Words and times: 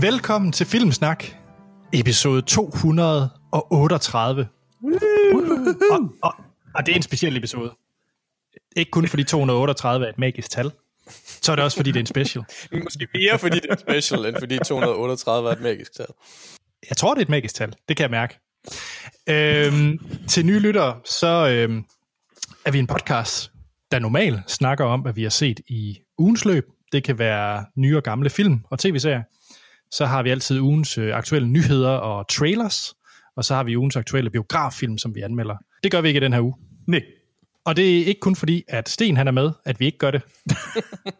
Velkommen 0.00 0.52
til 0.52 0.66
Filmsnak, 0.66 1.24
episode 1.92 2.42
238. 2.42 4.48
Og, 4.82 4.92
og, 6.22 6.34
og 6.74 6.86
det 6.86 6.92
er 6.92 6.96
en 6.96 7.02
speciel 7.02 7.36
episode. 7.36 7.72
Ikke 8.76 8.90
kun 8.90 9.08
fordi 9.08 9.24
238 9.24 10.06
er 10.06 10.10
et 10.10 10.18
magisk 10.18 10.50
tal, 10.50 10.70
så 11.42 11.52
er 11.52 11.56
det 11.56 11.64
også 11.64 11.76
fordi 11.76 11.90
det 11.90 11.96
er 11.96 12.00
en 12.00 12.06
special. 12.06 12.44
Måske 12.84 13.06
mere 13.14 13.38
fordi 13.38 13.60
det 13.60 13.70
er 13.70 13.76
special, 13.76 14.26
end 14.26 14.36
fordi 14.38 14.58
238 14.58 15.48
er 15.48 15.52
et 15.52 15.60
magisk 15.60 15.96
tal. 15.96 16.06
Jeg 16.88 16.96
tror, 16.96 17.14
det 17.14 17.20
er 17.20 17.24
et 17.24 17.28
magisk 17.28 17.54
tal. 17.54 17.74
Det 17.88 17.96
kan 17.96 18.02
jeg 18.02 18.10
mærke. 18.10 18.38
Øhm, 19.26 19.98
til 20.28 20.46
nye 20.46 20.58
lyttere, 20.58 21.00
så 21.04 21.48
øhm, 21.48 21.84
er 22.64 22.70
vi 22.70 22.78
en 22.78 22.86
podcast, 22.86 23.52
der 23.92 23.98
normalt 23.98 24.50
snakker 24.50 24.84
om, 24.84 25.00
hvad 25.00 25.12
vi 25.12 25.22
har 25.22 25.30
set 25.30 25.60
i 25.68 25.98
ugens 26.18 26.44
løb. 26.44 26.66
Det 26.92 27.04
kan 27.04 27.18
være 27.18 27.64
nye 27.76 27.96
og 27.96 28.02
gamle 28.02 28.30
film 28.30 28.64
og 28.70 28.78
tv-serier. 28.78 29.22
Så 29.90 30.06
har 30.06 30.22
vi 30.22 30.30
altid 30.30 30.60
ugens 30.60 30.98
øh, 30.98 31.16
aktuelle 31.16 31.48
nyheder 31.48 31.90
og 31.90 32.28
trailers. 32.28 32.94
Og 33.36 33.44
så 33.44 33.54
har 33.54 33.64
vi 33.64 33.76
ugens 33.76 33.96
aktuelle 33.96 34.30
biograffilm, 34.30 34.98
som 34.98 35.14
vi 35.14 35.20
anmelder. 35.20 35.56
Det 35.82 35.92
gør 35.92 36.00
vi 36.00 36.08
ikke 36.08 36.18
i 36.18 36.24
den 36.24 36.32
her 36.32 36.40
uge. 36.40 36.54
Nej. 36.88 37.02
Og 37.64 37.76
det 37.76 38.00
er 38.00 38.04
ikke 38.06 38.20
kun 38.20 38.36
fordi, 38.36 38.64
at 38.68 38.88
Sten 38.88 39.16
han 39.16 39.28
er 39.28 39.32
med, 39.32 39.50
at 39.64 39.80
vi 39.80 39.86
ikke 39.86 39.98
gør 39.98 40.10
det. 40.10 40.22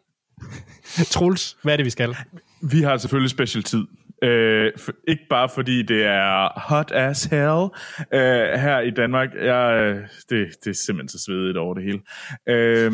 Troels, 1.13 1.57
hvad 1.63 1.73
er 1.73 1.77
det, 1.77 1.85
vi 1.85 1.91
skal? 1.91 2.17
Vi 2.63 2.83
har 2.83 2.97
selvfølgelig 2.97 3.31
special 3.31 3.63
tid. 3.63 3.87
Øh, 4.23 4.73
for, 4.77 4.93
ikke 5.09 5.23
bare 5.31 5.49
fordi 5.49 5.83
det 5.83 6.05
er 6.05 6.61
hot 6.61 6.93
as 6.93 7.25
hell 7.25 7.69
øh, 8.15 8.61
her 8.61 8.81
i 8.81 8.91
Danmark. 8.91 9.29
Jeg, 9.35 9.81
øh, 9.83 9.97
det, 10.31 10.49
det 10.65 10.71
er 10.71 10.75
simpelthen 10.87 11.09
så 11.09 11.25
svedigt 11.27 11.57
over 11.57 11.75
det 11.75 11.85
hele. 11.85 12.01
Øh, 12.49 12.93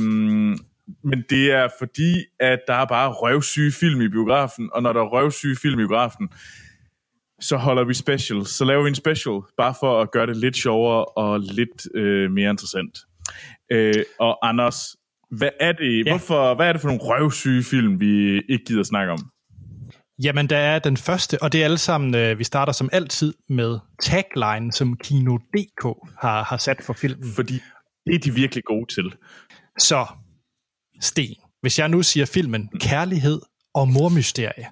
men 1.04 1.24
det 1.30 1.52
er 1.52 1.68
fordi, 1.78 2.24
at 2.40 2.58
der 2.68 2.74
er 2.74 2.84
bare 2.84 3.12
røvsyge 3.12 3.72
film 3.72 4.00
i 4.00 4.08
biografen, 4.08 4.70
og 4.72 4.82
når 4.82 4.92
der 4.92 5.00
er 5.00 5.08
røvsyge 5.08 5.56
film 5.62 5.80
i 5.80 5.82
biografen, 5.82 6.28
så 7.40 7.56
holder 7.56 7.84
vi 7.84 7.94
special. 7.94 8.46
Så 8.46 8.64
laver 8.64 8.82
vi 8.82 8.88
en 8.88 8.94
special, 8.94 9.40
bare 9.56 9.74
for 9.80 10.00
at 10.00 10.10
gøre 10.10 10.26
det 10.26 10.36
lidt 10.36 10.56
sjovere 10.56 11.04
og 11.04 11.40
lidt 11.40 11.94
øh, 11.94 12.30
mere 12.30 12.50
interessant. 12.50 12.98
Øh, 13.72 14.04
og 14.18 14.48
Anders, 14.48 14.96
hvad 15.30 15.50
er 15.60 15.72
det? 15.72 16.06
Ja. 16.06 16.10
Hvorfor, 16.10 16.54
hvad 16.54 16.68
er 16.68 16.72
det 16.72 16.80
for 16.80 16.88
nogle 16.88 17.02
røvsyge 17.02 17.62
film, 17.62 18.00
vi 18.00 18.42
ikke 18.48 18.64
gider 18.64 18.82
snakke 18.82 19.12
om? 19.12 19.18
Jamen, 20.22 20.46
der 20.46 20.56
er 20.56 20.78
den 20.78 20.96
første, 20.96 21.42
og 21.42 21.52
det 21.52 21.60
er 21.60 21.64
alle 21.64 21.78
sammen, 21.78 22.14
øh, 22.14 22.38
vi 22.38 22.44
starter 22.44 22.72
som 22.72 22.88
altid 22.92 23.34
med 23.48 23.78
tagline, 24.02 24.72
som 24.72 24.96
Kino.dk 24.96 26.10
har, 26.20 26.44
har 26.44 26.56
sat 26.56 26.82
for 26.82 26.92
filmen. 26.92 27.32
Fordi 27.34 27.60
det 28.06 28.14
er 28.14 28.18
de 28.18 28.34
virkelig 28.34 28.64
gode 28.64 28.94
til. 28.94 29.14
Så, 29.78 30.06
Sten, 31.00 31.36
hvis 31.60 31.78
jeg 31.78 31.88
nu 31.88 32.02
siger 32.02 32.26
filmen 32.26 32.68
Kærlighed 32.80 33.40
og 33.74 33.88
Mormysterie, 33.88 34.66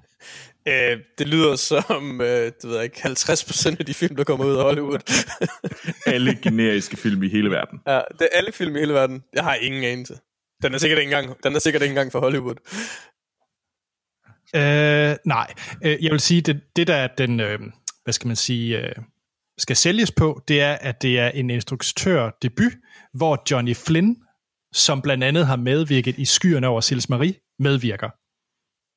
Øh, 0.68 0.98
det 1.18 1.28
lyder 1.28 1.56
som, 1.56 2.20
øh, 2.20 2.26
det 2.28 2.54
ved 2.64 2.74
jeg 2.74 2.84
ikke, 2.84 3.00
50% 3.04 3.76
af 3.80 3.86
de 3.86 3.94
film, 3.94 4.16
der 4.16 4.24
kommer 4.24 4.44
ud 4.44 4.56
af 4.56 4.62
Hollywood. 4.62 4.98
Alle 6.14 6.38
generiske 6.42 6.96
film 6.96 7.22
i 7.22 7.28
hele 7.28 7.50
verden. 7.50 7.80
ja, 7.86 8.00
det 8.18 8.28
er 8.32 8.36
alle 8.38 8.52
film 8.52 8.76
i 8.76 8.78
hele 8.78 8.94
verden. 8.94 9.22
Jeg 9.34 9.44
har 9.44 9.54
ingen 9.54 9.84
anelse. 9.84 10.18
Den 10.62 10.74
er 10.74 10.78
sikkert 10.78 10.98
ikke 10.98 11.16
engang, 11.16 11.36
den 11.44 11.54
er 11.54 11.58
sikkert 11.58 11.82
ikke 11.82 11.92
engang 11.92 12.12
for 12.12 12.20
Hollywood. 12.20 12.54
Øh, 14.54 15.16
nej, 15.24 15.54
øh, 15.84 16.04
jeg 16.04 16.12
vil 16.12 16.20
sige, 16.20 16.40
det, 16.40 16.60
det 16.76 16.86
der 16.86 16.94
er 16.94 17.08
den, 17.18 17.40
øh, 17.40 17.58
hvad 18.04 18.12
skal 18.12 18.26
man 18.26 18.36
sige, 18.36 18.78
øh, 18.78 18.94
skal 19.58 19.76
sælges 19.76 20.12
på, 20.12 20.42
det 20.48 20.60
er, 20.60 20.72
at 20.72 21.02
det 21.02 21.18
er 21.18 21.28
en 21.28 21.50
instruktør 21.50 22.30
debut, 22.42 22.72
hvor 23.14 23.42
Johnny 23.50 23.76
Flynn, 23.76 24.16
som 24.74 25.02
blandt 25.02 25.24
andet 25.24 25.46
har 25.46 25.56
medvirket 25.56 26.18
i 26.18 26.24
Skyerne 26.24 26.66
over 26.66 26.80
Sils 26.80 27.08
Marie, 27.08 27.34
medvirker. 27.58 28.10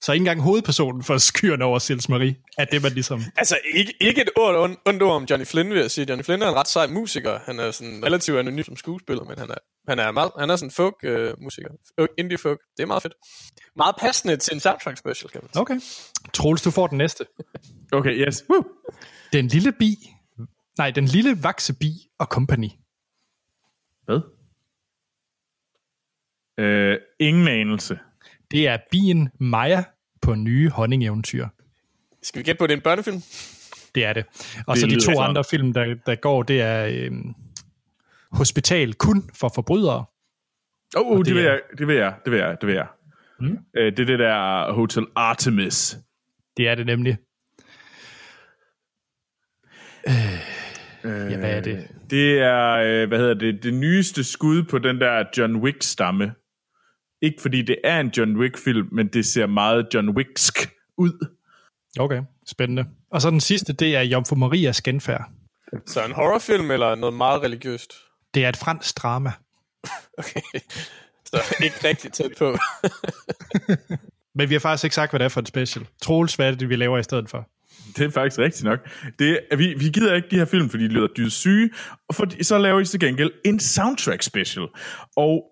Så 0.04 0.12
ikke 0.12 0.22
engang 0.22 0.42
hovedpersonen 0.42 1.04
for 1.04 1.18
Skyerne 1.18 1.64
over 1.64 1.80
Sils 1.80 2.10
Marie, 2.10 2.36
er 2.58 2.66
det, 2.66 2.82
man 2.82 2.92
ligesom... 2.92 3.22
Altså, 3.36 3.58
ikke, 3.74 3.94
ikke 4.02 4.22
et 4.22 4.30
ord 4.38 4.56
ond, 4.56 4.78
ondt 4.86 5.04
ord 5.04 5.16
om 5.16 5.24
Johnny 5.30 5.46
Flynn, 5.46 5.70
vil 5.70 5.80
jeg 5.80 5.92
sige. 5.92 6.06
Johnny 6.10 6.24
Flynn 6.24 6.42
er 6.42 6.50
en 6.50 6.56
ret 6.56 6.68
sej 6.68 6.88
musiker. 6.88 7.40
Han 7.46 7.60
er 7.60 7.72
sådan 7.72 8.06
relativt 8.06 8.40
anonym 8.40 8.64
som 8.64 8.76
skuespiller, 8.76 9.24
men 9.24 9.40
han 9.40 9.50
er, 9.50 9.56
han 9.88 10.00
er, 10.00 10.12
meget, 10.12 10.32
han 10.40 10.50
er 10.50 10.56
sådan 10.56 10.72
folk 10.72 10.96
øh, 11.04 11.34
musiker. 11.42 11.70
Øh, 12.00 12.08
Indie 12.18 12.38
folk. 12.38 12.60
Det 12.78 12.84
er 12.84 12.88
meget 12.88 13.04
fedt. 13.04 13.14
Meget 13.76 13.96
passende 14.00 14.38
til 14.38 14.54
en 14.54 14.60
soundtrack 14.60 14.98
special, 14.98 15.30
kan 15.30 15.42
man 15.44 15.50
sige. 15.54 15.62
Okay. 15.62 15.80
Troels, 16.34 16.62
du 16.62 16.72
får 16.72 16.88
den 16.88 16.98
næste. 16.98 17.26
Okay, 17.92 18.28
yes. 18.28 18.44
Woo. 18.50 18.64
Den 19.34 19.48
lille 19.48 19.72
bi, 19.72 19.96
nej, 20.78 20.92
den 20.92 21.06
lille 21.06 21.44
vaksebi 21.44 21.92
og 22.20 22.26
company. 22.26 22.70
Hvad? 24.06 24.37
Øh, 26.58 26.98
ingen 27.20 27.48
anelse. 27.48 28.00
Det 28.52 28.68
er 28.68 28.78
bien 28.92 29.30
Maja 29.40 29.84
på 30.22 30.36
nye 30.36 30.70
honningeventyr. 30.70 31.48
Skal 32.24 32.40
vi 32.40 32.44
gætte 32.44 32.60
på, 32.60 32.68
det 32.68 32.74
er 32.74 32.78
en 32.78 32.82
børnefilm? 32.84 33.22
Det 33.96 34.06
er 34.06 34.14
det. 34.14 34.26
Og 34.68 34.76
Det 34.76 34.82
så 34.82 34.88
de 34.88 34.96
to 34.96 35.00
sådan. 35.00 35.30
andre 35.30 35.44
film, 35.50 35.74
der, 35.74 35.96
der 36.06 36.16
går, 36.16 36.44
det 36.44 36.62
er 36.62 36.88
øhm, 36.92 37.34
Hospital 38.32 38.94
kun 38.94 39.30
for 39.40 39.52
forbrydere. 39.56 40.06
Åh, 40.98 41.08
oh, 41.12 41.18
det 41.18 41.26
det, 41.26 41.36
vil 41.36 41.46
er- 41.46 41.50
jeg, 41.52 41.60
det 41.78 41.88
vil 41.88 41.96
jeg, 41.96 42.14
det 42.26 42.32
vil 42.32 42.40
jeg, 42.40 42.58
det 42.62 42.68
vil 42.68 42.76
jeg. 42.76 42.88
Mm. 43.40 43.58
Øh, 43.78 43.92
det 43.92 44.00
er 44.00 44.06
det 44.06 44.20
der 44.20 44.72
Hotel 44.74 45.06
Artemis. 45.16 45.98
Det 46.58 46.68
er 46.68 46.76
det 46.76 46.86
nemlig. 46.86 47.18
Øh, 50.08 50.14
Ja, 51.04 51.38
hvad 51.38 51.52
er 51.58 51.62
det? 51.62 51.88
Det 52.10 52.40
er, 52.40 52.70
øh, 52.74 53.08
hvad 53.08 53.18
hedder 53.20 53.34
det, 53.34 53.64
det 53.64 53.74
nyeste 53.74 54.24
skud 54.24 54.64
på 54.64 54.78
den 54.78 55.02
der 55.02 55.24
John 55.38 55.56
Wick-stamme. 55.56 56.32
Ikke 57.22 57.42
fordi 57.42 57.62
det 57.62 57.78
er 57.84 58.00
en 58.00 58.08
John 58.18 58.38
Wick-film, 58.38 58.88
men 58.92 59.08
det 59.08 59.26
ser 59.26 59.46
meget 59.46 59.88
John 59.94 60.10
Wicksk 60.10 60.70
ud. 60.98 61.28
Okay, 62.00 62.22
spændende. 62.46 62.86
Og 63.12 63.22
så 63.22 63.30
den 63.30 63.42
sidste, 63.42 63.74
det 63.74 63.96
er 63.96 64.02
Jomfru 64.02 64.36
Marias 64.36 64.82
genfærd. 64.82 65.30
Så 65.86 66.06
en 66.06 66.12
horrorfilm 66.12 66.72
eller 66.72 66.96
noget 66.96 67.16
meget 67.16 67.42
religiøst? 67.42 67.94
Det 68.34 68.46
er 68.46 68.50
et 68.50 68.58
fransk 68.58 68.98
drama. 68.98 69.32
Okay. 70.18 70.42
Så 71.26 71.56
ikke 71.64 71.88
rigtig 71.88 72.12
tæt 72.12 72.32
på. 72.38 72.58
Men 74.36 74.50
vi 74.50 74.56
har 74.56 74.60
faktisk 74.60 74.84
ikke 74.84 74.96
sagt, 74.96 75.12
hvad 75.12 75.20
det 75.20 75.26
er 75.26 75.30
for 75.30 75.42
et 75.42 75.48
special. 75.48 75.86
Troels, 76.02 76.36
hvad 76.36 76.52
er 76.52 76.56
det, 76.56 76.70
vi 76.70 76.76
laver 76.76 76.98
i 76.98 77.04
stedet 77.04 77.30
for? 77.30 77.50
Det 77.98 78.06
er 78.06 78.10
faktisk 78.10 78.40
rigtigt 78.40 78.64
nok. 78.64 78.80
Det 79.20 79.40
er, 79.52 79.56
vi, 79.56 79.74
vi 79.74 79.90
gider 79.90 80.16
ikke 80.16 80.28
de 80.32 80.36
her 80.36 80.46
film, 80.46 80.70
fordi 80.70 80.84
de 80.84 80.90
lyder 80.90 81.08
dyrt 81.08 81.32
syge, 81.32 81.70
og 82.10 82.16
for, 82.16 82.44
så 82.44 82.58
laver 82.58 82.80
I 82.80 82.86
til 82.86 83.00
gengæld 83.00 83.32
en 83.46 83.60
soundtrack 83.60 84.22
special. 84.22 84.68
Og 85.16 85.44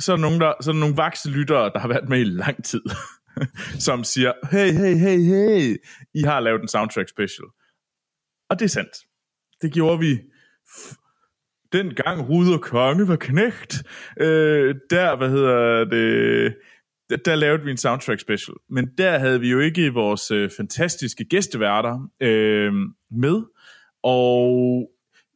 så 0.00 0.12
er 0.12 0.16
der 0.16 0.22
nogen, 0.22 0.40
der, 0.40 0.52
så 0.60 0.70
er 0.70 0.72
der 0.72 0.80
nogle 0.80 0.96
vakse 0.96 1.30
lyttere, 1.30 1.70
der 1.72 1.78
har 1.78 1.88
været 1.88 2.08
med 2.08 2.20
i 2.20 2.24
lang 2.24 2.64
tid, 2.64 2.82
som 3.86 4.04
siger, 4.04 4.32
hey, 4.50 4.72
hey, 4.72 4.94
hey, 4.96 5.18
hey, 5.18 5.76
I 6.14 6.22
har 6.22 6.40
lavet 6.40 6.62
en 6.62 6.68
soundtrack 6.68 7.08
special. 7.08 7.46
Og 8.50 8.58
det 8.58 8.64
er 8.64 8.68
sandt. 8.68 8.96
Det 9.62 9.72
gjorde 9.72 9.98
vi 9.98 10.18
den 11.72 11.94
gang 11.94 12.28
Ruder 12.28 12.58
Konge 12.58 13.08
var 13.08 13.16
knægt. 13.16 13.82
Øh, 14.20 14.74
der, 14.90 15.16
hvad 15.16 15.30
hedder 15.30 15.84
det, 15.84 16.54
der, 17.10 17.16
der 17.16 17.34
lavede 17.34 17.64
vi 17.64 17.70
en 17.70 17.76
soundtrack 17.76 18.20
special. 18.20 18.56
Men 18.70 18.88
der 18.98 19.18
havde 19.18 19.40
vi 19.40 19.50
jo 19.50 19.60
ikke 19.60 19.92
vores 19.92 20.30
øh, 20.30 20.50
fantastiske 20.56 21.24
gæsteværter 21.24 22.10
øh, 22.20 22.72
med. 23.10 23.42
Og 24.02 24.90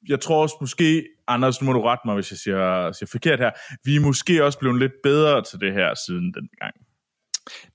jeg 0.08 0.20
tror 0.20 0.42
også 0.42 0.56
måske, 0.60 1.04
Anders, 1.28 1.62
nu 1.62 1.66
må 1.66 1.72
du 1.72 1.82
rette 1.82 2.02
mig, 2.04 2.14
hvis 2.14 2.30
jeg 2.30 2.38
siger, 2.38 2.92
siger 2.92 3.08
forkert 3.12 3.38
her, 3.38 3.50
vi 3.84 3.96
er 3.96 4.00
måske 4.00 4.44
også 4.44 4.58
blevet 4.58 4.78
lidt 4.78 4.92
bedre 5.02 5.42
til 5.42 5.60
det 5.60 5.72
her 5.72 5.94
siden 6.06 6.34
den 6.34 6.48
gang. 6.60 6.74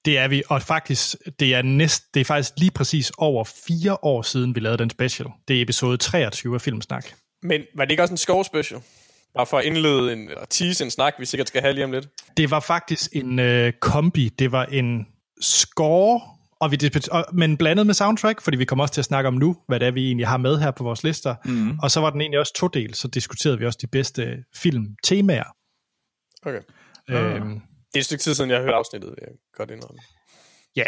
Det 0.05 0.17
er 0.17 0.27
vi, 0.27 0.43
og 0.49 0.61
faktisk, 0.61 1.15
det 1.39 1.55
er, 1.55 1.61
næst, 1.61 2.13
det 2.13 2.19
er 2.19 2.25
faktisk 2.25 2.53
lige 2.57 2.71
præcis 2.71 3.11
over 3.17 3.43
fire 3.43 3.97
år 4.01 4.21
siden, 4.21 4.55
vi 4.55 4.59
lavede 4.59 4.77
den 4.77 4.89
special. 4.89 5.29
Det 5.47 5.57
er 5.57 5.61
episode 5.61 5.97
23 5.97 6.55
af 6.55 6.61
Filmsnak. 6.61 7.05
Men 7.43 7.61
var 7.75 7.85
det 7.85 7.91
ikke 7.91 8.03
også 8.03 8.13
en 8.13 8.17
skov 8.17 8.43
special? 8.43 8.81
Bare 9.35 9.45
for 9.45 9.57
at 9.57 9.65
indlede 9.65 10.13
en, 10.13 10.29
eller 10.29 10.45
tease 10.49 10.83
en 10.83 10.91
snak, 10.91 11.13
vi 11.19 11.25
sikkert 11.25 11.47
skal 11.47 11.61
have 11.61 11.73
lige 11.73 11.83
om 11.83 11.91
lidt. 11.91 12.07
Det 12.37 12.51
var 12.51 12.59
faktisk 12.59 13.15
en 13.15 13.39
øh, 13.39 13.73
kombi. 13.73 14.29
Det 14.29 14.51
var 14.51 14.65
en 14.65 15.07
score, 15.41 16.21
og 16.59 16.71
vi, 16.71 16.77
og, 17.11 17.25
men 17.33 17.57
blandet 17.57 17.85
med 17.85 17.94
soundtrack, 17.94 18.41
fordi 18.41 18.57
vi 18.57 18.65
kommer 18.65 18.83
også 18.83 18.94
til 18.94 19.01
at 19.01 19.06
snakke 19.06 19.27
om 19.27 19.33
nu, 19.33 19.57
hvad 19.67 19.79
det 19.79 19.88
er, 19.88 19.91
vi 19.91 20.06
egentlig 20.07 20.27
har 20.27 20.38
med 20.38 20.57
her 20.59 20.71
på 20.71 20.83
vores 20.83 21.03
lister. 21.03 21.35
Mm. 21.45 21.79
Og 21.79 21.91
så 21.91 22.00
var 22.00 22.09
den 22.09 22.21
egentlig 22.21 22.39
også 22.39 22.53
to 22.56 22.67
del, 22.67 22.94
så 22.94 23.07
diskuterede 23.07 23.59
vi 23.59 23.65
også 23.65 23.79
de 23.81 23.88
bedste 23.88 24.38
filmtemaer. 24.56 25.56
Okay. 26.45 26.59
Øhm, 27.09 27.50
Det 27.50 27.95
er 27.95 28.00
et 28.00 28.06
stykke 28.06 28.21
tid 28.21 28.33
siden, 28.33 28.50
jeg 28.50 28.57
har 28.57 28.63
hørt 28.63 28.73
afsnittet, 28.73 29.15
jeg 29.21 29.27
godt 29.57 29.71
indrømme. 29.71 30.00
ja, 30.75 30.83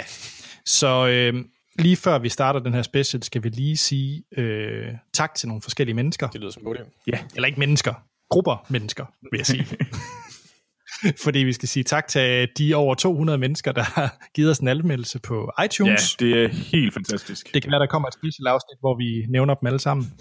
så 0.65 1.07
øh, 1.07 1.45
lige 1.79 1.95
før 1.97 2.19
vi 2.19 2.29
starter 2.29 2.59
den 2.59 2.73
her 2.73 2.81
special, 2.81 3.23
skal 3.23 3.43
vi 3.43 3.49
lige 3.49 3.77
sige 3.77 4.23
øh, 4.37 4.87
tak 5.13 5.35
til 5.35 5.47
nogle 5.47 5.61
forskellige 5.61 5.95
mennesker. 5.95 6.27
Det 6.27 6.41
lyder 6.41 6.51
som 6.51 6.61
en 6.61 6.65
god 6.65 6.75
idé. 6.75 7.03
Ja, 7.07 7.19
eller 7.35 7.47
ikke 7.47 7.59
mennesker. 7.59 7.93
Grupper 8.29 8.65
mennesker, 8.69 9.05
vil 9.31 9.37
jeg 9.37 9.45
sige. 9.45 9.67
Fordi 11.23 11.39
vi 11.39 11.53
skal 11.53 11.69
sige 11.69 11.83
tak 11.83 12.07
til 12.07 12.47
de 12.57 12.75
over 12.75 12.95
200 12.95 13.37
mennesker, 13.37 13.71
der 13.71 13.83
har 13.83 14.27
givet 14.35 14.51
os 14.51 14.57
en 14.59 14.67
anmeldelse 14.67 15.19
på 15.19 15.51
Ja, 15.59 15.63
iTunes. 15.63 16.15
det 16.15 16.43
er 16.43 16.47
helt 16.47 16.93
fantastisk. 16.93 17.53
Det 17.53 17.61
kan 17.61 17.71
være, 17.71 17.79
der 17.79 17.87
kommer 17.87 18.07
et 18.07 18.13
special 18.13 18.47
afsnit, 18.47 18.77
hvor 18.79 18.97
vi 18.97 19.25
nævner 19.29 19.53
dem 19.53 19.67
alle 19.67 19.79
sammen. 19.79 20.13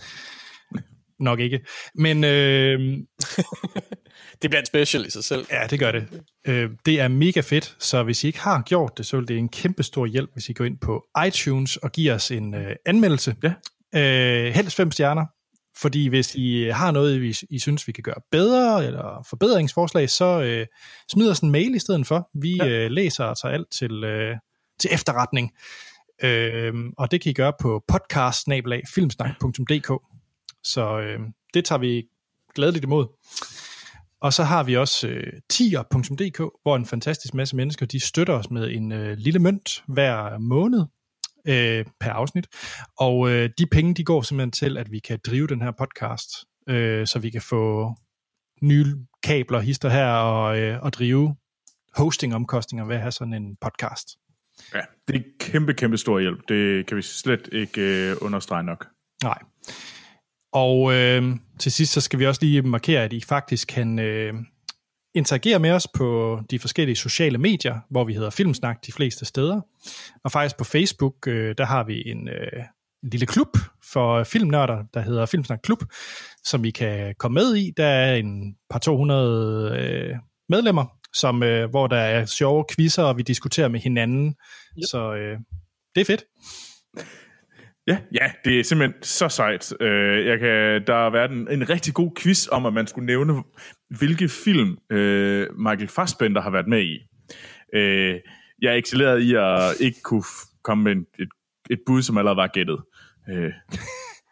Nok 1.20 1.40
ikke. 1.40 1.60
Men 1.94 2.24
øh, 2.24 2.80
Det 4.42 4.50
bliver 4.50 4.60
en 4.60 4.66
special 4.66 5.06
i 5.06 5.10
sig 5.10 5.24
selv. 5.24 5.46
Ja, 5.50 5.66
det 5.70 5.78
gør 5.78 5.92
det. 5.92 6.08
Øh, 6.46 6.70
det 6.86 7.00
er 7.00 7.08
mega 7.08 7.40
fedt, 7.40 7.76
så 7.78 8.02
hvis 8.02 8.24
I 8.24 8.26
ikke 8.26 8.40
har 8.40 8.62
gjort 8.62 8.98
det, 8.98 9.06
så 9.06 9.16
vil 9.16 9.28
det 9.28 9.38
en 9.38 9.48
kæmpe 9.48 9.82
stor 9.82 10.06
hjælp, 10.06 10.30
hvis 10.32 10.48
I 10.48 10.52
går 10.52 10.64
ind 10.64 10.78
på 10.78 11.04
iTunes 11.26 11.76
og 11.76 11.92
giver 11.92 12.14
os 12.14 12.30
en 12.30 12.54
øh, 12.54 12.76
anmeldelse. 12.86 13.34
Ja. 13.42 13.52
Øh, 14.46 14.52
helst 14.54 14.76
fem 14.76 14.90
stjerner. 14.90 15.26
Fordi 15.80 16.06
hvis 16.06 16.34
I 16.34 16.62
har 16.64 16.90
noget, 16.90 17.22
I, 17.22 17.46
I 17.50 17.58
synes, 17.58 17.86
vi 17.86 17.92
kan 17.92 18.02
gøre 18.02 18.20
bedre, 18.30 18.86
eller 18.86 19.26
forbedringsforslag, 19.28 20.10
så 20.10 20.42
øh, 20.42 20.66
smid 21.12 21.30
os 21.30 21.40
en 21.40 21.50
mail 21.50 21.74
i 21.74 21.78
stedet 21.78 22.06
for. 22.06 22.30
Vi 22.34 22.56
ja. 22.56 22.68
øh, 22.68 22.90
læser 22.90 23.24
og 23.24 23.38
tager 23.38 23.54
alt 23.54 23.70
til, 23.70 24.04
øh, 24.04 24.36
til 24.80 24.90
efterretning. 24.92 25.52
Øh, 26.22 26.74
og 26.98 27.10
det 27.10 27.20
kan 27.20 27.30
I 27.30 27.32
gøre 27.32 27.52
på 27.60 27.84
podcast 27.88 28.48
Så 30.64 31.00
øh, 31.00 31.20
det 31.54 31.64
tager 31.64 31.78
vi 31.78 32.02
glædeligt 32.54 32.84
imod. 32.84 33.06
Og 34.20 34.32
så 34.32 34.42
har 34.42 34.62
vi 34.62 34.76
også 34.76 35.08
øh, 35.08 35.32
tier.dk, 35.50 36.38
hvor 36.62 36.76
en 36.76 36.86
fantastisk 36.86 37.34
masse 37.34 37.56
mennesker, 37.56 37.86
de 37.86 38.00
støtter 38.00 38.34
os 38.34 38.50
med 38.50 38.70
en 38.70 38.92
øh, 38.92 39.16
lille 39.16 39.38
mønt 39.38 39.84
hver 39.86 40.38
måned 40.38 40.84
øh, 41.48 41.84
per 42.00 42.10
afsnit. 42.10 42.46
Og 42.98 43.30
øh, 43.30 43.50
de 43.58 43.66
penge, 43.66 43.94
de 43.94 44.04
går 44.04 44.22
simpelthen 44.22 44.50
til, 44.50 44.78
at 44.78 44.92
vi 44.92 44.98
kan 44.98 45.18
drive 45.26 45.46
den 45.46 45.62
her 45.62 45.70
podcast, 45.70 46.28
øh, 46.68 47.06
så 47.06 47.18
vi 47.18 47.30
kan 47.30 47.42
få 47.42 47.94
nye 48.62 48.86
kabler, 49.22 49.60
hister 49.60 49.88
her, 49.88 50.06
og, 50.12 50.58
øh, 50.58 50.82
og 50.82 50.92
drive 50.92 51.36
hostingomkostninger 51.96 52.86
ved 52.86 52.94
at 52.94 53.00
have 53.00 53.12
sådan 53.12 53.34
en 53.34 53.56
podcast. 53.60 54.08
Ja, 54.74 54.80
det 55.08 55.16
er 55.16 55.20
kæmpe, 55.40 55.74
kæmpe 55.74 55.98
stor 55.98 56.20
hjælp. 56.20 56.48
Det 56.48 56.86
kan 56.86 56.96
vi 56.96 57.02
slet 57.02 57.48
ikke 57.52 57.80
øh, 57.80 58.16
understrege 58.20 58.62
nok. 58.62 58.86
Nej. 59.22 59.38
Og 60.52 60.94
øh, 60.94 61.36
til 61.58 61.72
sidst 61.72 61.92
så 61.92 62.00
skal 62.00 62.18
vi 62.18 62.26
også 62.26 62.44
lige 62.44 62.62
markere, 62.62 63.02
at 63.02 63.12
I 63.12 63.20
faktisk 63.20 63.68
kan 63.68 63.98
øh, 63.98 64.34
interagere 65.14 65.58
med 65.58 65.70
os 65.70 65.88
på 65.94 66.40
de 66.50 66.58
forskellige 66.58 66.96
sociale 66.96 67.38
medier, 67.38 67.80
hvor 67.90 68.04
vi 68.04 68.14
hedder 68.14 68.30
Filmsnak 68.30 68.86
de 68.86 68.92
fleste 68.92 69.24
steder. 69.24 69.60
Og 70.24 70.32
faktisk 70.32 70.58
på 70.58 70.64
Facebook, 70.64 71.26
øh, 71.26 71.54
der 71.58 71.64
har 71.64 71.84
vi 71.84 72.02
en, 72.10 72.28
øh, 72.28 72.62
en 73.02 73.10
lille 73.10 73.26
klub 73.26 73.56
for 73.92 74.24
filmnørder, 74.24 74.84
der 74.94 75.00
hedder 75.00 75.26
Filmsnak 75.26 75.60
Klub, 75.62 75.84
som 76.44 76.64
I 76.64 76.70
kan 76.70 77.14
komme 77.18 77.34
med 77.34 77.56
i. 77.56 77.72
Der 77.76 77.86
er 77.86 78.14
en 78.14 78.56
par 78.70 78.78
200 78.78 79.78
øh, 79.78 80.16
medlemmer, 80.48 80.86
som, 81.14 81.42
øh, 81.42 81.70
hvor 81.70 81.86
der 81.86 81.96
er 81.96 82.26
sjove 82.26 82.64
quizzer, 82.74 83.02
og 83.02 83.16
vi 83.16 83.22
diskuterer 83.22 83.68
med 83.68 83.80
hinanden. 83.80 84.26
Yep. 84.26 84.84
Så 84.90 85.14
øh, 85.14 85.38
det 85.94 86.00
er 86.00 86.04
fedt. 86.04 86.24
Ja, 87.86 87.98
ja, 88.12 88.32
det 88.44 88.60
er 88.60 88.64
simpelthen 88.64 89.02
så 89.02 89.28
sejt. 89.28 89.72
Øh, 89.80 90.26
jeg 90.26 90.38
kan, 90.38 90.86
der 90.86 90.94
har 90.94 91.10
været 91.10 91.30
en, 91.30 91.48
en 91.50 91.70
rigtig 91.70 91.94
god 91.94 92.10
quiz 92.20 92.48
om, 92.52 92.66
at 92.66 92.72
man 92.72 92.86
skulle 92.86 93.06
nævne, 93.06 93.42
hvilke 93.98 94.28
film 94.28 94.78
øh, 94.90 95.46
Michael 95.58 95.88
Fassbender 95.88 96.40
har 96.40 96.50
været 96.50 96.66
med 96.68 96.82
i. 96.82 96.98
Øh, 97.74 98.20
jeg 98.62 98.72
er 98.72 98.76
excelleret 98.76 99.20
i 99.20 99.34
at 99.34 99.80
ikke 99.80 100.00
kunne 100.02 100.24
komme 100.62 100.84
med 100.84 101.04
et, 101.18 101.28
et 101.70 101.80
bud, 101.86 102.02
som 102.02 102.18
allerede 102.18 102.36
var 102.36 102.46
gættet. 102.46 102.78
Øh, 103.30 103.52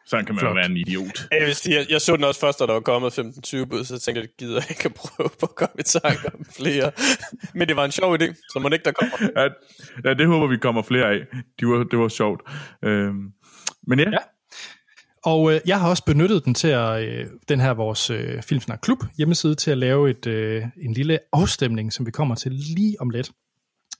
sådan 0.07 0.25
kan 0.25 0.35
man 0.35 0.41
Flot. 0.41 0.51
jo 0.51 0.55
være 0.55 0.67
en 0.67 0.77
idiot. 0.77 1.27
Jeg, 1.33 1.47
vil 1.47 1.55
sige, 1.55 1.77
jeg, 1.77 1.87
jeg 1.91 2.01
så 2.01 2.17
den 2.17 2.25
også 2.25 2.41
først, 2.41 2.59
da 2.59 2.67
der 2.67 2.73
var 2.73 2.81
kommet 2.81 3.19
15-20 3.19 3.65
bud, 3.65 3.85
så 3.85 3.95
jeg 3.95 4.01
tænkte, 4.01 4.21
jeg 4.21 4.29
gider 4.39 4.61
ikke 4.71 4.85
at 4.85 4.95
prøve 4.95 5.29
på 5.41 5.47
at 5.47 5.55
komme 5.55 5.75
i 5.79 5.83
tanke 5.83 6.31
om 6.35 6.45
flere. 6.57 6.91
Men 7.55 7.69
det 7.69 7.77
var 7.77 7.85
en 7.85 7.93
sjov 7.93 8.15
idé, 8.15 8.35
så 8.53 8.59
må 8.59 8.69
det 8.69 8.75
ikke, 8.75 8.85
der 8.85 8.93
kommer. 8.93 9.43
Ja, 9.43 9.49
ja, 10.09 10.15
det 10.15 10.27
håber 10.27 10.47
vi 10.47 10.57
kommer 10.57 10.83
flere 10.83 11.11
af. 11.11 11.27
Det 11.61 11.69
var, 11.69 11.85
det 11.85 11.99
var 11.99 12.09
sjovt. 12.09 12.43
Øh, 12.85 13.15
men 13.87 13.99
ja. 13.99 14.11
ja. 14.11 14.19
Og 15.25 15.53
øh, 15.55 15.61
jeg 15.67 15.81
har 15.81 15.89
også 15.89 16.05
benyttet 16.05 16.45
den 16.45 16.55
til 16.55 16.69
at, 16.69 17.03
øh, 17.03 17.27
den 17.49 17.61
her 17.61 17.71
vores 17.71 18.11
øh, 18.11 18.43
Filmsnak 18.43 18.79
Klub 18.83 18.99
hjemmeside 19.17 19.55
til 19.55 19.71
at 19.71 19.79
lave 19.79 20.11
et, 20.11 20.27
øh, 20.27 20.65
en 20.83 20.93
lille 20.93 21.19
afstemning, 21.33 21.93
som 21.93 22.07
vi 22.07 22.11
kommer 22.11 22.35
til 22.35 22.53
lige 22.53 23.01
om 23.01 23.11
lidt. 23.11 23.31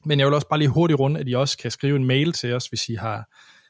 Men 0.05 0.19
jeg 0.19 0.27
vil 0.27 0.35
også 0.35 0.49
bare 0.49 0.59
lige 0.59 0.69
hurtigt 0.69 1.01
runde, 1.01 1.21
at 1.21 1.29
I 1.29 1.35
også 1.35 1.59
kan 1.59 1.71
skrive 1.71 1.97
en 1.97 2.05
mail 2.05 2.33
til 2.33 2.55
os, 2.55 2.67
hvis 2.67 2.89
I 2.89 2.95
har 2.95 3.25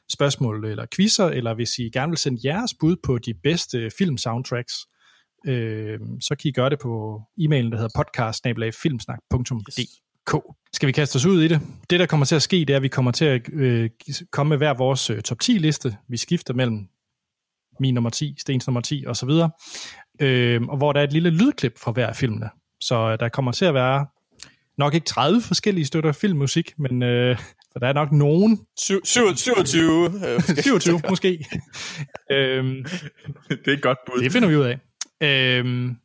spørgsmål 0.09 0.65
eller 0.65 0.85
quizzer, 0.95 1.25
eller 1.25 1.53
hvis 1.53 1.79
I 1.79 1.89
gerne 1.89 2.09
vil 2.09 2.17
sende 2.17 2.39
jeres 2.43 2.73
bud 2.79 2.95
på 3.03 3.17
de 3.17 3.33
bedste 3.33 3.91
film-soundtracks, 3.97 4.73
øh, 5.45 5.99
så 6.21 6.35
kan 6.35 6.49
I 6.49 6.51
gøre 6.51 6.69
det 6.69 6.79
på 6.79 7.21
e-mailen, 7.39 7.71
der 7.71 7.77
hedder 7.77 8.03
podcast 8.03 8.45
Skal 10.73 10.87
vi 10.87 10.91
kaste 10.91 11.15
os 11.15 11.25
ud 11.25 11.41
i 11.41 11.47
det? 11.47 11.61
Det, 11.89 11.99
der 11.99 12.05
kommer 12.05 12.25
til 12.25 12.35
at 12.35 12.41
ske, 12.41 12.57
det 12.57 12.69
er, 12.69 12.75
at 12.75 12.83
vi 12.83 12.87
kommer 12.87 13.11
til 13.11 13.25
at 13.25 13.49
øh, 13.53 13.89
komme 14.31 14.49
med 14.49 14.57
hver 14.57 14.73
vores 14.73 15.09
øh, 15.09 15.21
top 15.21 15.37
10-liste. 15.43 15.97
Vi 16.07 16.17
skifter 16.17 16.53
mellem 16.53 16.87
min 17.79 17.93
nummer 17.93 18.09
10, 18.09 18.35
Stens 18.39 18.67
nummer 18.67 18.81
10 18.81 19.03
og 19.07 19.15
så 19.15 19.25
videre. 19.25 19.49
Øh, 20.21 20.61
og 20.61 20.77
hvor 20.77 20.93
der 20.93 20.99
er 20.99 21.03
et 21.03 21.13
lille 21.13 21.29
lydklip 21.29 21.79
fra 21.79 21.91
hver 21.91 22.07
af 22.07 22.15
filmene. 22.15 22.49
Så 22.81 22.95
øh, 22.95 23.19
der 23.19 23.29
kommer 23.29 23.51
til 23.51 23.65
at 23.65 23.73
være 23.73 24.05
nok 24.77 24.93
ikke 24.93 25.05
30 25.05 25.41
forskellige 25.41 25.85
støtter 25.85 26.11
filmmusik, 26.11 26.73
men 26.77 27.03
øh, 27.03 27.37
for 27.71 27.79
der 27.79 27.87
er 27.87 27.93
nok 27.93 28.11
nogen. 28.11 28.59
27. 28.79 29.55
27 30.61 31.01
måske. 31.09 31.45
øhm, 32.31 32.85
det 33.49 33.67
er 33.67 33.71
et 33.71 33.81
godt 33.81 33.97
bud. 34.07 34.23
Det 34.23 34.31
finder 34.31 34.47
vi 34.49 34.55
ud 34.55 34.63
af. 34.63 34.79
Øhm, 35.21 35.95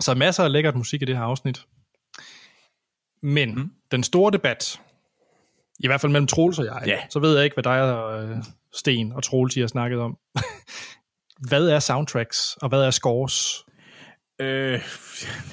så 0.00 0.14
masser 0.14 0.44
af 0.44 0.52
lækkert 0.52 0.76
musik 0.76 1.02
i 1.02 1.04
det 1.04 1.16
her 1.16 1.24
afsnit. 1.24 1.66
Men 3.22 3.54
mm. 3.54 3.70
den 3.90 4.02
store 4.02 4.32
debat, 4.32 4.80
i 5.80 5.86
hvert 5.86 6.00
fald 6.00 6.12
mellem 6.12 6.26
Troels 6.26 6.58
og 6.58 6.64
jeg, 6.64 6.82
ja. 6.86 6.98
så 7.10 7.18
ved 7.18 7.34
jeg 7.34 7.44
ikke, 7.44 7.54
hvad 7.54 7.64
dig 7.64 7.82
og 7.82 8.24
øh, 8.24 8.36
Sten 8.74 9.12
og 9.12 9.22
Troels 9.22 9.54
har 9.54 9.66
snakket 9.66 10.00
om. 10.00 10.16
Hvad 11.48 11.68
er 11.68 11.78
soundtracks, 11.78 12.56
og 12.62 12.68
hvad 12.68 12.82
er 12.82 12.90
scores? 12.90 13.64
Øh, 14.40 14.46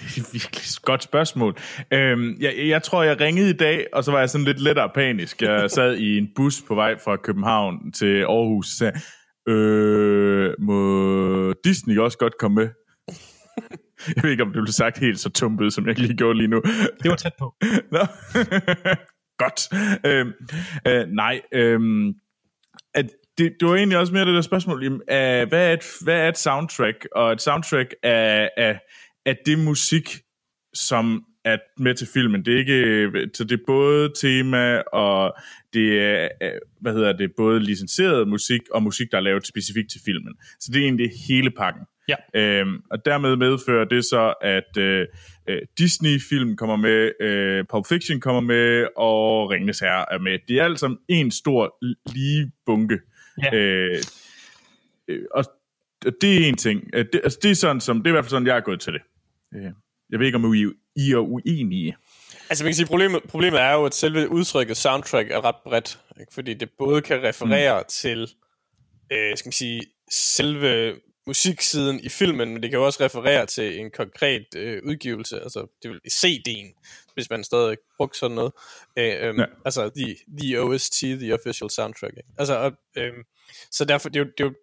det 0.09 0.17
er 0.17 0.31
virkelig 0.33 0.61
et 0.61 0.81
godt 0.81 1.03
spørgsmål. 1.03 1.57
Øh, 1.93 2.41
jeg, 2.41 2.53
jeg 2.57 2.83
tror, 2.83 3.03
jeg 3.03 3.19
ringede 3.19 3.49
i 3.49 3.53
dag, 3.53 3.85
og 3.93 4.03
så 4.03 4.11
var 4.11 4.19
jeg 4.19 4.29
sådan 4.29 4.45
lidt 4.45 4.61
lettere 4.61 4.89
panisk. 4.95 5.41
Jeg 5.41 5.71
sad 5.77 5.95
i 5.95 6.17
en 6.17 6.27
bus 6.35 6.61
på 6.67 6.75
vej 6.75 6.99
fra 6.99 7.15
København 7.15 7.91
til 7.91 8.21
Aarhus, 8.21 8.65
og 8.65 8.77
sagde, 8.77 8.99
øh, 9.47 10.53
må 10.59 11.53
Disney 11.63 11.97
også 11.97 12.17
godt 12.17 12.37
komme 12.39 12.55
med? 12.55 12.69
Jeg 14.15 14.23
ved 14.23 14.31
ikke, 14.31 14.43
om 14.43 14.53
det 14.53 14.61
blev 14.61 14.71
sagt 14.71 14.97
helt 14.97 15.19
så 15.19 15.29
tumpet, 15.29 15.73
som 15.73 15.87
jeg 15.87 15.99
lige 15.99 16.15
gjorde 16.17 16.37
lige 16.37 16.47
nu. 16.47 16.61
Det 17.03 17.09
var 17.09 17.15
tæt 17.15 17.33
på. 17.39 17.55
Nå. 17.91 17.99
godt. 19.43 19.61
Øh, 20.05 20.25
øh, 20.87 21.07
nej, 21.07 21.41
øh, 21.53 21.79
det, 23.39 23.55
det 23.59 23.67
var 23.67 23.75
egentlig 23.75 23.97
også 23.97 24.13
mere 24.13 24.25
det 24.25 24.35
der 24.35 24.41
spørgsmål, 24.41 24.87
uh, 24.87 24.97
hvad, 25.49 25.69
er 25.69 25.73
et, 25.73 25.85
hvad 26.01 26.15
er 26.15 26.27
et 26.29 26.37
soundtrack? 26.37 27.07
Og 27.15 27.31
et 27.31 27.41
soundtrack 27.41 27.93
er, 28.03 28.49
er, 28.57 28.75
er 29.25 29.33
det 29.45 29.59
musik, 29.59 30.09
som 30.73 31.23
er 31.45 31.57
med 31.77 31.95
til 31.95 32.07
filmen. 32.13 32.45
Det 32.45 32.53
er 32.53 32.57
ikke, 32.57 33.29
så 33.33 33.43
det 33.43 33.59
er 33.59 33.63
både 33.67 34.11
tema, 34.21 34.77
og 34.79 35.33
det 35.73 36.01
er, 36.01 36.29
hvad 36.81 36.93
hedder 36.93 37.13
det, 37.13 37.31
både 37.37 37.59
licenseret 37.59 38.27
musik, 38.27 38.61
og 38.71 38.83
musik, 38.83 39.07
der 39.11 39.17
er 39.17 39.21
lavet 39.21 39.47
specifikt 39.47 39.91
til 39.91 40.01
filmen. 40.05 40.33
Så 40.59 40.71
det 40.73 40.79
er 40.79 40.83
egentlig 40.83 41.09
hele 41.27 41.51
pakken. 41.51 41.83
Ja. 42.09 42.15
Øhm, 42.41 42.81
og 42.91 43.05
dermed 43.05 43.35
medfører 43.35 43.85
det 43.85 44.05
så, 44.05 44.33
at 44.41 44.77
øh, 44.77 45.07
øh, 45.49 45.61
Disney-film 45.77 46.55
kommer 46.55 46.75
med, 46.75 47.11
øh, 47.21 47.65
Pulp 47.69 47.85
Fiction 47.87 48.19
kommer 48.19 48.41
med, 48.41 48.87
og 48.97 49.49
Ringnes 49.49 49.79
Herre 49.79 50.05
er 50.13 50.19
med. 50.19 50.39
Det 50.47 50.59
er 50.59 50.63
alt 50.63 50.79
sammen 50.79 50.99
en 51.07 51.31
stor 51.31 51.75
lige 52.13 52.51
bunke. 52.65 52.99
Ja. 53.43 53.55
Øh, 53.55 54.03
øh, 55.07 55.25
og 55.31 55.45
det 56.21 56.43
er 56.43 56.47
en 56.47 56.57
ting. 56.57 56.89
Øh, 56.93 57.05
det, 57.13 57.21
altså, 57.23 57.39
det 57.41 57.51
er 57.51 57.55
sådan, 57.55 57.81
som, 57.81 57.97
det 57.97 58.05
er 58.05 58.09
i 58.09 58.11
hvert 58.11 58.25
fald 58.25 58.29
sådan, 58.29 58.47
jeg 58.47 58.57
er 58.57 58.61
gået 58.61 58.81
til 58.81 58.93
det. 58.93 59.01
Øh, 59.55 59.71
jeg 60.09 60.19
ved 60.19 60.25
ikke, 60.25 60.35
om 60.35 60.53
I, 60.53 60.65
I 60.95 61.11
er 61.11 61.17
uenige. 61.17 61.97
Altså 62.49 62.63
man 62.63 62.69
kan 62.69 62.75
sige, 62.75 62.85
problemet, 62.85 63.23
problemet 63.23 63.61
er 63.61 63.73
jo, 63.73 63.85
at 63.85 63.93
selve 63.93 64.29
udtrykket 64.29 64.77
soundtrack 64.77 65.31
er 65.31 65.45
ret 65.45 65.55
bredt, 65.63 65.99
ikke? 66.19 66.33
fordi 66.33 66.53
det 66.53 66.69
både 66.77 67.01
kan 67.01 67.23
referere 67.23 67.79
mm. 67.79 67.85
til, 67.89 68.21
øh, 69.11 69.37
skal 69.37 69.47
man 69.47 69.53
sige, 69.53 69.81
selve 70.11 70.95
musiksiden 71.27 71.99
i 71.99 72.09
filmen, 72.09 72.53
men 72.53 72.63
det 72.63 72.71
kan 72.71 72.79
også 72.79 73.03
referere 73.03 73.45
til 73.45 73.79
en 73.79 73.91
konkret 73.91 74.45
øh, 74.55 74.81
udgivelse, 74.85 75.41
altså 75.41 75.67
det 75.83 75.91
vil 75.91 75.99
CD'en, 76.11 76.67
hvis 77.19 77.29
man 77.29 77.43
stadig 77.43 77.77
bruger 77.97 78.09
sådan 78.13 78.35
noget. 78.35 78.51
Øh, 78.97 79.05
øh, 79.05 79.39
ja. 79.39 79.45
Altså 79.65 79.91
the, 79.97 80.15
the 80.39 80.61
OST, 80.61 80.99
the 81.01 81.33
official 81.33 81.69
soundtrack. 81.69 82.13
Ikke? 82.17 82.29
Altså, 82.37 82.71
øh, 82.97 83.13
så 83.71 83.85
derfor, 83.85 84.09
det 84.09 84.19
er 84.19 84.23
jo, 84.23 84.31
det 84.37 84.43
er 84.43 84.47
jo, 84.47 84.53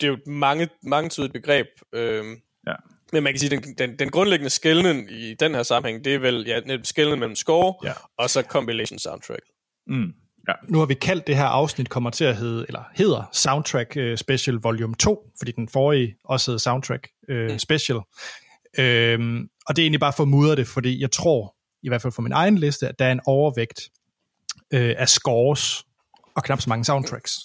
det 0.00 0.06
er 0.06 0.08
jo 0.08 0.14
et 0.14 0.26
mange, 0.26 0.68
mange 0.82 1.10
tydeligt 1.10 1.32
begreb. 1.32 1.66
Øh, 1.92 2.24
ja. 2.66 2.74
Men 3.12 3.22
man 3.22 3.32
kan 3.32 3.40
sige, 3.40 3.50
den, 3.50 3.74
den, 3.78 3.98
den 3.98 4.10
grundlæggende 4.10 4.50
skældning 4.50 5.12
i 5.12 5.34
den 5.34 5.54
her 5.54 5.62
sammenhæng, 5.62 6.04
det 6.04 6.14
er 6.14 6.18
vel 6.18 6.44
ja, 6.46 6.60
skældning 6.82 7.18
mellem 7.18 7.36
score 7.36 7.74
ja. 7.84 7.92
og 8.18 8.30
så 8.30 8.42
compilation 8.42 8.98
soundtrack. 8.98 9.42
Mm. 9.86 10.12
Ja. 10.48 10.54
Nu 10.68 10.78
har 10.78 10.86
vi 10.86 10.94
kaldt 10.94 11.26
det 11.26 11.36
her 11.36 11.44
afsnit 11.44 11.88
kommer 11.88 12.10
til 12.10 12.24
at 12.24 12.36
hedde, 12.36 12.64
eller 12.68 12.82
hedder 12.94 13.24
Soundtrack 13.32 13.96
uh, 13.96 14.16
Special 14.16 14.56
Volume 14.56 14.94
2, 14.94 15.30
fordi 15.38 15.52
den 15.52 15.68
forrige 15.68 16.16
også 16.24 16.50
hedder 16.50 16.58
Soundtrack 16.58 17.08
uh, 17.30 17.36
mm. 17.36 17.58
Special. 17.58 17.98
Øhm, 18.78 19.48
og 19.66 19.76
det 19.76 19.82
er 19.82 19.84
egentlig 19.84 20.00
bare 20.00 20.12
for 20.16 20.22
at 20.22 20.28
mudre 20.28 20.56
det, 20.56 20.66
fordi 20.66 21.00
jeg 21.00 21.10
tror, 21.10 21.54
i 21.82 21.88
hvert 21.88 22.02
fald 22.02 22.12
for 22.12 22.22
min 22.22 22.32
egen 22.32 22.58
liste, 22.58 22.88
at 22.88 22.98
der 22.98 23.04
er 23.04 23.12
en 23.12 23.20
overvægt 23.26 23.80
uh, 24.74 24.92
af 24.98 25.08
scores 25.08 25.84
og 26.34 26.44
knap 26.44 26.60
så 26.60 26.68
mange 26.68 26.84
soundtracks. 26.84 27.38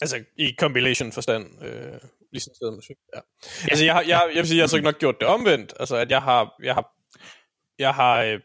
Altså 0.00 0.24
i 0.36 0.54
compilation 0.58 1.12
forstand. 1.12 1.64
Øh, 1.64 1.98
licenseret 2.32 2.74
musik. 2.74 2.96
Ja. 3.14 3.20
Altså, 3.70 3.84
jeg, 3.84 3.94
har, 3.94 4.00
jeg, 4.00 4.30
jeg 4.34 4.38
vil 4.40 4.48
sige, 4.48 4.56
jeg 4.56 4.62
har 4.62 4.68
så 4.68 4.80
nok 4.80 4.98
gjort 4.98 5.20
det 5.20 5.28
omvendt. 5.28 5.72
Altså, 5.80 5.96
at 5.96 6.10
jeg 6.10 6.22
har, 6.22 6.54
jeg 6.62 6.74
har, 6.74 6.86
jeg 7.78 7.94
har 7.94 8.22
øh, 8.22 8.40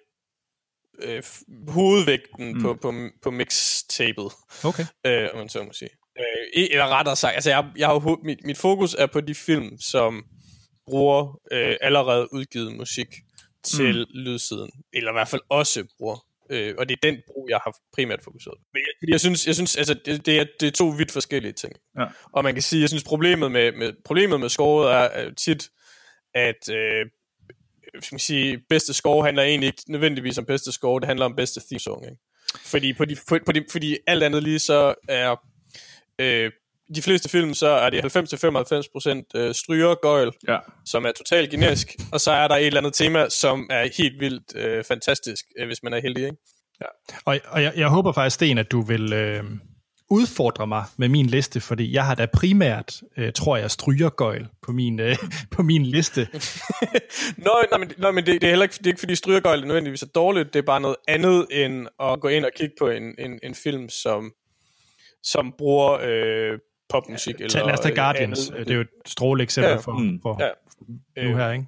øh, 1.01 1.23
hovedvægten 1.67 2.53
mm. 2.53 2.61
på, 2.61 2.73
på, 2.73 2.93
på 3.21 3.31
mixtabet, 3.31 4.31
Okay. 4.63 4.85
øh, 5.05 5.29
om 5.33 5.37
man 5.37 5.49
så 5.49 5.63
må 5.63 5.73
sige. 5.73 5.89
Øh, 6.19 6.67
eller 6.71 6.87
rettere 6.87 7.15
sagt, 7.15 7.35
altså, 7.35 7.49
jeg, 7.49 7.65
jeg 7.77 7.87
har, 7.87 8.23
mit, 8.23 8.39
mit 8.43 8.57
fokus 8.57 8.93
er 8.93 9.05
på 9.07 9.21
de 9.21 9.35
film, 9.35 9.79
som 9.79 10.23
bruger 10.85 11.39
øh, 11.51 11.75
allerede 11.81 12.33
udgivet 12.33 12.77
musik 12.77 13.07
til 13.67 14.07
mm. 14.09 14.19
lydsiden. 14.19 14.71
Eller 14.93 15.11
i 15.11 15.13
hvert 15.13 15.27
fald 15.27 15.41
også 15.49 15.83
bruger 15.97 16.27
Øh, 16.49 16.75
og 16.77 16.89
det 16.89 16.95
er 16.95 17.11
den 17.11 17.21
brug, 17.27 17.49
jeg 17.49 17.59
har 17.63 17.77
primært 17.93 18.23
fokuseret 18.23 18.57
på. 18.57 18.63
Fordi 18.99 19.11
jeg 19.11 19.19
synes, 19.19 19.47
jeg 19.47 19.55
synes 19.55 19.75
altså, 19.75 19.93
det, 19.93 20.25
det, 20.25 20.39
er, 20.39 20.45
det 20.59 20.67
er 20.67 20.71
to 20.71 20.87
vidt 20.87 21.11
forskellige 21.11 21.53
ting. 21.53 21.73
Ja. 21.99 22.05
Og 22.31 22.43
man 22.43 22.53
kan 22.53 22.63
sige, 22.63 22.81
jeg 22.81 22.89
synes, 22.89 23.03
problemet 23.03 23.51
med, 23.51 23.71
med, 23.71 23.93
problemet 24.05 24.39
med 24.39 24.49
scoret 24.49 24.93
er, 24.93 24.97
er 24.97 25.33
tit, 25.33 25.69
at 26.33 26.69
øh, 26.69 27.05
skal 28.01 28.13
man 28.15 28.19
sige, 28.19 28.59
bedste 28.69 28.93
score 28.93 29.25
handler 29.25 29.43
egentlig 29.43 29.67
ikke 29.67 29.83
nødvendigvis 29.87 30.37
om 30.37 30.45
bedste 30.45 30.71
score, 30.71 30.99
det 30.99 31.07
handler 31.07 31.25
om 31.25 31.35
bedste 31.35 31.61
theme 31.67 31.79
song. 31.79 32.05
Ikke? 32.05 32.17
Fordi, 32.65 32.93
på 32.93 33.05
de, 33.05 33.15
på, 33.29 33.39
på 33.45 33.51
de, 33.51 33.65
fordi 33.71 33.97
alt 34.07 34.23
andet 34.23 34.43
lige 34.43 34.59
så 34.59 34.95
er 35.09 35.35
øh, 36.19 36.51
de 36.95 37.01
fleste 37.01 37.29
film, 37.29 37.53
så 37.53 37.67
er 37.67 37.89
det 37.89 38.17
90-95% 39.35 39.39
øh, 39.39 39.55
stryger 39.55 39.95
gøjl, 40.01 40.31
Ja. 40.47 40.57
som 40.85 41.05
er 41.05 41.11
totalt 41.11 41.49
generisk, 41.49 41.95
og 42.11 42.21
så 42.21 42.31
er 42.31 42.47
der 42.47 42.55
et 42.55 42.65
eller 42.67 42.79
andet 42.79 42.93
tema, 42.93 43.29
som 43.29 43.67
er 43.69 43.87
helt 43.97 44.19
vildt 44.19 44.55
øh, 44.55 44.83
fantastisk, 44.83 45.45
øh, 45.59 45.67
hvis 45.67 45.83
man 45.83 45.93
er 45.93 46.01
heldig. 46.01 46.23
Ikke? 46.23 46.37
Og, 47.25 47.39
og 47.47 47.63
jeg, 47.63 47.73
jeg 47.75 47.87
håber 47.87 48.11
faktisk, 48.11 48.35
Sten, 48.35 48.57
at 48.57 48.71
du 48.71 48.81
vil 48.81 49.13
øh, 49.13 49.43
udfordre 50.09 50.67
mig 50.67 50.83
med 50.97 51.09
min 51.09 51.25
liste, 51.25 51.61
fordi 51.61 51.93
jeg 51.93 52.05
har 52.05 52.15
da 52.15 52.25
primært, 52.25 53.01
øh, 53.17 53.33
tror 53.33 53.57
jeg, 53.57 53.71
strygergøjl 53.71 54.47
på 54.61 54.71
min, 54.71 54.99
øh, 54.99 55.15
på 55.55 55.61
min 55.63 55.85
liste. 55.85 56.27
Nå, 57.37 57.51
nej, 57.71 57.79
men, 57.79 57.91
nej, 57.97 58.11
men 58.11 58.25
det, 58.25 58.41
det, 58.41 58.43
er 58.47 58.49
heller 58.49 58.63
ikke, 58.63 58.75
det 58.77 58.85
er 58.85 58.89
ikke 58.89 58.99
fordi 58.99 59.15
strygergøjl 59.15 59.67
nødvendigvis 59.67 60.01
er 60.01 60.07
dårligt, 60.07 60.53
det 60.53 60.59
er 60.59 60.63
bare 60.65 60.81
noget 60.81 60.95
andet 61.07 61.47
end 61.51 61.87
at 61.99 62.19
gå 62.21 62.27
ind 62.27 62.45
og 62.45 62.51
kigge 62.55 62.75
på 62.79 62.89
en, 62.89 63.15
en, 63.19 63.39
en 63.43 63.55
film, 63.55 63.89
som, 63.89 64.31
som 65.23 65.53
bruger 65.57 65.91
øh, 66.03 66.59
popmusik. 66.89 67.35
Eller, 67.39 67.65
lad 67.65 67.73
os 67.73 67.79
tage 67.79 67.95
Guardians. 67.95 68.49
andet. 68.49 68.67
Det 68.67 68.73
er 68.73 68.75
jo 68.75 68.81
et 68.81 68.87
stråle 69.05 69.43
eksempel 69.43 69.69
Ja. 69.71 69.77
for, 69.77 69.91
Mm. 69.91 70.19
for 70.21 70.43
Ja. 70.43 71.23
nu 71.29 71.35
her, 71.37 71.51
ikke? 71.51 71.65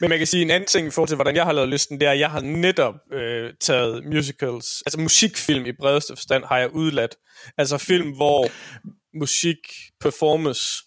Men 0.00 0.08
man 0.10 0.18
kan 0.18 0.26
sige 0.26 0.42
en 0.42 0.50
anden 0.50 0.66
ting 0.66 0.86
i 0.86 0.90
forhold 0.90 1.08
til, 1.08 1.14
hvordan 1.16 1.36
jeg 1.36 1.44
har 1.44 1.52
lavet 1.52 1.68
listen, 1.68 2.00
det 2.00 2.06
er, 2.08 2.12
at 2.12 2.18
jeg 2.18 2.30
har 2.30 2.40
netop 2.40 2.94
øh, 3.12 3.52
taget 3.60 4.04
musicals, 4.04 4.82
altså 4.86 5.00
musikfilm 5.00 5.66
i 5.66 5.72
bredeste 5.72 6.16
forstand, 6.16 6.44
har 6.44 6.58
jeg 6.58 6.70
udladt. 6.74 7.16
Altså 7.58 7.78
film, 7.78 8.10
hvor 8.16 8.46
musik 9.18 9.56
performes 10.00 10.82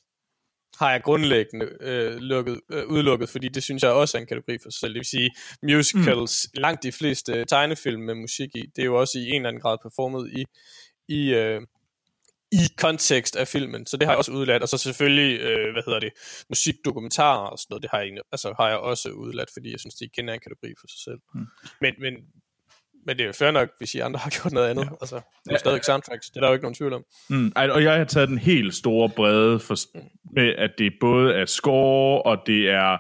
har 0.80 0.92
jeg 0.92 1.02
grundlæggende 1.04 1.70
øh, 1.82 2.16
lukket, 2.16 2.60
øh, 2.72 2.86
udelukket, 2.88 3.30
fordi 3.30 3.48
det 3.50 3.64
synes 3.64 3.84
jeg 3.84 3.92
også 3.92 4.18
er 4.18 4.22
en 4.22 4.28
kategori 4.28 4.58
for 4.64 4.70
sig 4.70 4.80
selv. 4.80 4.94
Det 4.94 5.00
vil 5.00 5.06
sige, 5.06 5.30
musicals, 5.64 6.48
mm. 6.54 6.62
langt 6.62 6.84
de 6.84 6.92
fleste 6.92 7.46
tegnefilm 7.46 8.02
med 8.02 8.16
musik 8.16 8.50
i, 8.56 8.62
det 8.76 8.82
er 8.82 8.86
jo 8.86 9.00
også 9.00 9.20
i 9.20 9.30
en 9.30 9.36
eller 9.36 9.50
anden 9.50 9.62
grad 9.62 9.78
performet 9.84 10.32
i, 10.36 10.46
i, 11.08 11.34
øh, 11.34 11.62
i 12.54 12.64
kontekst 12.78 13.36
af 13.36 13.48
filmen, 13.48 13.86
så 13.86 13.98
det 13.98 14.06
har 14.06 14.14
jeg 14.14 14.18
også 14.18 14.32
udladt, 14.32 14.64
og 14.64 14.70
så 14.70 14.78
selvfølgelig, 14.78 15.40
øh, 15.40 15.72
hvad 15.74 15.84
hedder 15.86 16.00
det, 16.00 16.12
musikdokumentarer 16.50 17.48
og 17.48 17.60
sådan 17.60 17.68
noget, 17.70 17.84
det 17.84 17.92
har 17.92 18.00
jeg, 18.00 18.12
altså, 18.32 18.54
har 18.60 18.70
jeg 18.70 18.78
også 18.78 19.10
udladt, 19.10 19.50
fordi 19.54 19.72
jeg 19.72 19.80
synes, 19.80 19.96
de 19.96 20.06
igen 20.06 20.30
er 20.30 20.34
en 20.34 20.40
kategori 20.40 20.74
for 20.80 20.88
sig 20.88 21.00
selv. 21.04 21.20
Mm. 21.36 21.48
Men, 21.82 21.94
men, 22.00 22.14
men 23.06 23.18
det 23.18 23.24
er 23.24 23.28
jo 23.28 23.34
fair 23.34 23.52
nok, 23.52 23.70
hvis 23.78 23.96
I 23.96 24.00
andre 24.00 24.20
har 24.20 24.30
gjort 24.42 24.54
noget 24.54 24.70
andet. 24.70 24.86
Ja. 24.86 24.92
Altså, 25.02 25.16
det 25.16 25.50
er 25.50 25.54
jo 25.54 25.58
stadig 25.58 25.86
soundtracks, 25.86 26.30
det 26.30 26.36
er 26.38 26.42
der 26.42 26.48
jo 26.48 26.54
ikke 26.54 26.64
nogen 26.64 26.76
tvivl 26.76 26.94
om. 26.94 27.04
Mm, 27.30 27.52
ej, 27.56 27.70
og 27.70 27.84
jeg 27.84 27.98
har 27.98 28.04
taget 28.04 28.30
den 28.30 28.38
helt 28.38 28.76
store 28.76 29.10
brede 29.10 29.60
for, 29.60 29.76
med, 30.36 30.56
at 30.58 30.72
det 30.78 30.94
både 31.00 31.34
er 31.34 31.46
score, 31.46 32.22
og 32.22 32.38
det 32.48 32.70
er 32.70 32.98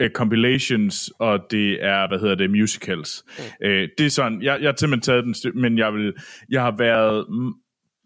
uh, 0.00 0.08
compilations, 0.14 1.10
og 1.18 1.38
det 1.50 1.84
er, 1.84 2.08
hvad 2.08 2.18
hedder 2.18 2.34
det, 2.34 2.50
musicals. 2.50 3.24
Mm. 3.38 3.44
Uh, 3.66 3.88
det 3.98 4.06
er 4.06 4.10
sådan, 4.10 4.42
jeg, 4.42 4.60
jeg 4.60 4.68
har 4.68 4.76
simpelthen 4.76 5.00
taget 5.00 5.24
den, 5.24 5.60
men 5.60 5.78
jeg, 5.78 5.94
vil, 5.94 6.12
jeg 6.48 6.62
har 6.62 6.74
været, 6.78 7.26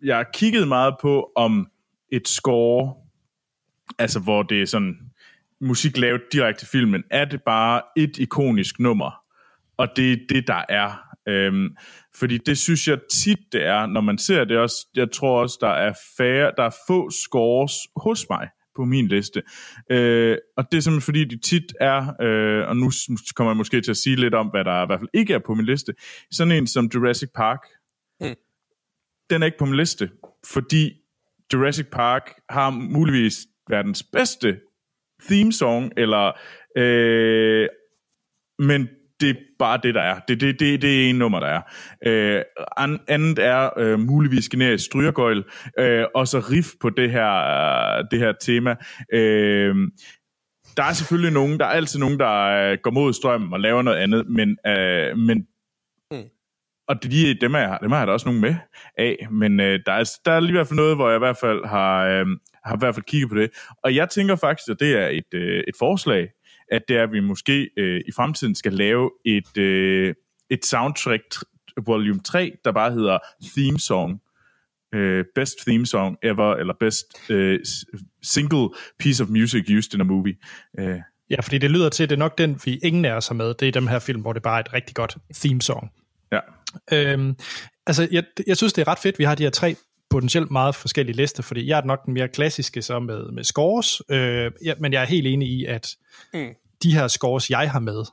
jeg 0.02 0.16
har 0.16 0.26
kigget 0.34 0.68
meget 0.68 0.94
på, 1.00 1.32
om 1.36 1.66
et 2.12 2.28
score, 2.28 2.94
altså 3.98 4.20
hvor 4.20 4.42
det 4.42 4.62
er 4.62 4.66
sådan, 4.66 4.96
musik 5.60 5.98
lavet 5.98 6.22
direkte 6.32 6.60
til 6.60 6.68
filmen, 6.68 7.04
er 7.10 7.24
det 7.24 7.42
bare 7.42 7.82
et 7.96 8.18
ikonisk 8.18 8.80
nummer, 8.80 9.22
og 9.76 9.88
det 9.96 10.12
er 10.12 10.16
det, 10.28 10.46
der 10.46 10.64
er. 10.68 11.04
Øhm, 11.28 11.76
fordi 12.14 12.38
det 12.38 12.58
synes 12.58 12.88
jeg 12.88 12.98
tit, 13.12 13.38
det 13.52 13.66
er, 13.66 13.86
når 13.86 14.00
man 14.00 14.18
ser 14.18 14.44
det 14.44 14.58
også, 14.58 14.86
jeg 14.94 15.10
tror 15.12 15.40
også, 15.40 15.58
der 15.60 15.68
er 15.68 15.92
færre, 16.16 16.52
der 16.56 16.62
er 16.62 16.76
få 16.86 17.10
scores 17.10 17.72
hos 17.96 18.26
mig 18.30 18.48
på 18.76 18.84
min 18.84 19.08
liste. 19.08 19.42
Øh, 19.90 20.36
og 20.56 20.64
det 20.72 20.76
er 20.76 20.80
simpelthen 20.80 21.00
fordi, 21.00 21.24
de 21.24 21.38
tit 21.38 21.72
er, 21.80 22.22
øh, 22.22 22.68
og 22.68 22.76
nu 22.76 22.90
kommer 23.36 23.50
jeg 23.50 23.56
måske 23.56 23.80
til 23.80 23.90
at 23.90 23.96
sige 23.96 24.16
lidt 24.16 24.34
om, 24.34 24.46
hvad 24.46 24.64
der 24.64 24.82
i 24.82 24.86
hvert 24.86 25.00
fald 25.00 25.10
ikke 25.14 25.34
er 25.34 25.38
på 25.46 25.54
min 25.54 25.66
liste, 25.66 25.94
sådan 26.30 26.52
en 26.52 26.66
som 26.66 26.90
Jurassic 26.94 27.30
Park, 27.34 27.60
Mm 28.20 28.34
den 29.30 29.42
er 29.42 29.46
ikke 29.46 29.58
på 29.58 29.64
min 29.64 29.76
liste, 29.76 30.10
fordi 30.46 30.92
Jurassic 31.52 31.86
Park 31.92 32.30
har 32.50 32.70
muligvis 32.70 33.38
verdens 33.70 34.02
bedste 34.02 34.60
theme 35.28 35.52
song, 35.52 35.92
eller, 35.96 36.32
øh, 36.76 37.68
men 38.58 38.88
det 39.20 39.30
er 39.30 39.34
bare 39.58 39.80
det, 39.82 39.94
der 39.94 40.00
er. 40.00 40.20
Det, 40.28 40.40
det, 40.40 40.60
det, 40.60 40.82
det 40.82 41.04
er 41.04 41.10
en 41.10 41.16
nummer, 41.16 41.40
der 41.40 41.46
er. 41.46 41.62
Øh, 42.06 42.42
an, 42.76 43.00
andet 43.08 43.38
er 43.38 43.78
øh, 43.78 43.98
muligvis 43.98 44.48
generisk 44.48 44.84
strygergøjl, 44.84 45.44
øh, 45.78 46.04
og 46.14 46.28
så 46.28 46.38
riff 46.38 46.68
på 46.80 46.90
det 46.90 47.10
her, 47.10 47.32
øh, 47.98 48.04
det 48.10 48.18
her 48.18 48.32
tema. 48.40 48.76
Øh, 49.12 49.74
der 50.76 50.84
er 50.84 50.92
selvfølgelig 50.92 51.32
nogen, 51.32 51.58
der 51.58 51.66
er 51.66 51.70
altid 51.70 52.00
nogen, 52.00 52.18
der 52.18 52.70
øh, 52.70 52.78
går 52.82 52.90
mod 52.90 53.12
strømmen 53.12 53.52
og 53.52 53.60
laver 53.60 53.82
noget 53.82 53.98
andet, 53.98 54.26
men, 54.28 54.58
øh, 54.66 55.16
men 55.16 55.46
og 56.88 57.02
de, 57.02 57.34
dem, 57.40 57.54
er, 57.54 57.78
dem 57.78 57.90
har 57.90 57.98
jeg 57.98 58.06
da 58.06 58.12
også 58.12 58.28
nogle 58.28 58.40
med 58.40 58.54
af, 58.98 59.26
men 59.30 59.60
øh, 59.60 59.80
der, 59.86 59.92
er, 59.92 60.10
der 60.24 60.32
er 60.32 60.40
lige 60.40 60.48
i 60.48 60.52
hvert 60.52 60.68
fald 60.68 60.76
noget, 60.76 60.96
hvor 60.96 61.08
jeg 61.08 61.16
i 61.16 61.18
hvert 61.18 61.36
fald 61.36 61.66
har, 61.66 62.04
øh, 62.04 62.26
har 62.64 62.74
i 62.74 62.78
hvert 62.78 62.94
fald 62.94 63.04
kigget 63.04 63.30
på 63.30 63.36
det. 63.36 63.50
Og 63.84 63.94
jeg 63.94 64.08
tænker 64.08 64.36
faktisk, 64.36 64.68
at 64.70 64.76
det 64.80 64.96
er 64.96 65.08
et, 65.08 65.34
øh, 65.34 65.64
et 65.68 65.74
forslag, 65.78 66.28
at 66.70 66.82
det 66.88 66.96
er, 66.96 67.02
at 67.02 67.12
vi 67.12 67.20
måske 67.20 67.70
øh, 67.76 68.00
i 68.08 68.12
fremtiden 68.16 68.54
skal 68.54 68.72
lave 68.72 69.10
et, 69.24 69.58
øh, 69.58 70.14
et 70.50 70.66
soundtrack 70.66 71.22
volume 71.86 72.20
3, 72.20 72.52
der 72.64 72.72
bare 72.72 72.92
hedder 72.92 73.18
Theme 73.56 73.78
Song. 73.80 74.20
Øh, 74.94 75.24
best 75.34 75.58
Theme 75.66 75.86
Song 75.86 76.16
ever, 76.22 76.54
eller 76.54 76.74
Best 76.80 77.30
øh, 77.30 77.60
Single 78.22 78.68
Piece 78.98 79.22
of 79.22 79.28
Music 79.28 79.64
Used 79.78 79.94
in 79.94 80.00
a 80.00 80.04
Movie. 80.04 80.36
Øh, 80.78 81.00
Ja, 81.30 81.40
fordi 81.40 81.58
det 81.58 81.70
lyder 81.70 81.88
til, 81.88 82.02
at 82.02 82.10
det 82.10 82.16
er 82.16 82.18
nok 82.18 82.38
den, 82.38 82.60
vi 82.64 82.78
ingen 82.82 83.04
af 83.04 83.12
os 83.12 83.28
har 83.28 83.34
med. 83.34 83.54
Det 83.54 83.68
er 83.68 83.72
dem 83.72 83.86
her 83.86 83.98
film, 83.98 84.20
hvor 84.20 84.32
det 84.32 84.42
bare 84.42 84.56
er 84.56 84.60
et 84.60 84.72
rigtig 84.72 84.96
godt 84.96 85.16
theme 85.34 85.62
song. 85.62 85.90
ja. 86.32 86.40
Øhm, 86.92 87.36
altså, 87.86 88.08
jeg, 88.12 88.24
jeg 88.46 88.56
synes, 88.56 88.72
det 88.72 88.82
er 88.82 88.88
ret 88.88 88.98
fedt, 88.98 89.18
vi 89.18 89.24
har 89.24 89.34
de 89.34 89.42
her 89.42 89.50
tre 89.50 89.76
potentielt 90.10 90.50
meget 90.50 90.74
forskellige 90.74 91.16
lister, 91.16 91.42
fordi 91.42 91.66
jeg 91.68 91.78
er 91.78 91.84
nok 91.84 92.06
den 92.06 92.14
mere 92.14 92.28
klassiske 92.28 92.82
så 92.82 92.98
med, 92.98 93.32
med 93.32 93.44
scores, 93.44 94.02
øh, 94.10 94.50
ja, 94.64 94.74
men 94.80 94.92
jeg 94.92 95.02
er 95.02 95.06
helt 95.06 95.26
enig 95.26 95.48
i, 95.48 95.64
at 95.64 95.96
Mm. 96.34 96.54
de 96.82 96.94
her 96.94 97.08
scores, 97.08 97.50
jeg 97.50 97.70
har 97.70 97.80
med, 97.80 98.04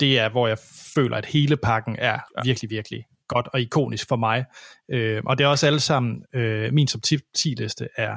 det 0.00 0.18
er, 0.18 0.28
hvor 0.28 0.48
jeg 0.48 0.58
føler, 0.94 1.16
at 1.16 1.26
hele 1.26 1.56
pakken 1.56 1.96
er 1.98 2.12
ja. 2.12 2.42
virkelig, 2.44 2.70
virkelig 2.70 3.04
godt 3.28 3.48
og 3.52 3.60
ikonisk 3.60 4.08
for 4.08 4.16
mig. 4.16 4.44
Øh, 4.90 5.22
og 5.26 5.38
det 5.38 5.44
er 5.44 5.48
også 5.48 5.66
alle 5.66 5.80
sammen, 5.80 6.22
øh, 6.34 6.72
min 6.72 6.86
top 6.86 7.00
10 7.34 7.54
liste 7.58 7.88
er 7.96 8.16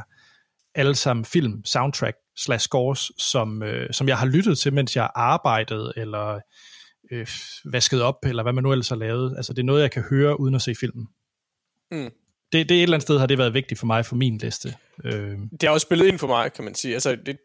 alle 0.75 0.96
sammen 0.96 1.25
film, 1.25 1.65
soundtrack 1.65 2.18
slash 2.38 2.63
scores, 2.63 3.12
som, 3.18 3.63
øh, 3.63 3.94
som 3.94 4.08
jeg 4.08 4.18
har 4.18 4.25
lyttet 4.25 4.58
til, 4.58 4.74
mens 4.74 4.96
jeg 4.96 5.03
har 5.03 5.12
arbejdet, 5.15 5.94
eller 5.98 6.39
øh, 7.12 7.27
vasket 7.65 8.01
op, 8.01 8.15
eller 8.25 8.44
hvad 8.44 8.53
man 8.53 8.63
nu 8.63 8.72
ellers 8.72 8.89
har 8.89 8.96
lavet. 8.96 9.34
Altså, 9.38 9.53
det 9.53 9.60
er 9.60 9.63
noget, 9.65 9.82
jeg 9.82 9.91
kan 9.91 10.03
høre, 10.10 10.39
uden 10.39 10.56
at 10.56 10.62
se 10.62 10.75
filmen. 10.80 11.08
Mm. 11.91 12.10
Det, 12.53 12.70
det 12.70 12.75
er 12.75 12.80
et 12.80 12.84
eller 12.84 12.96
andet 12.96 13.03
sted, 13.03 13.20
har 13.20 13.25
det 13.25 13.38
været 13.38 13.53
vigtigt 13.53 13.80
for 13.80 13.86
mig 13.88 14.06
for 14.06 14.15
min 14.15 14.38
liste. 14.38 14.75
Øh, 15.06 15.13
Det 15.51 15.63
har 15.63 15.70
også 15.70 15.86
spillet 15.86 16.08
ind 16.08 16.20
for 16.20 16.27
mig, 16.27 16.53
kan 16.53 16.63
man 16.63 16.75
sige. 16.75 16.94
Altså, 16.94 17.18
det, 17.25 17.38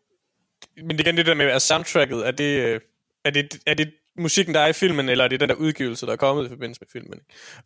men 0.84 1.00
igen 1.00 1.16
det 1.16 1.26
der 1.26 1.34
med, 1.34 1.46
at 1.46 1.62
soundtracket, 1.62 2.26
er 2.26 2.30
det, 2.30 2.60
øh, 2.64 2.80
er 3.24 3.30
det, 3.30 3.58
er 3.66 3.74
det 3.74 3.92
musikken, 4.18 4.54
der 4.54 4.60
er 4.60 4.66
i 4.66 4.72
filmen, 4.72 5.08
eller 5.08 5.24
er 5.24 5.28
det 5.28 5.40
den 5.40 5.48
der 5.48 5.54
udgivelse, 5.54 6.06
der 6.06 6.12
er 6.12 6.16
kommet 6.16 6.46
i 6.46 6.48
forbindelse 6.48 6.80
med 6.80 6.88
filmen? 6.92 7.18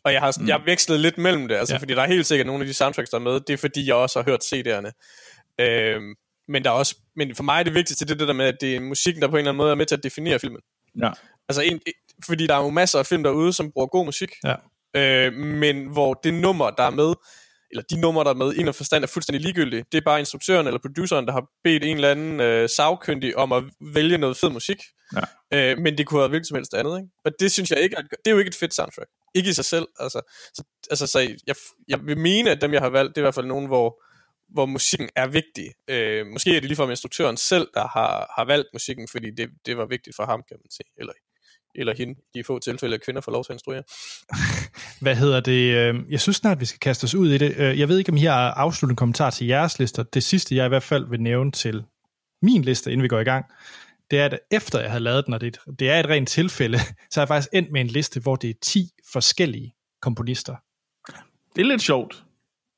Og 0.04 0.12
jeg 0.12 0.21
har, 0.21 0.37
mm. 0.40 0.47
jeg 0.49 0.54
har 0.57 0.64
vekslet 0.64 1.00
lidt 1.00 1.19
mellem 1.19 1.49
det, 1.49 1.54
altså, 1.54 1.75
Ja. 1.75 1.78
fordi 1.78 1.95
der 1.95 2.02
er 2.02 2.07
helt 2.07 2.26
sikkert 2.26 2.47
nogle 2.47 2.62
af 2.62 2.66
de 2.66 2.75
soundtracks, 2.75 3.11
der 3.11 3.16
er 3.16 3.23
med, 3.23 3.40
det 3.40 3.50
er 3.50 3.57
fordi, 3.57 3.87
jeg 3.87 3.95
også 3.95 4.23
har 4.23 4.30
hørt 4.30 4.40
CD'erne. 4.45 4.90
Øhm, 5.64 6.14
men, 6.49 6.64
der 6.64 6.71
er 6.71 6.75
også, 6.75 6.97
men 7.16 7.35
for 7.35 7.42
mig 7.42 7.59
er 7.59 7.62
det 7.62 7.75
vigtigste, 7.75 8.04
det 8.07 8.19
det 8.21 8.28
der 8.28 8.35
med, 8.35 8.45
at 8.47 8.57
det 8.61 8.76
er 8.76 8.80
musikken, 8.80 9.23
der 9.23 9.28
på 9.28 9.37
en 9.37 9.38
eller 9.38 9.50
anden 9.50 9.57
måde 9.59 9.71
er 9.71 9.75
med 9.75 9.87
til 9.87 9.95
at 9.97 10.02
definere 10.02 10.38
filmen. 10.38 10.61
ja. 11.02 11.11
Altså, 11.50 11.62
en, 11.62 11.80
fordi 12.26 12.47
der 12.47 12.54
er 12.54 12.62
jo 12.62 12.71
masser 12.71 12.99
af 12.99 13.07
film 13.07 13.23
derude, 13.23 13.52
som 13.52 13.73
bruger 13.73 13.87
god 13.87 14.04
musik, 14.04 14.30
ja. 14.45 14.54
øh, 14.97 15.33
men 15.33 15.87
hvor 15.92 16.14
det 16.14 16.35
nummer, 16.35 16.71
der 16.71 16.83
er 16.83 16.90
med, 16.90 17.14
eller 17.71 17.83
de 17.90 18.00
numre, 18.00 18.25
der 18.25 18.30
er 18.30 18.35
med, 18.35 18.54
en 18.57 18.75
forstand 18.75 19.04
er 19.04 19.09
fuldstændig 19.09 19.40
ligegyldige. 19.40 19.85
Det 19.92 19.99
er 19.99 20.02
bare 20.04 20.19
instruktøren 20.19 20.66
eller 20.66 20.80
produceren, 20.80 21.26
der 21.26 21.33
har 21.33 21.45
bedt 21.64 21.85
en 21.85 21.97
eller 21.97 22.11
anden 22.11 22.40
øh, 22.40 22.69
sagkyndig 22.69 23.37
om 23.37 23.52
at 23.52 23.64
vælge 23.95 24.19
noget 24.19 24.37
fed 24.37 24.50
musik. 24.50 24.83
Ja. 25.16 25.73
Øh, 25.73 25.78
men 25.78 25.99
det 25.99 26.07
kunne 26.07 26.21
have 26.21 26.28
hvilket 26.28 26.49
som 26.49 26.54
helst 26.54 26.75
andet, 26.75 26.99
ikke? 26.99 27.09
Og 27.25 27.33
det 27.40 27.52
synes 27.52 27.71
jeg 27.71 27.80
ikke, 27.80 27.97
er, 27.97 28.02
det 28.02 28.26
er 28.26 28.30
jo 28.30 28.38
ikke 28.38 28.49
et 28.49 28.54
fedt 28.54 28.75
soundtrack. 28.75 29.09
Ikke 29.35 29.50
i 29.50 29.52
sig 29.52 29.64
selv, 29.64 29.87
altså. 30.00 30.21
Så, 30.54 30.62
altså, 30.90 31.07
så 31.07 31.19
jeg, 31.47 31.57
jeg 31.88 32.07
vil 32.07 32.19
mene, 32.19 32.50
at 32.50 32.61
dem, 32.61 32.73
jeg 32.73 32.80
har 32.80 32.88
valgt, 32.88 33.09
det 33.09 33.16
er 33.16 33.23
i 33.23 33.28
hvert 33.28 33.35
fald 33.35 33.47
nogen, 33.47 33.66
hvor, 33.66 34.02
hvor 34.49 34.66
musikken 34.66 35.09
er 35.16 35.26
vigtig. 35.26 35.73
Øh, 35.88 36.26
måske 36.26 36.57
er 36.57 36.61
det 36.61 36.69
ligefrem 36.69 36.90
instruktøren 36.90 37.37
selv, 37.37 37.69
der 37.75 37.88
har, 37.88 38.33
har 38.37 38.45
valgt 38.45 38.69
musikken, 38.73 39.09
fordi 39.09 39.30
det, 39.30 39.50
det 39.66 39.76
var 39.76 39.87
vigtigt 39.87 40.16
for 40.16 40.25
ham, 40.26 40.42
kan 40.49 40.57
man 40.61 40.71
sige. 40.71 40.87
Eller, 40.99 41.12
eller 41.75 41.95
hende, 41.95 42.21
de 42.35 42.45
få 42.45 42.59
tilfælde, 42.59 42.95
at 42.95 43.05
kvinder 43.05 43.21
får 43.21 43.33
lov 43.33 43.45
til 43.45 43.53
at 43.53 43.55
instruere. 43.55 43.83
Hvad 45.05 45.17
hedder 45.17 45.41
det? 45.41 45.75
Øh, 45.75 45.95
jeg 46.11 46.21
synes 46.21 46.37
snart, 46.37 46.61
vi 46.61 46.65
skal 46.65 46.81
kaste 46.81 47.05
os 47.05 47.15
ud 47.15 47.31
i 47.31 47.39
det. 47.39 47.55
Øh, 47.57 47.79
jeg 47.79 47.89
ved 47.89 47.99
ikke, 47.99 48.12
om 48.12 48.17
I 48.17 48.21
har 48.21 48.50
afsluttende 48.50 48.99
kommentar 48.99 49.31
til 49.31 49.47
jeres 49.47 49.79
lister. 49.79 50.03
Det 50.03 50.23
sidste, 50.23 50.57
jeg 50.57 50.65
i 50.65 50.69
hvert 50.69 50.83
fald 50.83 51.09
vil 51.09 51.21
nævne 51.21 51.53
til 51.53 51.85
min 52.43 52.62
liste, 52.62 52.93
inden 52.93 53.03
vi 53.03 53.09
går 53.09 53.21
i 53.21 53.25
gang, 53.25 53.47
det 54.11 54.19
er, 54.19 54.25
at 54.25 54.39
efter 54.50 54.81
jeg 54.81 54.91
havde 54.91 55.05
lavet 55.05 55.27
den, 55.27 55.35
og 55.35 55.41
det, 55.41 55.59
det 55.79 55.91
er 55.91 56.00
et 56.00 56.09
rent 56.09 56.29
tilfælde, 56.29 56.79
så 57.11 57.21
er 57.21 57.23
jeg 57.23 57.29
faktisk 57.29 57.49
endt 57.53 57.73
med 57.73 57.81
en 57.81 57.87
liste, 57.87 58.21
hvor 58.21 58.37
det 58.37 58.50
er 58.50 58.55
10 58.62 58.91
forskellige 59.12 59.75
komponister. 60.03 60.57
Det 61.57 61.62
er 61.62 61.67
lidt 61.67 61.83
sjovt. 61.83 62.25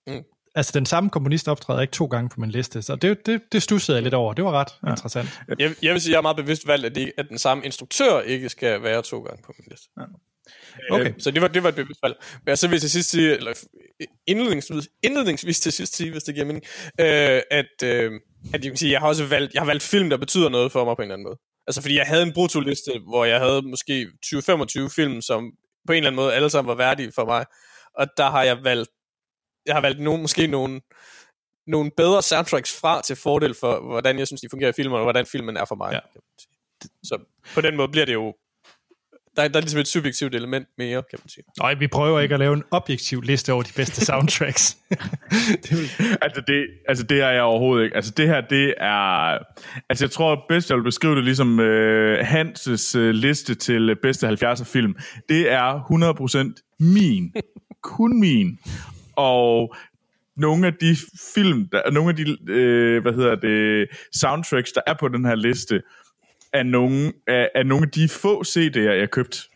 Mm. 0.07 0.25
Altså, 0.55 0.73
den 0.75 0.87
samme 0.87 1.11
komponist 1.11 1.49
optræder 1.49 1.81
ikke 1.81 1.93
to 1.93 2.07
gange 2.07 2.29
på 2.29 2.41
min 2.41 2.51
liste, 2.51 2.83
så 2.83 2.97
det, 2.97 3.27
det, 3.27 3.43
det 3.53 3.63
stussede 3.63 3.97
jeg 3.97 4.03
lidt 4.03 4.15
over. 4.15 4.35
Det 4.35 4.45
var 4.45 4.53
ret 4.53 4.69
ja. 4.87 4.91
interessant. 4.91 5.29
Jeg, 5.59 5.75
jeg 5.83 5.93
vil 5.93 6.01
sige, 6.01 6.11
at 6.11 6.13
jeg 6.13 6.19
er 6.19 6.23
meget 6.23 6.37
bevidst 6.37 6.67
valgt, 6.67 6.87
at, 6.87 6.95
det, 6.95 7.13
at 7.19 7.27
den 7.29 7.39
samme 7.39 7.65
instruktør 7.65 8.21
ikke 8.21 8.49
skal 8.49 8.83
være 8.83 9.03
to 9.03 9.21
gange 9.21 9.43
på 9.43 9.53
min 9.59 9.67
liste. 9.71 9.89
Ja. 9.99 10.05
Okay. 10.91 11.07
Øh, 11.07 11.15
så 11.19 11.31
det 11.31 11.43
var, 11.43 11.49
det 11.49 11.63
var 11.63 11.69
et 11.69 11.75
bevidst 11.75 12.03
valg. 12.03 12.15
Men 12.47 12.57
så 12.57 12.69
vil 12.69 12.75
jeg 12.75 12.81
til 12.81 12.91
sidst 12.91 13.11
sige, 13.11 13.37
eller 13.37 13.53
indledningsvis, 14.27 14.89
indledningsvis 15.03 15.61
til 15.61 15.73
sidst 15.73 15.97
sige, 15.97 16.11
hvis 16.11 16.23
det 16.23 16.35
giver 16.35 16.47
mening, 16.47 16.65
øh, 17.01 17.41
at, 17.51 17.83
øh, 17.85 18.13
at 18.55 18.65
jeg 18.65 18.71
kan 18.71 18.77
sige, 18.77 18.93
jeg 18.93 19.01
har 19.01 19.09
også 19.09 19.27
valgt, 19.27 19.55
jeg 19.55 19.61
har 19.63 19.67
valgt 19.67 19.83
film, 19.83 20.11
der 20.11 20.17
betyder 20.17 20.49
noget 20.49 20.73
for 20.73 20.85
mig 20.85 20.97
på 20.97 21.03
en 21.03 21.07
eller 21.07 21.15
anden 21.15 21.25
måde. 21.25 21.37
Altså 21.67 21.83
fordi 21.83 21.97
jeg 21.97 22.07
havde 22.07 22.23
en 22.23 22.33
brutoliste, 22.33 22.93
hvor 23.09 23.25
jeg 23.25 23.41
havde 23.41 23.63
måske 23.63 24.07
20-25 24.27 24.95
film, 24.95 25.21
som 25.21 25.51
på 25.87 25.93
en 25.93 25.97
eller 25.97 26.11
anden 26.11 26.17
måde 26.17 26.35
alle 26.35 26.51
sammen 26.51 26.69
var 26.69 26.75
værdige 26.75 27.13
for 27.15 27.25
mig. 27.25 27.45
Og 27.99 28.07
der 28.17 28.31
har 28.31 28.43
jeg 28.43 28.65
valgt, 28.65 28.91
jeg 29.67 29.75
har 29.75 29.81
valgt 29.81 30.01
nogle, 30.01 30.21
måske 30.21 30.47
nogle, 30.47 30.81
nogle 31.67 31.91
bedre 31.97 32.23
soundtracks 32.23 32.81
fra 32.81 33.03
til 33.03 33.17
fordel 33.17 33.55
for, 33.61 33.81
hvordan 33.81 34.19
jeg 34.19 34.27
synes, 34.27 34.41
de 34.41 34.49
fungerer 34.51 34.71
i 34.71 34.73
filmen, 34.77 34.97
og 34.97 35.03
hvordan 35.03 35.27
filmen 35.27 35.57
er 35.57 35.65
for 35.65 35.75
mig. 35.75 35.93
Ja. 35.93 36.01
Så 37.03 37.19
på 37.55 37.61
den 37.61 37.77
måde 37.77 37.89
bliver 37.89 38.07
det 38.07 38.13
jo 38.13 38.35
der, 39.37 39.49
der 39.49 39.57
er 39.57 39.61
ligesom 39.61 39.81
et 39.81 39.89
subjektivt 39.89 40.35
element 40.35 40.69
mere, 40.79 41.03
kan 41.11 41.19
man 41.23 41.29
sige. 41.29 41.45
Nej, 41.59 41.75
vi 41.75 41.87
prøver 41.87 42.21
ikke 42.21 42.35
at 42.35 42.39
lave 42.39 42.55
en 42.55 42.65
objektiv 42.71 43.21
liste 43.21 43.53
over 43.53 43.63
de 43.63 43.73
bedste 43.77 44.05
soundtracks. 44.05 44.79
det 45.63 45.71
vil... 45.71 45.91
altså, 46.23 46.43
det, 46.47 46.67
altså, 46.89 47.05
det 47.05 47.21
er 47.21 47.31
jeg 47.31 47.43
overhovedet 47.43 47.85
ikke. 47.85 47.97
Altså, 47.97 48.13
det 48.17 48.29
her, 48.29 48.41
det 48.41 48.75
er... 48.79 49.39
Altså, 49.89 50.05
jeg 50.05 50.11
tror 50.11 50.45
bedst, 50.49 50.71
jeg 50.71 50.77
vil 50.77 50.85
beskrive 50.85 51.17
det 51.17 51.25
ligesom 51.25 51.59
uh, 51.59 52.15
Hanses 52.21 52.97
uh, 52.97 53.03
liste 53.03 53.55
til 53.55 53.97
bedste 54.03 54.29
70'er 54.29 54.65
film. 54.65 54.97
Det 55.29 55.51
er 55.51 56.55
100% 56.59 56.77
min. 56.81 57.35
Kun 57.83 58.21
min. 58.21 58.59
Og 59.17 59.75
nogle 60.37 60.67
af 60.67 60.75
de 60.75 60.97
film, 61.35 61.69
der, 61.73 61.91
nogle 61.91 62.11
af 62.11 62.17
de, 62.17 62.53
øh, 62.53 63.03
hvad 63.03 63.13
hedder 63.13 63.35
det, 63.35 63.89
soundtracks, 64.13 64.73
der 64.73 64.81
er 64.87 64.95
på 65.01 65.09
den 65.09 65.25
her 65.25 65.35
liste, 65.35 65.83
af 66.53 66.67
nogle 66.67 67.13
af, 67.27 67.51
er 67.55 67.63
nogle 67.63 67.87
af 67.87 67.91
de 67.91 68.09
få 68.09 68.43
CD'er, 68.43 68.81
jeg 68.81 69.11
købt. 69.11 69.49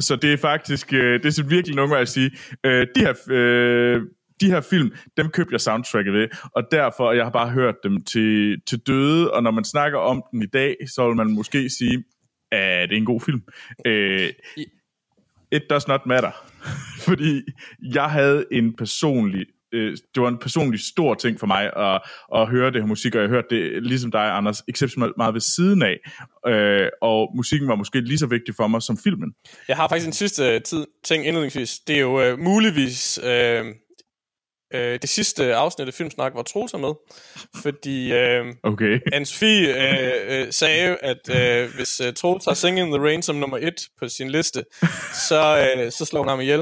Så 0.00 0.16
det 0.16 0.32
er 0.32 0.36
faktisk, 0.36 0.92
øh, 0.92 1.22
det 1.22 1.38
er 1.38 1.48
virkelig 1.48 1.76
nogle 1.76 1.98
at 1.98 2.08
sige, 2.08 2.30
øh, 2.64 2.86
de 2.94 3.00
her... 3.00 3.14
Øh, 3.30 4.02
de 4.40 4.50
her 4.50 4.60
film, 4.60 4.92
dem 5.16 5.28
købte 5.28 5.52
jeg 5.52 5.60
soundtracket 5.60 6.12
ved, 6.12 6.28
og 6.54 6.62
derfor, 6.70 7.12
jeg 7.12 7.24
har 7.24 7.30
bare 7.30 7.50
hørt 7.50 7.74
dem 7.84 8.04
til, 8.04 8.60
til 8.66 8.78
døde, 8.78 9.30
og 9.32 9.42
når 9.42 9.50
man 9.50 9.64
snakker 9.64 9.98
om 9.98 10.22
den 10.30 10.42
i 10.42 10.46
dag, 10.46 10.76
så 10.88 11.06
vil 11.06 11.16
man 11.16 11.32
måske 11.32 11.70
sige, 11.70 12.04
at 12.52 12.88
det 12.88 12.96
er 12.96 13.00
en 13.00 13.04
god 13.04 13.20
film. 13.20 13.42
Øh, 13.86 14.28
it 15.52 15.62
does 15.70 15.88
not 15.88 16.00
matter. 16.06 16.32
Fordi 17.08 17.42
jeg 17.94 18.10
havde 18.10 18.44
en 18.52 18.76
personlig 18.76 19.46
øh, 19.72 19.96
det 20.14 20.22
var 20.22 20.28
en 20.28 20.38
personlig 20.38 20.80
stor 20.80 21.14
ting 21.14 21.40
for 21.40 21.46
mig 21.46 21.70
at, 21.76 22.00
at 22.34 22.48
høre 22.48 22.70
det 22.70 22.80
her 22.80 22.86
musik, 22.86 23.14
og 23.14 23.20
jeg 23.20 23.28
hørte 23.28 23.46
det, 23.50 23.82
ligesom 23.82 24.10
dig, 24.10 24.36
Anders, 24.36 24.62
exceptionelt 24.68 25.16
meget 25.16 25.34
ved 25.34 25.40
siden 25.40 25.82
af, 25.82 25.98
øh, 26.46 26.88
og 27.02 27.32
musikken 27.36 27.68
var 27.68 27.74
måske 27.74 28.00
lige 28.00 28.18
så 28.18 28.26
vigtig 28.26 28.54
for 28.54 28.66
mig 28.66 28.82
som 28.82 28.98
filmen. 28.98 29.32
Jeg 29.68 29.76
har 29.76 29.88
faktisk 29.88 30.06
en 30.06 30.12
sidste 30.12 30.54
øh, 30.54 30.62
tid, 30.62 30.86
ting 31.04 31.26
indledningsvis. 31.26 31.78
Det 31.78 31.96
er 31.96 32.00
jo 32.00 32.22
øh, 32.22 32.38
muligvis 32.38 33.20
øh, 33.24 33.64
øh, 34.74 34.98
det 35.02 35.10
sidste 35.10 35.54
afsnit 35.54 35.88
af 35.88 35.94
Filmsnak, 35.94 36.32
hvor 36.32 36.42
Troels 36.42 36.72
er 36.72 36.78
med, 36.78 36.94
fordi 37.62 38.12
øh, 38.12 38.44
okay. 38.62 38.98
Anne-Sophie 39.14 39.68
øh, 39.68 40.40
øh, 40.40 40.52
sagde, 40.52 40.96
at 41.02 41.28
øh, 41.30 41.74
hvis 41.74 42.00
øh, 42.00 42.12
Troels 42.14 42.44
har 42.44 42.54
Singing 42.54 42.86
in 42.88 42.94
the 42.94 43.06
Rain 43.06 43.22
som 43.22 43.36
nummer 43.36 43.58
et 43.58 43.80
på 44.00 44.08
sin 44.08 44.30
liste, 44.30 44.64
så, 45.28 45.70
øh, 45.76 45.92
så 45.92 46.04
slår 46.04 46.20
hun 46.20 46.28
ham 46.28 46.40
ihjel. 46.40 46.60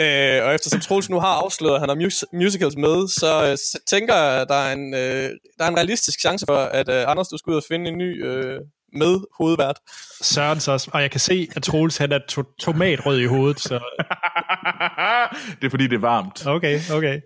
Øh, 0.00 0.44
og 0.44 0.54
eftersom 0.54 0.80
Troels 0.80 1.10
nu 1.10 1.20
har 1.20 1.34
afsløret, 1.42 1.74
at 1.74 1.80
han 1.80 1.88
har 1.88 1.96
mus- 1.96 2.24
musicals 2.32 2.76
med, 2.76 3.08
så, 3.08 3.50
øh, 3.50 3.56
så 3.56 3.78
tænker 3.90 4.14
jeg, 4.14 4.40
at 4.40 4.48
der 4.48 4.54
er 4.54 4.72
en, 4.72 4.94
øh, 4.94 5.30
der 5.58 5.64
er 5.64 5.68
en 5.68 5.76
realistisk 5.76 6.20
chance 6.20 6.46
for, 6.48 6.56
at 6.56 6.88
øh, 6.88 7.10
Anders, 7.10 7.28
du 7.28 7.36
skal 7.38 7.50
ud 7.50 7.56
og 7.56 7.64
finde 7.68 7.90
en 7.90 7.98
ny 7.98 8.26
øh, 8.26 8.60
med 8.92 9.20
hovedvært. 9.38 9.76
Søren 10.22 10.60
så 10.60 10.90
og 10.92 11.02
jeg 11.02 11.10
kan 11.10 11.20
se, 11.20 11.48
at 11.56 11.62
Troels 11.62 11.96
han 11.96 12.12
er 12.12 12.18
to- 12.28 12.54
tomatrød 12.60 13.18
i 13.20 13.24
hovedet. 13.26 13.60
Så... 13.60 13.80
det 15.60 15.66
er 15.66 15.70
fordi, 15.70 15.86
det 15.86 15.96
er 15.96 16.00
varmt. 16.00 16.46
Okay, 16.46 16.80
okay. 16.92 17.20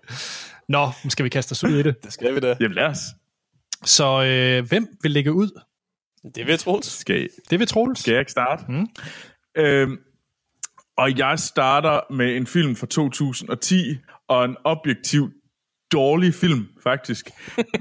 Nå, 0.68 0.90
skal 1.08 1.24
vi 1.24 1.28
kaste 1.28 1.52
os 1.52 1.64
ud 1.64 1.78
i 1.78 1.82
det? 1.82 2.04
Det 2.04 2.12
skal 2.12 2.34
vi 2.34 2.40
da. 2.40 2.56
Jamen 2.60 2.74
lad 2.74 2.84
os. 2.84 2.98
Så 3.84 4.22
øh, 4.22 4.68
hvem 4.68 4.88
vil 5.02 5.10
lægge 5.10 5.32
ud? 5.32 5.60
Det 6.34 6.46
vil 6.46 6.58
Troels. 6.58 6.86
Skal, 6.86 7.22
I, 7.24 7.28
det 7.50 7.58
vil 7.58 7.66
Troels. 7.66 8.00
Skal 8.00 8.12
jeg 8.12 8.20
ikke 8.20 8.30
starte? 8.30 8.64
Mm. 8.68 8.86
Øhm, 9.56 9.98
og 10.96 11.18
jeg 11.18 11.38
starter 11.38 12.12
med 12.12 12.36
en 12.36 12.46
film 12.46 12.76
fra 12.76 12.86
2010, 12.86 13.98
og 14.28 14.44
en 14.44 14.56
objektiv 14.64 15.30
dårlig 15.92 16.34
film, 16.34 16.68
faktisk. 16.82 17.30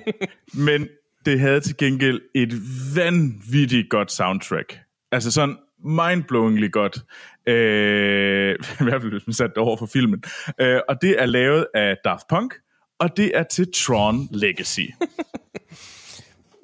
Men 0.67 0.87
det 1.25 1.39
havde 1.39 1.59
til 1.59 1.77
gengæld 1.77 2.21
et 2.35 2.53
vanvittigt 2.95 3.89
godt 3.89 4.11
soundtrack. 4.11 4.79
Altså 5.11 5.31
sådan 5.31 5.57
mindblowingly 5.83 6.71
godt. 6.71 7.03
Øh, 7.47 8.55
I 8.81 8.83
hvert 8.83 9.01
fald, 9.01 9.11
hvis 9.11 9.27
man 9.27 9.33
satte 9.33 9.53
det 9.53 9.57
over 9.63 9.77
for 9.77 9.85
filmen. 9.85 10.23
Øh, 10.61 10.79
og 10.89 11.01
det 11.01 11.21
er 11.21 11.25
lavet 11.25 11.67
af 11.73 11.97
Daft 12.03 12.27
Punk, 12.29 12.53
og 12.99 13.17
det 13.17 13.31
er 13.37 13.43
til 13.43 13.67
Tron 13.75 14.27
Legacy. 14.31 14.79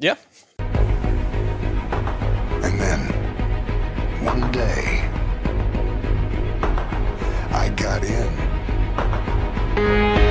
Ja. 0.01 0.07
yeah. 0.07 0.17
And 2.63 2.79
then, 2.79 2.99
one 4.27 4.51
day, 4.53 4.83
I 7.51 7.69
got 7.83 8.03
in. 8.03 10.22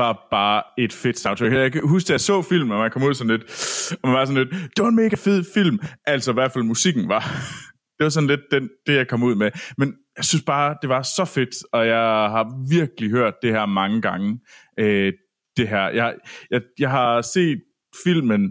Var 0.00 0.26
bare 0.30 0.62
et 0.78 0.92
fedt 0.92 1.18
soundtrack. 1.18 1.52
Jeg 1.52 1.72
kan 1.72 1.88
huske, 1.88 2.06
at 2.06 2.10
jeg 2.10 2.20
så 2.20 2.42
filmen, 2.42 2.72
og 2.72 2.78
man 2.78 2.90
kom 2.90 3.02
ud 3.02 3.14
sådan 3.14 3.30
lidt, 3.36 3.44
og 4.02 4.08
man 4.08 4.18
var 4.18 4.24
sådan 4.24 4.42
lidt, 4.42 4.50
det 4.76 4.82
var 4.84 4.88
en 4.88 4.96
mega 4.96 5.16
fed 5.16 5.44
film. 5.54 5.78
Altså 6.06 6.30
i 6.30 6.34
hvert 6.34 6.52
fald 6.52 6.64
musikken 6.64 7.08
var. 7.08 7.20
det 7.96 8.04
var 8.04 8.08
sådan 8.08 8.28
lidt 8.28 8.40
den, 8.50 8.68
det, 8.86 8.94
jeg 8.94 9.08
kom 9.08 9.22
ud 9.22 9.34
med. 9.34 9.50
Men 9.78 9.94
jeg 10.16 10.24
synes 10.24 10.44
bare, 10.44 10.76
det 10.82 10.88
var 10.88 11.02
så 11.02 11.24
fedt, 11.24 11.54
og 11.72 11.86
jeg 11.86 12.06
har 12.34 12.68
virkelig 12.70 13.10
hørt 13.10 13.34
det 13.42 13.50
her 13.50 13.66
mange 13.66 14.02
gange. 14.02 14.40
Øh, 14.78 15.12
det 15.56 15.68
her. 15.68 15.88
Jeg, 15.88 16.14
jeg, 16.50 16.60
jeg 16.78 16.90
har 16.90 17.22
set 17.22 17.60
filmen 18.04 18.42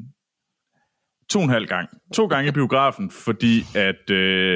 to 1.29 1.39
og 1.39 1.45
en 1.45 1.49
halv 1.49 1.67
gang. 1.67 1.89
To 2.13 2.27
gange 2.27 2.49
i 2.49 2.51
biografen, 2.51 3.11
fordi 3.11 3.63
at, 3.75 4.09
øh, 4.11 4.53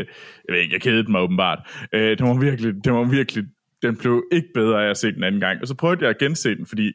jeg 0.48 0.54
ved 0.54 0.60
ikke, 0.60 0.74
jeg 0.74 0.82
kædede 0.82 1.12
mig 1.12 1.22
åbenbart. 1.22 1.60
Øh, 1.94 2.18
det 2.18 2.22
var 2.22 2.40
virkelig, 2.40 2.74
det 2.84 2.94
var 2.94 3.04
virkelig, 3.04 3.44
den 3.84 3.98
blev 3.98 4.24
ikke 4.32 4.48
bedre 4.54 4.86
af 4.86 4.90
at 4.90 4.98
se 4.98 5.12
den 5.12 5.24
anden 5.24 5.42
gang. 5.42 5.62
Og 5.62 5.68
så 5.68 5.76
prøvede 5.76 6.02
jeg 6.02 6.10
at 6.10 6.18
gense 6.18 6.56
den, 6.56 6.66
fordi, 6.66 6.94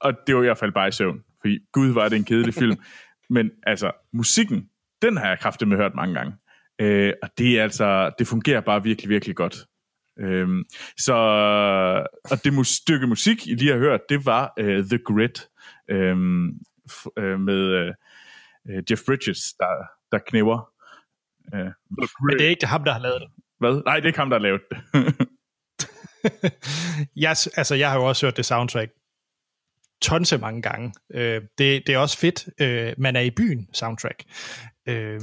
og 0.00 0.12
det 0.26 0.34
var 0.36 0.42
i 0.42 0.44
hvert 0.44 0.58
fald 0.58 0.72
bare 0.72 0.88
i 0.88 0.92
søvn, 0.92 1.22
fordi 1.40 1.58
gud 1.72 1.88
var 1.92 2.08
det 2.08 2.16
en 2.16 2.24
kedelig 2.24 2.54
film. 2.54 2.76
Men 3.30 3.50
altså, 3.62 3.92
musikken, 4.12 4.68
den 5.02 5.16
har 5.16 5.28
jeg 5.28 5.38
kraftigt 5.38 5.68
med 5.68 5.76
hørt 5.76 5.94
mange 5.94 6.14
gange. 6.14 6.32
Øh, 6.80 7.12
og 7.22 7.28
det 7.38 7.58
er 7.58 7.62
altså, 7.62 8.10
det 8.18 8.26
fungerer 8.26 8.60
bare 8.60 8.82
virkelig, 8.82 9.08
virkelig 9.08 9.36
godt. 9.36 9.56
Øhm, 10.20 10.64
så, 10.96 11.14
og 12.30 12.44
det 12.44 12.52
mus, 12.52 12.68
stykke 12.68 13.06
musik, 13.06 13.46
I 13.46 13.54
lige 13.54 13.70
har 13.72 13.78
hørt, 13.78 14.00
det 14.08 14.26
var 14.26 14.52
uh, 14.60 14.66
The 14.66 14.98
Grit 14.98 15.48
øhm, 15.90 16.48
f- 16.90 17.06
øh, 17.18 17.40
med 17.40 17.92
uh, 18.64 18.74
Jeff 18.90 19.02
Bridges, 19.06 19.52
der, 19.58 19.66
der 20.12 20.18
knæver. 20.26 20.70
Uh, 21.52 21.58
Men 22.22 22.38
det 22.38 22.44
er 22.46 22.48
ikke 22.48 22.66
ham, 22.66 22.84
der 22.84 22.92
har 22.92 23.00
lavet 23.00 23.20
det. 23.20 23.28
Hvad? 23.58 23.82
Nej, 23.84 23.94
det 23.96 24.02
er 24.02 24.06
ikke 24.06 24.18
ham, 24.18 24.30
der 24.30 24.38
har 24.38 24.42
lavet 24.42 24.60
det. 24.70 24.78
jeg, 27.16 27.36
altså, 27.56 27.74
jeg 27.74 27.90
har 27.90 27.98
jo 27.98 28.04
også 28.04 28.26
hørt 28.26 28.36
det 28.36 28.46
soundtrack 28.46 28.90
tonse 30.02 30.38
mange 30.38 30.62
gange. 30.62 30.92
Øh, 31.14 31.42
det, 31.58 31.86
det 31.86 31.94
er 31.94 31.98
også 31.98 32.18
fedt, 32.18 32.48
øh, 32.60 32.94
man 32.98 33.16
er 33.16 33.20
i 33.20 33.30
byen 33.30 33.68
soundtrack. 33.72 34.24
Øh, 34.86 35.20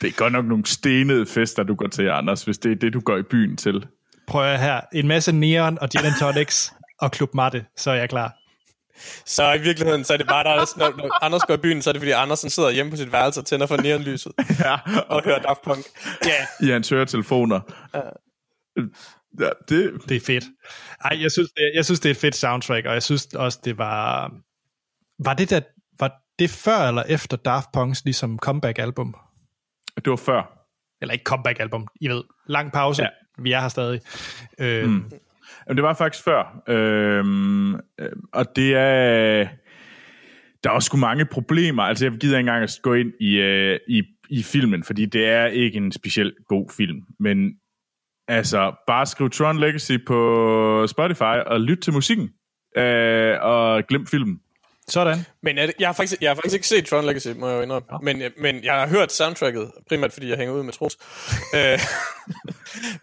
det 0.00 0.08
er 0.08 0.12
godt 0.16 0.32
nok 0.32 0.44
nogle 0.44 0.66
stenede 0.66 1.26
fester, 1.26 1.62
du 1.62 1.74
går 1.74 1.86
til, 1.86 2.08
Anders, 2.08 2.44
hvis 2.44 2.58
det 2.58 2.72
er 2.72 2.76
det, 2.76 2.92
du 2.92 3.00
går 3.00 3.16
i 3.16 3.22
byen 3.22 3.56
til. 3.56 3.86
Prøv 4.26 4.44
at 4.44 4.60
her. 4.60 4.80
En 4.92 5.08
masse 5.08 5.32
neon 5.32 5.78
og 5.80 5.90
gin 5.90 6.04
and 6.04 6.14
tonics 6.20 6.72
og 7.00 7.10
Club 7.14 7.34
Matte, 7.34 7.64
så 7.76 7.90
er 7.90 7.94
jeg 7.94 8.08
klar. 8.08 8.36
Så 9.26 9.52
i 9.52 9.58
virkeligheden, 9.58 10.04
så 10.04 10.12
er 10.12 10.16
det 10.16 10.26
bare, 10.26 10.44
der, 10.44 10.78
når, 10.78 10.96
når 10.96 11.24
Anders 11.24 11.42
går 11.42 11.54
i 11.54 11.56
byen, 11.56 11.82
så 11.82 11.90
er 11.90 11.92
det 11.92 12.00
fordi 12.00 12.10
Andersen 12.10 12.50
sidder 12.50 12.70
hjemme 12.70 12.90
på 12.90 12.96
sit 12.96 13.12
værelse 13.12 13.40
og 13.40 13.46
tænder 13.46 13.66
for 13.66 13.76
neonlyset 13.76 14.32
Ja, 14.64 14.76
og 15.08 15.24
hører 15.24 15.38
Daft 15.38 15.62
Punk. 15.62 15.84
Ja, 16.24 16.66
i 16.66 16.70
hans 16.70 16.88
høretelefoner. 16.88 17.60
Ja, 19.40 19.48
det, 19.68 19.92
Det 20.08 20.16
er 20.16 20.20
fedt. 20.20 20.44
Ej, 21.04 21.18
jeg 21.22 21.30
synes, 21.32 21.50
det, 21.50 21.72
jeg 21.74 21.84
synes, 21.84 22.00
det 22.00 22.08
er 22.08 22.14
et 22.14 22.16
fedt 22.16 22.36
soundtrack, 22.36 22.86
og 22.86 22.92
jeg 22.92 23.02
synes 23.02 23.26
også, 23.26 23.58
det 23.64 23.78
var... 23.78 24.32
Var 25.24 25.34
det, 25.34 25.50
der, 25.50 25.60
var 26.00 26.12
det 26.38 26.50
før 26.50 26.88
eller 26.88 27.02
efter 27.02 27.36
Daft 27.36 27.68
Punks 27.72 28.04
ligesom 28.04 28.38
comeback-album? 28.38 29.14
det 29.96 30.10
var 30.10 30.16
før. 30.16 30.66
Eller 31.00 31.12
ikke 31.12 31.24
comeback-album, 31.24 31.88
I 32.00 32.08
ved. 32.08 32.22
Lang 32.46 32.72
pause. 32.72 33.02
Ja. 33.02 33.08
Vi 33.38 33.52
er 33.52 33.60
her 33.60 33.68
stadig. 33.68 34.00
Øh, 34.58 34.88
mm. 34.88 35.04
Jamen, 35.66 35.76
det 35.76 35.82
var 35.82 35.94
faktisk 35.94 36.24
før. 36.24 36.62
Øhm, 36.68 37.74
øh, 37.74 37.80
og 38.32 38.56
det 38.56 38.74
er... 38.74 39.48
Der 40.64 40.70
er 40.70 40.74
også 40.74 40.86
sgu 40.86 40.96
mange 40.96 41.24
problemer. 41.24 41.82
Altså, 41.82 42.04
jeg 42.04 42.12
gider 42.12 42.38
ikke 42.38 42.48
engang 42.48 42.62
at 42.62 42.78
gå 42.82 42.94
ind 42.94 43.12
i, 43.20 43.34
øh, 43.34 43.78
i, 43.88 44.02
i 44.30 44.42
filmen, 44.42 44.84
fordi 44.84 45.06
det 45.06 45.28
er 45.28 45.46
ikke 45.46 45.76
en 45.76 45.92
specielt 45.92 46.34
god 46.48 46.66
film. 46.76 47.02
Men 47.18 47.54
altså, 48.30 48.72
bare 48.86 49.06
skriv 49.06 49.30
Tron 49.30 49.60
Legacy 49.60 49.92
på 50.06 50.86
Spotify 50.86 51.22
og 51.46 51.60
lyt 51.60 51.78
til 51.82 51.92
musikken. 51.92 52.28
Øh, 52.76 53.36
og 53.40 53.84
glem 53.88 54.06
filmen. 54.06 54.40
Sådan. 54.88 55.18
men 55.42 55.58
er 55.58 55.66
det, 55.66 55.74
jeg, 55.78 55.88
har 55.88 55.92
faktisk, 55.92 56.22
jeg 56.22 56.30
har 56.30 56.34
faktisk 56.34 56.54
ikke 56.54 56.68
set 56.68 56.86
Tron 56.86 57.04
Legacy, 57.04 57.28
må 57.28 57.48
jeg 57.48 57.56
jo 57.56 57.62
indrømme. 57.62 57.88
Men, 58.02 58.22
men 58.38 58.64
jeg 58.64 58.74
har 58.74 58.88
hørt 58.88 59.12
soundtracket, 59.12 59.70
primært 59.88 60.12
fordi 60.12 60.28
jeg 60.28 60.36
hænger 60.36 60.54
ud 60.54 60.62
med 60.62 60.72
Troels. 60.72 60.96
Øh, 61.54 61.78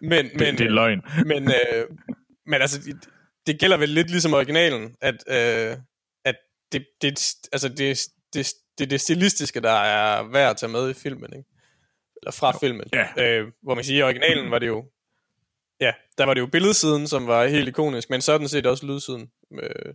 men, 0.01 0.29
men, 0.39 0.39
Det, 0.39 0.59
det 0.59 0.65
er 0.65 0.69
løgn. 0.69 1.01
men, 1.25 1.43
øh, 1.43 1.85
men 2.45 2.61
altså, 2.61 2.81
det, 2.81 3.09
det 3.47 3.59
gælder 3.59 3.77
vel 3.77 3.89
lidt 3.89 4.09
ligesom 4.09 4.33
originalen, 4.33 4.95
at, 5.01 5.15
øh, 5.27 5.77
at 6.25 6.35
det, 6.71 6.85
det, 7.01 7.35
altså 7.51 7.69
det, 7.69 7.99
det, 8.33 8.53
det 8.77 8.83
er 8.83 8.89
det 8.89 9.01
stilistiske, 9.01 9.61
der 9.61 9.71
er 9.71 10.23
værd 10.31 10.49
at 10.49 10.57
tage 10.57 10.71
med 10.71 10.89
i 10.89 10.93
filmen, 10.93 11.33
ikke? 11.35 11.49
Eller 12.21 12.31
fra 12.31 12.47
jo. 12.47 12.59
filmen. 12.59 12.85
Ja. 12.93 13.07
Øh, 13.17 13.47
hvor 13.63 13.75
man 13.75 13.83
siger, 13.83 13.99
i 13.99 14.03
originalen 14.03 14.51
var 14.51 14.59
det 14.59 14.67
jo, 14.67 14.85
ja, 15.81 15.91
der 16.17 16.25
var 16.25 16.33
det 16.33 16.41
jo 16.41 16.45
billedsiden, 16.47 17.07
som 17.07 17.27
var 17.27 17.47
helt 17.47 17.67
ikonisk, 17.67 18.09
men 18.09 18.21
sådan 18.21 18.47
set 18.47 18.65
også 18.65 18.85
lydsiden. 18.85 19.27
Øh, 19.63 19.93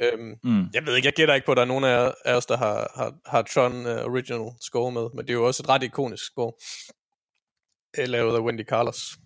øhm, 0.00 0.34
Mm. 0.44 0.66
Jeg 0.74 0.86
ved 0.86 0.96
ikke, 0.96 1.06
jeg 1.06 1.12
gætter 1.14 1.34
ikke 1.34 1.44
på, 1.46 1.52
at 1.52 1.56
der 1.56 1.62
er 1.62 1.66
nogen 1.66 1.84
af 1.84 2.12
os, 2.24 2.46
der 2.46 2.56
har, 2.56 2.92
har, 2.96 3.14
har 3.26 3.42
Tron 3.42 3.72
uh, 3.86 4.12
Original 4.12 4.50
score 4.60 4.92
med, 4.92 5.06
men 5.14 5.18
det 5.26 5.30
er 5.30 5.34
jo 5.34 5.46
også 5.46 5.62
et 5.62 5.68
ret 5.68 5.82
ikonisk 5.82 6.24
score, 6.24 6.52
øh, 7.98 8.08
lavet 8.08 8.36
af 8.36 8.40
Wendy 8.40 8.64
Carlos. 8.66 9.16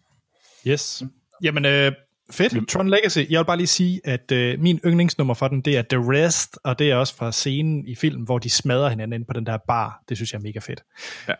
Yes. 0.66 1.02
Jamen, 1.42 1.64
øh, 1.64 1.92
fedt. 2.30 2.68
Tron 2.68 2.88
Legacy. 2.90 3.18
Jeg 3.30 3.38
vil 3.38 3.44
bare 3.44 3.56
lige 3.56 3.66
sige, 3.66 4.00
at 4.04 4.32
øh, 4.32 4.58
min 4.60 4.80
yndlingsnummer 4.86 5.34
for 5.34 5.48
den, 5.48 5.60
det 5.60 5.76
er 5.76 5.82
The 5.82 5.98
Rest, 6.12 6.58
og 6.64 6.78
det 6.78 6.90
er 6.90 6.96
også 6.96 7.16
fra 7.16 7.32
scenen 7.32 7.86
i 7.88 7.94
filmen, 7.94 8.24
hvor 8.24 8.38
de 8.38 8.50
smadrer 8.50 8.88
hinanden 8.88 9.20
ind 9.20 9.26
på 9.26 9.32
den 9.32 9.46
der 9.46 9.58
bar. 9.68 10.02
Det 10.08 10.16
synes 10.16 10.32
jeg 10.32 10.38
er 10.38 10.42
mega 10.42 10.58
fedt. 10.58 10.82
Ja. 11.28 11.34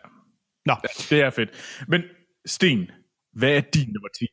Nå, 0.65 0.75
Det 1.09 1.21
er 1.21 1.29
fedt. 1.29 1.49
Men 1.87 2.01
Sten, 2.45 2.91
hvad 3.33 3.49
er 3.49 3.61
din 3.61 3.87
nummer 3.93 4.09
10? 4.19 4.25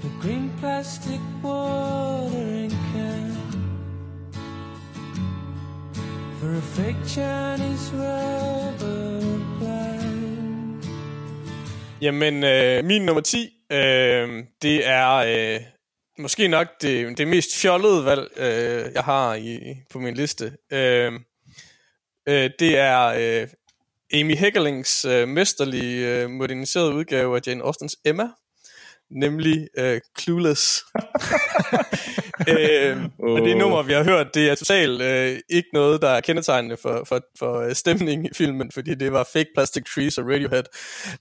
The 0.00 0.10
green 0.22 0.50
plastic 0.58 1.20
watering 1.44 2.70
can 2.70 3.32
for 6.40 6.56
a 6.56 6.60
fake 6.60 7.08
Chinese 7.08 7.92
rubber 7.92 9.58
plant. 9.58 10.86
Jamen, 12.00 12.44
øh, 12.44 12.84
min 12.84 13.02
nummer 13.02 13.22
10, 13.22 13.38
øh, 13.72 14.44
det 14.62 14.88
er 14.88 15.14
øh, 15.14 15.60
måske 16.18 16.48
nok 16.48 16.66
det, 16.82 17.18
det 17.18 17.28
mest 17.28 17.60
fjollede 17.60 18.04
valg, 18.04 18.28
øh, 18.36 18.92
jeg 18.94 19.02
har 19.02 19.34
i, 19.34 19.76
på 19.90 19.98
min 19.98 20.14
liste. 20.14 20.52
Øh, 20.72 21.12
øh, 22.28 22.50
det 22.58 22.78
er 22.78 23.04
øh, 23.06 23.48
Amy 24.14 24.36
Heckerlings 24.36 25.04
øh, 25.04 25.28
mesterlige 25.28 26.22
øh, 26.22 26.30
moderniserede 26.30 26.94
udgave 26.94 27.36
af 27.36 27.40
Jane 27.46 27.64
Austens 27.64 27.96
Emma, 28.04 28.28
nemlig 29.10 29.68
øh, 29.78 30.00
Clueless. 30.20 30.84
øh, 32.48 33.04
og 33.18 33.40
det 33.40 33.56
nummer, 33.56 33.82
vi 33.82 33.92
har 33.92 34.04
hørt, 34.04 34.34
det 34.34 34.50
er 34.50 34.54
totalt 34.54 35.02
øh, 35.02 35.38
ikke 35.50 35.68
noget, 35.72 36.02
der 36.02 36.08
er 36.08 36.20
kendetegnende 36.20 36.76
for, 36.76 37.04
for, 37.08 37.20
for 37.38 37.60
øh, 37.60 37.74
stemningen 37.74 38.26
i 38.26 38.34
filmen, 38.36 38.70
fordi 38.72 38.94
det 38.94 39.12
var 39.12 39.28
Fake 39.32 39.50
Plastic 39.54 39.84
Trees 39.94 40.18
og 40.18 40.24
Radiohead. 40.24 40.64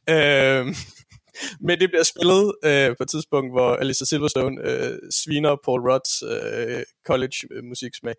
Øh, 0.09 0.75
men 1.67 1.79
det 1.79 1.89
bliver 1.89 2.03
spillet 2.03 2.55
øh, 2.65 2.97
på 2.97 3.03
et 3.03 3.09
tidspunkt, 3.09 3.51
hvor 3.53 3.75
Alicia 3.75 4.05
Silverstone 4.05 4.69
øh, 4.69 4.97
sviner 5.11 5.55
Paul 5.65 5.81
Rudds 5.91 6.23
øh, 6.23 6.83
college-musiksmag. 7.07 8.13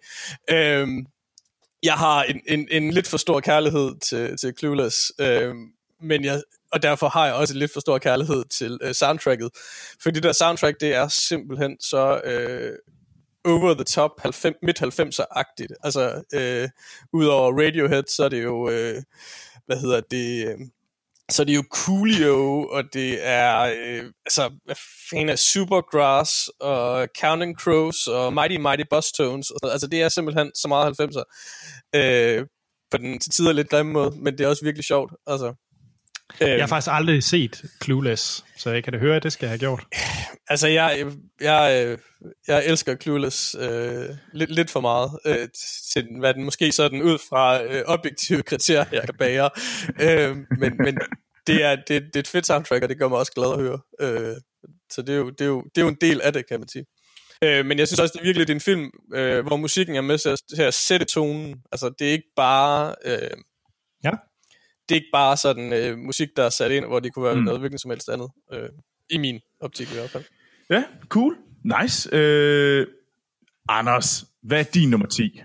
Øh, 0.51 0.89
jeg 1.83 1.95
har 1.95 2.23
en, 2.23 2.41
en, 2.47 2.69
en 2.71 2.91
lidt 2.91 3.09
for 3.09 3.17
stor 3.17 3.41
kærlighed 3.41 4.01
til, 4.01 4.37
til 4.37 4.55
Clueless, 4.59 5.13
øh, 5.19 5.55
men 6.01 6.25
jeg, 6.25 6.43
og 6.73 6.83
derfor 6.83 7.09
har 7.09 7.27
jeg 7.27 7.35
også 7.35 7.55
en 7.55 7.59
lidt 7.59 7.73
for 7.73 7.81
stor 7.81 7.99
kærlighed 7.99 8.45
til 8.45 8.79
øh, 8.83 8.95
soundtracket. 8.95 9.51
For 10.03 10.11
det 10.11 10.23
der 10.23 10.33
soundtrack, 10.33 10.81
det 10.81 10.95
er 10.95 11.09
simpelthen 11.09 11.77
så 11.81 12.21
øh, 12.25 12.73
over 13.45 13.75
the 13.75 13.85
top, 13.85 14.11
90, 14.21 14.57
midt 14.63 14.83
90'er-agtigt. 14.83 15.75
Altså, 15.85 16.23
øh, 16.35 16.69
udover 17.13 17.65
Radiohead, 17.65 18.05
så 18.09 18.25
er 18.25 18.29
det 18.29 18.43
jo, 18.43 18.71
øh, 18.71 19.03
hvad 19.67 19.77
hedder 19.77 20.01
det, 20.01 20.49
øh, 20.49 20.59
så 21.33 21.43
er 21.43 21.47
det 21.47 21.55
jo 21.55 21.65
Coolio, 21.71 22.69
og 22.69 22.85
det 22.93 23.27
er, 23.27 23.61
øh, 23.61 24.05
altså, 24.27 24.51
hvad 24.65 24.77
fanden 25.11 25.29
er 25.29 25.37
Supergrass, 25.37 26.51
og 26.61 27.09
Counting 27.21 27.61
Crows, 27.61 28.07
og 28.07 28.35
Mighty 28.35 28.57
Mighty 28.57 28.85
Bus 28.91 29.13
Tones, 29.13 29.51
og 29.51 29.73
altså 29.73 29.87
det 29.87 30.03
er 30.03 30.09
simpelthen 30.09 30.51
så 30.55 30.69
meget 30.69 31.01
90'er, 31.01 31.25
øh, 31.95 32.47
på 32.91 32.97
den 32.97 33.19
til 33.19 33.31
tider 33.31 33.53
lidt 33.53 33.71
grimme 33.71 33.93
måde, 33.93 34.11
men 34.17 34.39
det 34.39 34.45
er 34.45 34.49
også 34.49 34.65
virkelig 34.65 34.85
sjovt, 34.85 35.13
altså. 35.27 35.55
Øh, 36.41 36.49
jeg 36.49 36.61
har 36.61 36.67
faktisk 36.67 36.93
aldrig 36.93 37.23
set 37.23 37.63
Clueless, 37.85 38.45
så 38.57 38.71
jeg 38.71 38.85
kan 38.85 38.93
det 38.93 39.01
høre, 39.01 39.17
at 39.17 39.23
det 39.23 39.33
skal 39.33 39.47
jeg 39.47 39.51
have 39.51 39.59
gjort. 39.59 39.85
Altså, 40.49 40.69
jeg, 40.69 41.07
jeg, 41.41 41.85
øh, 41.87 41.99
jeg 42.49 42.67
elsker 42.67 42.97
Clueless 42.97 43.57
øh, 43.59 44.09
lidt, 44.33 44.51
lidt 44.51 44.71
for 44.71 44.81
meget, 44.81 45.11
øh, 45.27 45.49
til 45.93 46.07
hvad 46.21 46.35
den 46.35 46.45
måske 46.45 46.73
sådan 46.73 47.03
ud 47.03 47.19
fra 47.19 47.63
øh, 47.65 47.83
objektive 47.87 48.43
kriterier, 48.51 48.85
jeg 48.93 49.03
kan 49.05 49.15
bære. 49.19 49.51
Øh, 50.01 50.37
men 50.37 50.77
men 50.79 50.99
det, 51.47 51.65
er, 51.65 51.77
det, 51.77 51.89
det 51.89 52.17
er 52.17 52.21
et 52.21 52.29
fedt 52.29 52.47
soundtrack, 52.47 52.83
og 52.83 52.89
det 52.89 52.99
gør 52.99 53.09
mig 53.09 53.19
også 53.19 53.33
glad 53.33 53.53
at 53.53 53.61
høre. 53.61 53.79
Øh, 54.01 54.37
så 54.93 55.03
det 55.03 55.13
er, 55.13 55.19
jo, 55.19 55.31
det, 55.31 55.41
er 55.41 55.47
jo, 55.47 55.63
det 55.75 55.81
er 55.81 55.83
jo 55.83 55.89
en 55.89 55.99
del 56.01 56.21
af 56.21 56.33
det, 56.33 56.49
kan 56.49 56.61
man 56.61 56.69
sige. 56.69 56.85
Øh, 57.45 57.67
men 57.67 57.79
jeg 57.79 57.89
synes 57.89 58.01
også, 58.01 58.13
det 58.13 58.21
er 58.21 58.25
virkelig 58.25 58.47
det 58.47 58.53
er 58.53 58.57
en 58.57 58.61
film, 58.61 58.91
øh, 59.15 59.47
hvor 59.47 59.57
musikken 59.57 59.97
er 59.97 60.01
med 60.01 60.19
til 60.19 60.29
at, 60.29 60.39
til 60.57 60.63
at 60.63 60.75
sætte 60.75 61.07
tonen. 61.07 61.57
Altså, 61.73 61.91
det 61.99 62.09
er 62.09 62.13
ikke 62.13 62.33
bare... 62.37 62.95
Øh, 63.05 63.31
Ja. 64.05 64.11
Det 64.93 64.97
er 64.99 65.01
ikke 65.01 65.13
bare 65.13 65.37
sådan 65.37 65.73
øh, 65.73 65.99
musik, 65.99 66.29
der 66.37 66.43
er 66.45 66.49
sat 66.51 66.71
ind, 66.71 66.85
hvor 66.85 67.01
det 67.01 67.13
kunne 67.15 67.25
være 67.25 67.35
Mm. 67.35 67.43
noget 67.43 67.61
hvilket 67.61 67.81
som 67.81 67.91
helst 67.91 68.09
andet. 68.09 68.29
Øh, 68.53 68.69
I 69.11 69.19
min 69.19 69.41
optik 69.61 69.91
i 69.91 69.95
hvert 69.95 70.11
fald. 70.11 70.25
Ja, 70.71 70.85
cool. 71.09 71.37
Nice. 71.65 72.09
Øh, 72.13 72.87
Anders, 73.69 74.25
hvad 74.43 74.59
er 74.61 74.63
din 74.75 74.91
nummer 74.91 75.07
10? 75.07 75.41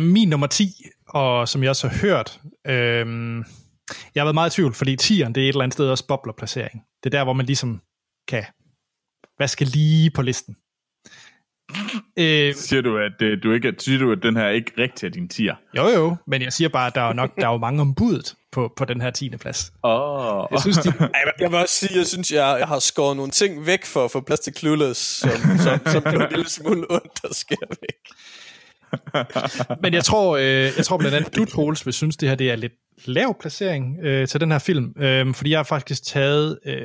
Min 0.00 0.28
nummer 0.28 0.46
10, 0.46 0.68
og 1.08 1.48
som 1.48 1.62
jeg 1.62 1.70
også 1.70 1.88
har 1.88 1.98
hørt, 1.98 2.40
øhm, 2.66 3.36
jeg 4.14 4.20
har 4.20 4.24
været 4.24 4.34
meget 4.34 4.50
i 4.50 4.54
tvivl, 4.54 4.74
fordi 4.74 4.96
10'eren, 5.02 5.28
det 5.32 5.36
er 5.36 5.42
et 5.44 5.48
eller 5.48 5.62
andet 5.62 5.72
sted 5.72 5.88
også 5.88 6.06
boblerplacering. 6.06 6.82
Det 7.04 7.14
er 7.14 7.18
der, 7.18 7.24
hvor 7.24 7.32
man 7.32 7.46
ligesom 7.46 7.80
kan, 8.28 8.44
hvad 9.36 9.48
skal 9.48 9.66
lige 9.66 10.10
på 10.10 10.22
listen? 10.22 10.56
Øh, 12.18 12.54
Siger 12.54 12.80
du, 12.82 12.98
at, 12.98 13.22
øh, 13.22 13.42
du 13.42 13.52
ikke, 13.52 13.74
siger 13.78 13.98
du, 13.98 14.12
at 14.12 14.18
den 14.22 14.36
her 14.36 14.48
ikke 14.48 14.72
rigtig 14.78 15.06
er 15.06 15.10
din 15.10 15.28
tier? 15.28 15.54
jo 15.76 15.88
jo, 15.88 16.16
men 16.26 16.42
jeg 16.42 16.52
siger 16.52 16.68
bare, 16.68 16.86
at 16.86 16.94
der 16.94 17.00
er 17.00 17.12
nok 17.12 17.36
der 17.36 17.46
er 17.48 17.52
jo 17.52 17.58
mange 17.58 17.80
om 17.80 17.94
budet 17.94 18.34
på, 18.52 18.72
på 18.76 18.84
den 18.84 19.00
her 19.00 19.10
10. 19.10 19.30
plads. 19.36 19.72
Åh, 19.84 20.44
Jeg 20.50 20.60
synes, 20.60 20.76
de, 20.78 20.92
jeg 21.40 21.50
vil 21.50 21.58
også 21.58 21.74
sige, 21.74 21.98
jeg 21.98 22.06
synes, 22.06 22.32
jeg, 22.32 22.56
jeg 22.58 22.68
har 22.68 22.78
skåret 22.78 23.16
nogle 23.16 23.32
ting 23.32 23.66
væk 23.66 23.84
for 23.84 24.04
at 24.04 24.10
få 24.10 24.20
plads 24.20 24.40
til 24.40 24.54
Clueless, 24.56 25.00
som, 25.00 25.30
som, 25.58 25.78
som 25.86 26.02
blev 26.02 26.20
en 26.20 26.26
lille 26.30 26.48
smule 26.50 26.86
ondt, 26.90 27.22
der 27.22 27.34
sker 27.34 27.66
væk. 27.68 28.16
Men 29.82 29.94
jeg 29.94 30.04
tror, 30.04 30.36
øh, 30.36 30.44
jeg 30.76 30.84
tror 30.84 30.98
blandt 30.98 31.16
andet, 31.16 31.36
du, 31.36 31.44
Troels, 31.44 31.86
vil 31.86 31.92
synes, 31.94 32.16
det 32.16 32.28
her 32.28 32.36
det 32.36 32.50
er 32.50 32.56
lidt 32.56 32.72
lav 33.04 33.36
placering 33.40 33.98
øh, 34.02 34.28
til 34.28 34.40
den 34.40 34.50
her 34.52 34.58
film. 34.58 34.94
Øh, 34.96 35.34
fordi 35.34 35.50
jeg 35.50 35.58
har 35.58 35.64
faktisk 35.64 36.02
taget 36.04 36.58
øh, 36.64 36.76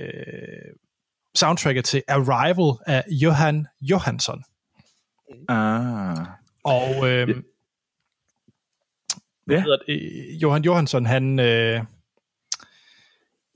soundtracket 1.35 1.85
til 1.85 2.03
Arrival 2.07 2.77
af 2.95 3.03
Johan 3.11 3.67
Johansson. 3.81 4.43
Ah. 5.49 6.17
Og 6.63 7.09
øh, 7.11 7.29
Ja. 9.49 9.53
hvad 9.53 9.61
hedder 9.61 9.77
det? 9.87 10.01
Øh, 10.01 10.41
Johan 10.43 10.63
Johansson, 10.63 11.05
han, 11.05 11.39
øh, 11.39 11.81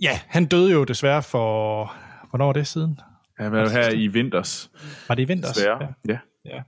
ja, 0.01 0.19
han 0.27 0.45
døde 0.45 0.71
jo 0.71 0.83
desværre 0.83 1.23
for, 1.23 1.85
hvornår 2.29 2.49
er 2.49 2.53
det 2.53 2.67
siden? 2.67 2.99
Jeg 3.38 3.45
har 3.45 3.51
været 3.51 3.71
her 3.71 3.89
i 3.89 4.07
vinters. 4.07 4.71
Var 5.07 5.15
det 5.15 5.21
i 5.21 5.25
vinters? 5.25 5.55
Desværre. 5.55 5.93
Ja. 6.07 6.17
Ja. 6.45 6.62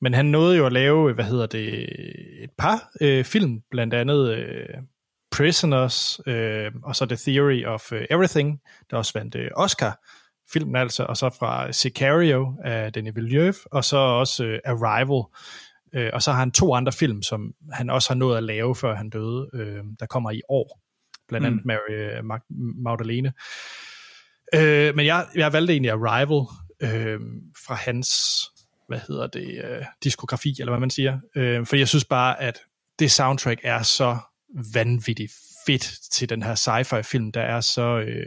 Men 0.00 0.14
han 0.14 0.26
nåede 0.26 0.56
jo 0.56 0.66
at 0.66 0.72
lave, 0.72 1.12
hvad 1.14 1.24
hedder 1.24 1.46
det, 1.46 1.88
et 2.42 2.50
par 2.58 2.90
øh, 3.00 3.24
film, 3.24 3.60
blandt 3.70 3.94
andet 3.94 4.34
øh, 4.34 4.66
Prisoners, 5.30 6.20
øh, 6.26 6.72
og 6.82 6.96
så 6.96 7.06
The 7.06 7.16
Theory 7.16 7.64
of 7.64 7.92
øh, 7.92 8.06
Everything, 8.10 8.60
der 8.90 8.96
også 8.96 9.12
vandt 9.14 9.34
øh, 9.34 9.50
Oscar, 9.56 9.98
filmen 10.52 10.76
altså, 10.76 11.04
og 11.04 11.16
så 11.16 11.30
fra 11.38 11.72
Sicario 11.72 12.54
af 12.64 12.92
Denis 12.92 13.14
Villeneuve, 13.14 13.54
og 13.72 13.84
så 13.84 13.96
også 13.96 14.44
øh, 14.44 14.58
Arrival, 14.64 15.22
øh, 15.94 16.10
og 16.12 16.22
så 16.22 16.30
har 16.30 16.38
han 16.38 16.50
to 16.50 16.74
andre 16.74 16.92
film, 16.92 17.22
som 17.22 17.52
han 17.72 17.90
også 17.90 18.10
har 18.10 18.14
nået 18.14 18.36
at 18.36 18.42
lave, 18.44 18.76
før 18.76 18.94
han 18.94 19.10
døde, 19.10 19.50
øh, 19.54 19.84
der 20.00 20.06
kommer 20.06 20.30
i 20.30 20.40
år, 20.48 20.80
blandt 21.28 21.46
andet 21.46 21.60
Mm. 21.64 21.66
Mary 21.66 21.90
øh, 21.90 22.24
Mag- 22.24 22.82
Magdalene. 22.82 23.32
Øh, 24.54 24.96
men 24.96 25.06
jeg, 25.06 25.26
jeg 25.34 25.52
valgte 25.52 25.72
egentlig 25.72 25.90
Arrival 25.92 26.42
øh, 26.80 27.20
fra 27.66 27.74
hans, 27.74 28.08
hvad 28.88 29.00
hedder 29.08 29.26
det, 29.26 29.64
øh, 29.64 29.84
diskografi, 30.04 30.56
eller 30.58 30.72
hvad 30.72 30.80
man 30.80 30.90
siger. 30.90 31.20
Øh, 31.36 31.66
for 31.66 31.76
jeg 31.76 31.88
synes 31.88 32.04
bare, 32.04 32.40
at 32.42 32.58
det 32.98 33.10
soundtrack 33.10 33.60
er 33.64 33.82
så 33.82 34.18
vanvittigt 34.74 35.32
fedt 35.66 35.98
til 36.10 36.28
den 36.28 36.42
her 36.42 36.54
sci-fi 36.54 37.02
film, 37.02 37.32
der 37.32 37.40
er 37.40 37.60
så... 37.60 37.98
Øh, 37.98 38.26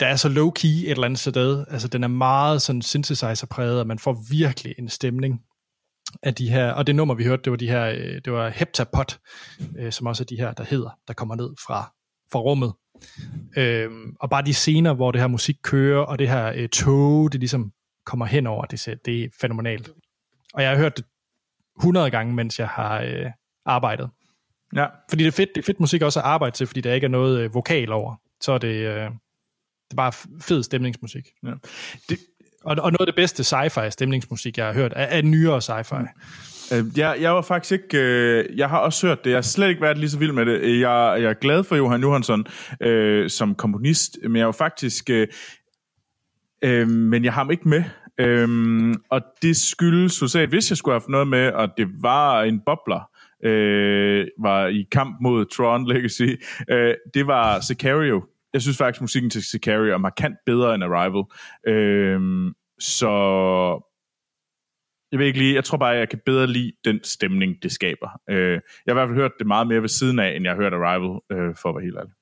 der 0.00 0.06
er 0.06 0.16
så 0.16 0.28
low-key 0.28 0.66
et 0.66 0.90
eller 0.90 1.04
andet 1.04 1.18
sted. 1.18 1.64
Altså, 1.70 1.88
den 1.88 2.04
er 2.04 2.08
meget 2.08 2.62
sådan 2.62 2.82
synthesizer-præget, 2.82 3.80
og 3.80 3.86
man 3.86 3.98
får 3.98 4.24
virkelig 4.30 4.74
en 4.78 4.88
stemning 4.88 5.40
af 6.22 6.34
de 6.34 6.50
her, 6.50 6.70
og 6.70 6.86
det 6.86 6.96
nummer, 6.96 7.14
vi 7.14 7.24
hørte, 7.24 7.42
det 7.42 7.50
var 7.50 7.56
de 7.56 7.68
her, 7.68 7.84
øh, 7.84 8.20
det 8.24 8.32
var 8.32 8.48
Heptapot, 8.48 9.18
øh, 9.78 9.92
som 9.92 10.06
også 10.06 10.22
er 10.22 10.26
de 10.26 10.36
her, 10.36 10.52
der 10.52 10.64
hedder, 10.64 10.90
der 11.08 11.14
kommer 11.14 11.34
ned 11.34 11.50
fra, 11.66 11.92
fra 12.32 12.38
rummet. 12.38 12.72
Øhm, 13.56 14.16
og 14.20 14.30
bare 14.30 14.44
de 14.44 14.54
scener, 14.54 14.94
hvor 14.94 15.12
det 15.12 15.20
her 15.20 15.28
musik 15.28 15.56
kører, 15.62 16.00
og 16.00 16.18
det 16.18 16.28
her 16.28 16.52
øh, 16.56 16.68
tog, 16.68 17.32
det 17.32 17.40
ligesom 17.40 17.72
kommer 18.06 18.26
hen 18.26 18.46
over, 18.46 18.64
det, 18.64 18.80
ser- 18.80 18.94
det 19.04 19.24
er 19.24 19.28
fænomenalt. 19.40 19.90
Og 20.54 20.62
jeg 20.62 20.70
har 20.70 20.76
hørt 20.76 20.96
det 20.96 21.04
100 21.78 22.10
gange, 22.10 22.34
mens 22.34 22.58
jeg 22.58 22.68
har 22.68 23.00
øh, 23.00 23.26
arbejdet. 23.66 24.10
ja. 24.76 24.86
Fordi 25.10 25.22
det 25.24 25.28
er 25.28 25.36
fedt, 25.36 25.50
det 25.54 25.62
er 25.62 25.66
fedt 25.66 25.80
musik 25.80 26.02
også 26.02 26.20
at 26.20 26.24
arbejde 26.26 26.56
til, 26.56 26.66
fordi 26.66 26.80
der 26.80 26.94
ikke 26.94 27.04
er 27.04 27.08
noget 27.08 27.40
øh, 27.40 27.54
vokal 27.54 27.92
over. 27.92 28.14
Så 28.40 28.52
er 28.52 28.58
det, 28.58 28.68
øh, 28.74 28.94
det 28.94 29.92
er 29.92 29.96
bare 29.96 30.12
fed 30.40 30.62
stemningsmusik. 30.62 31.24
Ja. 31.46 31.52
Det, 32.08 32.18
Og, 32.64 32.70
og 32.70 32.92
noget 32.92 33.00
af 33.00 33.06
det 33.06 33.14
bedste 33.14 33.42
sci-fi 33.56 33.90
stemningsmusik, 33.90 34.58
jeg 34.58 34.66
har 34.66 34.72
hørt, 34.72 34.92
er, 34.96 35.04
er 35.04 35.22
nyere 35.22 35.58
sci-fi. 35.58 35.98
Mm. 36.00 36.06
Øh, 36.76 36.98
jeg, 36.98 37.16
jeg 37.20 37.34
var 37.34 37.42
faktisk 37.42 37.72
ikke... 37.72 37.98
Øh, 37.98 38.56
jeg 38.58 38.68
har 38.68 38.78
også 38.78 39.06
hørt 39.06 39.24
det. 39.24 39.30
Jeg 39.30 39.36
har 39.36 39.42
slet 39.42 39.68
ikke 39.68 39.82
været 39.82 39.98
lige 39.98 40.10
så 40.10 40.18
vild 40.18 40.32
med 40.32 40.46
det. 40.46 40.80
Jeg, 40.80 41.16
jeg 41.22 41.30
er 41.30 41.34
glad 41.40 41.64
for 41.64 41.76
Johan 41.76 42.00
Johansson 42.00 42.46
øh, 42.80 43.30
som 43.30 43.54
komponist, 43.54 44.18
men 44.22 44.36
jeg 44.36 44.46
var 44.46 44.52
faktisk... 44.52 45.10
Øh, 45.10 45.28
øh, 46.64 46.88
men 46.88 47.24
jeg 47.24 47.32
har 47.32 47.40
ham 47.40 47.50
ikke 47.50 47.68
med. 47.68 47.84
Øh, 48.20 48.94
og 49.10 49.20
det 49.42 49.56
skyldes, 49.56 50.12
så 50.12 50.28
sagde, 50.28 50.46
hvis 50.46 50.70
jeg 50.70 50.76
skulle 50.76 50.92
have 50.92 51.00
haft 51.00 51.08
noget 51.08 51.28
med, 51.28 51.52
og 51.52 51.68
det 51.76 51.88
var 52.02 52.42
en 52.42 52.60
bobler, 52.66 53.10
øh, 53.44 54.26
var 54.38 54.66
i 54.66 54.86
kamp 54.92 55.16
mod 55.20 55.44
Tron 55.44 55.88
Legacy, 55.88 56.28
øh, 56.70 56.94
det 57.14 57.26
var 57.26 57.60
Sicario. 57.60 58.24
Jeg 58.52 58.62
synes 58.62 58.76
faktisk, 58.78 59.00
musikken 59.00 59.30
til 59.30 59.42
Sicario 59.42 59.92
er 59.92 59.98
markant 59.98 60.36
bedre 60.46 60.74
end 60.74 60.84
Arrival. 60.84 61.24
Øh, 61.68 62.52
så 62.78 63.10
jeg 65.12 65.18
ved 65.18 65.26
ikke 65.26 65.38
lige, 65.38 65.54
jeg 65.54 65.64
tror 65.64 65.78
bare, 65.78 65.96
jeg 65.96 66.08
kan 66.08 66.20
bedre 66.26 66.46
lide 66.46 66.72
den 66.84 67.04
stemning, 67.04 67.62
det 67.62 67.72
skaber. 67.72 68.20
Øh, 68.30 68.52
jeg 68.52 68.60
har 68.88 68.92
i 68.92 68.94
hvert 68.94 69.08
fald 69.08 69.18
hørt 69.18 69.32
det 69.38 69.46
meget 69.46 69.66
mere 69.66 69.82
ved 69.82 69.88
siden 69.88 70.18
af, 70.18 70.36
end 70.36 70.44
jeg 70.44 70.52
har 70.52 70.62
hørt 70.62 70.74
Arrival, 70.74 71.20
øh, 71.32 71.54
for 71.62 71.68
at 71.68 71.74
være 71.74 71.84
helt 71.84 71.96
ærlig. 71.98 72.12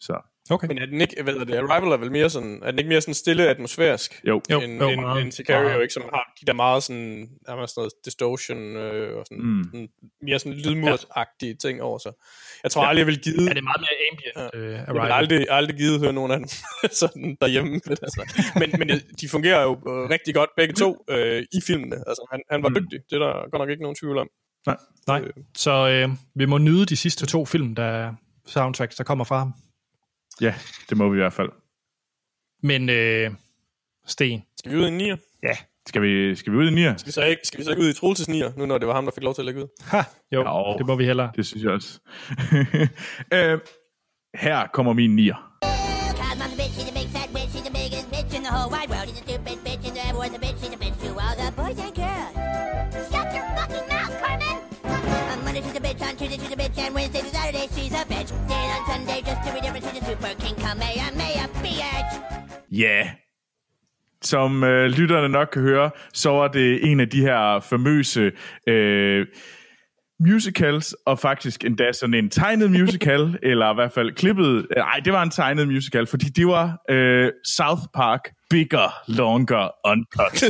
Så, 0.00 0.35
Okay. 0.50 0.66
Men 0.66 0.78
er 0.78 0.86
den 0.86 1.00
ikke, 1.00 1.22
hvad 1.22 1.34
det, 1.34 1.54
Arrival 1.54 1.92
er 1.92 1.96
vel 1.96 2.12
mere 2.12 2.30
sådan, 2.30 2.60
er 2.62 2.70
den 2.70 2.78
ikke 2.78 2.88
mere 2.88 3.00
sådan 3.00 3.14
stille 3.14 3.48
atmosfærisk? 3.48 4.20
jo. 4.28 4.40
Jo, 4.50 4.60
end, 4.60 4.80
jo, 4.82 4.88
end, 4.88 5.00
meget. 5.00 5.22
end 5.22 5.32
Sicario, 5.32 5.68
Meget. 5.68 5.82
ikke, 5.82 5.94
som 5.94 6.02
har 6.14 6.32
de 6.40 6.46
der 6.46 6.52
meget 6.52 6.82
sådan, 6.82 7.28
der 7.46 7.52
er 7.52 7.66
sådan 7.66 7.70
noget 7.76 7.92
distortion 8.04 8.58
øh, 8.76 9.16
og 9.18 9.26
sådan, 9.26 9.44
Mm. 9.44 9.64
sådan, 9.64 9.88
mere 10.22 10.38
sådan 10.38 10.58
lydmursagtige 10.58 11.50
ja. 11.64 11.68
ting 11.68 11.82
over 11.82 11.98
sig. 11.98 12.12
Jeg 12.62 12.70
tror 12.70 12.82
aldrig, 12.82 12.98
jeg 13.00 13.06
vil 13.06 13.18
give, 13.22 13.50
Er 13.50 13.54
det 13.54 13.64
meget 13.64 13.80
mere 13.80 13.96
ambient? 14.12 14.54
Ja. 14.54 14.58
Øh, 14.60 14.72
jeg 14.72 14.94
vil 14.94 15.00
Arrival? 15.00 15.12
aldrig, 15.12 15.46
aldrig 15.50 15.76
give 15.76 15.98
høre 15.98 16.12
nogen 16.12 16.32
af 16.32 16.38
dem 16.38 16.48
sådan 17.02 17.36
derhjemme. 17.40 17.70
Men, 17.70 17.96
altså. 18.02 18.22
men, 18.60 18.70
men 18.78 18.90
øh, 18.90 18.96
de 19.20 19.28
fungerer 19.28 19.62
jo 19.62 19.72
øh, 19.72 20.10
rigtig 20.10 20.34
godt 20.34 20.50
begge 20.56 20.74
to 20.74 21.04
øh, 21.10 21.42
i 21.52 21.60
filmene. 21.66 21.96
Altså, 21.96 22.28
han, 22.32 22.40
han 22.50 22.62
var 22.62 22.68
Mm. 22.68 22.74
dygtig, 22.74 22.98
det 23.10 23.16
er 23.16 23.26
der 23.26 23.32
godt 23.50 23.60
nok 23.62 23.70
ikke 23.70 23.82
nogen 23.82 23.96
tvivl 23.96 24.18
om. 24.18 24.28
Nej, 25.06 25.22
så 25.56 25.70
øh, 25.88 26.08
vi 26.34 26.44
må 26.46 26.58
nyde 26.58 26.86
de 26.86 26.96
sidste 26.96 27.26
to 27.26 27.44
film, 27.44 27.74
der 27.74 28.12
soundtracks, 28.46 28.96
der 28.96 29.04
kommer 29.04 29.24
fra 29.24 29.38
ham. 29.38 29.52
Ja, 30.40 30.54
det 30.90 30.96
må 30.96 31.08
vi 31.08 31.16
i 31.16 31.20
hvert 31.20 31.32
fald. 31.32 31.48
Men 32.62 32.88
øh, 32.88 33.30
Sten, 34.06 34.42
Skal 34.56 34.72
vi 34.72 34.76
ud 34.76 34.84
i 34.84 34.88
en 34.88 34.96
nier? 34.96 35.16
ja, 35.42 35.56
Skal 35.86 36.02
vi, 36.02 36.34
skal 36.36 36.52
vi 36.52 36.58
ud 36.58 36.70
i 36.70 36.74
nier? 36.74 36.96
Skal 36.96 37.06
vi 37.06 37.12
så 37.12 37.24
ikke, 37.24 37.40
skal 37.44 37.58
vi 37.60 37.64
så 37.64 37.70
ikke 37.70 37.82
ud 37.82 37.88
i 37.88 37.92
Troelses 37.92 38.28
nier, 38.28 38.52
nu 38.56 38.66
når 38.66 38.78
det 38.78 38.88
var 38.88 38.94
ham, 38.94 39.04
der 39.04 39.12
fik 39.12 39.24
lov 39.24 39.34
til 39.34 39.42
at 39.42 39.46
lægge 39.46 39.62
ud? 39.62 39.68
ha, 39.84 40.02
jo, 40.32 40.40
Jo. 40.42 40.78
det 40.78 40.86
må 40.86 40.96
vi 40.96 41.04
hellere. 41.04 41.32
Det 41.36 41.46
synes 41.46 41.62
jeg 41.64 41.72
også. 41.72 42.00
øh, 43.34 43.58
her 44.34 44.66
kommer 44.66 44.92
min 44.92 45.16
nier. 45.16 45.45
Super 60.06 60.34
king, 60.40 60.56
Kamehameha, 60.64 61.46
bitch! 61.62 62.12
Ja. 62.70 63.10
Som 64.22 64.64
øh, 64.64 64.86
lytterne 64.86 65.28
nok 65.28 65.48
kan 65.52 65.62
høre, 65.62 65.90
så 66.12 66.30
var 66.30 66.48
det 66.48 66.90
en 66.90 67.00
af 67.00 67.08
de 67.08 67.20
her 67.20 67.60
famøse 67.60 68.32
øh, 68.68 69.26
musicals, 70.20 70.92
og 71.06 71.18
faktisk 71.18 71.64
endda 71.64 71.92
sådan 71.92 72.14
en 72.14 72.30
tegnet 72.30 72.70
musical, 72.70 73.38
eller 73.50 73.72
i 73.72 73.74
hvert 73.74 73.92
fald 73.92 74.12
klippet. 74.12 74.66
Nej, 74.76 75.00
det 75.04 75.12
var 75.12 75.22
en 75.22 75.30
tegnet 75.30 75.68
musical, 75.68 76.06
fordi 76.06 76.26
det 76.26 76.46
var 76.46 76.78
øh, 76.90 77.32
South 77.56 77.82
Park 77.94 78.20
Bigger, 78.50 78.88
Longer, 79.08 79.70
Uncut. 79.84 80.42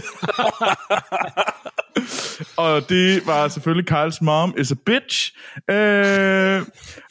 og 2.65 2.89
det 2.89 3.27
var 3.27 3.49
selvfølgelig 3.49 3.87
Kyles 3.87 4.23
mom 4.23 4.55
is 4.59 4.73
a 4.73 4.75
bitch. 4.87 5.33
Øh, 5.71 6.63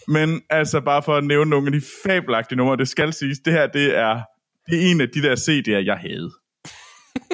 men 0.07 0.41
altså 0.49 0.81
bare 0.81 1.03
for 1.03 1.15
at 1.15 1.23
nævne 1.23 1.49
nogle 1.49 1.67
af 1.67 1.71
de 1.71 1.81
fabelagtige 2.05 2.57
numre, 2.57 2.77
det 2.77 2.87
skal 2.87 3.13
siges, 3.13 3.39
det 3.39 3.53
her 3.53 3.67
det 3.67 3.97
er, 3.97 4.21
det 4.69 4.85
er 4.85 4.91
en 4.91 5.01
af 5.01 5.07
de 5.09 5.21
der 5.21 5.35
CD'er, 5.35 5.85
jeg 5.85 5.97
havde. 5.97 6.31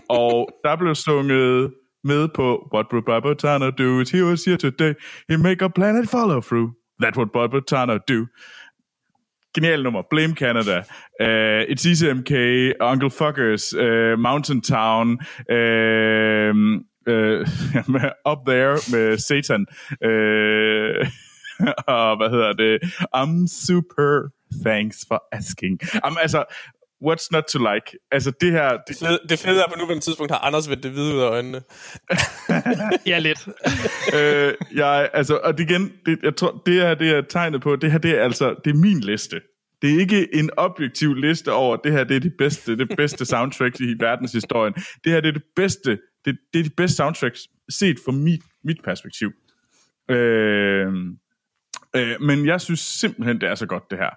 Og 0.10 0.50
der 0.64 0.76
blev 0.76 0.96
sunget 0.96 1.74
med 2.04 2.28
på 2.36 2.70
What 2.74 2.86
would 2.92 3.06
Bob 3.06 3.24
Botana 3.24 3.70
do 3.70 4.02
if 4.02 4.12
he 4.12 4.26
was 4.26 4.46
here 4.46 4.58
today? 4.58 4.94
He 5.30 5.38
make 5.38 5.66
a 5.66 5.68
planet 5.68 6.10
follow 6.10 6.42
through. 6.42 6.72
That 7.02 7.18
what 7.18 7.32
Bob 7.32 7.66
Tana 7.68 7.98
do. 7.98 8.28
Genial 9.54 9.84
nummer. 9.84 10.02
Blame 10.10 10.36
Canada. 10.36 10.84
Øh, 11.22 11.60
uh, 11.60 11.64
It's 11.72 11.86
Easy 11.88 12.06
MK. 12.06 12.32
Uncle 12.82 13.10
Fuckers. 13.10 13.74
Uh, 13.74 14.20
Mountain 14.20 14.62
Town. 14.62 15.20
Uh, 15.50 16.54
uh, 17.08 17.42
up 18.32 18.40
There 18.46 18.76
med 18.92 19.18
Satan. 19.18 19.66
Uh, 20.02 21.08
og 21.96 22.18
hvad 22.18 22.30
hedder 22.30 22.54
det? 22.54 22.84
I'm 23.16 23.48
super. 23.48 24.30
Thanks 24.66 25.06
for 25.08 25.24
asking. 25.32 25.80
Um, 26.08 26.18
altså, 26.22 26.44
what's 27.08 27.28
not 27.32 27.44
to 27.44 27.60
like? 27.74 27.98
Altså, 28.12 28.32
det 28.42 28.52
her... 28.52 28.70
Det, 28.88 28.96
Fed- 28.96 29.28
Det 29.30 29.40
fede 29.40 29.62
er, 29.62 29.68
på 29.70 29.76
nuværende 29.80 30.04
tidspunkt 30.04 30.32
har 30.32 30.40
Anders 30.40 30.70
vendt 30.70 30.84
det 30.84 30.92
hvide 30.92 31.16
ud 31.16 31.20
af 31.20 31.26
øjnene. 31.30 31.62
Ja, 33.06 33.20
lidt. 33.20 33.48
øh, 34.18 34.54
jeg, 34.76 35.10
altså, 35.14 35.38
og 35.44 35.58
det 35.58 35.70
igen, 35.70 35.92
det, 36.06 36.20
jeg 36.24 36.36
tror, 36.36 36.62
det 36.66 36.74
her, 36.74 36.94
det 36.96 37.10
er 37.10 37.22
tegnet 37.22 37.62
på, 37.62 37.76
det 37.76 37.92
her, 37.92 37.98
det 37.98 38.12
er 38.18 38.24
altså, 38.24 38.56
det 38.66 38.72
er 38.72 38.76
min 38.78 39.00
liste. 39.00 39.42
Det 39.82 39.94
er 39.96 40.00
ikke 40.00 40.36
en 40.36 40.50
objektiv 40.58 41.14
liste 41.14 41.52
over, 41.54 41.76
det 41.78 41.92
her, 41.92 42.04
det 42.04 42.16
er 42.16 42.20
det 42.20 42.34
bedste, 42.38 42.78
det 42.78 42.90
bedste 42.98 43.26
soundtrack 43.26 43.80
i 43.80 43.96
verdenshistorien. 44.00 44.74
Det 44.74 45.12
her, 45.12 45.20
det 45.22 45.28
er 45.28 45.32
det 45.34 45.44
bedste, 45.56 45.92
det, 46.26 46.38
det 46.54 46.60
er 46.60 46.64
de 46.64 46.70
bedste 46.78 46.96
soundtracks, 46.98 47.40
set 47.70 47.98
fra 48.06 48.12
mit, 48.12 48.42
mit 48.64 48.78
perspektiv. 48.84 49.32
Øh, 50.12 50.88
øh, 51.96 52.22
men 52.22 52.46
jeg 52.46 52.62
synes 52.62 52.80
simpelthen, 52.80 53.42
det 53.42 53.50
er 53.50 53.56
så 53.56 53.66
godt, 53.66 53.84
det 53.92 53.98
her. 54.00 54.10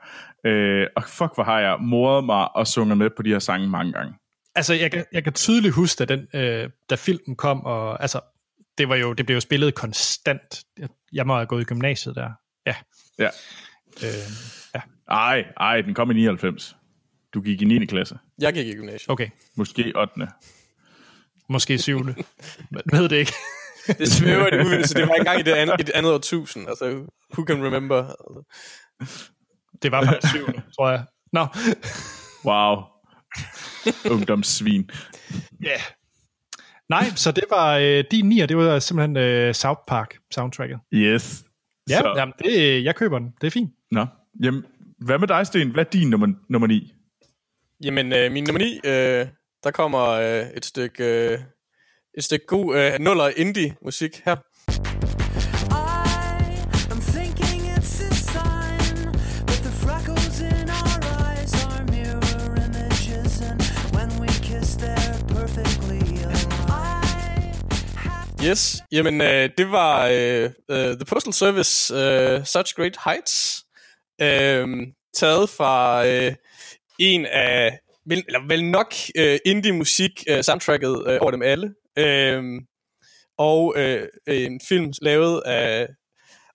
Øh, 0.46 0.87
og 0.96 1.04
fuck, 1.04 1.34
hvor 1.34 1.44
har 1.44 1.60
jeg 1.60 1.76
moret 1.80 2.24
mig 2.24 2.56
og 2.56 2.66
sunget 2.66 2.98
med 2.98 3.10
på 3.16 3.22
de 3.22 3.30
her 3.30 3.38
sange 3.38 3.68
mange 3.68 3.92
gange. 3.92 4.14
Altså, 4.54 4.74
jeg 4.74 4.90
kan, 4.90 5.04
jeg 5.12 5.24
kan 5.24 5.32
tydeligt 5.32 5.74
huske, 5.74 6.04
da, 6.04 6.16
den, 6.16 6.26
øh, 6.34 6.70
da 6.90 6.94
filmen 6.94 7.37
kom, 7.37 7.64
og 7.64 8.02
altså, 8.02 8.20
det, 8.78 8.88
var 8.88 8.96
jo, 8.96 9.12
det 9.12 9.26
blev 9.26 9.37
jo 9.37 9.40
spillet 9.40 9.74
konstant. 9.74 10.64
Jeg, 10.78 10.88
jeg 11.12 11.26
må 11.26 11.34
have 11.34 11.46
gået 11.46 11.60
i 11.60 11.64
gymnasiet 11.64 12.14
der. 12.16 12.30
Ja. 12.66 12.74
Ja. 13.18 13.28
Øh, 14.02 14.30
ja. 14.74 14.80
Ej, 15.08 15.44
ej, 15.56 15.80
den 15.80 15.94
kom 15.94 16.10
i 16.10 16.14
99. 16.14 16.76
Du 17.34 17.40
gik 17.40 17.62
i 17.62 17.64
9. 17.64 17.87
klasse. 17.87 18.18
Jeg 18.40 18.54
gik 18.54 18.66
i 18.66 18.72
gymnasiet. 18.74 19.10
Okay, 19.10 19.28
Måske 19.56 19.92
8. 19.96 20.12
måske 21.48 21.78
syvende. 21.78 22.14
Men 22.70 22.82
ved 22.92 23.08
det 23.08 23.16
ikke. 23.16 23.32
Det 23.87 24.09
svæver 24.12 24.51
det 24.51 24.66
ud, 24.66 24.85
så 24.85 24.94
det 24.94 25.09
var 25.09 25.14
engang 25.14 25.40
i 25.40 25.42
det 25.42 25.53
andet, 25.53 25.75
i 25.81 25.83
det 25.83 25.92
andet 25.94 26.12
årtusind. 26.12 26.68
Altså, 26.68 26.85
who 27.33 27.47
can 27.47 27.64
remember? 27.64 28.03
Altså. 28.03 28.44
Det 29.83 29.92
var 29.92 30.05
faktisk 30.05 30.33
syvende, 30.33 30.62
tror 30.79 30.90
jeg. 30.90 31.05
Nå, 31.33 31.47
Wow. 32.44 32.77
Ungdomssvin. 34.11 34.90
ja. 35.62 35.68
Yeah. 35.68 35.81
Nej, 36.88 37.05
så 37.16 37.33
det 37.33 37.44
var 37.51 37.77
øh, 37.77 38.05
din 38.11 38.29
nier, 38.29 38.47
det 38.47 38.57
var 38.57 38.79
simpelthen 38.79 39.16
øh, 39.16 39.55
South 39.55 39.81
Park 39.88 40.16
soundtracket. 40.35 40.79
Yes. 40.94 41.44
Ja, 41.90 41.99
Så- 42.01 42.14
jamen, 42.16 42.35
det, 42.38 42.85
jeg 42.85 42.94
køber 42.97 43.18
den. 43.18 43.29
Det 43.40 43.47
er 43.47 43.51
fint. 43.51 43.70
Nå. 43.90 44.07
Jamen, 44.42 44.64
hvad 44.99 45.18
med 45.18 45.29
dig, 45.29 45.47
Sten? 45.47 45.70
Hvad 45.70 45.85
er 45.87 45.90
din 45.90 46.11
nummer, 46.11 46.29
nummer 46.51 46.66
9? 46.68 46.92
Jamen, 47.85 48.12
øh, 48.12 48.33
min 48.33 48.44
nummer 48.44 48.59
9, 48.59 48.81
øh, 48.85 49.27
der 49.64 49.70
kommer 49.70 50.09
øh, 50.09 50.47
et 50.57 50.64
stykke, 50.64 51.05
øh, 51.33 51.38
et 52.18 52.24
stykke 52.24 52.46
god 52.46 52.77
øh, 52.77 52.92
nuller 53.00 53.31
indie-musik 53.37 54.22
her. 54.24 54.37
I 55.70 56.59
am 56.92 57.00
thinking 57.16 57.61
it's 57.77 58.00
a 58.09 58.14
sign 58.33 58.96
that 59.46 59.61
the 59.66 59.72
freckles 59.85 60.40
in 60.40 60.68
our 60.81 60.98
eyes 61.27 61.53
are 61.64 61.85
mirror 61.94 62.50
images, 62.66 63.40
and 63.48 63.59
when 63.96 64.09
we 64.20 64.29
kiss, 64.48 64.77
they're 64.77 65.18
perfectly 65.38 66.03
aligned. 66.24 67.55
Yes, 68.44 68.83
jamen 68.92 69.20
øh, 69.20 69.50
det 69.59 69.70
var 69.70 70.07
øh, 70.07 70.50
øh, 70.70 70.96
The 70.96 71.05
Postal 71.09 71.33
Service 71.33 71.94
øh, 71.94 72.44
Such 72.44 72.74
Great 72.74 72.96
Heights, 73.05 73.64
øh, 74.20 74.87
taget 75.14 75.50
fra 75.50 76.07
øh, 76.07 76.35
en 76.98 77.27
af, 77.27 77.79
vel, 78.07 78.24
eller 78.27 78.48
vel 78.48 78.64
nok 78.64 78.94
øh, 79.16 79.38
indie-musik 79.44 80.24
øh, 80.29 80.42
soundtracket 80.42 81.05
øh, 81.07 81.18
over 81.20 81.31
dem 81.31 81.42
alle, 81.42 81.74
øh, 81.98 82.42
og 83.38 83.74
øh, 83.76 84.09
en 84.26 84.61
film 84.68 84.92
lavet 85.02 85.42
af 85.46 85.88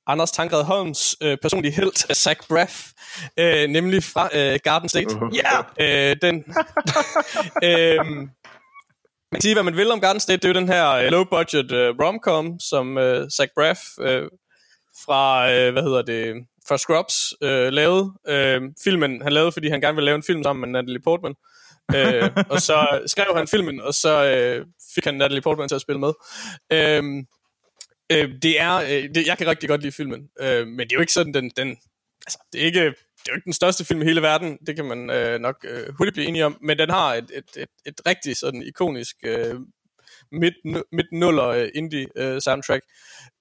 Anders 0.07 0.31
Tankred 0.31 0.63
Holms 0.63 1.15
øh, 1.21 1.37
personlige 1.41 1.71
held, 1.71 2.13
Zach 2.15 2.47
Braff, 2.47 2.91
øh, 3.39 3.69
nemlig 3.69 4.03
fra 4.03 4.29
øh, 4.33 4.59
Garden 4.63 4.89
State. 4.89 5.19
Ja! 5.33 5.61
Yeah! 5.79 6.11
Øh, 6.11 6.17
den, 6.21 6.35
øh, 7.69 8.05
man 9.31 9.35
kan 9.35 9.41
sige, 9.41 9.55
hvad 9.55 9.63
man 9.63 9.77
vil 9.77 9.91
om 9.91 10.01
Garden 10.01 10.19
State. 10.19 10.37
Det 10.37 10.45
er 10.45 10.49
jo 10.49 10.59
den 10.59 10.69
her 10.69 10.91
øh, 10.91 11.11
low-budget 11.11 11.71
øh, 11.71 11.95
rom-com, 12.01 12.59
som 12.59 12.97
øh, 12.97 13.29
Zach 13.29 13.51
Braff 13.55 13.79
øh, 14.01 14.27
fra, 15.05 15.51
øh, 15.51 15.73
hvad 15.73 15.83
hedder 15.83 16.01
det, 16.01 16.35
fra 16.67 16.77
Scrubs 16.77 17.33
øh, 17.43 17.67
lavede. 17.73 18.13
Øh, 18.27 18.61
filmen 18.83 19.21
han 19.21 19.31
lavede, 19.33 19.51
fordi 19.51 19.69
han 19.69 19.81
gerne 19.81 19.95
ville 19.95 20.05
lave 20.05 20.15
en 20.15 20.23
film 20.23 20.43
sammen 20.43 20.61
med 20.61 20.81
Natalie 20.81 21.01
Portman. 21.03 21.31
øh, 21.31 21.58
øh, 21.95 22.29
og 22.49 22.61
så 22.61 23.01
skrev 23.05 23.35
han 23.35 23.47
filmen, 23.47 23.81
og 23.81 23.93
så 23.93 24.25
øh, 24.25 24.65
fik 24.95 25.05
han 25.05 25.15
Natalie 25.15 25.41
Portman 25.41 25.67
til 25.67 25.75
at 25.75 25.81
spille 25.81 25.99
med. 25.99 26.13
Øh, 26.71 27.03
øh, 28.11 28.29
det 28.41 28.61
er, 28.61 28.75
øh, 28.75 29.15
det, 29.15 29.27
jeg 29.27 29.37
kan 29.37 29.47
rigtig 29.47 29.69
godt 29.69 29.81
lide 29.81 29.91
filmen, 29.91 30.29
øh, 30.39 30.67
men 30.67 30.79
det 30.79 30.91
er 30.91 30.95
jo 30.95 31.01
ikke 31.01 31.13
sådan, 31.13 31.33
den, 31.33 31.51
den 31.57 31.69
altså, 32.25 32.39
det 32.53 32.61
er 32.61 32.65
ikke, 32.65 32.85
det 33.19 33.27
er 33.27 33.31
jo 33.31 33.35
ikke 33.35 33.45
den 33.45 33.53
største 33.53 33.85
film 33.85 34.01
i 34.01 34.05
hele 34.05 34.21
verden, 34.21 34.57
det 34.67 34.75
kan 34.75 34.85
man 34.85 35.09
øh, 35.09 35.39
nok 35.39 35.55
øh, 35.63 35.93
hurtigt 35.97 36.13
blive 36.13 36.27
enige 36.27 36.45
om, 36.45 36.57
men 36.61 36.77
den 36.77 36.89
har 36.89 37.13
et, 37.13 37.31
et, 37.33 37.57
et, 37.57 37.69
et 37.85 38.01
rigtig 38.07 38.37
sådan 38.37 38.63
ikonisk 38.63 39.15
øh, 39.23 39.55
midt, 40.31 40.53
midt 40.91 41.11
nuller 41.11 41.47
øh, 41.47 41.67
indie 41.75 42.07
øh, 42.15 42.41
soundtrack. 42.41 42.83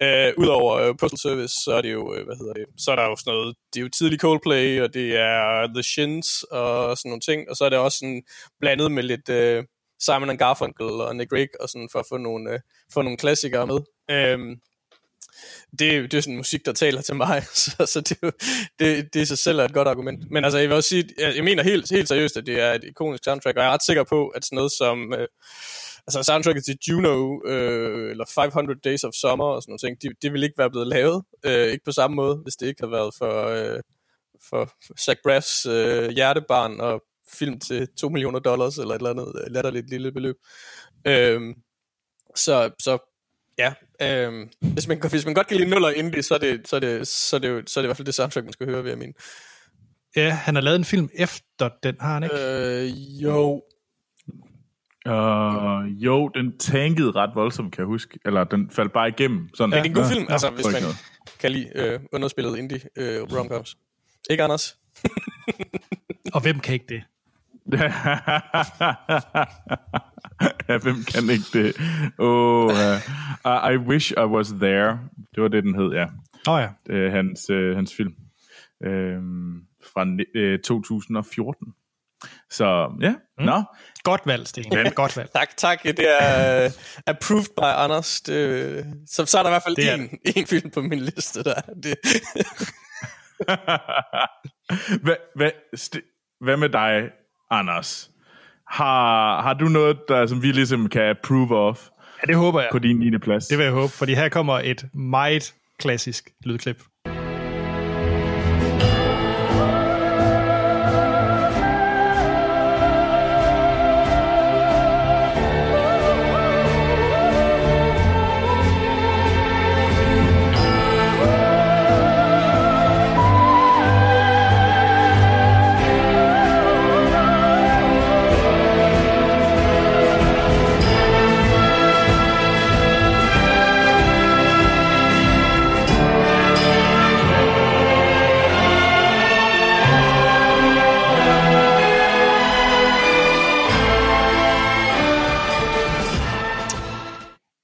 Øh, 0.02 0.32
Udover 0.36 0.74
øh, 0.74 0.94
Postal 1.00 1.18
Service, 1.18 1.54
så 1.64 1.72
er 1.72 1.80
det 1.80 1.92
jo, 1.92 2.14
øh, 2.14 2.24
hvad 2.24 2.36
hedder 2.36 2.52
det, 2.52 2.66
så 2.76 2.90
er 2.90 2.96
der 2.96 3.04
jo 3.04 3.16
sådan 3.16 3.32
noget, 3.32 3.56
det 3.74 3.80
er 3.80 3.82
jo 3.82 3.88
tidlig 3.88 4.20
Coldplay, 4.20 4.80
og 4.80 4.94
det 4.94 5.16
er 5.16 5.66
The 5.74 5.82
Shins 5.82 6.42
og 6.42 6.98
sådan 6.98 7.08
nogle 7.08 7.20
ting, 7.20 7.50
og 7.50 7.56
så 7.56 7.64
er 7.64 7.68
det 7.68 7.78
også 7.78 7.98
sådan 7.98 8.22
blandet 8.60 8.92
med 8.92 9.02
lidt 9.02 9.28
øh, 9.28 9.64
Simon 10.00 10.30
and 10.30 10.38
Garfunkel 10.38 10.86
og 10.86 11.16
Nick 11.16 11.30
Drake, 11.30 11.60
og 11.60 11.68
sådan 11.68 11.88
for 11.92 11.98
at 11.98 12.06
få 12.08 12.16
nogle, 12.16 12.52
øh, 12.52 12.60
få 12.94 13.02
nogle 13.02 13.18
klassikere 13.18 13.66
med. 13.66 13.80
Øh, 14.10 14.56
det, 15.78 16.12
det 16.12 16.14
er 16.14 16.20
sådan 16.20 16.36
musik, 16.36 16.66
der 16.66 16.72
taler 16.72 17.02
til 17.02 17.16
mig, 17.16 17.42
så, 17.64 17.86
så 17.86 18.00
det, 18.00 18.34
det, 18.78 19.14
det 19.14 19.20
i 19.20 19.24
sig 19.24 19.38
selv 19.38 19.58
er 19.58 19.64
et 19.64 19.74
godt 19.74 19.88
argument. 19.88 20.30
Men 20.30 20.44
altså, 20.44 20.58
jeg 20.58 20.68
vil 20.68 20.76
også 20.76 20.88
sige, 20.88 21.08
jeg, 21.18 21.36
jeg 21.36 21.44
mener 21.44 21.62
helt, 21.62 21.90
helt 21.90 22.08
seriøst, 22.08 22.36
at 22.36 22.46
det 22.46 22.60
er 22.60 22.72
et 22.72 22.84
ikonisk 22.84 23.24
soundtrack, 23.24 23.56
og 23.56 23.62
jeg 23.62 23.68
er 23.68 23.72
ret 23.72 23.84
sikker 23.84 24.04
på, 24.04 24.28
at 24.28 24.44
sådan 24.44 24.56
noget 24.56 24.72
som, 24.72 25.14
øh, 25.14 25.28
altså 26.08 26.22
soundtracket 26.22 26.64
til 26.64 26.78
Juno, 26.88 27.40
øh, 27.44 28.10
eller 28.10 28.24
500 28.34 28.80
Days 28.84 29.04
of 29.04 29.12
Summer 29.12 29.44
og 29.44 29.62
sådan 29.62 29.72
noget 29.72 29.80
ting, 29.80 30.02
det, 30.02 30.22
det 30.22 30.32
ville 30.32 30.46
ikke 30.46 30.58
være 30.58 30.70
blevet 30.70 30.86
lavet, 30.86 31.22
øh, 31.44 31.66
ikke 31.72 31.84
på 31.84 31.92
samme 31.92 32.14
måde, 32.14 32.36
hvis 32.36 32.56
det 32.56 32.66
ikke 32.66 32.82
havde 32.82 32.92
været 32.92 33.14
for, 33.18 33.46
øh, 33.46 33.80
for 34.48 34.70
Zach 35.00 35.20
Braffs 35.24 35.66
øh, 35.66 36.10
hjertebarn 36.10 36.80
og 36.80 37.02
film 37.32 37.60
til 37.60 37.88
2 37.96 38.08
millioner 38.08 38.38
dollars, 38.38 38.78
eller 38.78 38.94
et 38.94 38.98
eller 38.98 39.10
andet 39.10 39.32
øh, 39.44 39.52
latterligt 39.52 39.90
lille 39.90 40.12
beløb. 40.12 40.36
Øh, 41.06 41.40
så, 42.36 42.70
så 42.82 42.98
Ja, 43.58 43.72
øhm, 44.02 44.48
hvis, 44.60 44.88
man, 44.88 45.00
hvis 45.10 45.24
man 45.24 45.34
godt 45.34 45.46
kan 45.46 45.56
lide 45.56 45.70
nuller 45.70 45.90
indie, 45.90 46.22
så 46.22 46.34
er 46.34 46.38
det, 46.38 46.68
så 46.68 46.76
er 46.76 46.80
det, 46.80 47.08
så 47.08 47.36
er 47.36 47.40
det, 47.40 47.48
jo, 47.48 47.62
så 47.66 47.80
er 47.80 47.82
det 47.82 47.86
i 47.86 47.88
hvert 47.88 47.96
fald 47.96 48.06
det 48.06 48.14
soundtrack, 48.14 48.44
man 48.44 48.52
skal 48.52 48.66
høre, 48.66 48.84
ved 48.84 48.90
jeg 48.90 48.98
mene. 48.98 49.12
Ja, 50.16 50.30
han 50.30 50.54
har 50.54 50.62
lavet 50.62 50.76
en 50.76 50.84
film 50.84 51.08
efter 51.14 51.68
den, 51.82 51.96
har 52.00 52.14
han 52.14 52.22
ikke? 52.22 52.36
Øh, 52.36 53.22
jo. 53.22 53.62
Jo, 55.98 56.28
den 56.28 56.58
tankede 56.58 57.10
ret 57.10 57.30
voldsomt, 57.34 57.72
kan 57.72 57.80
jeg 57.82 57.86
huske. 57.86 58.18
Eller 58.24 58.44
den 58.44 58.70
faldt 58.70 58.92
bare 58.92 59.08
igennem. 59.08 59.48
Sådan. 59.54 59.70
Ja, 59.72 59.76
det 59.76 59.84
er 59.84 59.88
en 59.88 59.94
god 59.94 60.04
film, 60.12 60.22
nå, 60.24 60.32
altså, 60.32 60.50
hvis 60.50 60.66
man 60.72 60.82
noget. 60.82 60.96
kan 61.40 61.50
lide 61.52 61.70
øh, 61.74 62.00
underspillet 62.12 62.58
indie 62.58 62.80
øh, 62.96 63.22
romcoms. 63.22 63.78
Ikke, 64.30 64.42
Anders? 64.42 64.78
Og 66.34 66.42
hvem 66.42 66.60
kan 66.60 66.74
ikke 66.74 66.86
det? 66.88 67.02
ja, 70.68 70.78
hvem 70.78 70.96
kan 71.12 71.30
ikke 71.30 71.44
det? 71.52 71.76
Oh, 72.18 72.64
uh, 73.44 73.72
I 73.72 73.76
wish 73.76 74.12
I 74.12 74.24
was 74.24 74.48
there. 74.48 74.98
Det 75.34 75.42
var 75.42 75.48
det, 75.48 75.64
den 75.64 75.74
hed, 75.74 75.92
ja. 75.92 76.04
Åh 76.48 76.54
oh, 76.54 76.60
ja. 76.60 76.68
Det 76.86 77.06
er 77.06 77.10
hans, 77.10 77.50
øh, 77.50 77.76
hans 77.76 77.94
film. 77.94 78.14
Øhm, 78.84 79.62
fra 79.94 80.04
ni- 80.04 80.24
øh, 80.34 80.58
2014. 80.58 81.74
Så 82.50 82.88
ja, 83.00 83.14
mm. 83.38 83.44
nå. 83.44 83.62
Godt 84.02 84.20
valg, 84.26 84.48
Sten. 84.48 84.64
Godt 84.94 85.16
valg. 85.16 85.28
Tak, 85.34 85.56
tak. 85.56 85.82
Det 85.82 86.22
er 86.22 86.66
uh, 86.66 86.72
approved 87.06 87.44
by 87.56 87.60
Anders. 87.84 88.20
Det, 88.20 88.86
så, 89.10 89.26
så 89.26 89.38
er 89.38 89.42
der 89.42 89.50
i 89.50 89.52
hvert 89.52 89.62
fald 89.62 89.76
Det 89.76 89.90
er 89.90 89.94
en, 89.94 90.18
en 90.36 90.46
film 90.46 90.70
på 90.70 90.80
min 90.82 90.98
liste, 91.00 91.44
der 91.44 91.54
er 91.54 91.72
det. 91.82 91.94
hvad, 95.02 95.16
hvad, 95.36 95.50
st- 95.76 96.38
hvad 96.44 96.56
med 96.56 96.68
dig, 96.68 97.02
Anders? 97.50 98.10
Har, 98.68 99.42
har 99.42 99.54
du 99.54 99.64
noget, 99.64 99.98
der, 100.08 100.26
som 100.26 100.42
vi 100.42 100.52
ligesom 100.52 100.88
kan 100.88 101.02
approve 101.02 101.56
of 101.68 101.88
Ja, 102.22 102.26
det 102.26 102.36
håber 102.36 102.60
jeg. 102.60 102.68
på 102.72 102.78
din 102.78 102.96
9. 102.98 103.18
plads? 103.18 103.46
Det 103.46 103.58
vil 103.58 103.64
jeg 103.64 103.72
håbe, 103.72 103.92
fordi 103.92 104.14
her 104.14 104.28
kommer 104.28 104.60
et 104.64 104.84
meget 104.94 105.54
klassisk 105.78 106.30
lydklip. 106.44 106.82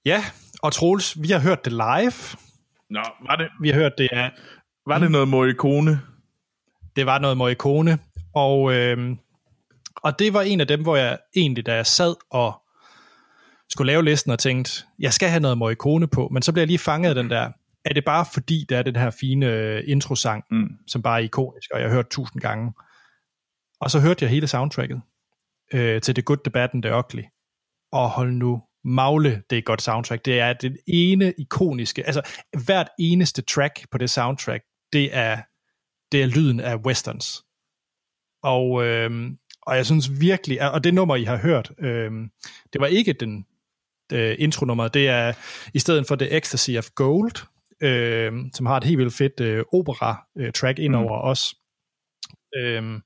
Ja, 0.04 0.24
og 0.62 0.72
Troels, 0.72 1.22
vi 1.22 1.28
har 1.28 1.38
hørt 1.40 1.64
det 1.64 1.72
live. 1.72 2.38
Nå, 2.90 3.02
var 3.26 3.36
det, 3.36 3.48
Vi 3.60 3.68
har 3.68 3.74
hørt 3.76 3.92
det 3.98 4.08
af 4.12 4.30
var 4.86 4.98
det 4.98 5.10
noget 5.10 5.28
Morricone? 5.28 6.00
det 6.96 7.06
var 7.06 7.18
noget 7.18 7.36
Morricone, 7.36 7.98
og, 8.34 8.72
øhm, 8.74 9.18
og 9.96 10.18
det 10.18 10.34
var 10.34 10.42
en 10.42 10.60
af 10.60 10.66
dem, 10.66 10.82
hvor 10.82 10.96
jeg 10.96 11.18
egentlig, 11.36 11.66
da 11.66 11.74
jeg 11.74 11.86
sad 11.86 12.14
og 12.30 12.62
skulle 13.70 13.86
lave 13.92 14.04
listen 14.04 14.32
og 14.32 14.38
tænkte, 14.38 14.84
jeg 14.98 15.12
skal 15.12 15.28
have 15.28 15.40
noget 15.40 15.58
Morricone 15.58 16.06
på, 16.08 16.28
men 16.32 16.42
så 16.42 16.52
blev 16.52 16.60
jeg 16.60 16.66
lige 16.66 16.78
fanget 16.78 17.08
af 17.08 17.14
den 17.14 17.30
der, 17.30 17.50
er 17.84 17.94
det 17.94 18.04
bare 18.04 18.26
fordi, 18.32 18.66
der 18.68 18.78
er 18.78 18.82
den 18.82 18.96
her 18.96 19.10
fine 19.10 19.46
øh, 19.46 19.82
introsang, 19.86 20.44
Mm. 20.50 20.68
som 20.86 21.02
bare 21.02 21.20
er 21.20 21.24
ikonisk, 21.24 21.70
og 21.74 21.80
jeg 21.80 21.88
har 21.88 21.94
hørt 21.94 22.08
tusind 22.10 22.42
gange. 22.42 22.72
Og 23.80 23.90
så 23.90 24.00
hørte 24.00 24.24
jeg 24.24 24.30
hele 24.30 24.46
soundtracket 24.46 25.00
øh, 25.74 26.00
til 26.00 26.14
The 26.14 26.22
Good, 26.22 26.38
The 26.44 26.50
Bad 26.50 26.68
and 26.72 26.82
The 26.82 26.96
Ugly. 26.96 27.22
Og 27.92 28.10
hold 28.10 28.32
nu 28.32 28.62
magle, 28.84 29.42
det 29.50 29.56
er 29.56 29.58
et 29.58 29.64
godt 29.64 29.82
soundtrack. 29.82 30.24
Det 30.24 30.40
er 30.40 30.52
det 30.52 30.76
ene 30.86 31.34
ikoniske, 31.38 32.06
altså 32.06 32.22
hvert 32.64 32.88
eneste 32.98 33.42
track 33.42 33.86
på 33.90 33.98
det 33.98 34.10
soundtrack, 34.10 34.64
det 34.92 35.16
er, 35.16 35.42
det 36.12 36.22
er 36.22 36.26
lyden 36.26 36.60
af 36.60 36.76
westerns. 36.76 37.44
Og, 38.42 38.84
øhm, 38.84 39.38
og 39.62 39.76
jeg 39.76 39.86
synes 39.86 40.20
virkelig, 40.20 40.72
og 40.72 40.84
det 40.84 40.94
nummer, 40.94 41.16
I 41.16 41.24
har 41.24 41.36
hørt, 41.36 41.70
øh, 41.78 42.12
det 42.72 42.80
var 42.80 42.86
ikke 42.86 43.12
den 43.12 43.46
øh, 44.12 44.36
intronummer, 44.38 44.88
det 44.88 45.08
er 45.08 45.32
i 45.74 45.78
stedet 45.78 46.06
for 46.06 46.16
The 46.16 46.30
Ecstasy 46.30 46.70
of 46.70 46.90
Gold, 46.94 47.46
øh, 47.80 48.32
som 48.54 48.66
har 48.66 48.76
et 48.76 48.84
helt 48.84 48.98
vildt 48.98 49.14
fedt 49.14 49.40
øh, 49.40 49.64
opera-track 49.72 50.78
ind 50.78 50.96
over 50.96 51.22
mm. 51.22 51.28
os. 51.28 51.54
Øh, 52.56 53.00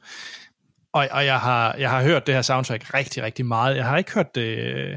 og, 0.93 1.09
og 1.11 1.24
jeg, 1.24 1.41
har, 1.41 1.74
jeg 1.74 1.91
har 1.91 2.03
hørt 2.03 2.26
det 2.26 2.35
her 2.35 2.43
soundtrack 2.43 2.95
rigtig, 2.95 3.22
rigtig 3.22 3.47
meget. 3.47 3.76
Jeg 3.76 3.85
har 3.85 3.99
ikke 3.99 4.14
hørt 4.14 4.35
det 4.35 4.59
øh, 4.59 4.97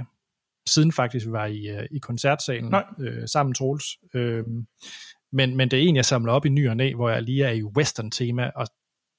siden 0.69 0.91
faktisk 0.91 1.25
vi 1.25 1.31
var 1.31 1.45
i, 1.45 1.67
øh, 1.67 1.85
i 1.91 1.99
koncertsalen 1.99 2.69
Nej. 2.69 2.83
øh, 2.99 3.27
sammen 3.27 3.53
Troels. 3.53 3.85
Øh, 4.13 4.43
men, 5.33 5.57
men 5.57 5.71
det 5.71 5.79
er 5.79 5.83
en, 5.83 5.95
jeg 5.95 6.05
samler 6.05 6.33
op 6.33 6.45
i 6.45 6.49
ny 6.49 6.69
og 6.69 6.77
næ, 6.77 6.93
hvor 6.93 7.09
jeg 7.09 7.21
lige 7.21 7.43
er 7.43 7.51
i 7.51 7.63
western-tema, 7.63 8.49
og 8.55 8.67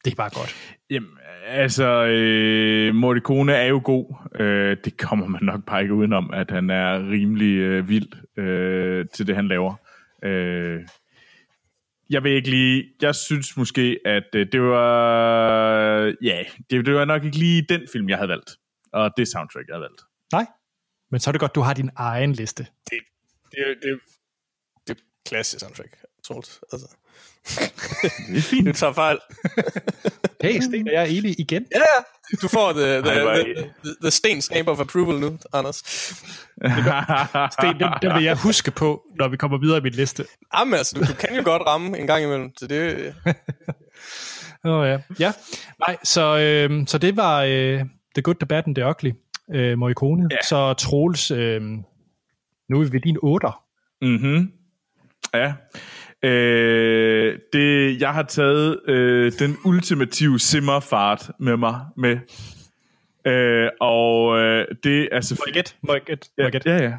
det 0.05 0.11
er 0.11 0.15
bare 0.17 0.31
godt. 0.35 0.57
Jamen, 0.91 1.11
altså, 1.47 2.05
øh, 2.07 2.95
Morricone 2.95 3.53
er 3.53 3.67
jo 3.67 3.81
god. 3.85 4.15
Øh, 4.41 4.77
det 4.85 4.97
kommer 4.97 5.27
man 5.27 5.43
nok 5.43 5.65
bare 5.67 5.83
ikke 5.83 5.95
udenom, 5.95 6.31
at 6.33 6.51
han 6.51 6.71
er 6.71 7.11
rimelig 7.11 7.57
øh, 7.57 7.89
vild 7.89 8.39
øh, 8.39 9.07
til 9.15 9.27
det, 9.27 9.37
han 9.37 9.49
laver. 9.49 9.75
Øh, 10.25 10.81
jeg 12.11 12.25
vil 12.25 12.33
ikke 12.33 12.51
lige... 12.51 12.85
Jeg 13.03 13.15
synes 13.15 13.57
måske, 13.57 13.99
at 14.05 14.35
øh, 14.35 14.47
det 14.53 14.63
var... 14.63 16.15
Ja, 16.23 16.43
det, 16.71 16.87
det 16.87 16.95
var 16.95 17.05
nok 17.05 17.25
ikke 17.25 17.39
lige 17.39 17.67
den 17.69 17.81
film, 17.93 18.09
jeg 18.09 18.19
havde 18.19 18.29
valgt. 18.29 18.51
Og 18.93 19.11
det 19.17 19.29
soundtrack, 19.29 19.69
jeg 19.69 19.75
havde 19.75 19.83
valgt. 19.83 20.03
Nej, 20.33 20.47
men 21.13 21.21
så 21.21 21.31
er 21.31 21.33
det 21.33 21.41
godt, 21.41 21.55
du 21.55 21.61
har 21.61 21.75
din 21.75 21.91
egen 21.97 22.33
liste. 22.33 22.67
Det, 22.91 22.99
det, 23.51 23.59
det, 23.83 24.01
det 24.87 24.97
er 24.97 25.01
klassisk 25.27 25.61
soundtrack, 25.61 25.97
Troels. 26.25 26.61
Altså. 26.73 26.87
Det 28.29 28.37
er 28.37 28.43
fint. 28.43 28.67
Du 28.67 28.73
tager 28.73 28.93
fejl. 28.93 29.19
Hey, 30.43 30.61
Sten, 30.61 30.87
jeg 30.87 30.95
er 30.95 31.05
enig 31.05 31.41
igen. 31.41 31.67
Ja, 31.75 31.79
ja. 31.79 32.03
Du 32.43 32.49
får 32.49 32.73
the, 32.73 33.01
the, 33.01 33.11
er 33.11 33.45
the, 33.45 33.55
the, 33.85 33.95
the 34.01 34.11
Sten 34.11 34.43
stamp 34.43 34.69
of 34.69 34.81
approval 34.81 35.21
nu, 35.21 35.39
Anders. 35.53 35.77
Sten, 37.53 37.81
den, 37.81 37.89
den 38.03 38.15
vil 38.15 38.25
jeg 38.25 38.37
huske 38.37 38.71
på, 38.71 39.03
når 39.19 39.29
vi 39.29 39.37
kommer 39.37 39.59
videre 39.59 39.79
i 39.79 39.81
min 39.81 39.93
liste. 39.93 40.27
Jamen 40.59 40.75
altså, 40.75 40.97
du, 40.99 41.05
du 41.05 41.15
kan 41.15 41.37
jo 41.37 41.43
godt 41.45 41.63
ramme 41.67 41.99
en 41.99 42.07
gang 42.07 42.25
imellem, 42.25 42.51
så 42.57 42.67
det... 42.67 43.15
Åh 44.65 44.73
oh, 44.73 44.89
ja. 44.89 44.99
ja. 45.19 45.33
Nej, 45.79 45.97
så, 46.05 46.39
øh, 46.39 46.87
så 46.87 46.99
det 46.99 47.17
var 47.17 47.43
øh, 47.43 47.81
The 48.15 48.23
Good, 48.23 48.35
The 48.35 48.47
Bad 48.47 48.63
and 48.67 48.75
The 48.75 48.89
Ugly, 48.89 49.11
øh, 49.53 49.79
Morricone. 49.79 50.29
Ja. 50.31 50.37
Så 50.49 50.75
Troels, 50.75 51.31
øh, 51.31 51.63
nu 52.69 52.81
er 52.81 52.85
vi 52.85 52.93
ved 52.93 53.01
din 53.01 53.17
8'er. 53.17 53.69
Mhm. 54.03 54.53
Ja. 55.35 55.55
Øh, 56.25 57.39
det, 57.53 58.01
jeg 58.01 58.15
har 58.15 58.23
taget 58.23 58.81
øh, 58.89 59.33
den 59.39 59.57
ultimative 59.65 60.39
simmerfart 60.39 61.31
med 61.39 61.57
mig 61.57 61.81
med. 61.97 62.19
Øh, 63.27 63.71
og 63.81 64.39
øh, 64.39 64.67
det 64.85 65.09
er 65.13 65.21
selvfølgelig... 65.21 65.65
Må 65.83 65.93
jeg 65.93 66.03
gætte? 66.03 66.29
Må 66.39 66.45
jeg 66.45 66.53
gætte? 66.53 66.71
Ja, 66.71 66.83
ja. 66.83 66.93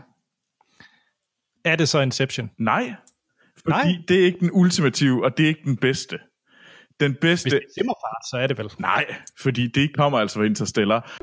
Er 1.66 1.76
det 1.76 1.90
så 1.90 2.02
Inception? 2.02 2.52
Nej. 2.58 2.94
Fordi 3.58 3.70
Nej. 3.70 3.96
det 4.08 4.22
er 4.22 4.26
ikke 4.26 4.40
den 4.40 4.50
ultimative, 4.54 5.26
og 5.26 5.38
det 5.38 5.44
er 5.44 5.48
ikke 5.48 5.62
den 5.66 5.78
bedste. 5.78 6.20
Den 7.00 7.16
bedste... 7.22 7.46
Hvis 7.46 7.54
det 7.54 7.62
er 7.64 7.74
Simmerfart, 7.78 8.30
så 8.32 8.38
er 8.38 8.48
det 8.48 8.58
vel. 8.58 8.72
Nej, 8.80 9.06
fordi 9.40 9.68
det 9.68 9.96
kommer 9.96 10.20
altså 10.20 10.40
fra 10.40 10.46
Interstellar. 10.46 11.18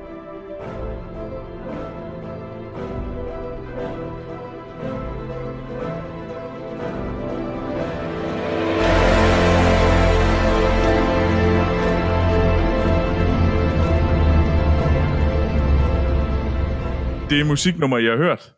Det 17.30 17.46
musiknummer, 17.46 17.98
jeg 17.98 18.10
har 18.10 18.18
hørt, 18.18 18.54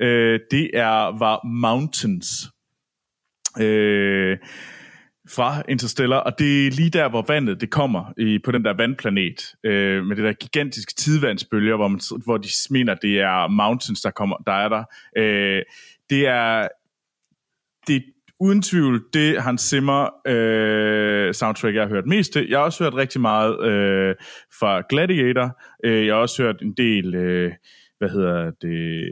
øh, 0.00 0.40
det 0.50 0.70
er 0.74 1.18
var 1.18 1.46
Mountains. 1.46 2.26
Øh, 3.60 4.38
fra 5.28 5.62
Interstellar, 5.68 6.16
og 6.16 6.38
det 6.38 6.66
er 6.66 6.70
lige 6.70 6.90
der, 6.90 7.08
hvor 7.08 7.24
vandet 7.28 7.60
det 7.60 7.70
kommer 7.70 8.12
i, 8.18 8.38
på 8.44 8.52
den 8.52 8.64
der 8.64 8.76
vandplanet, 8.76 9.54
øh, 9.64 10.04
med 10.04 10.16
det 10.16 10.24
der 10.24 10.32
gigantiske 10.32 10.94
tidvandsbølger, 10.94 11.76
hvor, 11.76 11.88
man, 11.88 12.00
hvor 12.24 12.36
de 12.36 12.48
mener, 12.70 12.94
det 12.94 13.20
er 13.20 13.48
mountains, 13.48 14.00
der, 14.00 14.10
kommer, 14.10 14.36
der 14.36 14.52
er 14.52 14.68
der. 14.68 14.84
Øh, 15.16 15.62
det 16.10 16.28
er 16.28 16.68
det 17.86 17.96
er 17.96 18.00
uden 18.40 18.62
tvivl 18.62 19.04
det 19.12 19.42
Hans 19.42 19.62
Zimmer 19.62 20.08
øh, 20.26 21.34
soundtrack, 21.34 21.74
jeg 21.74 21.82
har 21.82 21.88
hørt 21.88 22.06
mest 22.06 22.32
til. 22.32 22.48
Jeg 22.48 22.58
har 22.58 22.64
også 22.64 22.84
hørt 22.84 22.94
rigtig 22.94 23.20
meget 23.20 23.64
øh, 23.64 24.14
fra 24.60 24.82
Gladiator. 24.88 25.58
Øh, 25.84 26.06
jeg 26.06 26.14
har 26.14 26.20
også 26.20 26.42
hørt 26.42 26.62
en 26.62 26.72
del, 26.72 27.14
øh, 27.14 27.52
hvad 27.98 28.08
hedder 28.08 28.50
det, 28.50 29.10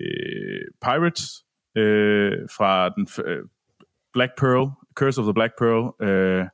Pirates 0.82 1.44
øh, 1.76 2.32
fra 2.56 2.88
den 2.88 3.06
øh, 3.24 3.42
Black 4.12 4.32
Pearl, 4.38 4.70
Curse 4.94 5.20
of 5.20 5.24
the 5.24 5.34
Black 5.34 5.52
Pearl 5.58 6.08
øh, 6.08 6.46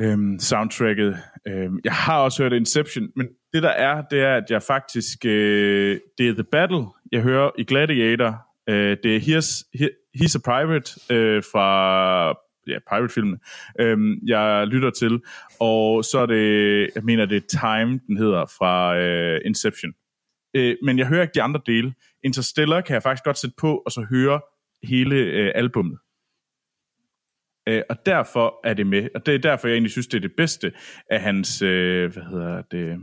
øh, 0.00 0.38
soundtracket. 0.40 1.18
Øh, 1.46 1.70
jeg 1.84 1.92
har 1.92 2.18
også 2.18 2.42
hørt 2.42 2.52
Inception, 2.52 3.08
men 3.16 3.28
det 3.52 3.62
der 3.62 3.68
er, 3.68 4.02
det 4.10 4.20
er, 4.20 4.36
at 4.36 4.50
jeg 4.50 4.62
faktisk, 4.62 5.24
øh, 5.24 6.00
det 6.18 6.28
er 6.28 6.32
The 6.32 6.44
Battle, 6.52 6.84
jeg 7.12 7.20
hører 7.20 7.50
i 7.58 7.64
Gladiator. 7.64 8.38
Øh, 8.68 8.96
det 9.02 9.16
er 9.16 9.20
Here's, 9.20 9.78
Here, 9.78 9.90
He's 10.16 10.36
a 10.36 10.40
Private 10.44 11.00
øh, 11.10 11.42
fra 11.52 12.28
ja, 12.68 12.78
Pirate-filmen, 12.90 13.38
øh, 13.80 13.98
jeg 14.26 14.66
lytter 14.66 14.90
til. 14.90 15.20
Og 15.60 16.04
så 16.04 16.18
er 16.18 16.26
det, 16.26 16.90
jeg 16.94 17.04
mener, 17.04 17.26
det 17.26 17.36
er 17.36 17.58
Time, 17.60 18.00
den 18.06 18.16
hedder, 18.16 18.46
fra 18.58 18.98
øh, 18.98 19.40
Inception. 19.44 19.92
Øh, 20.54 20.76
men 20.84 20.98
jeg 20.98 21.06
hører 21.06 21.22
ikke 21.22 21.34
de 21.34 21.42
andre 21.42 21.60
dele. 21.66 21.94
Interstellar 22.24 22.80
kan 22.80 22.94
jeg 22.94 23.02
faktisk 23.02 23.24
godt 23.24 23.38
sætte 23.38 23.56
på, 23.58 23.82
og 23.86 23.92
så 23.92 24.06
høre 24.10 24.40
hele 24.82 25.16
øh, 25.16 25.52
albummet. 25.54 25.98
Øh, 27.68 27.82
og 27.90 28.06
derfor 28.06 28.60
er 28.64 28.74
det 28.74 28.86
med, 28.86 29.08
og 29.14 29.26
det 29.26 29.34
er 29.34 29.38
derfor, 29.38 29.68
jeg 29.68 29.74
egentlig 29.74 29.92
synes, 29.92 30.06
det 30.06 30.16
er 30.16 30.28
det 30.28 30.36
bedste 30.36 30.72
af 31.10 31.20
hans, 31.20 31.62
øh, 31.62 32.12
hvad 32.12 32.22
hedder 32.22 32.62
det, 32.62 32.98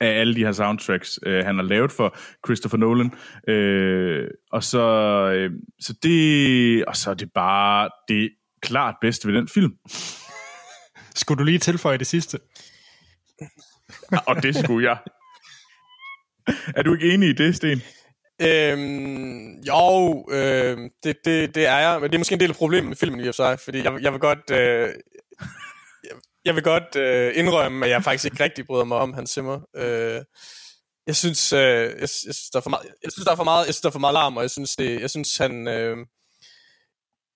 af 0.00 0.20
alle 0.20 0.34
de 0.34 0.44
her 0.44 0.52
soundtracks, 0.52 1.18
øh, 1.26 1.44
han 1.44 1.56
har 1.56 1.62
lavet 1.62 1.92
for 1.92 2.16
Christopher 2.46 2.78
Nolan. 2.78 3.12
Øh, 3.48 4.28
og 4.52 4.64
så, 4.64 4.80
øh, 5.34 5.50
så 5.80 5.94
det, 6.02 6.84
og 6.84 6.96
så 6.96 7.10
er 7.10 7.14
det 7.14 7.32
bare 7.32 7.90
det 8.08 8.30
klart 8.62 8.94
bedste 9.00 9.28
ved 9.28 9.34
den 9.34 9.48
film. 9.48 9.76
Skulle 11.14 11.38
du 11.38 11.44
lige 11.44 11.58
tilføje 11.58 11.98
det 11.98 12.06
sidste? 12.06 12.38
og 14.28 14.42
det 14.42 14.56
skulle 14.56 14.88
jeg. 14.88 14.98
Er 16.76 16.82
du 16.82 16.94
ikke 16.94 17.14
enig 17.14 17.28
i 17.28 17.32
det, 17.32 17.56
Sten? 17.56 17.82
Øhm, 18.42 19.60
jo, 19.60 20.26
øhm, 20.30 20.90
det, 21.02 21.16
det, 21.24 21.54
det 21.54 21.66
er 21.66 21.78
jeg, 21.78 22.00
men 22.00 22.10
det 22.10 22.14
er 22.14 22.18
måske 22.18 22.32
en 22.32 22.40
del 22.40 22.50
af 22.50 22.56
problemet 22.56 22.88
med 22.88 22.96
filmen 22.96 23.20
i 23.20 23.28
og 23.28 23.34
for 23.34 23.42
sig, 23.42 23.60
fordi 23.60 23.78
jeg, 23.84 23.98
jeg 24.02 24.12
vil 24.12 24.20
godt, 24.20 24.50
øh, 24.50 24.88
jeg, 26.04 26.16
jeg 26.44 26.54
vil 26.54 26.62
godt 26.62 26.96
øh, 26.96 27.32
indrømme, 27.36 27.86
at 27.86 27.90
jeg 27.90 28.04
faktisk 28.04 28.24
ikke 28.24 28.44
rigtig 28.44 28.66
bryder 28.66 28.84
mig 28.84 28.98
om 28.98 29.12
Hans 29.12 29.30
Zimmer. 29.30 29.60
Øh, 29.76 30.20
jeg 31.06 31.16
synes, 31.16 31.52
øh, 31.52 31.60
jeg, 31.60 32.00
jeg, 32.00 32.08
synes, 32.08 32.50
der 32.50 32.58
er 32.58 32.62
for 32.62 32.70
meget, 32.70 32.86
jeg 33.02 33.12
synes, 33.12 33.24
der 33.24 33.32
er 33.32 33.36
for 33.36 33.44
meget, 33.44 33.66
jeg 33.66 33.74
synes, 33.74 33.80
der 33.80 33.88
er 33.88 33.92
for 33.92 33.98
meget 33.98 34.14
larm, 34.14 34.36
og 34.36 34.42
jeg 34.42 34.50
synes, 34.50 34.76
det, 34.76 35.00
jeg 35.00 35.10
synes, 35.10 35.36
han, 35.36 35.68
øh, 35.68 35.96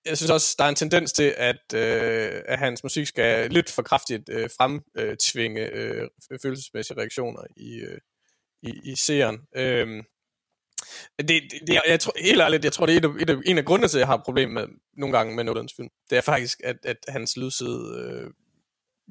jeg 0.04 0.16
synes 0.16 0.30
også, 0.30 0.54
der 0.58 0.64
er 0.64 0.68
en 0.68 0.74
tendens 0.74 1.12
til, 1.12 1.34
at, 1.36 1.74
øh, 1.74 2.42
at 2.48 2.58
hans 2.58 2.82
musik 2.82 3.06
skal 3.06 3.50
lidt 3.50 3.70
for 3.70 3.82
kraftigt 3.82 4.28
øh, 4.28 4.50
fremtvinge 4.58 5.60
øh, 5.60 6.08
følelsesmæssige 6.42 6.98
reaktioner 6.98 7.42
i, 7.56 7.74
øh, 7.74 7.98
i, 8.64 8.90
i 8.92 8.96
seeren. 8.96 9.38
Øh, 9.56 10.02
det, 11.18 11.28
det, 11.28 11.50
det, 11.66 11.80
jeg 11.88 12.00
tror, 12.00 12.12
helt 12.20 12.40
ærligt, 12.40 12.64
jeg 12.64 12.72
tror, 12.72 12.86
det 12.86 13.04
er 13.04 13.08
et 13.20 13.30
af, 13.30 13.36
en 13.46 13.58
af 13.58 13.64
grundene 13.64 13.88
til, 13.88 13.98
at 13.98 14.00
jeg 14.00 14.08
har 14.08 14.14
et 14.16 14.24
problem 14.24 14.50
med 14.50 14.66
nogle 14.96 15.16
gange 15.16 15.36
med 15.36 15.44
Nolans 15.44 15.72
film. 15.76 15.88
Det 16.10 16.18
er 16.18 16.22
faktisk, 16.22 16.60
at, 16.64 16.76
at 16.84 16.96
hans 17.08 17.36
lydside 17.36 17.94
øh, 17.98 18.30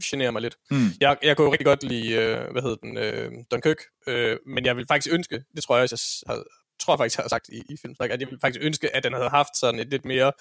generer 0.04 0.32
mig 0.32 0.42
lidt. 0.42 0.58
Mm. 0.72 0.88
Jeg, 1.02 1.18
jeg 1.24 1.38
kunne 1.38 1.46
jo 1.46 1.52
rigtig 1.52 1.66
godt 1.66 1.84
lide, 1.84 2.12
øh, 2.12 2.52
hvad 2.52 2.62
hedder 2.62 2.76
den, 2.76 2.98
øh, 2.98 3.32
Dunkirk, 3.52 3.78
øh, 4.08 4.38
men 4.48 4.66
jeg 4.66 4.78
vil 4.78 4.86
faktisk 4.88 5.14
ønske, 5.14 5.44
det 5.56 5.64
tror 5.64 5.76
jeg 5.76 5.84
også, 5.84 6.24
jeg 6.28 6.36
har, 6.36 6.44
tror 6.80 6.94
jeg 6.94 7.00
faktisk, 7.00 7.18
jeg 7.18 7.24
har 7.24 7.30
sagt 7.30 7.50
i, 7.50 7.58
i 7.70 7.78
filmen, 7.82 7.96
at 8.00 8.22
jeg 8.22 8.30
vil 8.30 8.40
faktisk 8.42 8.64
ønske, 8.64 8.96
at 8.96 9.04
den 9.04 9.14
havde 9.14 9.30
haft 9.30 9.58
sådan 9.58 9.80
et 9.80 9.90
lidt 9.90 10.06
mere 10.06 10.32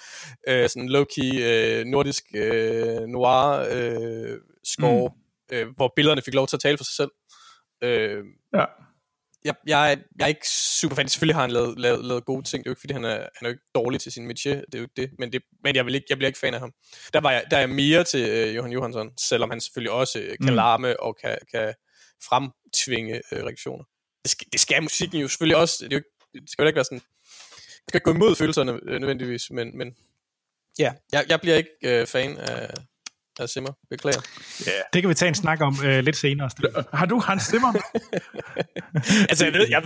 øh, 0.48 0.68
sådan 0.68 0.88
low-key 0.88 1.40
øh, 1.42 1.84
nordisk 1.84 2.24
øh, 2.34 3.00
noir 3.00 3.66
øh, 3.70 4.38
score, 4.64 5.10
mm. 5.50 5.56
øh, 5.56 5.66
hvor 5.76 5.92
billederne 5.96 6.22
fik 6.22 6.34
lov 6.34 6.46
til 6.46 6.56
at 6.56 6.60
tale 6.60 6.76
for 6.76 6.84
sig 6.84 6.94
selv. 6.94 7.10
Øh, 7.82 8.24
Ja. 8.54 8.64
Jeg, 9.45 9.55
jeg, 9.66 9.93
er- 9.93 9.97
jeg 10.18 10.24
er 10.24 10.28
ikke 10.28 10.49
super 10.80 10.97
fan. 10.97 11.09
Selvfølgelig 11.09 11.34
har 11.34 11.40
han 11.43 11.51
lavet, 11.51 11.78
lavet, 11.80 12.05
lavet 12.05 12.24
gode 12.24 12.43
ting. 12.43 12.64
Det 12.64 12.68
er 12.68 12.70
jo 12.70 12.72
ikke, 12.72 12.80
fordi 12.80 12.93
han 12.93 13.05
er, 13.05 13.16
han 13.16 13.43
er 13.43 13.49
jo 13.49 13.49
ikke 13.49 13.64
dårlig 13.74 14.01
til 14.01 14.12
sin 14.12 14.30
métier. 14.30 14.51
Det 14.66 14.74
er 14.74 14.78
jo 14.78 14.82
ikke 14.82 14.95
det. 14.97 15.11
Men, 15.18 15.32
det, 15.32 15.43
men 15.64 15.76
jeg, 15.76 15.86
vil 15.86 15.95
ikke, 15.95 16.07
jeg 16.09 16.18
bliver 16.18 16.26
ikke 16.28 16.38
fan 16.38 16.55
af 16.55 16.61
ham. 16.61 16.72
Der, 17.12 17.20
var 17.20 17.30
jeg, 17.30 17.45
der 17.51 17.57
er 17.57 17.61
jeg 17.61 17.70
mere 17.70 18.05
til 18.05 18.28
øh, 18.28 18.57
Johan 18.57 18.72
Johansson, 18.72 19.11
selvom 19.20 19.51
han 19.51 19.61
selvfølgelig 19.61 19.90
også 19.93 20.18
øh, 20.18 20.28
kan 20.28 20.51
mm. 20.51 20.55
larme 20.55 21.01
og 21.01 21.16
kan, 21.22 21.38
kan 21.55 21.74
fremtvinge 22.28 23.14
øh, 23.32 23.45
reaktioner. 23.45 23.84
Det 24.22 24.30
skal, 24.30 24.47
det 24.53 24.61
skal 24.61 24.82
musikken 24.82 25.20
jo 25.20 25.28
selvfølgelig 25.28 25.57
også. 25.57 25.76
Det, 25.80 25.93
er 25.93 25.97
jo 25.97 25.99
ikke, 25.99 26.40
det 26.43 26.51
skal 26.51 26.62
jo 26.62 26.66
ikke 26.66 26.76
være 26.76 26.84
sådan... 26.84 27.01
Det 27.01 27.88
skal 27.88 27.97
ikke 27.99 28.05
gå 28.05 28.14
imod 28.14 28.36
følelserne 28.36 28.80
øh, 28.82 29.01
nødvendigvis, 29.01 29.51
men, 29.51 29.78
men 29.78 29.97
ja, 30.78 30.93
jeg, 31.12 31.24
jeg 31.28 31.40
bliver 31.40 31.57
ikke 31.57 31.70
øh, 31.84 32.07
fan 32.07 32.38
af, 32.38 32.74
Hans 33.39 33.51
Zimmer. 33.51 33.72
Beklager. 33.91 34.20
Det 34.93 35.03
kan 35.03 35.09
vi 35.09 35.14
tage 35.14 35.28
en 35.28 35.35
snak 35.35 35.61
om 35.61 35.76
øh, 35.85 36.05
lidt 36.05 36.16
senere. 36.16 36.51
Har 36.93 37.07
du 37.07 37.18
Hans 37.18 37.43
Zimmer? 37.43 37.72
Altså, 39.30 39.45
jeg 39.45 39.55
ved, 39.55 39.66
jeg, 39.70 39.83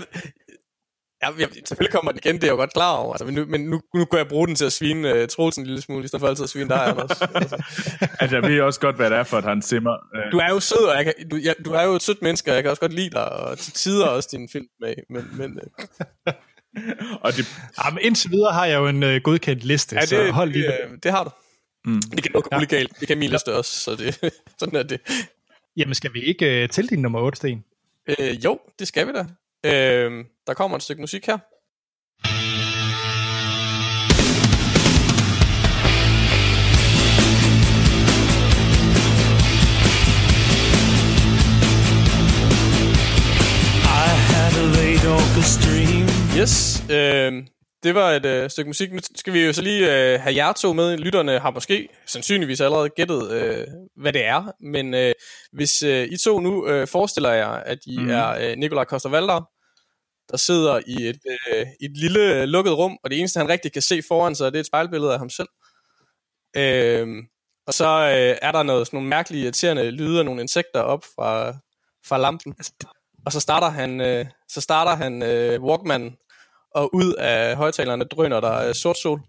jeg, 1.23 1.33
jeg, 1.39 1.49
selvfølgelig 1.65 1.93
kommer 1.93 2.13
den 2.13 2.21
igen, 2.25 2.35
det 2.35 2.43
er 2.43 2.47
jeg 2.47 2.53
jo 2.53 2.57
godt 2.57 2.73
klar 2.73 2.97
over. 2.97 3.13
Altså, 3.13 3.25
men 3.25 3.35
nu, 3.35 3.45
men 3.45 3.61
nu, 3.61 3.81
nu 3.95 4.05
kan 4.05 4.19
jeg 4.19 4.29
bruge 4.29 4.47
den 4.47 4.57
til 4.57 4.65
at 4.65 4.73
svine 4.73 5.23
uh, 5.23 5.29
Troelsen 5.29 5.63
en 5.63 5.67
lille 5.67 5.83
smule, 5.83 6.05
i 6.05 6.09
stedet 6.09 6.21
for 6.21 6.29
altid 6.29 6.45
at 6.45 6.51
svine 6.51 6.69
dig, 6.69 6.87
Anders. 6.87 7.21
Altså, 7.35 7.57
altså, 8.21 8.37
jeg 8.37 8.51
ved 8.51 8.61
også 8.61 8.81
godt, 8.81 8.97
hvad 8.97 9.11
det 9.11 9.19
er 9.19 9.23
for 9.23 9.39
et 9.39 9.45
Hans 9.45 9.67
Zimmer. 9.67 9.97
Øh, 10.17 10.33
du 10.33 10.39
er 10.39 10.49
jo 10.49 10.61
sød, 10.61 10.85
og 10.85 10.97
jeg 10.97 11.05
kan, 11.05 11.15
du, 11.31 11.37
jeg, 11.43 11.55
du 11.65 11.73
er 11.73 11.83
jo 11.83 11.93
et 11.93 12.03
sødt 12.03 12.23
menneske, 12.23 12.51
og 12.51 12.55
jeg 12.55 12.63
kan 12.63 12.71
også 12.71 12.81
godt 12.81 12.93
lide 12.93 13.11
dig, 13.11 13.33
og 13.33 13.59
til 13.59 13.73
tider 13.73 14.07
også 14.07 14.29
din 14.33 14.49
film 14.53 14.67
med. 14.81 14.95
Men, 15.11 15.29
men 15.33 15.61
øh, 15.63 16.35
og 17.25 17.33
det, 17.33 17.47
Jamen, 17.85 17.99
indtil 18.03 18.31
videre 18.31 18.53
har 18.53 18.67
jeg 18.67 18.77
jo 18.77 18.87
en 18.87 19.03
øh, 19.03 19.21
godkendt 19.25 19.65
liste, 19.65 19.97
ja, 19.97 20.01
det, 20.01 20.09
så 20.09 20.31
hold 20.33 20.51
lige 20.51 20.67
det, 20.67 20.79
øh, 20.85 20.99
det 21.03 21.11
har 21.11 21.25
du. 21.25 21.31
Mm. 21.87 22.03
Det 22.03 22.23
kan 22.23 22.33
nok 22.35 22.49
ja. 22.53 22.59
blive 22.59 22.69
galt. 22.69 23.01
Det 23.01 23.09
kan 23.09 23.19
min 23.19 23.31
liste 23.31 23.55
også, 23.55 23.71
så 23.71 23.97
det, 23.97 24.33
sådan 24.59 24.77
er 24.77 24.83
det. 24.83 25.01
Jamen, 25.77 25.95
skal 25.95 26.15
vi 26.15 26.21
ikke 26.21 26.63
øh, 26.63 26.69
til 26.69 26.89
din 26.91 27.03
nummer 27.03 27.21
8, 27.21 27.37
Sten? 27.37 27.65
Øh, 28.07 28.45
jo, 28.45 28.59
det 28.79 28.89
skal 28.89 29.07
vi 29.07 29.13
da. 29.13 29.25
Øh, 29.65 30.25
der 30.47 30.55
kommer 30.55 30.77
et 30.77 30.83
stykke 30.83 31.01
musik 31.01 31.27
her. 31.27 31.39
Yes, 46.41 46.85
øh, 46.91 47.56
det 47.87 47.95
var 47.95 48.11
et 48.11 48.27
øh, 48.27 48.51
stykke 48.51 48.69
musik. 48.69 48.93
Nu 48.93 48.99
skal 49.15 49.33
vi 49.33 49.47
jo 49.47 49.53
så 49.53 49.63
lige 49.63 50.13
øh, 50.15 50.21
have 50.21 50.37
jer 50.37 50.53
to 50.53 50.73
med. 50.73 50.97
Lytterne 50.97 51.39
har 51.39 51.51
måske 51.51 51.89
sandsynligvis 52.07 52.61
allerede 52.61 52.89
gættet, 52.89 53.31
øh, 53.31 53.67
hvad 53.97 54.13
det 54.13 54.25
er. 54.25 54.53
Men 54.61 54.95
øh, 54.95 55.13
hvis 55.53 55.83
øh, 55.83 56.09
I 56.11 56.17
to 56.17 56.41
nu 56.41 56.67
øh, 56.69 56.89
forestiller 56.89 57.33
jer, 57.33 57.49
at 57.49 57.79
I 57.87 57.99
mm. 57.99 58.11
er 58.11 58.29
øh, 58.29 58.57
Nikolaj 58.57 58.85
Koster-Valdau, 58.85 59.41
der 60.31 60.37
sidder 60.37 60.81
i 60.87 61.09
et, 61.09 61.21
øh, 61.31 61.67
et 61.81 61.97
lille 61.97 62.35
øh, 62.35 62.45
lukket 62.45 62.79
rum, 62.79 62.99
og 63.05 63.11
det 63.11 63.19
eneste, 63.19 63.39
han 63.39 63.49
rigtig 63.49 63.73
kan 63.73 63.83
se 63.83 64.03
foran 64.09 64.35
sig, 64.35 64.53
det 64.53 64.59
er 64.59 64.61
et 64.61 64.67
spejlbillede 64.67 65.13
af 65.13 65.19
ham 65.19 65.31
selv. 65.31 65.49
Øh, 66.57 67.09
og 67.67 67.75
så 67.75 67.89
øh, 67.89 68.39
er 68.43 68.53
der 68.53 68.63
noget, 68.63 68.87
sådan 68.87 68.97
nogle 68.97 69.09
mærkelige, 69.09 69.43
irriterende 69.43 69.91
lyde 69.91 70.19
af 70.19 70.25
nogle 70.25 70.41
insekter 70.41 70.81
op 70.81 71.05
fra, 71.05 71.57
fra 72.07 72.19
lampen. 72.19 72.55
Og 73.27 73.33
så 73.33 73.41
starter 73.41 73.69
han, 73.69 74.01
øh, 74.01 74.27
så 74.49 74.61
starter 74.61 74.95
han 74.95 75.23
øh, 75.23 75.63
Walkman, 75.63 76.17
og 76.77 76.95
ud 76.95 77.15
af 77.19 77.57
højtalerne 77.57 78.05
drøner 78.05 78.41
der 78.41 78.69
øh, 78.69 78.75
sort 78.75 78.99
sol 78.99 79.21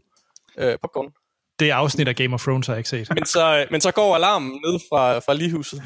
øh, 0.58 0.78
popcorn. 0.82 1.12
Det 1.60 1.70
er 1.70 1.76
afsnit 1.76 2.08
af 2.08 2.16
Game 2.16 2.34
of 2.34 2.42
Thrones, 2.42 2.68
har 2.68 2.74
jeg 2.74 2.80
ikke 2.80 2.90
set. 2.90 3.10
Men 3.10 3.26
så, 3.26 3.60
øh, 3.60 3.66
men 3.72 3.82
så 3.82 3.92
går 3.92 4.16
alarmen 4.16 4.52
ned 4.52 4.80
fra, 4.90 5.20
fra 5.20 5.34
ligehuset, 5.34 5.84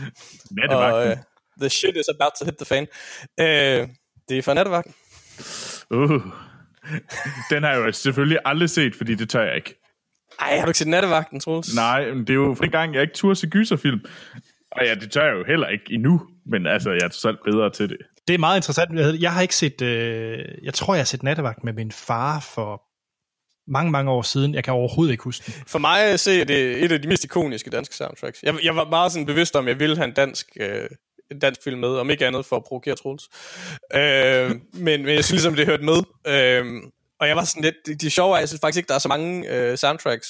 og 0.69 1.07
øh, 1.07 1.17
the 1.61 1.69
shit 1.69 1.95
is 1.95 2.05
about 2.19 2.31
to 2.39 2.45
hit 2.45 2.57
the 2.57 2.65
fan. 2.65 2.87
Øh, 3.39 3.87
det 4.29 4.37
er 4.37 4.41
fra 4.41 4.53
nattevagten. 4.53 4.93
Uh. 5.89 6.21
Den 7.49 7.63
har 7.63 7.71
jeg 7.71 7.77
jo 7.77 7.91
selvfølgelig 7.91 8.39
aldrig 8.45 8.69
set, 8.69 8.95
fordi 8.95 9.15
det 9.15 9.29
tør 9.29 9.43
jeg 9.43 9.55
ikke. 9.55 9.81
Ej, 10.39 10.57
har 10.57 10.65
du 10.65 10.69
ikke 10.69 10.77
set 10.77 10.87
nattevagten, 10.87 11.39
Troels? 11.39 11.75
Nej, 11.75 12.13
men 12.13 12.19
det 12.19 12.29
er 12.29 12.33
jo 12.33 12.53
for 12.57 12.63
en 12.63 12.71
gang, 12.71 12.93
jeg 12.93 13.01
ikke 13.01 13.13
turde 13.13 13.35
se 13.35 13.47
gyserfilm. 13.47 13.99
Og 14.71 14.85
ja, 14.85 14.95
det 14.95 15.11
tør 15.11 15.25
jeg 15.25 15.33
jo 15.33 15.43
heller 15.47 15.67
ikke 15.67 15.83
endnu, 15.89 16.21
men 16.45 16.67
altså, 16.67 16.89
jeg 16.91 17.01
er 17.01 17.27
alt 17.27 17.43
bedre 17.45 17.69
til 17.69 17.89
det. 17.89 17.97
Det 18.27 18.33
er 18.33 18.37
meget 18.37 18.57
interessant. 18.57 19.21
Jeg- 19.21 19.33
har 19.33 19.41
ikke 19.41 19.55
set... 19.55 19.81
Øh, 19.81 20.45
jeg 20.63 20.73
tror, 20.73 20.93
jeg 20.93 20.99
har 20.99 21.05
set 21.05 21.23
Nattevagt 21.23 21.63
med 21.63 21.73
min 21.73 21.91
far 21.91 22.39
for 22.39 22.81
mange, 23.71 23.91
mange 23.91 24.11
år 24.11 24.21
siden. 24.21 24.55
Jeg 24.55 24.63
kan 24.63 24.73
overhovedet 24.73 25.11
ikke 25.11 25.23
huske 25.23 25.45
den. 25.45 25.63
For 25.67 25.79
mig 25.79 26.03
at 26.03 26.19
se, 26.19 26.41
er 26.41 26.45
det 26.45 26.83
et 26.83 26.91
af 26.91 27.01
de 27.01 27.07
mest 27.07 27.23
ikoniske 27.23 27.69
danske 27.69 27.95
soundtracks. 27.95 28.43
Jeg, 28.43 28.55
jeg 28.63 28.75
var 28.75 28.89
meget 28.89 29.11
sådan 29.11 29.25
bevidst 29.25 29.55
om, 29.55 29.65
at 29.65 29.69
jeg 29.69 29.79
ville 29.79 29.95
have 29.95 30.07
en 30.07 30.13
dansk, 30.13 30.47
øh, 30.59 30.89
en 31.31 31.39
dansk 31.39 31.63
film 31.63 31.79
med, 31.79 31.89
om 31.89 32.09
ikke 32.09 32.27
andet 32.27 32.45
for 32.45 32.55
at 32.55 32.63
provokere 32.63 32.95
Troels. 32.95 33.29
Øh, 33.93 34.49
men, 34.73 35.05
men 35.05 35.15
jeg 35.15 35.25
synes 35.25 35.31
ligesom, 35.31 35.55
det 35.55 35.65
hørte 35.65 35.83
med. 35.83 35.97
Øh, 36.27 36.65
og 37.19 37.27
jeg 37.27 37.35
var 37.35 37.43
sådan 37.43 37.63
lidt... 37.63 37.75
Det, 37.85 38.01
det 38.01 38.11
sjove 38.11 38.35
er, 38.35 38.39
jeg 38.39 38.47
synes 38.49 38.61
faktisk 38.61 38.77
ikke, 38.77 38.87
der 38.87 38.95
er 38.95 38.99
så 38.99 39.07
mange 39.07 39.49
øh, 39.49 39.77
soundtracks, 39.77 40.27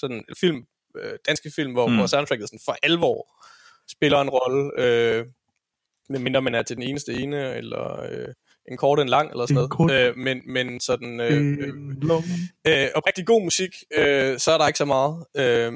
sådan 0.00 0.24
film, 0.40 0.62
øh, 1.02 1.12
danske 1.26 1.50
film, 1.56 1.72
hvor, 1.72 1.86
mm. 1.86 1.96
hvor 1.96 2.06
soundtracket 2.06 2.48
sådan 2.48 2.60
for 2.64 2.76
alvor 2.82 3.42
spiller 3.90 4.20
en 4.20 4.30
rolle. 4.30 4.70
Øh, 4.78 5.24
medmindre 6.10 6.42
man 6.42 6.54
er 6.54 6.62
til 6.62 6.76
den 6.76 6.82
eneste 6.82 7.12
ene, 7.12 7.54
eller 7.54 8.02
øh, 8.02 8.28
en 8.70 8.76
kort 8.76 9.00
en 9.00 9.08
lang, 9.08 9.30
eller 9.30 9.46
sådan 9.46 9.68
kort- 9.68 9.86
noget. 9.86 10.08
Øh, 10.08 10.16
men, 10.16 10.40
men 10.46 10.80
sådan... 10.80 11.20
Øh, 11.20 11.58
øh, 11.60 11.68
øh, 12.66 12.88
og 12.94 13.02
rigtig 13.06 13.26
god 13.26 13.42
musik, 13.44 13.70
øh, 13.96 14.38
så 14.38 14.52
er 14.52 14.58
der 14.58 14.66
ikke 14.66 14.78
så 14.78 14.84
meget. 14.84 15.24
Øh, 15.36 15.72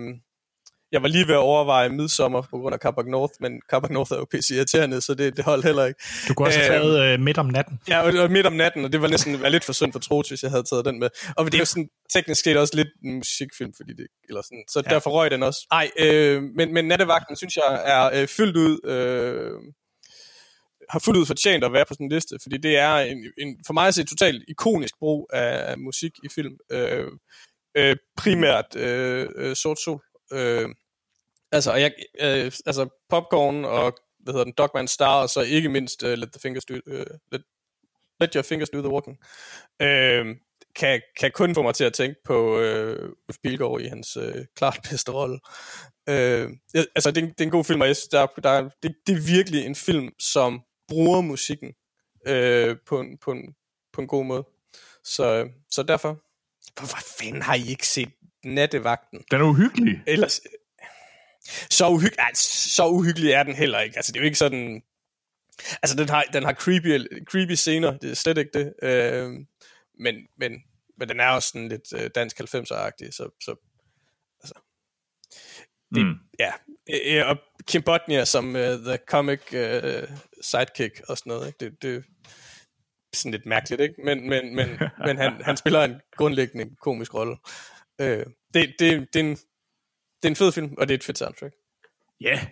jeg 0.92 1.02
var 1.02 1.08
lige 1.08 1.26
ved 1.26 1.34
at 1.34 1.38
overveje 1.38 1.88
Midsommer 1.88 2.42
på 2.42 2.58
grund 2.58 2.74
af 2.74 2.78
Carpac 2.80 3.04
North, 3.06 3.32
men 3.40 3.60
Carpac 3.70 3.90
North 3.90 4.12
er 4.12 4.16
jo 4.16 4.26
pisse 4.30 4.54
irriterende, 4.56 5.00
så 5.00 5.14
det, 5.14 5.36
det 5.36 5.44
holdt 5.44 5.64
heller 5.64 5.84
ikke. 5.84 6.00
Du 6.28 6.34
kunne 6.34 6.48
også 6.48 6.58
have 6.58 6.74
Øh, 6.74 6.80
taget 6.80 7.12
øh, 7.14 7.20
midt 7.20 7.38
om 7.38 7.46
natten. 7.46 7.80
Ja, 7.88 8.00
og 8.02 8.14
var 8.14 8.28
midt 8.28 8.46
om 8.46 8.52
natten, 8.52 8.84
og 8.84 8.92
det 8.92 9.02
var 9.02 9.08
næsten 9.08 9.42
være 9.42 9.50
lidt 9.50 9.64
for 9.64 9.72
synd 9.72 9.92
for 9.92 9.98
Troels, 9.98 10.28
hvis 10.28 10.42
jeg 10.42 10.50
havde 10.50 10.62
taget 10.62 10.84
den 10.84 10.98
med. 10.98 11.08
Og 11.36 11.44
det 11.44 11.54
er 11.54 11.58
jo 11.58 11.64
sådan 11.64 11.88
teknisk 12.12 12.44
set 12.44 12.56
også 12.56 12.76
lidt 12.76 12.88
en 13.04 13.14
musikfilm, 13.14 13.72
fordi 13.76 13.92
det, 13.92 14.06
eller 14.28 14.42
sådan, 14.42 14.64
så 14.70 14.82
ja. 14.86 14.94
derfor 14.94 15.10
røg 15.10 15.30
den 15.30 15.42
også. 15.42 15.66
Ej, 15.70 15.90
øh, 15.98 16.42
men, 16.42 16.74
men 16.74 16.84
Nattevagten, 16.84 17.36
synes 17.36 17.56
jeg, 17.56 17.82
er 17.84 18.20
øh, 18.22 18.28
fyldt 18.28 18.56
ud, 18.56 18.90
øh, 18.90 19.50
har 20.90 20.98
fuldt 20.98 21.20
ud 21.20 21.26
fortjent 21.26 21.64
at 21.64 21.72
være 21.72 21.84
på 21.88 21.94
sådan 21.94 22.06
en 22.06 22.12
liste, 22.12 22.38
fordi 22.42 22.56
det 22.56 22.76
er 22.76 22.94
en, 22.94 23.32
en, 23.38 23.60
for 23.66 23.72
mig 23.72 23.88
at 23.88 23.94
se 23.94 24.04
totalt 24.04 24.44
ikonisk 24.48 24.98
brug 24.98 25.28
af, 25.32 25.70
af 25.70 25.78
musik 25.78 26.12
i 26.24 26.28
film. 26.34 26.56
Øh, 26.72 27.06
øh, 27.74 27.96
primært 28.16 28.76
øh, 28.76 29.28
øh, 29.36 29.56
Sort 29.56 29.78
Sol. 29.80 30.02
Øh, 30.32 30.68
altså, 31.52 31.74
jeg, 31.74 31.92
øh, 32.20 32.52
altså 32.66 32.88
Popcorn 33.08 33.64
og 33.64 33.98
hvad 34.18 34.34
hedder 34.34 34.44
den, 34.44 34.54
Dogman 34.58 34.88
Star, 34.88 35.22
og 35.22 35.28
så 35.28 35.40
ikke 35.40 35.68
mindst 35.68 36.02
uh, 36.02 36.08
Let 36.08 36.32
the 36.32 36.40
Fingers 36.40 36.64
Do, 36.64 36.74
uh, 36.74 36.92
let, 37.32 37.42
let 38.20 38.34
Your 38.34 38.42
Fingers 38.42 38.70
Do 38.70 38.78
the 38.80 38.88
Walking, 38.88 39.18
øh, 39.82 40.36
kan, 40.76 41.00
kan 41.20 41.30
kun 41.34 41.54
få 41.54 41.62
mig 41.62 41.74
til 41.74 41.84
at 41.84 41.92
tænke 41.92 42.16
på 42.24 42.58
øh, 42.60 43.08
Ulf 43.28 43.38
Pilgaard 43.42 43.80
i 43.80 43.86
hans 43.86 44.16
øh, 44.16 44.44
klart 44.56 44.78
bedste 44.90 45.12
rolle. 45.12 45.38
Øh, 46.08 46.50
altså, 46.74 47.10
det 47.10 47.18
er, 47.18 47.26
en, 47.26 47.28
det 47.28 47.40
er 47.40 47.44
en 47.44 47.50
god 47.50 47.64
film, 47.64 47.80
og 47.80 47.86
jeg 47.86 47.96
synes, 47.96 48.08
der, 48.08 48.26
der, 48.26 48.68
det, 48.82 48.94
det 49.06 49.16
er 49.16 49.34
virkelig 49.34 49.66
en 49.66 49.74
film, 49.74 50.08
som 50.18 50.62
bruger 50.88 51.20
musikken 51.20 51.74
øh, 52.26 52.76
på, 52.86 53.00
en, 53.00 53.18
på, 53.18 53.32
en, 53.32 53.54
på 53.92 54.00
en 54.00 54.06
god 54.06 54.24
måde. 54.24 54.46
Så, 55.04 55.48
så 55.70 55.82
derfor, 55.82 56.22
hvorfor 56.80 56.98
fanden 57.18 57.42
har 57.42 57.54
I 57.54 57.68
ikke 57.68 57.86
set 57.86 58.08
Nattevagten? 58.44 59.24
Den 59.30 59.40
er 59.40 59.44
uhyggelig. 59.44 60.02
Ellers, 60.06 60.40
så, 61.70 61.88
uhyg, 61.88 62.12
altså, 62.18 62.70
så 62.70 62.88
uhyggelig 62.88 63.30
er 63.32 63.42
den 63.42 63.54
heller 63.54 63.80
ikke. 63.80 63.96
Altså, 63.96 64.12
det 64.12 64.18
er 64.18 64.22
jo 64.22 64.26
ikke 64.26 64.38
sådan... 64.38 64.82
Altså, 65.82 65.96
den 65.96 66.08
har, 66.08 66.22
den 66.32 66.42
har 66.42 66.52
creepy, 66.52 67.06
creepy 67.30 67.52
scener, 67.52 67.98
det 67.98 68.10
er 68.10 68.14
slet 68.14 68.38
ikke 68.38 68.50
det. 68.58 68.74
Øh, 68.82 69.32
men, 69.98 70.14
men, 70.38 70.52
men 70.98 71.08
den 71.08 71.20
er 71.20 71.28
også 71.28 71.48
sådan 71.48 71.68
lidt 71.68 71.92
øh, 71.94 72.10
dansk 72.14 72.40
90'er-agtig, 72.40 73.10
så, 73.10 73.30
så 73.40 73.56
altså, 74.42 74.54
det, 75.94 76.06
Mm. 76.06 76.14
ja. 76.38 76.52
Øh, 77.04 77.28
Og 77.28 77.36
Kim 77.66 77.82
Bodnia 77.82 78.24
som 78.24 78.48
uh, 78.48 78.60
the 78.62 78.98
comic 79.08 79.40
uh, 79.52 80.08
sidekick 80.40 81.00
og 81.08 81.18
sådan 81.18 81.30
noget, 81.30 81.46
ikke? 81.46 81.58
Det, 81.60 81.82
det 81.82 81.96
er 81.96 82.02
sådan 83.16 83.32
lidt 83.32 83.46
mærkeligt, 83.46 83.80
ikke? 83.80 83.94
Men, 84.04 84.28
men, 84.28 84.54
men, 84.54 84.68
men 85.06 85.16
han, 85.16 85.40
han 85.44 85.56
spiller 85.56 85.84
en 85.84 86.00
grundlæggende 86.16 86.76
komisk 86.76 87.14
rolle. 87.14 87.36
Øh, 88.00 88.26
det, 88.54 88.74
det, 88.78 89.08
det, 89.12 89.20
er 89.20 89.24
en, 89.24 89.36
det 90.22 90.24
er 90.24 90.28
en 90.28 90.36
fed 90.36 90.52
film, 90.52 90.74
og 90.78 90.88
det 90.88 90.94
er 90.94 90.98
et 90.98 91.04
fedt 91.04 91.18
soundtrack. 91.18 91.54
Ja. 92.20 92.26
Yeah. 92.26 92.46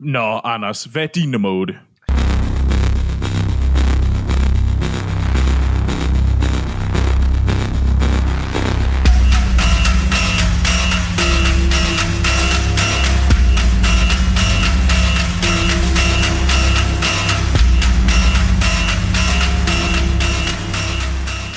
Nå, 0.00 0.40
Anders, 0.44 0.84
hvad 0.84 1.02
er 1.02 1.06
din 1.06 1.30
nummer 1.30 1.50
8? 1.50 1.80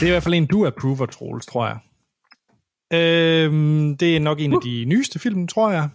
Det 0.02 0.08
er 0.08 0.12
i 0.12 0.14
hvert 0.14 0.24
fald 0.24 0.36
en, 0.36 0.45
du 0.45 0.66
approver, 0.66 1.06
Troels, 1.06 1.45
tror 1.45 1.68
jeg. 1.68 1.78
Øhm, 2.93 3.97
det 3.97 4.16
er 4.16 4.20
nok 4.20 4.39
en 4.39 4.54
af 4.54 4.60
de 4.64 4.86
nyeste 4.86 5.20
film, 5.20 5.47
tror 5.47 5.72
jeg. 5.72 5.89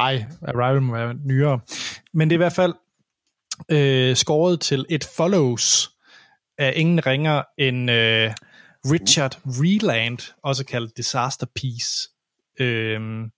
Ej, 0.00 0.24
Arrival 0.42 0.82
må 0.82 0.92
være 0.92 1.14
nyere. 1.14 1.60
Men 2.14 2.30
det 2.30 2.34
er 2.34 2.36
i 2.36 2.44
hvert 2.44 2.52
fald 2.52 2.74
øh, 3.70 4.16
skåret 4.16 4.60
til 4.60 4.86
It 4.88 5.08
Follows 5.16 5.90
af 6.58 6.72
ingen 6.76 7.06
ringer 7.06 7.42
end 7.58 7.90
øh, 7.90 8.30
Richard 8.84 9.38
Reland, 9.46 10.34
også 10.42 10.64
kaldt 10.64 10.96
Disaster 10.96 11.46
Piece. 11.54 12.08
Øhm, 12.60 13.30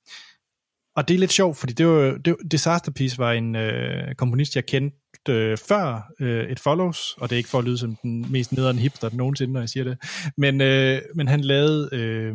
og 0.96 1.08
det 1.08 1.14
er 1.14 1.18
lidt 1.18 1.32
sjovt, 1.32 1.56
fordi 1.56 1.72
det 1.72 1.86
var, 1.86 2.18
det, 2.18 2.36
Disaster 2.50 2.92
Piece 2.92 3.18
var 3.18 3.32
en 3.32 3.56
øh, 3.56 4.14
komponist, 4.14 4.56
jeg 4.56 4.66
kendte 4.66 5.32
øh, 5.32 5.58
før 5.58 6.12
øh, 6.20 6.44
et 6.44 6.60
Follows, 6.60 7.14
og 7.18 7.30
det 7.30 7.36
er 7.36 7.38
ikke 7.38 7.48
for 7.48 7.58
at 7.58 7.64
lyde 7.64 7.78
som 7.78 7.96
den 8.02 8.32
mest 8.32 8.52
nederen 8.52 8.78
hipster 8.78 9.10
nogensinde, 9.12 9.52
når 9.52 9.60
jeg 9.60 9.68
siger 9.68 9.84
det, 9.84 9.98
men, 10.36 10.60
øh, 10.60 11.02
men 11.14 11.28
han 11.28 11.40
lavede 11.40 11.88
øh, 11.92 12.34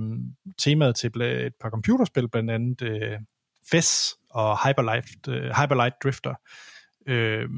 temaet 0.57 0.95
til 0.95 1.21
et 1.21 1.53
par 1.61 1.69
computerspil, 1.69 2.29
blandt 2.29 2.51
andet 2.51 2.81
øh, 2.81 3.19
FES 3.71 4.15
og 4.29 4.67
Hyperlight, 4.67 5.27
øh, 5.27 5.43
Hyperlight 5.43 5.95
Drifter. 6.03 6.33
Øh, 7.07 7.49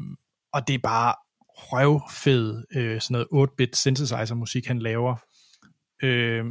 og 0.54 0.68
det 0.68 0.74
er 0.74 0.80
bare 0.84 1.16
røvfed, 1.60 2.64
øh, 2.76 3.02
sådan 3.02 3.26
noget 3.32 3.50
8-bit 3.50 3.78
synthesizer-musik, 3.78 4.68
han 4.68 4.80
laver. 4.80 5.16
Øh, 6.04 6.46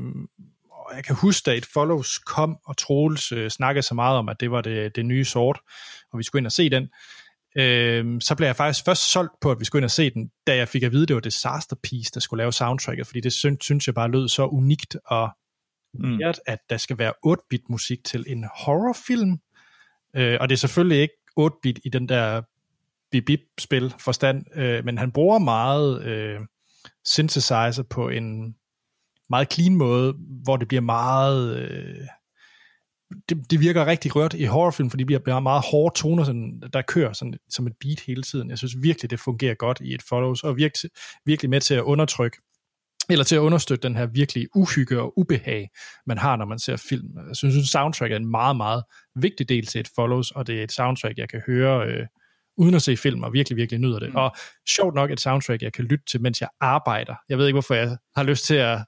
og 0.88 0.96
jeg 0.96 1.04
kan 1.04 1.16
huske, 1.16 1.50
da 1.50 1.56
et 1.56 1.66
Follows 1.66 2.18
kom, 2.18 2.58
og 2.64 2.76
Troels 2.76 3.32
øh, 3.32 3.50
snakkede 3.50 3.82
så 3.82 3.94
meget 3.94 4.18
om, 4.18 4.28
at 4.28 4.40
det 4.40 4.50
var 4.50 4.60
det, 4.60 4.96
det 4.96 5.06
nye 5.06 5.24
sort, 5.24 5.60
og 6.12 6.18
vi 6.18 6.22
skulle 6.22 6.40
ind 6.40 6.46
og 6.46 6.52
se 6.52 6.70
den. 6.70 6.88
Øh, 7.56 8.20
så 8.20 8.34
blev 8.36 8.46
jeg 8.46 8.56
faktisk 8.56 8.84
først 8.84 9.12
solgt 9.12 9.32
på, 9.40 9.50
at 9.50 9.60
vi 9.60 9.64
skulle 9.64 9.80
ind 9.80 9.84
og 9.84 9.90
se 9.90 10.10
den, 10.10 10.30
da 10.46 10.56
jeg 10.56 10.68
fik 10.68 10.82
at 10.82 10.92
vide, 10.92 11.02
at 11.02 11.08
det 11.08 11.14
var 11.14 11.20
Disaster 11.20 11.76
Piece, 11.82 12.10
der 12.14 12.20
skulle 12.20 12.38
lave 12.38 12.52
soundtracket, 12.52 13.06
fordi 13.06 13.20
det 13.20 13.32
synes, 13.32 13.64
synes 13.64 13.86
jeg 13.86 13.94
bare 13.94 14.10
lød 14.10 14.28
så 14.28 14.46
unikt 14.46 14.96
og 15.06 15.30
Mm. 15.94 16.20
at 16.46 16.58
der 16.70 16.76
skal 16.76 16.98
være 16.98 17.12
8-bit 17.26 17.68
musik 17.68 18.04
til 18.04 18.24
en 18.28 18.44
horrorfilm. 18.54 19.40
Øh, 20.16 20.38
og 20.40 20.48
det 20.48 20.54
er 20.54 20.58
selvfølgelig 20.58 21.00
ikke 21.00 21.14
8-bit 21.40 21.78
i 21.84 21.88
den 21.88 22.08
der 22.08 22.42
bip-bip-spil 23.10 23.94
forstand, 23.98 24.44
øh, 24.54 24.84
men 24.84 24.98
han 24.98 25.12
bruger 25.12 25.38
meget 25.38 26.02
øh, 26.04 26.40
synthesizer 27.04 27.84
på 27.90 28.08
en 28.08 28.56
meget 29.30 29.52
clean 29.52 29.74
måde, 29.74 30.14
hvor 30.44 30.56
det 30.56 30.68
bliver 30.68 30.80
meget... 30.80 31.56
Øh, 31.58 32.06
det, 33.28 33.50
det 33.50 33.60
virker 33.60 33.86
rigtig 33.86 34.16
rørt 34.16 34.34
i 34.34 34.44
horrorfilm, 34.44 34.90
fordi 34.90 35.04
det 35.04 35.22
bliver 35.22 35.40
meget 35.40 35.62
hårde 35.70 35.94
toner, 35.96 36.24
sådan, 36.24 36.62
der 36.72 36.82
kører 36.82 37.12
sådan, 37.12 37.34
som 37.50 37.66
et 37.66 37.72
beat 37.80 38.00
hele 38.06 38.22
tiden. 38.22 38.50
Jeg 38.50 38.58
synes 38.58 38.74
virkelig, 38.82 39.10
det 39.10 39.20
fungerer 39.20 39.54
godt 39.54 39.80
i 39.80 39.94
et 39.94 40.02
follows, 40.08 40.42
og 40.42 40.56
virkelig, 40.56 40.90
virkelig 41.24 41.50
med 41.50 41.60
til 41.60 41.74
at 41.74 41.82
undertrykke 41.82 42.38
eller 43.10 43.24
til 43.24 43.36
at 43.36 43.40
understøtte 43.40 43.88
den 43.88 43.96
her 43.96 44.06
virkelig 44.06 44.48
uhygge 44.54 45.00
og 45.00 45.18
ubehag, 45.18 45.68
man 46.06 46.18
har, 46.18 46.36
når 46.36 46.44
man 46.44 46.58
ser 46.58 46.76
film. 46.76 47.08
Jeg 47.28 47.36
synes, 47.36 47.56
at 47.56 47.64
soundtrack 47.64 48.12
er 48.12 48.16
en 48.16 48.30
meget, 48.30 48.56
meget 48.56 48.84
vigtig 49.16 49.48
del 49.48 49.66
til 49.66 49.80
et 49.80 49.88
follows, 49.94 50.30
og 50.30 50.46
det 50.46 50.58
er 50.58 50.62
et 50.62 50.72
soundtrack, 50.72 51.18
jeg 51.18 51.28
kan 51.28 51.42
høre 51.46 51.86
øh, 51.86 52.06
uden 52.56 52.74
at 52.74 52.82
se 52.82 52.96
film, 52.96 53.22
og 53.22 53.32
virkelig, 53.32 53.56
virkelig 53.56 53.80
nyder 53.80 53.98
det. 53.98 54.08
Mm. 54.08 54.16
Og 54.16 54.36
sjovt 54.68 54.94
nok 54.94 55.10
et 55.10 55.20
soundtrack, 55.20 55.62
jeg 55.62 55.72
kan 55.72 55.84
lytte 55.84 56.04
til, 56.10 56.22
mens 56.22 56.40
jeg 56.40 56.48
arbejder. 56.60 57.14
Jeg 57.28 57.38
ved 57.38 57.46
ikke, 57.46 57.54
hvorfor 57.54 57.74
jeg 57.74 57.96
har 58.16 58.22
lyst 58.22 58.44
til 58.44 58.54
at 58.54 58.78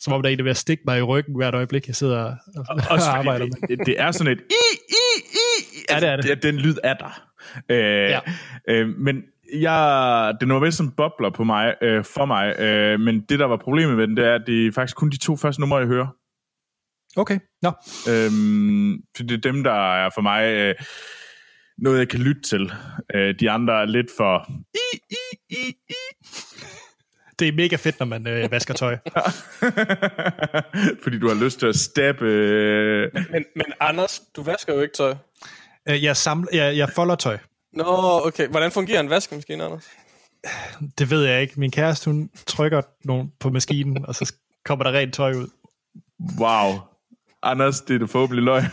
som 0.00 0.12
om 0.12 0.22
der 0.22 0.28
er 0.28 0.32
en, 0.32 0.38
der 0.38 0.44
vil 0.44 0.54
stikke 0.54 0.82
mig 0.86 0.98
i 0.98 1.02
ryggen 1.02 1.36
hvert 1.36 1.54
øjeblik, 1.54 1.86
jeg 1.86 1.96
sidder 1.96 2.18
og, 2.24 2.36
og 2.68 2.76
Også 2.90 3.06
arbejder 3.08 3.44
med. 3.46 3.76
det, 3.76 3.86
det 3.86 4.00
er 4.00 4.10
sådan 4.10 4.32
et 4.32 4.40
i, 4.40 4.54
i, 4.88 5.22
i. 5.32 5.84
Ja, 5.90 6.00
det 6.00 6.08
er 6.08 6.16
det. 6.16 6.42
Den 6.42 6.56
lyd 6.56 6.74
er 6.84 6.94
der. 6.94 7.22
Øh, 7.70 7.78
Ja. 7.78 8.20
øh, 8.68 8.88
men 8.88 9.22
jeg, 9.54 10.34
det 10.40 10.48
var 10.48 10.70
som 10.70 10.90
bobler 10.90 11.30
på 11.30 11.44
mig, 11.44 11.74
øh, 11.82 12.04
for 12.04 12.24
mig, 12.24 12.60
øh, 12.60 13.00
men 13.00 13.20
det, 13.20 13.38
der 13.38 13.44
var 13.46 13.56
problemet 13.56 13.96
med 13.96 14.06
den, 14.06 14.16
det 14.16 14.24
er, 14.26 14.34
at 14.34 14.42
det 14.46 14.66
er 14.66 14.72
faktisk 14.72 14.96
kun 14.96 15.10
de 15.10 15.18
to 15.18 15.36
første 15.36 15.60
numre, 15.60 15.78
jeg 15.78 15.86
hører. 15.86 16.06
Okay, 17.16 17.38
nå. 17.62 17.72
Øhm, 18.10 19.02
for 19.16 19.22
det 19.22 19.32
er 19.32 19.52
dem, 19.52 19.64
der 19.64 19.94
er 20.04 20.10
for 20.14 20.20
mig 20.22 20.44
øh, 20.52 20.74
noget, 21.78 21.98
jeg 21.98 22.08
kan 22.08 22.20
lytte 22.20 22.42
til. 22.42 22.72
Øh, 23.14 23.34
de 23.40 23.50
andre 23.50 23.80
er 23.82 23.84
lidt 23.86 24.06
for... 24.16 24.50
I, 24.74 24.98
i, 25.10 25.14
i, 25.50 25.74
i. 25.88 25.94
Det 27.38 27.48
er 27.48 27.52
mega 27.52 27.76
fedt, 27.76 27.98
når 27.98 28.06
man 28.06 28.26
øh, 28.26 28.50
vasker 28.56 28.74
tøj. 28.74 28.96
Fordi 31.02 31.18
du 31.18 31.28
har 31.28 31.44
lyst 31.44 31.58
til 31.58 31.66
at 31.66 31.76
stabbe... 31.76 32.24
Øh, 32.24 33.10
Men, 33.14 33.44
men 33.56 33.66
Anders, 33.80 34.22
du 34.36 34.42
vasker 34.42 34.74
jo 34.74 34.80
ikke 34.80 34.94
tøj. 34.94 35.14
Øh, 35.88 36.04
jeg, 36.04 36.16
samler, 36.16 36.48
jeg, 36.52 36.76
jeg 36.76 36.88
folder 36.94 37.14
tøj. 37.14 37.38
Nå, 37.72 38.20
okay. 38.26 38.48
Hvordan 38.48 38.70
fungerer 38.72 39.00
en 39.00 39.10
vaskemaskine, 39.10 39.64
Anders? 39.64 39.84
Det 40.98 41.10
ved 41.10 41.24
jeg 41.24 41.42
ikke. 41.42 41.60
Min 41.60 41.70
kæreste, 41.70 42.10
hun 42.10 42.30
trykker 42.46 42.82
nogen 43.04 43.32
på 43.40 43.50
maskinen, 43.50 44.06
og 44.06 44.14
så 44.14 44.32
kommer 44.64 44.84
der 44.84 44.92
rent 44.92 45.14
tøj 45.14 45.32
ud. 45.32 45.48
wow. 46.40 46.72
Anders, 47.42 47.80
det 47.80 47.94
er 47.94 47.98
det 47.98 48.10
forhåbentlig 48.10 48.44
løgn. 48.44 48.64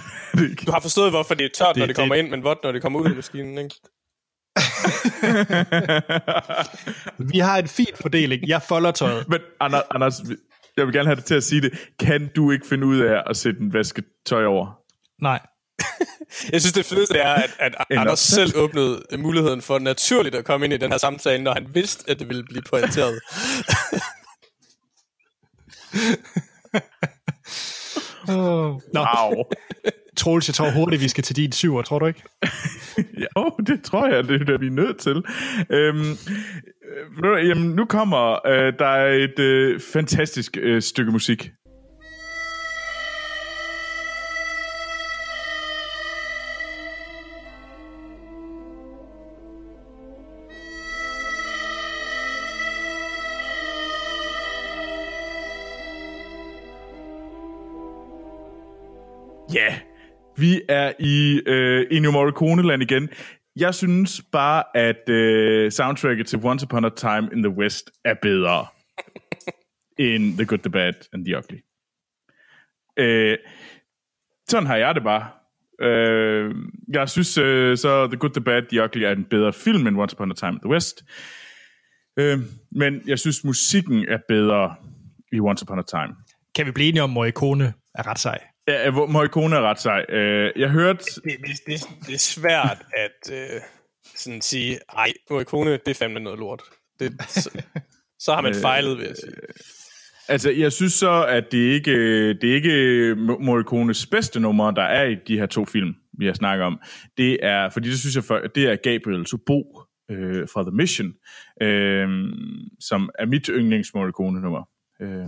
Du 0.65 0.71
har 0.71 0.79
forstået, 0.79 1.11
hvorfor 1.11 1.33
det 1.33 1.45
er 1.45 1.49
tørt, 1.57 1.67
det, 1.67 1.75
Det- 1.75 1.79
når 1.81 1.87
det 1.87 1.95
kommer 1.95 2.15
det- 2.15 2.23
ind, 2.23 2.31
men 2.31 2.43
vådt, 2.43 2.57
når 2.63 2.71
det 2.71 2.81
kommer 2.81 2.99
ud 2.99 3.05
af 3.05 3.15
maskinen, 3.15 3.57
ikke? 3.57 3.75
Vi 7.33 7.39
har 7.39 7.57
en 7.57 7.67
fin 7.67 7.87
fordeling. 8.01 8.47
Jeg 8.47 8.61
folder 8.61 8.91
tøjet. 8.91 9.29
Men 9.29 9.39
Anders, 9.59 9.83
Anders, 9.91 10.13
jeg 10.77 10.85
vil 10.85 10.93
gerne 10.93 11.07
have 11.07 11.15
dig 11.15 11.25
til 11.25 11.35
at 11.35 11.43
sige 11.43 11.61
det. 11.61 11.71
Kan 11.99 12.29
du 12.35 12.51
ikke 12.51 12.67
finde 12.67 12.87
ud 12.87 12.99
af 12.99 13.23
at 13.29 13.37
sætte 13.37 13.59
en 13.59 13.73
vasketøj 13.73 14.45
over? 14.45 14.79
Nej. 15.21 15.39
Jeg 16.51 16.61
synes, 16.61 16.73
det 16.73 16.85
fedeste 16.85 17.17
er, 17.17 17.33
at, 17.33 17.49
at 17.59 17.73
Anders 17.89 18.19
selv 18.19 18.51
åbnede 18.55 19.03
muligheden 19.17 19.61
for 19.61 19.79
naturligt 19.79 20.35
at 20.35 20.45
komme 20.45 20.65
ind 20.65 20.73
i 20.73 20.77
den 20.77 20.91
her 20.91 20.97
samtale, 20.97 21.43
når 21.43 21.53
han 21.53 21.67
vidste, 21.73 22.11
at 22.11 22.19
det 22.19 22.27
ville 22.27 22.43
blive 22.43 22.61
pointeret. 22.69 23.19
Oh. 28.29 28.79
Wow. 28.95 29.43
Troels, 30.17 30.49
jeg 30.49 30.55
tror 30.55 30.71
hurtigt, 30.71 31.01
vi 31.01 31.07
skal 31.07 31.23
til 31.23 31.35
din 31.35 31.51
syver, 31.51 31.81
tror 31.81 31.99
du 31.99 32.05
ikke? 32.05 32.23
Ja, 33.17 33.43
det 33.67 33.83
tror 33.83 34.07
jeg, 34.07 34.27
det 34.27 34.49
er 34.49 34.57
vi 34.57 34.67
er 34.67 34.71
nødt 34.71 34.97
til. 34.97 35.23
Øhm, 35.69 36.17
øh, 37.25 37.47
jamen, 37.47 37.69
nu 37.69 37.85
kommer 37.85 38.47
øh, 38.47 38.73
der 38.79 38.85
er 38.85 39.13
et 39.13 39.39
øh, 39.39 39.79
fantastisk 39.93 40.57
øh, 40.61 40.81
stykke 40.81 41.11
musik. 41.11 41.51
Ja, 59.53 59.59
yeah 59.59 59.94
vi 60.37 60.61
er 60.69 60.93
i 60.99 61.41
øh, 61.45 61.87
Ennio 61.91 62.11
Morricone-land 62.11 62.81
igen. 62.81 63.09
Jeg 63.55 63.75
synes 63.75 64.21
bare, 64.31 64.63
at 64.75 65.09
øh, 65.09 65.71
soundtracket 65.71 66.27
til 66.27 66.39
Once 66.43 66.65
Upon 66.65 66.85
a 66.85 66.89
Time 66.89 67.29
in 67.33 67.43
the 67.43 67.49
West 67.49 67.91
er 68.05 68.13
bedre 68.21 68.65
end 70.07 70.37
The 70.37 70.45
Good, 70.45 70.59
The 70.59 70.69
Bad 70.69 70.93
and 71.13 71.25
The 71.25 71.37
Ugly. 71.37 71.57
Øh, 72.99 73.37
sådan 74.49 74.67
har 74.67 74.75
jeg 74.75 74.95
det 74.95 75.03
bare. 75.03 75.29
Øh, 75.81 76.55
jeg 76.93 77.09
synes 77.09 77.37
øh, 77.37 77.77
så 77.77 78.07
The 78.07 78.17
Good, 78.17 78.31
The 78.31 78.41
Bad, 78.41 78.61
The 78.69 78.83
Ugly 78.83 79.01
er 79.01 79.11
en 79.11 79.25
bedre 79.25 79.53
film 79.53 79.87
end 79.87 79.97
Once 79.97 80.15
Upon 80.15 80.31
a 80.31 80.33
Time 80.33 80.51
in 80.51 80.59
the 80.59 80.69
West. 80.69 81.03
Øh, 82.19 82.39
men 82.71 83.01
jeg 83.07 83.19
synes, 83.19 83.43
musikken 83.43 84.05
er 84.07 84.17
bedre 84.27 84.75
i 85.31 85.39
Once 85.39 85.63
Upon 85.63 85.79
a 85.79 85.83
Time. 85.87 86.15
Kan 86.55 86.65
vi 86.65 86.71
blive 86.71 86.89
enige 86.89 87.03
om, 87.03 87.09
at 87.09 87.13
Morricone 87.13 87.73
er 87.95 88.07
ret 88.07 88.19
sej? 88.19 88.39
Ja, 88.67 88.91
hvor- 88.91 89.07
Morricone 89.07 89.55
er 89.55 89.61
ret 89.61 89.79
sej. 89.79 90.05
Øh, 90.09 90.51
jeg 90.55 90.69
hørte... 90.69 90.99
det, 91.23 91.23
det, 91.23 91.59
det, 91.67 91.81
det 92.07 92.13
er 92.13 92.19
svært 92.19 92.77
at 92.97 93.33
øh, 93.33 93.61
sådan 94.15 94.41
sige, 94.41 94.79
ej, 94.97 95.13
Morricone, 95.29 95.71
det 95.71 95.87
er 95.87 95.93
fandme 95.93 96.19
noget 96.19 96.39
lort. 96.39 96.61
Det, 96.99 97.21
så, 97.27 97.61
så 98.19 98.33
har 98.33 98.41
man 98.41 98.55
fejlet, 98.61 98.97
vil 98.97 99.05
jeg 99.05 99.15
sige. 99.15 99.33
Altså, 100.27 100.51
jeg 100.51 100.71
synes 100.71 100.93
så, 100.93 101.25
at 101.25 101.43
det 101.51 101.57
ikke 101.57 101.93
det 102.33 102.51
er 102.51 102.55
ikke 102.55 103.15
Morricones 103.15 104.05
bedste 104.07 104.39
nummer, 104.39 104.71
der 104.71 104.81
er 104.83 105.03
i 105.05 105.15
de 105.27 105.37
her 105.39 105.45
to 105.45 105.65
film, 105.65 105.95
vi 106.19 106.25
har 106.25 106.33
snakket 106.33 106.65
om. 106.65 106.79
Det 107.17 107.39
er, 107.45 107.69
fordi 107.69 107.89
det 107.89 107.99
synes 107.99 108.15
jeg, 108.15 108.23
for, 108.23 108.39
det 108.55 108.63
er 108.63 108.75
Gabriel 108.75 109.25
Subo 109.27 109.81
øh, 110.11 110.47
fra 110.53 110.61
The 110.63 110.71
Mission, 110.71 111.13
øh, 111.61 112.07
som 112.79 113.09
er 113.19 113.25
mit 113.25 113.47
yndlings 113.47 113.93
Morricone-nummer. 113.93 114.69
Øh, 115.01 115.25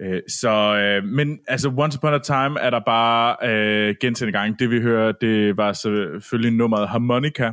øh, 0.00 0.22
så, 0.28 0.76
øh, 0.76 1.04
men 1.04 1.38
altså, 1.48 1.68
Once 1.78 1.98
Upon 1.98 2.14
a 2.14 2.18
Time 2.18 2.60
er 2.60 2.70
der 2.70 2.80
bare 2.86 3.36
øh, 3.48 3.94
gentagende 4.00 4.38
gang. 4.38 4.58
Det 4.58 4.70
vi 4.70 4.80
hører, 4.80 5.12
det 5.12 5.56
var 5.56 5.72
selvfølgelig 5.72 6.58
nummeret 6.58 6.88
Harmonica. 6.88 7.52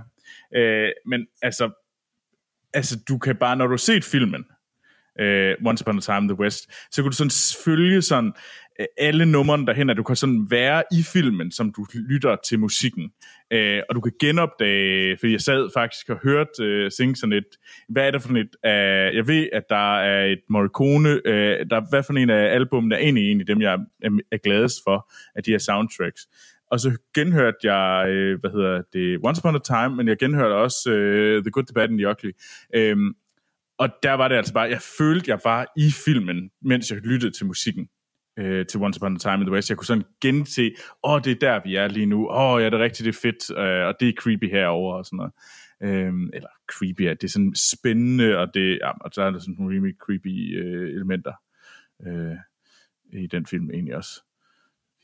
Øh, 0.56 0.90
men 1.06 1.28
altså, 1.42 1.72
altså, 2.74 3.00
du 3.10 3.18
kan 3.18 3.36
bare, 3.36 3.56
når 3.56 3.66
du 3.66 3.72
har 3.72 3.78
set 3.78 4.04
filmen, 4.04 4.46
øh, 5.20 5.56
Once 5.66 5.84
Upon 5.84 5.98
a 5.98 6.02
Time 6.02 6.18
in 6.18 6.28
the 6.28 6.40
West, 6.40 6.64
så 6.92 7.02
kunne 7.02 7.12
du 7.12 7.16
sådan 7.16 7.32
følge 7.66 8.02
sådan 8.02 8.34
øh, 8.80 8.86
alle 8.98 9.26
numrene 9.26 9.66
derhen, 9.66 9.90
at 9.90 9.98
du 9.98 10.04
kan 10.04 10.16
sådan 10.16 10.48
være 10.50 10.84
i 10.92 11.04
filmen, 11.14 11.52
som 11.52 11.74
du 11.74 11.86
lytter 12.10 12.36
til 12.48 12.60
musikken. 12.60 13.12
Øh, 13.54 13.82
og 13.90 13.96
du 13.96 14.02
kan 14.02 14.12
genopdage, 14.20 15.18
fordi 15.18 15.32
jeg 15.32 15.42
sad 15.42 15.70
faktisk 15.74 16.10
og 16.10 16.18
hørte 16.24 16.64
øh, 16.64 16.92
synge 16.92 17.16
sådan 17.16 17.34
et, 17.34 17.46
hvad 17.90 18.08
er 18.08 18.12
det 18.12 18.22
for 18.22 18.30
et, 18.30 18.56
øh, 18.66 19.16
jeg 19.16 19.28
ved, 19.28 19.48
at 19.54 19.64
der 19.70 20.00
er 20.00 20.26
et 20.26 20.40
Morricone, 20.50 21.10
øh, 21.10 21.66
der, 21.70 21.90
hvad 21.90 22.04
for 22.04 22.14
en 22.14 22.30
af 22.30 22.56
albumene 22.56 22.96
er 22.96 23.00
egentlig 23.00 23.32
en 23.32 23.40
af 23.40 23.46
dem, 23.46 23.62
jeg 23.62 23.74
er, 23.74 24.10
er 24.32 24.38
gladest 24.38 24.80
for, 24.84 25.12
af 25.36 25.44
de 25.44 25.52
her 25.52 25.58
soundtracks. 25.58 26.22
Og 26.72 26.80
så 26.80 26.98
genhørte 27.16 27.58
jeg, 27.64 28.10
øh, 28.10 28.40
hvad 28.40 28.52
hedder 28.52 28.82
det, 28.94 29.20
Once 29.24 29.42
Upon 29.42 29.56
a 29.56 29.60
Time, 29.60 29.96
men 29.96 30.08
jeg 30.08 30.18
genhørte 30.18 30.54
også 30.54 30.92
øh, 30.92 31.44
The 31.44 31.52
Good, 31.52 31.66
The 31.66 31.74
Bad 31.74 31.90
and 31.90 31.98
The 31.98 32.10
Ugly. 32.10 32.32
Øhm, 32.76 33.14
og 33.78 33.90
der 34.04 34.14
var 34.14 34.28
det 34.28 34.36
altså 34.36 34.54
bare, 34.54 34.70
jeg 34.70 34.82
følte, 34.98 35.32
jeg 35.32 35.40
var 35.44 35.66
i 35.78 35.92
filmen, 36.06 36.50
mens 36.62 36.92
jeg 36.92 37.00
lyttede 37.00 37.32
til 37.32 37.46
musikken 37.46 37.90
øh, 38.40 38.66
til 38.66 38.80
Once 38.80 39.00
Upon 39.00 39.16
a 39.16 39.20
Time 39.20 39.34
in 39.36 39.46
the 39.46 39.52
West. 39.52 39.70
Jeg 39.70 39.78
kunne 39.78 39.86
sådan 39.86 40.06
gense, 40.22 40.72
åh, 41.04 41.14
oh, 41.14 41.22
det 41.24 41.32
er 41.32 41.36
der, 41.36 41.62
vi 41.64 41.76
er 41.76 41.88
lige 41.88 42.06
nu. 42.06 42.30
Åh, 42.30 42.54
oh, 42.54 42.62
ja, 42.62 42.66
det 42.66 42.74
er 42.74 42.84
rigtigt, 42.84 43.06
det 43.06 43.16
er 43.16 43.20
fedt, 43.22 43.58
øh, 43.58 43.88
og 43.88 43.96
det 44.00 44.10
er 44.10 44.14
creepy 44.14 44.52
herover 44.52 44.94
og 44.96 45.06
sådan 45.06 45.18
noget. 45.18 45.34
Øhm, 45.84 46.30
eller 46.34 46.50
creepy, 46.72 47.02
ja, 47.02 47.10
det 47.10 47.24
er 47.24 47.28
sådan 47.28 47.56
spændende, 47.56 48.38
og, 48.38 48.54
det, 48.54 48.80
ja, 48.82 48.92
og 48.92 49.12
så 49.14 49.22
er 49.22 49.32
der 49.32 49.40
sådan 49.40 49.56
nogle 49.60 49.76
rimelig 49.76 49.96
creepy 50.00 50.58
øh, 50.58 50.96
elementer 50.96 51.34
øh, 52.08 52.36
i 53.14 53.28
den 53.28 53.46
film 53.46 53.70
egentlig 53.72 53.96
også. 53.96 54.24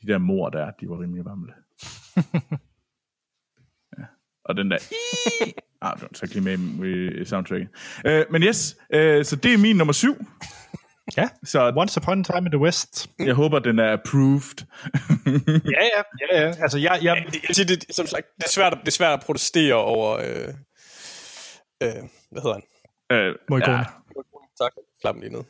De 0.02 0.06
der 0.06 0.18
mor 0.18 0.48
der, 0.48 0.70
de 0.70 0.88
var 0.88 1.00
rimelig 1.00 1.24
varmle. 1.24 1.52
og 4.50 4.56
den 4.56 4.70
der... 4.70 4.78
ah, 5.82 5.94
det 5.94 6.02
var 6.02 6.08
så 6.12 6.20
ikke 6.24 6.40
lige 6.40 6.56
med 6.58 7.12
i 7.20 7.24
soundtracket. 7.24 7.68
Uh, 8.08 8.32
men 8.32 8.42
yes, 8.42 8.76
uh, 8.94 8.98
så 9.24 9.38
det 9.42 9.54
er 9.54 9.58
min 9.58 9.76
nummer 9.76 9.92
syv. 9.92 10.16
Ja, 11.16 11.28
så 11.44 11.72
Once 11.76 12.00
Upon 12.00 12.20
a 12.20 12.22
Time 12.22 12.46
in 12.46 12.50
the 12.50 12.58
West. 12.58 13.10
Jeg 13.18 13.34
håber, 13.34 13.58
den 13.58 13.78
er 13.78 13.92
approved. 13.92 14.66
ja, 15.76 15.82
ja, 15.94 16.02
ja, 16.20 16.42
ja. 16.42 16.54
Altså, 16.62 16.78
jeg, 16.78 16.98
jeg... 17.02 17.26
jeg 17.48 17.56
siger, 17.56 17.66
det, 17.66 17.84
som 17.90 18.06
sagt, 18.06 18.26
det 18.36 18.44
er, 18.44 18.48
svært, 18.48 18.78
det 18.80 18.86
er 18.86 18.92
svært 18.92 19.12
at 19.12 19.26
protestere 19.26 19.74
over... 19.74 20.16
Øh, 20.16 20.54
øh, 21.82 22.02
hvad 22.30 22.42
hedder 22.42 22.52
han? 22.52 22.62
Øh, 23.18 23.34
Morricone. 23.50 23.76
Ja. 23.78 23.84
Tak, 24.60 24.72
klap 25.00 25.16
lige 25.16 25.32
ned. 25.32 25.44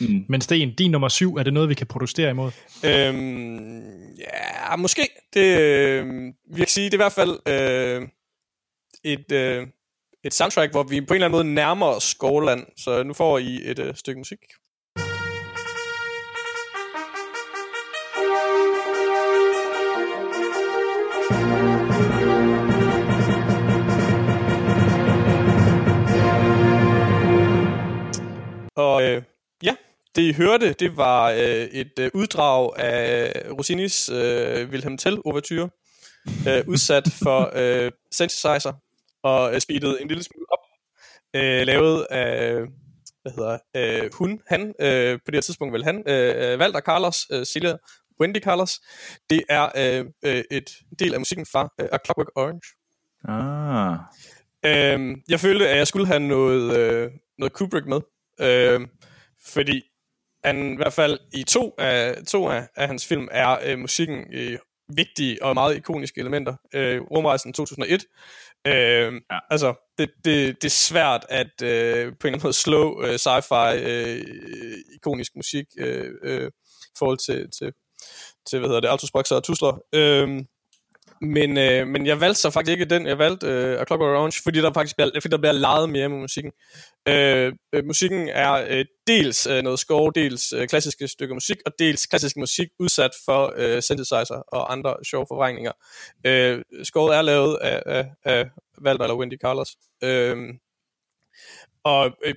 Mm. 0.00 0.24
Men 0.28 0.40
Sten, 0.40 0.74
din 0.74 0.90
nummer 0.90 1.08
syv, 1.08 1.34
er 1.34 1.42
det 1.42 1.52
noget, 1.52 1.68
vi 1.68 1.74
kan 1.74 1.86
protestere 1.86 2.30
imod? 2.30 2.50
Øhm, 2.84 4.16
ja, 4.18 4.76
måske. 4.76 5.08
Det, 5.34 5.60
øh, 5.60 6.06
vi 6.52 6.58
kan 6.58 6.66
sige, 6.66 6.84
det 6.84 6.94
er 6.94 6.96
i 6.96 7.04
hvert 7.04 7.12
fald 7.12 7.38
øh, 7.48 8.08
et, 9.04 9.32
øh, 9.32 9.66
et 10.24 10.34
soundtrack, 10.34 10.72
hvor 10.72 10.82
vi 10.82 11.00
på 11.00 11.14
en 11.14 11.16
eller 11.16 11.26
anden 11.26 11.36
måde 11.36 11.54
nærmer 11.54 11.86
os 11.86 12.02
Skåland. 12.02 12.66
Så 12.76 13.02
nu 13.02 13.12
får 13.12 13.38
I 13.38 13.60
et 13.64 13.78
øh, 13.78 13.94
stykke 13.94 14.18
musik. 14.18 14.38
Det 30.16 30.22
I 30.22 30.32
hørte, 30.32 30.72
det 30.72 30.96
var 30.96 31.30
øh, 31.30 31.64
et 31.72 31.98
øh, 31.98 32.10
uddrag 32.14 32.78
af 32.78 33.32
Rossinis 33.58 34.08
øh, 34.08 34.68
Wilhelm 34.68 34.98
Tell 34.98 35.18
overture, 35.24 35.68
øh, 36.48 36.64
udsat 36.68 37.08
for 37.22 37.50
øh, 37.60 37.92
synthesizer 38.12 38.72
og 39.22 39.54
øh, 39.54 39.60
speedet 39.60 40.02
en 40.02 40.08
lille 40.08 40.22
smule 40.22 40.46
op, 40.52 40.58
øh, 41.34 41.66
lavet 41.66 42.06
af 42.10 42.54
hvad 43.22 43.32
hedder 43.32 43.58
øh, 43.76 44.10
hun, 44.14 44.40
han, 44.46 44.74
øh, 44.80 45.18
på 45.18 45.30
det 45.30 45.34
her 45.34 45.40
tidspunkt 45.40 45.72
vel 45.72 45.84
han, 45.84 46.02
øh, 46.06 46.60
Walter 46.60 46.80
Carlos, 46.80 47.26
øh, 47.32 47.44
Celia 47.44 47.76
Wendy 48.20 48.38
Carlos. 48.38 48.80
Det 49.30 49.42
er 49.48 49.68
øh, 49.76 50.04
øh 50.24 50.44
et 50.50 50.70
del 50.98 51.14
af 51.14 51.20
musikken 51.20 51.46
fra 51.46 51.68
øh, 51.80 51.88
A 51.92 51.98
Clockwork 52.04 52.30
Orange. 52.36 52.68
Ah. 53.28 53.98
Øh, 54.64 55.16
jeg 55.28 55.40
følte, 55.40 55.68
at 55.68 55.78
jeg 55.78 55.86
skulle 55.86 56.06
have 56.06 56.20
noget, 56.20 56.76
øh, 56.78 57.10
noget 57.38 57.52
Kubrick 57.52 57.86
med. 57.86 58.00
Øh, 58.40 58.80
fordi 59.46 59.82
han 60.46 60.72
i 60.72 60.76
hvert 60.76 60.92
fald 60.92 61.18
i 61.32 61.44
to 61.44 61.74
af, 61.78 62.16
to 62.28 62.48
af, 62.48 62.68
af 62.76 62.86
hans 62.86 63.06
film 63.06 63.28
er 63.30 63.58
øh, 63.64 63.78
musikken 63.78 64.24
øh, 64.32 64.58
vigtige 64.88 65.42
og 65.42 65.54
meget 65.54 65.76
ikoniske 65.76 66.20
elementer. 66.20 66.56
Øh, 66.74 67.00
Rumrejsen 67.02 67.52
2001. 67.52 68.04
Øh, 68.66 68.72
ja. 68.72 69.38
Altså, 69.50 69.74
det, 69.98 70.10
det, 70.24 70.62
det 70.62 70.64
er 70.64 70.70
svært 70.70 71.26
at 71.28 71.62
øh, 71.62 71.68
på 71.68 71.68
en 71.68 72.06
eller 72.06 72.14
anden 72.24 72.40
måde 72.42 72.52
slå 72.52 73.02
øh, 73.02 73.14
sci-fi 73.14 73.74
øh, 73.74 74.24
ikonisk 74.94 75.32
musik 75.36 75.66
øh, 75.78 76.12
øh, 76.22 76.50
i 76.82 76.96
forhold 76.98 77.18
til, 77.18 77.50
til, 77.58 77.72
til 78.48 78.58
hvad 78.58 78.68
hedder 78.68 78.80
det, 78.80 78.88
autospoxer 78.88 79.36
og 79.36 79.44
tusler. 79.44 79.80
Øh, 79.94 80.44
men, 81.20 81.58
øh, 81.58 81.86
men 81.86 82.06
jeg 82.06 82.20
valgte 82.20 82.40
så 82.40 82.50
faktisk 82.50 82.72
ikke 82.72 82.84
den, 82.84 83.06
jeg 83.06 83.18
valgte 83.18 83.46
øh, 83.46 83.80
A 83.80 83.84
Clockwork 83.84 84.16
Orange, 84.16 84.42
fordi 84.42 84.60
der 84.60 84.72
faktisk 84.72 84.96
bliver, 84.96 85.10
fordi 85.20 85.32
der 85.32 85.38
bliver 85.38 85.52
leget 85.52 85.90
mere 85.90 86.08
med 86.08 86.18
musikken. 86.18 86.52
Øh, 87.08 87.52
øh, 87.72 87.84
musikken 87.84 88.28
er 88.28 88.52
øh, 88.68 88.84
dels 89.06 89.46
øh, 89.46 89.62
noget 89.62 89.78
score, 89.78 90.12
dels 90.14 90.52
øh, 90.52 90.68
klassiske 90.68 91.08
stykker 91.08 91.34
musik, 91.34 91.56
og 91.66 91.72
dels 91.78 92.06
klassisk 92.06 92.36
musik 92.36 92.68
udsat 92.78 93.10
for 93.24 93.54
øh, 93.56 93.82
synthesizer 93.82 94.42
og 94.52 94.72
andre 94.72 94.96
sjove 95.04 95.26
forvrængninger. 95.28 95.72
Øh, 96.26 96.62
scoret 96.84 97.16
er 97.16 97.22
lavet 97.22 97.58
af, 97.62 97.82
af, 97.86 98.06
af 98.24 98.44
Valder 98.82 99.04
eller 99.04 99.16
Wendy 99.16 99.38
Carlos. 99.38 99.76
Øh, 100.02 100.36
og 101.84 102.10
øh, 102.24 102.34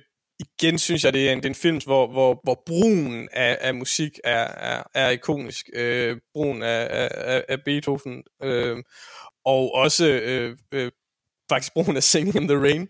igen 0.62 0.78
synes 0.78 1.04
jeg, 1.04 1.12
det 1.12 1.28
er 1.28 1.32
en, 1.32 1.38
det 1.38 1.44
er 1.44 1.50
en 1.50 1.54
film, 1.54 1.80
hvor, 1.84 2.06
hvor, 2.06 2.40
hvor 2.44 2.62
brugen 2.66 3.28
af, 3.32 3.58
af 3.60 3.74
musik 3.74 4.18
er, 4.24 4.44
er, 4.44 4.82
er 4.94 5.10
ikonisk. 5.10 5.68
Øh, 5.74 6.16
brugen 6.32 6.62
af, 6.62 7.08
af, 7.12 7.44
af 7.48 7.62
Beethoven. 7.64 8.22
Øh, 8.42 8.76
og 9.44 9.74
også 9.74 10.06
øh, 10.06 10.56
øh, 10.72 10.90
faktisk 11.48 11.72
brugen 11.72 11.96
af 11.96 12.02
Singing 12.02 12.36
in 12.36 12.48
the 12.48 12.58
Rain. 12.58 12.82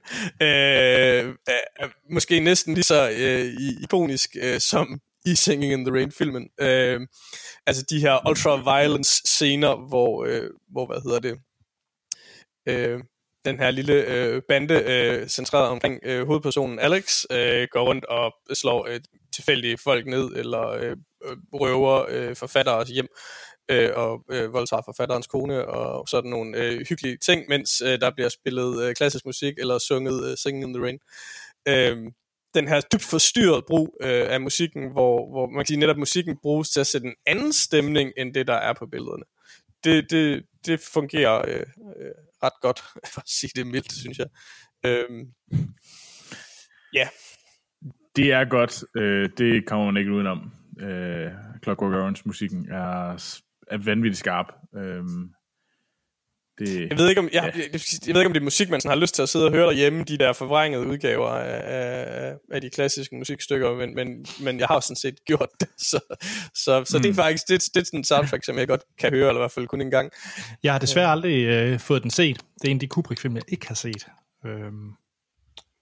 Øh, 0.42 1.34
er 1.76 2.12
måske 2.12 2.40
næsten 2.40 2.74
lige 2.74 2.84
så 2.84 3.10
øh, 3.10 3.82
ikonisk 3.82 4.36
øh, 4.42 4.60
som 4.60 5.00
i 5.26 5.34
Singing 5.34 5.72
in 5.72 5.84
the 5.84 5.94
Rain-filmen. 5.94 6.48
Øh, 6.60 7.00
altså 7.66 7.84
de 7.90 8.00
her 8.00 8.28
ultra-violence 8.28 9.22
scener, 9.24 9.88
hvor, 9.88 10.24
øh, 10.24 10.50
hvor 10.70 10.86
hvad 10.86 11.00
hedder 11.02 11.20
det, 11.20 11.38
øh, 12.68 13.00
den 13.44 13.58
her 13.58 13.70
lille 13.70 13.94
øh, 13.94 14.42
bande 14.48 14.74
øh, 14.74 15.28
centreret 15.28 15.68
omkring 15.68 16.00
øh, 16.02 16.26
hovedpersonen 16.26 16.78
Alex 16.78 17.24
øh, 17.30 17.68
går 17.70 17.82
rundt 17.82 18.04
og 18.04 18.32
slår 18.54 18.86
øh, 18.86 19.00
tilfældige 19.34 19.78
folk 19.78 20.06
ned 20.06 20.30
eller 20.36 20.68
øh, 20.68 20.96
øh, 21.24 21.36
røver 21.52 22.06
øh, 22.08 22.36
forfatteres 22.36 22.88
hjem 22.88 23.08
øh, 23.70 23.90
og 23.94 24.24
øh, 24.30 24.52
voldtager 24.52 24.82
forfatterens 24.84 25.26
kone 25.26 25.66
og 25.66 26.08
sådan 26.08 26.30
nogle 26.30 26.58
øh, 26.58 26.86
hyggelige 26.88 27.16
ting, 27.16 27.44
mens 27.48 27.80
øh, 27.80 28.00
der 28.00 28.10
bliver 28.10 28.28
spillet 28.28 28.82
øh, 28.82 28.94
klassisk 28.94 29.26
musik 29.26 29.54
eller 29.58 29.78
sunget 29.78 30.30
øh, 30.30 30.36
Singing 30.36 30.64
in 30.64 30.74
the 30.74 30.84
Rain. 30.84 30.98
Øh, 31.68 32.12
den 32.54 32.68
her 32.68 32.80
dybt 32.80 33.02
forstyrret 33.02 33.64
brug 33.66 33.96
øh, 34.02 34.32
af 34.32 34.40
musikken, 34.40 34.92
hvor, 34.92 35.30
hvor 35.30 35.46
man 35.46 35.58
kan 35.58 35.66
sige, 35.66 35.80
netop 35.80 35.96
musikken 35.96 36.36
bruges 36.42 36.70
til 36.70 36.80
at 36.80 36.86
sætte 36.86 37.06
en 37.06 37.14
anden 37.26 37.52
stemning, 37.52 38.12
end 38.16 38.34
det, 38.34 38.46
der 38.46 38.54
er 38.54 38.72
på 38.72 38.86
billederne. 38.86 39.24
Det, 39.84 40.10
det, 40.10 40.42
det 40.66 40.80
fungerer 40.80 41.48
øh, 41.48 41.66
øh 41.96 42.10
ret 42.42 42.60
godt, 42.60 42.80
for 43.14 43.20
at 43.20 43.28
sige 43.28 43.50
det 43.56 43.66
mildt, 43.66 43.92
synes 43.92 44.18
jeg. 44.18 44.26
Øhm, 44.86 45.32
ja. 46.94 46.98
Yeah. 46.98 47.08
Det 48.16 48.32
er 48.32 48.44
godt. 48.44 48.84
Øh, 48.96 49.30
det 49.38 49.66
kommer 49.66 49.86
man 49.86 49.96
ikke 49.96 50.12
udenom. 50.12 50.52
Øh, 50.80 51.30
Clockwork 51.62 51.92
Orange-musikken 51.92 52.72
er, 52.72 53.12
er 53.70 53.78
vanvittigt 53.84 54.18
skarp. 54.18 54.46
Øhm, 54.76 55.34
det... 56.60 56.88
Jeg, 56.90 56.98
ved 56.98 57.08
ikke, 57.08 57.18
om, 57.18 57.28
jeg, 57.32 57.52
ja. 57.56 57.60
jeg, 57.72 57.80
jeg 58.06 58.14
ved 58.14 58.20
ikke, 58.20 58.26
om 58.26 58.32
det 58.32 58.40
er 58.40 58.44
musik, 58.44 58.70
man 58.70 58.80
sådan 58.80 58.96
har 58.96 59.00
lyst 59.00 59.14
til 59.14 59.22
at 59.22 59.28
sidde 59.28 59.46
og 59.46 59.52
høre 59.52 59.66
derhjemme, 59.66 60.04
de 60.04 60.18
der 60.18 60.32
forvrængede 60.32 60.86
udgaver 60.86 61.28
af, 61.28 62.34
af 62.52 62.60
de 62.60 62.70
klassiske 62.70 63.16
musikstykker, 63.16 63.74
men, 63.74 63.94
men, 63.94 64.26
men 64.40 64.58
jeg 64.58 64.66
har 64.66 64.74
jo 64.74 64.80
sådan 64.80 64.96
set 64.96 65.24
gjort 65.28 65.48
det, 65.60 65.68
så, 65.78 66.00
så, 66.54 66.84
så 66.84 66.98
mm. 66.98 67.02
det 67.02 67.08
er 67.08 67.12
mm. 67.12 67.16
faktisk 67.16 67.48
det, 67.48 67.62
det 67.74 67.80
er 67.80 67.84
sådan 67.84 68.00
en 68.00 68.04
soundtrack, 68.04 68.44
som 68.44 68.58
jeg 68.58 68.68
godt 68.68 68.82
kan 68.98 69.10
høre, 69.10 69.28
eller 69.28 69.40
i 69.40 69.42
hvert 69.42 69.52
fald 69.52 69.66
kun 69.66 69.80
en 69.80 69.90
gang. 69.90 70.12
Jeg 70.62 70.72
har 70.72 70.78
desværre 70.78 71.10
aldrig 71.10 71.44
øh, 71.44 71.78
fået 71.78 72.02
den 72.02 72.10
set. 72.10 72.40
Det 72.62 72.68
er 72.68 72.70
en 72.70 72.76
af 72.76 72.80
de 72.80 72.86
Kubrick-film, 72.86 73.36
jeg 73.36 73.42
ikke 73.48 73.68
har 73.68 73.74
set. 73.74 74.06
Øhm, 74.46 74.90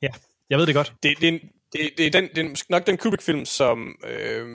ja, 0.03 0.09
jeg 0.51 0.59
ved 0.59 0.67
det 0.67 0.75
godt. 0.75 0.93
Det, 1.03 1.21
det, 1.21 1.41
det, 1.73 1.91
det, 1.99 2.07
er, 2.07 2.11
den, 2.11 2.29
det 2.35 2.39
er 2.39 2.65
nok 2.69 2.87
den 2.87 2.97
Kubrick-film, 2.97 3.45
som 3.45 3.95
øh, 4.07 4.47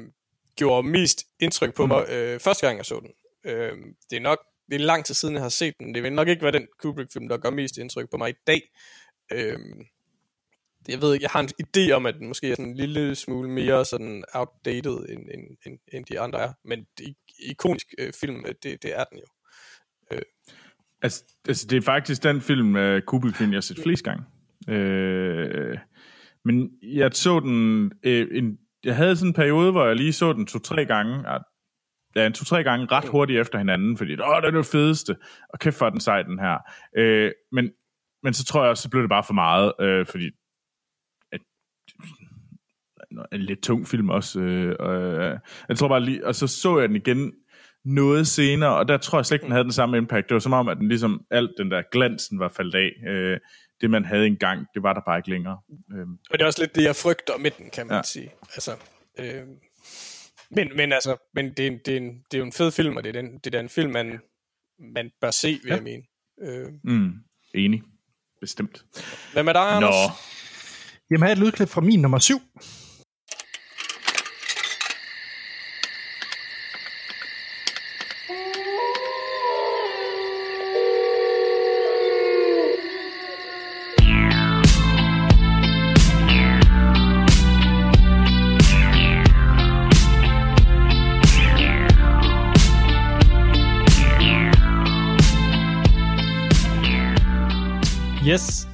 gjorde 0.55 0.87
mest 0.87 1.23
indtryk 1.39 1.75
på 1.75 1.85
mm. 1.85 1.87
mig 1.87 2.05
øh, 2.09 2.39
første 2.39 2.65
gang, 2.67 2.77
jeg 2.77 2.85
så 2.85 2.99
den. 2.99 3.11
Øh, 3.51 3.71
det 4.09 4.15
er 4.15 4.21
nok 4.21 4.39
det 4.71 4.81
er 4.81 4.85
lang 4.85 5.05
tid 5.05 5.15
siden, 5.15 5.33
jeg 5.33 5.41
har 5.43 5.49
set 5.49 5.73
den. 5.79 5.95
Det 5.95 6.03
vil 6.03 6.13
nok 6.13 6.27
ikke 6.27 6.41
være 6.41 6.51
den 6.51 6.67
Kubrick-film, 6.79 7.27
der 7.27 7.37
gør 7.37 7.49
mest 7.49 7.77
indtryk 7.77 8.09
på 8.11 8.17
mig 8.17 8.29
i 8.29 8.33
dag. 8.47 8.61
Øhm, 9.31 9.85
jeg 10.87 11.01
ved 11.01 11.13
ikke, 11.13 11.23
jeg 11.23 11.29
har 11.29 11.39
en 11.39 11.49
idé 11.63 11.91
om, 11.91 12.05
at 12.05 12.15
den 12.15 12.27
måske 12.27 12.51
er 12.51 12.55
sådan 12.55 12.71
en 12.71 12.77
lille 12.77 13.15
smule 13.15 13.49
mere 13.49 13.85
sådan 13.85 14.23
outdated, 14.33 15.09
end, 15.09 15.29
end, 15.33 15.57
end, 15.65 15.79
end 15.93 16.05
de 16.05 16.19
andre 16.19 16.39
er. 16.39 16.53
Men 16.65 16.85
det, 16.97 17.15
ikonisk 17.39 17.87
øh, 17.97 18.13
film, 18.21 18.45
øh, 18.47 18.53
det, 18.63 18.83
det 18.83 18.99
er 18.99 19.03
den 19.03 19.19
jo. 19.19 19.25
Øh. 20.11 20.21
Altså, 21.01 21.23
altså, 21.47 21.67
det 21.67 21.77
er 21.77 21.81
faktisk 21.81 22.23
den 22.23 22.41
film, 22.41 22.75
øh, 22.75 23.01
Kubrick-film, 23.01 23.51
jeg 23.51 23.57
har 23.57 23.61
set 23.61 23.79
flest 23.83 24.03
gange. 24.03 24.23
Øh, 24.69 25.77
men 26.45 26.71
jeg 26.83 27.11
så 27.13 27.39
den 27.39 27.91
øh, 28.03 28.27
en, 28.31 28.57
jeg 28.83 28.95
havde 28.95 29.15
sådan 29.15 29.29
en 29.29 29.33
periode, 29.33 29.71
hvor 29.71 29.85
jeg 29.85 29.95
lige 29.95 30.13
så 30.13 30.33
den 30.33 30.45
to-tre 30.45 30.85
gange, 30.85 31.27
ja, 32.15 32.25
en 32.25 32.33
to-tre 32.33 32.63
gange 32.63 32.85
ret 32.85 33.09
hurtigt 33.09 33.39
efter 33.39 33.57
hinanden, 33.57 33.97
fordi 33.97 34.11
åh, 34.11 34.41
det 34.41 34.47
er 34.47 34.51
det 34.51 34.65
fedeste, 34.65 35.15
og 35.49 35.59
kæft 35.59 35.77
for 35.77 35.89
den 35.89 35.99
sej, 35.99 36.21
den 36.21 36.39
her. 36.39 36.57
Øh, 36.97 37.31
men, 37.51 37.71
men 38.23 38.33
så 38.33 38.45
tror 38.45 38.65
jeg, 38.65 38.77
så 38.77 38.89
blev 38.89 39.01
det 39.01 39.09
bare 39.09 39.23
for 39.23 39.33
meget, 39.33 39.73
øh, 39.79 40.05
fordi 40.05 40.31
at, 41.31 41.41
en 43.31 43.41
lidt 43.41 43.63
tung 43.63 43.87
film 43.87 44.09
også. 44.09 44.39
Øh, 44.39 44.75
øh, 44.79 45.39
jeg 45.69 45.77
tror 45.77 45.87
bare 45.87 46.01
lige, 46.01 46.27
og 46.27 46.35
så 46.35 46.47
så 46.47 46.79
jeg 46.79 46.89
den 46.89 46.95
igen 46.95 47.33
noget 47.85 48.27
senere, 48.27 48.75
og 48.75 48.87
der 48.87 48.97
tror 48.97 49.17
jeg 49.17 49.25
slet 49.25 49.35
ikke, 49.35 49.43
den 49.43 49.51
havde 49.51 49.63
den 49.63 49.71
samme 49.71 49.97
impact. 49.97 50.29
Det 50.29 50.33
var 50.33 50.39
som 50.39 50.53
om, 50.53 50.67
at 50.67 50.77
den 50.77 50.87
ligesom, 50.87 51.25
alt 51.31 51.51
den 51.57 51.71
der 51.71 51.81
glansen 51.91 52.39
var 52.39 52.47
faldet 52.47 52.75
af. 52.75 53.09
Øh, 53.09 53.39
det, 53.81 53.89
man 53.89 54.05
havde 54.05 54.27
engang, 54.27 54.67
det 54.73 54.83
var 54.83 54.93
der 54.93 55.01
bare 55.01 55.17
ikke 55.17 55.29
længere. 55.29 55.57
Øh. 55.93 56.07
Og 56.29 56.39
det 56.39 56.41
er 56.41 56.45
også 56.45 56.61
lidt 56.61 56.75
det, 56.75 56.83
jeg 56.83 56.95
frygter 56.95 57.37
med 57.37 57.51
den, 57.51 57.69
kan 57.69 57.87
man 57.87 57.95
ja. 57.95 58.01
sige. 58.03 58.31
Altså, 58.41 58.71
øh, 59.19 59.47
men, 60.55 60.71
men 60.75 60.93
altså, 60.93 61.17
men 61.33 61.53
det, 61.53 61.67
er, 61.67 61.77
det, 61.85 61.93
er 61.93 61.97
en, 61.97 62.09
det 62.31 62.33
er 62.33 62.37
jo 62.37 62.45
en 62.45 62.51
fed 62.51 62.71
film, 62.71 62.97
og 62.97 63.03
det 63.03 63.15
er 63.15 63.21
den, 63.21 63.37
det 63.37 63.55
er 63.55 63.59
den 63.61 63.69
film, 63.69 63.91
man, 63.91 64.19
man 64.95 65.11
bør 65.21 65.31
se, 65.31 65.47
vil 65.47 65.69
ja. 65.69 65.75
jeg 65.75 65.83
mene. 65.83 66.03
Øh. 66.41 66.67
Mm, 66.83 67.13
enig. 67.55 67.81
Bestemt. 68.41 68.85
Hvem 69.33 69.47
er 69.47 69.53
der, 69.53 69.59
Anders? 69.59 69.91
Nå. 69.91 70.13
Jamen, 71.11 71.23
her 71.23 71.27
er 71.27 71.31
et 71.31 71.37
lydklip 71.37 71.69
fra 71.69 71.81
min 71.81 71.99
nummer 71.99 72.19
syv. 72.19 72.41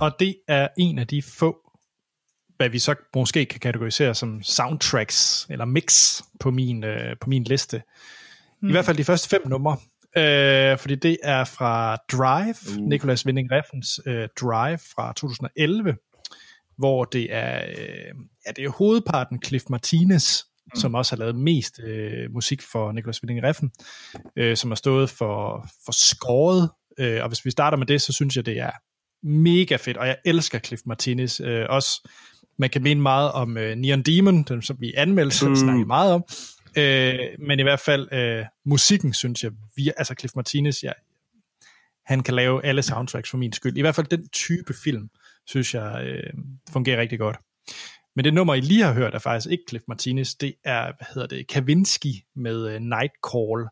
Og 0.02 0.20
det 0.20 0.36
er 0.48 0.68
en 0.78 1.00
af 1.00 1.08
de 1.08 1.22
få, 1.22 1.72
hvad 2.58 2.70
vi 2.70 2.80
så 2.80 2.96
måske 3.16 3.46
kan 3.46 3.60
kategorisere 3.60 4.16
som 4.16 4.44
soundtracks 4.44 5.48
eller 5.50 5.66
mix 5.66 6.22
på 6.40 6.52
min, 6.52 6.84
øh, 6.84 7.16
på 7.22 7.30
min 7.30 7.44
liste. 7.44 7.82
Mm. 8.62 8.70
I 8.70 8.72
hvert 8.72 8.86
fald 8.86 8.98
de 8.98 9.04
første 9.04 9.30
fem 9.30 9.42
numre. 9.48 9.78
Øh, 10.18 10.78
fordi 10.78 10.96
det 10.96 11.18
er 11.24 11.44
fra 11.44 11.98
Drive, 12.12 12.80
uh. 12.80 12.88
Nicholas 12.88 13.26
Winding 13.26 13.52
Refns 13.52 14.00
øh, 14.06 14.28
Drive 14.42 14.80
fra 14.96 15.14
2011, 15.14 15.96
hvor 16.78 17.06
det 17.06 17.28
er, 17.34 17.66
øh, 17.68 18.16
ja, 18.48 18.52
det 18.56 18.64
er 18.64 18.70
hovedparten 18.70 19.42
Cliff 19.46 19.66
Martinez, 19.70 20.42
mm. 20.66 20.80
som 20.80 20.96
også 20.96 21.16
har 21.16 21.18
lavet 21.18 21.36
mest 21.36 21.80
øh, 21.84 22.32
musik 22.34 22.62
for 22.62 22.92
Nicholas 22.92 23.24
Winding 23.24 23.44
Refn, 23.44 23.66
øh, 24.36 24.58
som 24.58 24.72
har 24.72 24.76
stået 24.76 25.10
for, 25.10 25.68
for 25.86 25.92
skåret. 25.92 26.70
Øh, 27.00 27.24
og 27.24 27.28
hvis 27.28 27.46
vi 27.46 27.52
starter 27.52 27.78
med 27.78 27.86
det, 27.86 28.02
så 28.02 28.14
synes 28.14 28.36
jeg, 28.36 28.46
det 28.46 28.60
er 28.60 28.72
mega 29.24 29.76
fedt, 29.76 29.98
og 29.98 30.08
jeg 30.08 30.18
elsker 30.26 30.60
Cliff 30.60 30.82
Martinez. 30.86 31.40
Øh, 31.40 31.66
også, 31.70 32.10
man 32.58 32.70
kan 32.70 32.84
mene 32.84 33.02
meget 33.02 33.32
om 33.32 33.58
øh, 33.58 33.76
Neon 33.76 34.02
Demon, 34.02 34.44
den 34.44 34.62
som 34.62 34.78
vi 34.80 34.94
anmeldte, 34.98 35.36
som 35.38 35.50
Mm. 35.50 35.56
snakker 35.56 35.86
meget 35.86 36.14
om. 36.14 36.24
Øh, 36.78 37.20
men 37.48 37.60
i 37.60 37.64
hvert 37.64 37.80
fald 37.80 38.14
øh, 38.14 38.46
musikken, 38.66 39.14
synes 39.14 39.44
jeg, 39.44 39.52
vi, 39.76 39.92
altså 39.98 40.16
Cliff 40.20 40.36
Martinez, 40.36 40.84
jeg, 40.84 40.94
han 42.06 42.24
kan 42.24 42.34
lave 42.34 42.66
alle 42.66 42.82
soundtracks 42.84 43.30
for 43.30 43.38
min 43.38 43.54
skyld. 43.54 43.78
I 43.78 43.82
hvert 43.82 43.96
fald 43.96 44.08
den 44.08 44.28
type 44.30 44.74
film, 44.84 45.10
synes 45.48 45.74
jeg, 45.74 46.04
øh, 46.08 46.34
fungerer 46.74 47.02
rigtig 47.02 47.20
godt. 47.20 47.38
Men 48.16 48.26
det 48.26 48.34
nummer, 48.34 48.54
I 48.54 48.62
lige 48.62 48.84
har 48.84 48.94
hørt, 48.94 49.16
er 49.16 49.20
faktisk 49.20 49.52
ikke 49.52 49.64
Cliff 49.70 49.84
Martinez, 49.88 50.36
det 50.36 50.54
er, 50.64 50.84
hvad 50.84 51.08
hedder 51.14 51.28
det, 51.28 51.48
Kavinsky 51.48 52.14
med 52.36 52.68
øh, 52.76 52.80
Nightcall. 52.82 53.66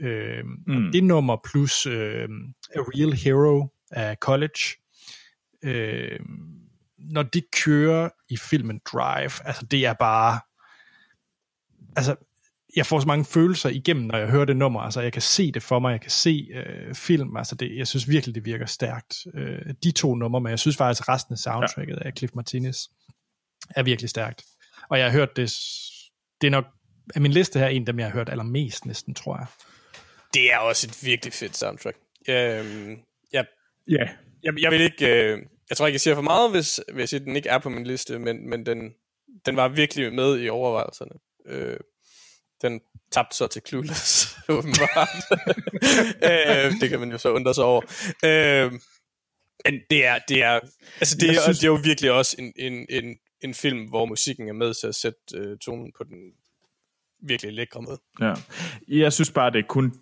Øh, 0.00 0.44
Mm. 0.66 0.74
mm. 0.74 0.92
Det 0.92 1.04
nummer 1.04 1.36
plus 1.52 1.86
øh, 1.86 2.28
A 2.74 2.78
Real 2.78 3.12
Hero 3.12 3.66
af 3.96 4.16
College. 4.16 4.60
Øh, 5.64 6.20
når 6.98 7.22
de 7.22 7.42
kører 7.62 8.08
i 8.28 8.36
filmen 8.36 8.80
Drive, 8.92 9.46
altså 9.46 9.66
det 9.70 9.86
er 9.86 9.92
bare, 9.92 10.40
altså 11.96 12.16
jeg 12.76 12.86
får 12.86 13.00
så 13.00 13.06
mange 13.06 13.24
følelser 13.24 13.68
igennem, 13.68 14.04
når 14.04 14.18
jeg 14.18 14.28
hører 14.28 14.44
det 14.44 14.56
nummer. 14.56 14.80
Altså, 14.80 15.00
jeg 15.00 15.12
kan 15.12 15.22
se 15.22 15.52
det 15.52 15.62
for 15.62 15.78
mig, 15.78 15.92
jeg 15.92 16.00
kan 16.00 16.10
se 16.10 16.48
øh, 16.54 16.94
film. 16.94 17.36
Altså, 17.36 17.54
det, 17.54 17.76
jeg 17.76 17.88
synes 17.88 18.08
virkelig, 18.08 18.34
det 18.34 18.44
virker 18.44 18.66
stærkt. 18.66 19.16
Øh, 19.34 19.74
de 19.82 19.90
to 19.90 20.14
numre, 20.14 20.40
men 20.40 20.50
jeg 20.50 20.58
synes 20.58 20.76
faktisk, 20.76 21.02
at 21.02 21.08
resten 21.08 21.32
af 21.32 21.38
soundtracket 21.38 21.96
ja. 21.96 22.06
af 22.06 22.12
Cliff 22.18 22.34
Martinez 22.34 22.78
er 23.70 23.82
virkelig 23.82 24.10
stærkt. 24.10 24.44
Og 24.90 24.98
jeg 24.98 25.06
har 25.06 25.12
hørt 25.12 25.36
det, 25.36 25.52
det 26.40 26.46
er 26.46 26.50
nok, 26.50 26.64
af 27.14 27.20
min 27.20 27.32
liste 27.32 27.58
her, 27.58 27.66
en 27.66 27.82
af 27.82 27.86
dem, 27.86 27.98
jeg 27.98 28.06
har 28.06 28.12
hørt 28.12 28.28
allermest 28.28 28.86
næsten, 28.86 29.14
tror 29.14 29.36
jeg. 29.36 29.46
Det 30.34 30.52
er 30.52 30.58
også 30.58 30.86
et 30.86 31.06
virkelig 31.06 31.32
fedt 31.32 31.56
soundtrack. 31.56 31.96
Øhm, 32.28 32.98
Ja, 33.88 34.08
jeg, 34.42 34.60
jeg 34.60 34.70
vil 34.70 34.80
ikke... 34.80 35.06
Øh, 35.32 35.38
jeg 35.70 35.76
tror 35.76 35.86
ikke, 35.86 35.94
jeg 35.94 36.00
siger 36.00 36.14
for 36.14 36.22
meget, 36.22 36.50
hvis, 36.50 36.80
hvis 36.92 37.00
jeg 37.00 37.08
siger, 37.08 37.20
den 37.24 37.36
ikke 37.36 37.48
er 37.48 37.58
på 37.58 37.68
min 37.68 37.84
liste, 37.86 38.18
men, 38.18 38.48
men 38.50 38.66
den, 38.66 38.94
den 39.46 39.56
var 39.56 39.68
virkelig 39.68 40.12
med 40.14 40.40
i 40.40 40.48
overvejelserne. 40.48 41.10
Øh, 41.46 41.76
den 42.62 42.80
tabte 43.12 43.36
så 43.36 43.46
til 43.46 43.62
Clueless, 43.68 44.36
åbenbart. 44.48 45.08
øh, 46.30 46.72
det 46.80 46.90
kan 46.90 47.00
man 47.00 47.10
jo 47.10 47.18
så 47.18 47.32
undre 47.32 47.54
sig 47.54 47.64
over. 47.64 47.82
Øh, 48.24 48.72
men 49.64 49.80
det 49.90 50.04
er, 50.06 50.18
det 50.28 50.42
er, 50.42 50.60
altså 51.00 51.16
det, 51.20 51.30
er, 51.30 51.40
synes- 51.42 51.58
det 51.58 51.64
er 51.64 51.68
jo 51.68 51.80
virkelig 51.84 52.12
også 52.12 52.36
en, 52.38 52.52
en, 52.56 52.86
en, 52.90 53.16
en 53.40 53.54
film, 53.54 53.88
hvor 53.88 54.04
musikken 54.06 54.48
er 54.48 54.52
med 54.52 54.74
til 54.74 54.86
at 54.86 54.94
sætte 54.94 55.20
øh, 55.34 55.58
tonen 55.58 55.92
på 55.98 56.04
den 56.04 56.32
virkelig 57.22 57.52
lækre 57.52 57.82
måde. 57.82 57.98
ja. 58.20 58.34
Jeg 58.88 59.12
synes 59.12 59.30
bare, 59.30 59.50
det 59.50 59.58
er 59.58 59.66
kun 59.68 59.94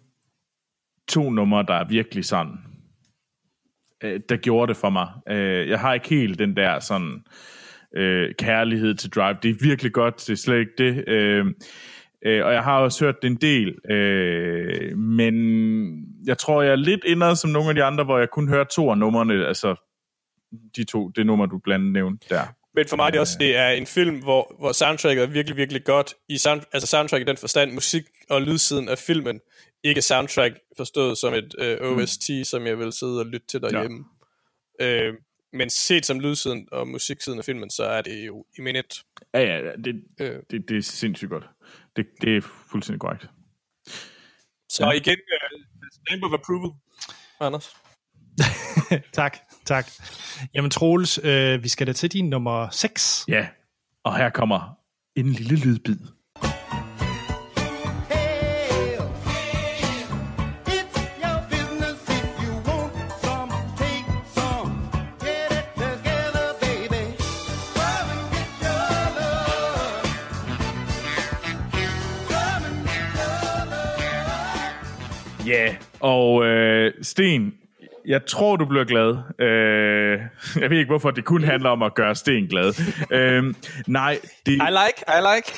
to 1.08 1.30
numre, 1.30 1.62
der 1.68 1.74
er 1.74 1.88
virkelig 1.88 2.24
sådan, 2.24 2.52
øh, 4.02 4.20
der 4.28 4.36
gjorde 4.36 4.68
det 4.68 4.76
for 4.76 4.90
mig. 4.90 5.08
Øh, 5.28 5.68
jeg 5.68 5.80
har 5.80 5.94
ikke 5.94 6.08
helt 6.08 6.38
den 6.38 6.56
der 6.56 6.78
sådan 6.78 7.24
øh, 7.96 8.34
kærlighed 8.38 8.94
til 8.94 9.10
Drive. 9.10 9.36
Det 9.42 9.50
er 9.50 9.54
virkelig 9.60 9.92
godt, 9.92 10.24
det 10.26 10.30
er 10.30 10.36
slet 10.36 10.58
ikke 10.58 10.72
det. 10.78 11.08
Øh, 11.08 11.46
øh, 12.26 12.44
og 12.44 12.52
jeg 12.52 12.62
har 12.62 12.78
også 12.78 13.04
hørt 13.04 13.22
det 13.22 13.30
en 13.30 13.36
del, 13.36 13.90
øh, 13.90 14.98
men 14.98 15.34
jeg 16.26 16.38
tror, 16.38 16.62
jeg 16.62 16.72
er 16.72 16.76
lidt 16.76 17.04
indad 17.04 17.36
som 17.36 17.50
nogle 17.50 17.68
af 17.68 17.74
de 17.74 17.84
andre, 17.84 18.04
hvor 18.04 18.18
jeg 18.18 18.30
kun 18.30 18.48
hører 18.48 18.64
to 18.64 18.90
af 18.90 18.98
numrene, 18.98 19.46
altså 19.46 19.74
de 20.76 20.84
to, 20.84 21.08
det 21.08 21.26
nummer, 21.26 21.46
du 21.46 21.58
blandt 21.58 21.82
andet 21.82 21.92
nævnte 21.92 22.26
der. 22.28 22.42
Men 22.74 22.88
for 22.88 22.96
mig 22.96 23.06
er 23.06 23.10
det 23.10 23.20
også, 23.20 23.36
det 23.40 23.56
er 23.56 23.68
en 23.68 23.86
film, 23.86 24.22
hvor, 24.22 24.56
hvor 24.58 24.72
soundtracket 24.72 25.22
er 25.22 25.26
virkelig, 25.26 25.56
virkelig 25.56 25.84
godt. 25.84 26.14
I 26.28 26.38
sound, 26.38 26.62
altså 26.72 26.86
soundtrack 26.86 27.22
i 27.22 27.24
den 27.24 27.36
forstand, 27.36 27.72
musik 27.72 28.02
og 28.30 28.42
lydsiden 28.42 28.88
af 28.88 28.98
filmen. 28.98 29.40
Ikke 29.84 30.02
soundtrack 30.02 30.54
forstået 30.76 31.18
som 31.18 31.34
et 31.34 31.54
øh, 31.58 31.78
OST, 31.80 32.30
mm. 32.30 32.44
som 32.44 32.66
jeg 32.66 32.78
vil 32.78 32.92
sidde 32.92 33.20
og 33.20 33.26
lytte 33.26 33.46
til 33.46 33.60
derhjemme. 33.60 34.04
Ja. 34.80 35.02
Øh, 35.02 35.14
men 35.52 35.70
set 35.70 36.06
som 36.06 36.20
lydsiden 36.20 36.68
og 36.72 36.88
musiksiden 36.88 37.38
af 37.38 37.44
filmen, 37.44 37.70
så 37.70 37.84
er 37.84 38.02
det 38.02 38.26
jo 38.26 38.44
eminent. 38.58 39.02
Ja, 39.34 39.40
ja, 39.40 39.56
ja, 39.56 39.72
det, 39.84 40.04
Øh, 40.20 40.42
det, 40.50 40.68
det 40.68 40.76
er 40.76 40.82
sindssygt 40.82 41.30
godt. 41.30 41.44
Det, 41.96 42.06
det 42.20 42.36
er 42.36 42.40
fuldstændig 42.70 43.00
korrekt. 43.00 43.28
så 44.68 44.84
ja. 44.84 44.90
igen, 44.90 45.18
øh, 45.18 45.60
stamp 45.92 46.24
of 46.24 46.32
approval, 46.32 46.70
Anders. 47.40 47.76
tak, 49.12 49.36
tak. 49.64 49.90
Jamen 50.54 50.70
Troels, 50.70 51.20
øh, 51.24 51.62
vi 51.62 51.68
skal 51.68 51.86
da 51.86 51.92
til 51.92 52.12
din 52.12 52.30
nummer 52.30 52.70
6. 52.70 53.24
Ja, 53.28 53.48
og 54.04 54.16
her 54.16 54.30
kommer 54.30 54.78
en 55.16 55.26
lille 55.26 55.56
lydbid. 55.56 55.98
Ja, 75.54 75.76
og 76.00 76.44
øh, 76.44 76.92
Sten, 77.02 77.54
jeg 78.06 78.26
tror, 78.26 78.56
du 78.56 78.64
bliver 78.64 78.84
glad. 78.84 79.16
Øh, 79.38 80.20
jeg 80.62 80.70
ved 80.70 80.78
ikke, 80.78 80.90
hvorfor 80.90 81.10
det 81.10 81.24
kun 81.24 81.44
handler 81.44 81.70
om 81.70 81.82
at 81.82 81.94
gøre 81.94 82.14
Sten 82.14 82.46
glad. 82.46 82.72
øh, 83.10 83.54
nej, 83.86 84.18
det, 84.46 84.52
I 84.52 84.70
like, 84.70 85.04
I 85.08 85.20
like. 85.34 85.52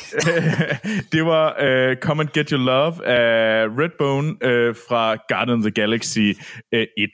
det 1.13 1.27
var 1.27 1.57
øh, 1.61 1.97
Come 1.97 2.23
and 2.23 2.29
Get 2.29 2.51
Your 2.51 2.61
Love 2.61 3.07
af 3.07 3.67
Redbone 3.67 4.37
øh, 4.43 4.75
fra 4.89 5.17
Guardians 5.29 5.67
of 5.67 5.73
the 5.73 5.83
Galaxy 5.83 6.33
øh, 6.73 6.87
1. 6.99 7.11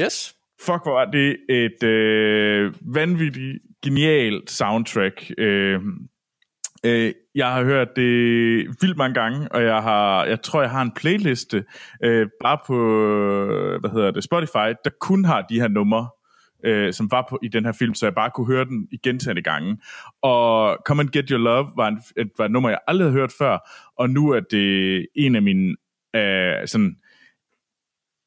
Yes. 0.00 0.34
Fuck, 0.60 0.82
hvor 0.84 1.00
er 1.00 1.10
det 1.10 1.36
et 1.48 1.82
øh, 1.82 2.74
vanvittigt, 2.94 3.58
genialt 3.84 4.50
soundtrack. 4.50 5.30
Øh, 5.38 5.80
øh, 6.84 7.12
jeg 7.34 7.52
har 7.52 7.64
hørt 7.64 7.88
det 7.96 8.06
vildt 8.80 8.96
mange 8.96 9.14
gange, 9.14 9.52
og 9.52 9.62
jeg 9.62 9.82
har, 9.82 10.24
jeg 10.24 10.42
tror, 10.42 10.60
jeg 10.60 10.70
har 10.70 10.82
en 10.82 10.92
playliste 10.96 11.64
øh, 12.02 12.28
bare 12.40 12.58
på, 12.66 12.76
hvad 13.80 13.90
hedder 13.90 14.10
det, 14.10 14.24
Spotify, 14.24 14.74
der 14.84 14.90
kun 15.00 15.24
har 15.24 15.42
de 15.42 15.60
her 15.60 15.68
numre, 15.68 16.08
øh, 16.64 16.92
som 16.92 17.10
var 17.10 17.26
på, 17.30 17.38
i 17.42 17.48
den 17.48 17.64
her 17.64 17.72
film, 17.72 17.94
så 17.94 18.06
jeg 18.06 18.14
bare 18.14 18.30
kunne 18.34 18.46
høre 18.46 18.64
den 18.64 18.88
i 18.92 18.96
gentagende 19.02 19.42
gange. 19.42 19.78
Og 20.22 20.78
Come 20.86 21.00
and 21.00 21.10
Get 21.10 21.28
Your 21.28 21.38
Love 21.38 21.72
var, 21.76 21.88
en, 21.88 21.98
et, 22.16 22.30
var 22.38 22.44
et 22.44 22.50
nummer, 22.50 22.68
jeg 22.68 22.78
aldrig 22.86 23.06
havde 23.06 23.20
hørt 23.20 23.32
før, 23.38 23.58
og 23.98 24.10
nu 24.10 24.30
er 24.30 24.40
det 24.40 25.06
en 25.14 25.36
af 25.36 25.42
mine 25.42 25.76
øh, 26.16 26.68
sådan, 26.68 26.96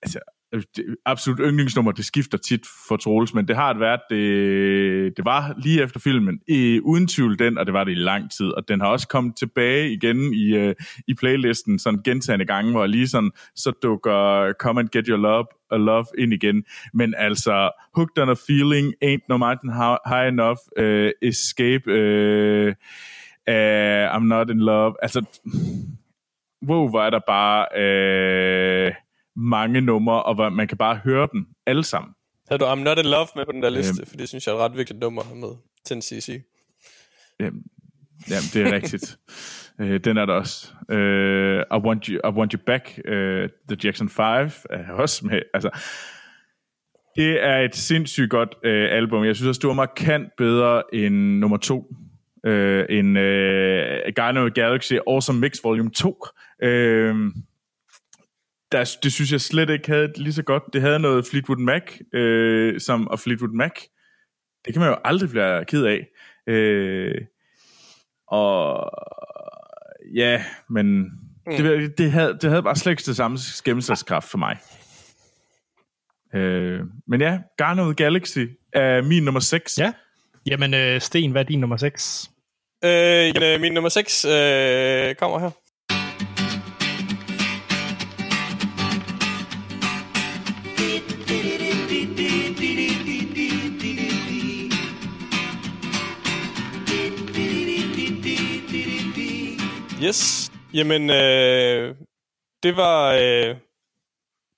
altså, 0.02 0.20
Altså, 0.54 0.84
absolut 1.06 1.40
yndlingsnummer, 1.44 1.92
det 1.92 2.06
skifter 2.06 2.38
tit 2.38 2.62
for 2.88 2.98
Troels, 2.98 3.34
men 3.34 3.48
det 3.48 3.56
har 3.56 3.74
det 3.74 3.80
været, 3.80 4.00
det, 4.10 5.18
det 5.18 5.26
var 5.26 5.54
lige 5.64 5.84
efter 5.84 6.00
filmen, 6.00 6.40
i, 6.48 6.80
uden 6.84 7.08
tvivl 7.08 7.40
den, 7.40 7.58
og 7.58 7.66
det 7.66 7.74
var 7.74 7.84
det 7.84 7.92
i 7.92 7.96
lang 7.96 8.32
tid, 8.32 8.46
og 8.46 8.68
den 8.68 8.82
har 8.82 8.88
også 8.88 9.08
kommet 9.08 9.36
tilbage 9.36 9.92
igen 9.92 10.34
i, 10.34 10.56
øh, 10.56 10.76
i 11.08 11.14
playlisten, 11.14 11.80
sådan 11.80 12.02
gentagende 12.04 12.46
gange, 12.46 12.72
hvor 12.72 12.86
lige 12.86 13.08
sådan, 13.08 13.32
så 13.56 13.72
dukker 13.84 14.54
Come 14.60 14.80
and 14.80 14.90
Get 14.90 15.08
Your 15.08 15.18
Love, 15.18 15.46
a 15.72 15.78
Love 15.78 16.06
ind 16.18 16.34
igen, 16.34 16.64
men 16.94 17.14
altså, 17.18 17.72
Hooked 17.96 18.18
on 18.24 18.30
a 18.30 18.36
Feeling, 18.48 18.94
Ain't 19.04 19.26
No 19.30 19.38
Mountain 19.38 19.74
High 20.08 20.28
Enough, 20.28 20.60
uh, 20.80 21.10
Escape, 21.22 21.88
uh, 21.88 22.68
uh, 23.54 24.16
I'm 24.16 24.26
Not 24.26 24.50
in 24.50 24.60
Love, 24.60 24.94
altså, 25.02 25.26
wow, 26.68 26.90
hvor 26.90 27.02
er 27.02 27.10
der 27.10 27.22
bare... 27.28 27.66
Uh, 28.88 29.07
mange 29.38 29.82
numre, 29.82 30.24
og 30.24 30.36
hvor 30.36 30.50
man 30.50 30.68
kan 30.68 30.78
bare 30.78 30.96
høre 30.96 31.28
dem 31.34 31.46
alle 31.66 31.84
sammen. 31.84 32.14
Havde 32.48 32.60
du 32.60 32.66
I'm 32.66 32.76
Not 32.76 32.98
in 32.98 33.06
Love 33.06 33.28
med 33.36 33.46
på 33.46 33.52
den 33.52 33.64
der 33.64 33.70
liste? 33.70 34.06
For 34.06 34.18
det 34.18 34.28
synes 34.28 34.48
jeg 34.48 34.54
er 34.54 34.58
et 34.58 34.62
ret 34.62 34.78
vigtigt 34.78 35.00
nummer 35.00 35.22
at 35.22 35.38
med 35.38 35.56
til 35.86 35.96
en 35.96 36.02
CC. 36.02 36.42
Jamen, 37.40 37.64
jamen 38.30 38.48
det 38.54 38.62
er 38.68 38.72
rigtigt. 38.72 39.18
Øh, 39.82 40.00
den 40.00 40.18
er 40.18 40.26
der 40.26 40.34
også. 40.34 40.74
Øh, 40.92 41.60
I, 41.60 41.80
want 41.86 42.06
you, 42.06 42.30
I 42.30 42.34
Want 42.34 42.52
You 42.52 42.60
Back, 42.66 43.00
øh, 43.06 43.50
The 43.70 43.78
Jackson 43.84 44.10
5, 44.10 44.26
er 44.70 44.92
også 44.92 45.26
med. 45.26 45.42
Altså, 45.54 45.70
det 47.16 47.44
er 47.46 47.58
et 47.58 47.76
sindssygt 47.76 48.30
godt 48.30 48.56
øh, 48.64 48.88
album. 48.92 49.26
Jeg 49.26 49.36
synes 49.36 49.48
også, 49.48 49.60
det 49.60 49.68
var 49.68 49.74
markant 49.74 50.28
bedre 50.38 50.84
end 50.94 51.16
nummer 51.16 51.58
to. 51.58 51.96
Øh, 52.46 52.86
end 52.90 53.18
øh, 53.18 54.14
Guardian 54.16 54.46
of 54.46 54.52
Galaxy 54.52 54.94
Awesome 55.08 55.40
Mix 55.40 55.64
Volume 55.64 55.90
2. 55.90 56.26
Øh, 56.64 57.16
der, 58.72 58.98
det 59.04 59.14
synes 59.14 59.32
jeg 59.32 59.42
slet 59.42 59.70
ikke 59.70 59.88
havde 59.88 60.14
lige 60.16 60.34
så 60.34 60.44
godt. 60.44 60.64
Det 60.74 60.82
havde 60.82 61.00
noget 61.00 61.26
Fleetwood 61.32 61.58
Mac, 61.58 62.00
øh, 62.14 62.80
som, 62.80 63.08
og 63.08 63.20
Fleetwood 63.20 63.54
Mac, 63.54 63.72
det 64.66 64.74
kan 64.74 64.80
man 64.80 64.90
jo 64.90 64.98
aldrig 65.06 65.30
blive 65.30 65.66
ked 65.66 65.86
af. 65.86 66.08
Øh, 66.48 67.22
og 68.28 68.92
ja, 70.16 70.44
men 70.70 71.00
mm. 71.00 71.58
det, 71.58 71.98
det, 71.98 72.12
havde, 72.12 72.38
det 72.42 72.50
havde 72.50 72.64
bare 72.64 72.76
slet 72.76 72.92
ikke 72.92 73.04
det 73.06 73.16
samme 73.16 73.38
gennemslagskraft 73.66 74.30
for 74.30 74.38
mig. 74.38 74.58
Øh, 76.36 76.80
men 77.08 77.22
ja, 77.22 77.40
Garnet 77.58 77.98
Galaxy 77.98 78.46
er 78.74 79.02
min 79.02 79.24
nummer 79.24 79.40
6. 79.40 79.78
Ja. 79.78 79.94
Jamen, 80.46 80.74
øh, 80.74 81.02
Sten, 81.02 81.32
hvad 81.32 81.42
er 81.42 81.46
din 81.46 81.60
nummer 81.60 81.78
6? 81.78 82.32
Øh, 82.84 82.90
jamen, 82.90 83.44
øh, 83.44 83.62
min 83.62 83.74
nummer 83.74 83.90
6 83.90 84.26
øh, 84.26 85.16
kommer 85.16 85.40
her. 85.40 85.50
Yes. 100.08 100.52
Jamen, 100.74 101.10
øh, 101.10 101.96
det 102.64 102.78
var 102.78 103.14
øh, 103.14 103.56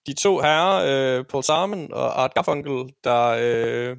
de 0.08 0.14
to 0.14 0.39
herrer, 0.39 1.18
øh, 1.20 1.26
Paul 1.26 1.43
Simon 1.43 1.93
og 1.93 2.24
Art 2.24 2.34
Garfunkel, 2.34 2.93
der 3.04 3.38
øh, 3.41 3.97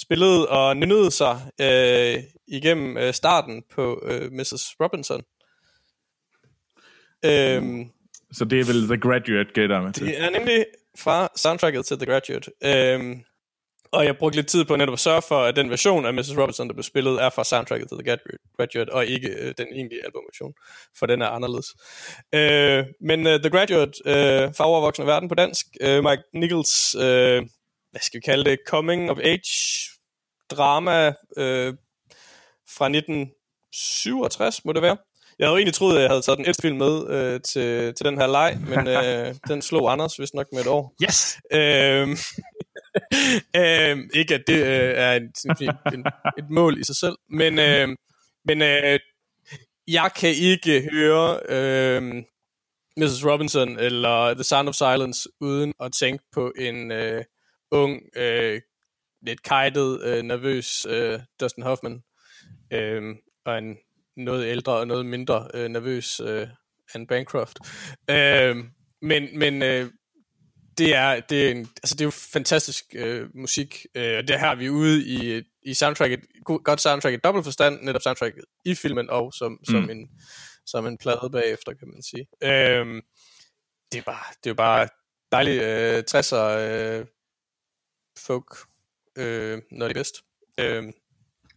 spillede 0.00 0.48
og 0.48 0.76
nynnede 0.76 1.10
sig 1.10 1.40
øh, 1.60 2.22
igennem 2.48 2.96
øh, 2.96 3.14
starten 3.14 3.62
på 3.74 4.02
øh, 4.06 4.32
Mrs. 4.32 4.76
Robinson. 4.80 5.22
Øhm, 7.24 7.90
Så 8.32 8.44
det 8.44 8.60
er 8.60 8.64
vel 8.64 8.88
The 8.88 9.00
Graduate, 9.00 9.52
gætter 9.54 9.82
med 9.82 9.92
til. 9.92 10.06
det 10.06 10.20
er 10.20 10.30
nemlig 10.30 10.66
fra 10.98 11.28
soundtracket 11.36 11.86
til 11.86 11.96
The 11.98 12.06
Graduate. 12.06 12.50
Øhm, 12.64 13.24
og 13.94 14.04
jeg 14.04 14.16
brugte 14.16 14.36
lidt 14.36 14.46
tid 14.46 14.64
på 14.64 14.76
netop 14.76 14.92
at 14.92 14.98
sørge 14.98 15.22
for, 15.22 15.42
at 15.42 15.56
den 15.56 15.70
version 15.70 16.06
af 16.06 16.14
Mrs. 16.14 16.38
Robinson, 16.38 16.68
der 16.68 16.74
blev 16.74 16.82
spillet, 16.82 17.22
er 17.22 17.30
fra 17.30 17.44
soundtracket 17.44 17.88
til 17.88 17.98
The 17.98 18.18
Graduate, 18.56 18.92
og 18.92 19.06
ikke 19.06 19.28
øh, 19.28 19.54
den 19.58 19.66
egentlige 19.72 20.04
albumversion, 20.04 20.54
for 20.98 21.06
den 21.06 21.22
er 21.22 21.28
anderledes. 21.28 21.66
Øh, 22.34 22.84
men 23.00 23.26
øh, 23.26 23.40
The 23.40 23.50
Graduate, 23.50 23.92
øh, 24.06 24.54
fagovervoksende 24.54 25.06
verden 25.06 25.28
på 25.28 25.34
dansk, 25.34 25.66
øh, 25.80 26.04
Mike 26.04 26.22
Nichols, 26.34 26.94
øh, 26.94 27.42
hvad 27.90 28.00
skal 28.00 28.18
vi 28.18 28.22
kalde 28.24 28.50
det, 28.50 28.58
coming 28.66 29.10
of 29.10 29.18
age 29.18 29.50
drama 30.50 31.06
øh, 31.36 31.74
fra 32.76 32.86
1967, 32.86 34.64
må 34.64 34.72
det 34.72 34.82
være. 34.82 34.96
Jeg 35.38 35.46
havde 35.46 35.52
jo 35.52 35.56
egentlig 35.56 35.74
troet, 35.74 35.96
at 35.96 36.02
jeg 36.02 36.10
havde 36.10 36.22
taget 36.22 36.38
den 36.38 36.46
ældste 36.46 36.62
film 36.62 36.76
med 36.76 37.08
øh, 37.08 37.40
til, 37.40 37.94
til 37.94 38.06
den 38.06 38.18
her 38.18 38.26
leg, 38.26 38.58
men 38.68 38.86
øh, 38.86 39.34
den 39.50 39.62
slog 39.62 39.92
Anders 39.92 40.20
vist 40.20 40.34
nok 40.34 40.46
med 40.52 40.60
et 40.60 40.66
år. 40.66 40.94
Yes! 41.04 41.38
Øhm, 41.52 42.16
øhm, 43.60 44.10
ikke 44.14 44.34
at 44.34 44.42
det 44.46 44.58
øh, 44.58 44.94
er 44.96 45.12
en, 45.12 45.34
sådan 45.34 45.68
en, 45.68 45.94
en, 45.94 46.06
et 46.38 46.50
mål 46.50 46.80
i 46.80 46.84
sig 46.84 46.96
selv, 46.96 47.16
men, 47.28 47.58
øh, 47.58 47.88
men 48.44 48.62
øh, 48.62 48.98
jeg 49.88 50.10
kan 50.16 50.30
ikke 50.30 50.88
høre 50.92 51.40
øh, 51.48 52.02
Mrs. 52.96 53.26
Robinson 53.26 53.78
eller 53.78 54.34
The 54.34 54.44
Sound 54.44 54.68
of 54.68 54.74
Silence 54.74 55.28
uden 55.40 55.72
at 55.80 55.92
tænke 55.92 56.24
på 56.32 56.52
en 56.58 56.92
øh, 56.92 57.24
ung, 57.70 58.02
øh, 58.16 58.60
lidt 59.26 59.42
kajtet, 59.42 60.02
øh, 60.02 60.22
nervøs 60.22 60.86
øh, 60.88 61.20
Dustin 61.40 61.62
Hoffman, 61.62 62.02
øh, 62.72 63.14
og 63.44 63.58
en 63.58 63.76
noget 64.16 64.46
ældre 64.46 64.72
og 64.72 64.86
noget 64.86 65.06
mindre 65.06 65.48
øh, 65.54 65.68
nervøs 65.68 66.20
øh, 66.20 66.48
Anne 66.94 67.06
Bancroft. 67.06 67.58
Øh, 68.10 68.56
men 69.02 69.38
men 69.38 69.62
øh, 69.62 69.90
det 70.78 70.94
er, 70.94 71.20
det 71.20 71.46
er, 71.46 71.50
en, 71.50 71.58
altså 71.58 71.94
det 71.94 72.00
er 72.00 72.04
jo 72.04 72.10
fantastisk 72.10 72.84
øh, 72.94 73.28
musik, 73.36 73.86
øh, 73.94 74.18
og 74.18 74.28
det 74.28 74.40
her 74.40 74.48
er 74.48 74.54
vi 74.54 74.70
ude 74.70 75.06
i, 75.06 75.42
i 75.62 75.74
soundtracket, 75.74 76.20
go- 76.44 76.60
godt 76.64 76.80
soundtrack 76.80 77.14
i 77.14 77.20
dobbelt 77.24 77.44
forstand, 77.44 77.82
netop 77.82 78.02
soundtracket 78.02 78.44
i 78.64 78.74
filmen, 78.74 79.10
og 79.10 79.32
som, 79.32 79.52
mm. 79.52 79.64
som, 79.64 79.90
en, 79.90 80.08
som 80.66 80.86
en 80.86 80.98
plade 80.98 81.28
bagefter, 81.32 81.72
kan 81.74 81.88
man 81.88 82.02
sige. 82.02 82.26
Øh, 82.42 83.02
det, 83.92 83.98
er 83.98 84.02
bare, 84.02 84.34
det 84.44 84.50
er 84.50 84.54
bare 84.54 84.88
dejligt 85.32 85.62
øh, 85.62 86.02
60'er 86.10 86.36
øh, 86.36 87.06
folk, 88.18 88.56
øh, 89.18 89.62
når 89.70 89.88
det 89.88 89.96
er 89.96 89.98
bedst. 90.00 90.16
Øh, 90.60 90.84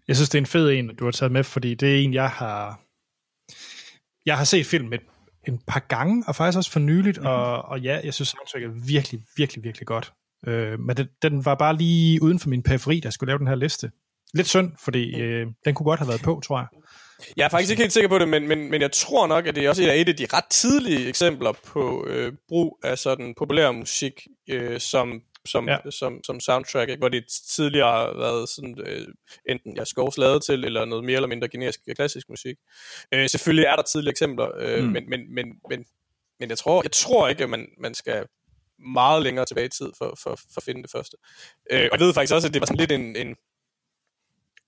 Jeg 0.08 0.16
synes, 0.16 0.30
det 0.30 0.38
er 0.38 0.42
en 0.42 0.46
fed 0.46 0.70
en, 0.72 0.96
du 0.96 1.06
har 1.06 1.12
taget 1.12 1.32
med, 1.32 1.44
fordi 1.44 1.76
det 1.76 1.96
er 1.96 2.00
en, 2.04 2.14
jeg 2.14 2.30
har... 2.30 2.82
Jeg 4.26 4.38
har 4.38 4.44
set 4.46 4.66
film 4.66 4.94
et, 4.94 5.02
en 5.48 5.60
par 5.68 5.86
gange, 5.90 6.24
og 6.28 6.36
faktisk 6.36 6.58
også 6.58 6.72
for 6.72 6.80
nyligt, 6.80 7.18
mm-hmm. 7.18 7.32
og, 7.32 7.62
og 7.62 7.82
ja, 7.82 8.00
jeg 8.04 8.14
synes, 8.14 8.30
soundtracket 8.30 8.68
er 8.68 8.88
virkelig, 8.88 9.22
virkelig, 9.38 9.64
virkelig 9.64 9.88
godt. 9.88 10.14
Øh, 10.48 10.80
men 10.80 10.98
det, 10.98 11.10
den 11.22 11.46
var 11.46 11.56
bare 11.56 11.78
lige 11.78 12.24
uden 12.24 12.40
for 12.40 12.50
min 12.50 12.64
periferi, 12.64 13.00
der 13.00 13.10
skulle 13.10 13.28
lave 13.28 13.40
den 13.40 13.48
her 13.48 13.56
liste. 13.56 13.92
Lidt 14.34 14.48
synd, 14.48 14.72
fordi 14.84 15.22
øh, 15.22 15.48
den 15.66 15.76
kunne 15.76 15.86
godt 15.86 16.00
have 16.00 16.08
været 16.08 16.22
på, 16.22 16.42
tror 16.46 16.58
jeg. 16.60 16.68
Jeg 17.38 17.46
er 17.46 17.50
faktisk 17.50 17.72
ikke 17.72 17.84
helt 17.84 17.94
sikker 17.94 18.10
på 18.10 18.20
det, 18.20 18.30
men, 18.30 18.48
men, 18.48 18.72
men 18.72 18.82
jeg 18.82 18.92
tror 18.92 19.28
nok, 19.28 19.48
at 19.48 19.56
det 19.56 19.66
er 19.66 19.70
også 19.70 19.92
af, 19.92 19.96
et 19.96 20.10
af 20.10 20.16
de 20.16 20.28
ret 20.34 20.46
tidlige 20.50 21.08
eksempler 21.08 21.52
på 21.68 22.06
øh, 22.08 22.34
brug 22.48 22.80
af 22.84 22.98
sådan 22.98 23.34
populær 23.38 23.72
musik 23.72 24.28
øh, 24.50 24.80
som, 24.80 25.22
som, 25.48 25.68
Ja. 25.70 25.78
som, 25.90 26.24
som 26.24 26.40
soundtrack, 26.40 26.90
ikke? 26.90 27.00
hvor 27.00 27.10
det 27.10 27.26
tidligere 27.56 27.92
har 27.92 28.18
været 28.18 28.50
sådan, 28.50 28.78
øh, 28.86 29.08
enten 29.50 29.78
ja, 29.78 29.86
skovs 29.86 30.18
lavet 30.18 30.44
til, 30.44 30.66
eller 30.66 30.86
noget 30.86 31.04
mere 31.04 31.16
eller 31.16 31.28
mindre 31.28 31.48
generisk 31.48 31.80
klassisk 31.96 32.30
musik. 32.30 32.58
Øh, 33.12 33.30
selvfølgelig 33.30 33.66
er 33.66 33.76
der 33.76 33.84
tidlige 33.84 34.12
eksempler, 34.12 34.50
øh, 34.60 34.84
mm. 34.84 34.90
men, 34.90 35.10
men, 35.10 35.34
men, 35.34 35.48
men, 35.70 35.86
men 36.40 36.50
jeg, 36.50 36.58
tror, 36.58 36.82
jeg 36.84 36.92
tror 36.92 37.28
ikke, 37.28 37.44
at 37.44 37.50
man, 37.50 37.68
man 37.78 37.94
skal 37.94 38.26
meget 38.80 39.24
længere 39.24 39.46
tilbage 39.46 39.66
i 39.66 39.70
tid 39.70 39.92
for, 39.98 40.18
for, 40.24 40.36
for 40.36 40.58
at 40.58 40.64
finde 40.64 40.82
det 40.82 40.92
første. 40.92 41.18
Øh, 41.72 41.90
og 41.92 42.00
jeg 42.00 42.06
ved 42.06 42.14
faktisk 42.14 42.34
også, 42.34 42.48
at 42.48 42.54
det 42.54 42.62
var 42.62 42.66
sådan 42.66 42.80
lidt 42.80 42.92
en, 42.92 43.16
en 43.16 43.36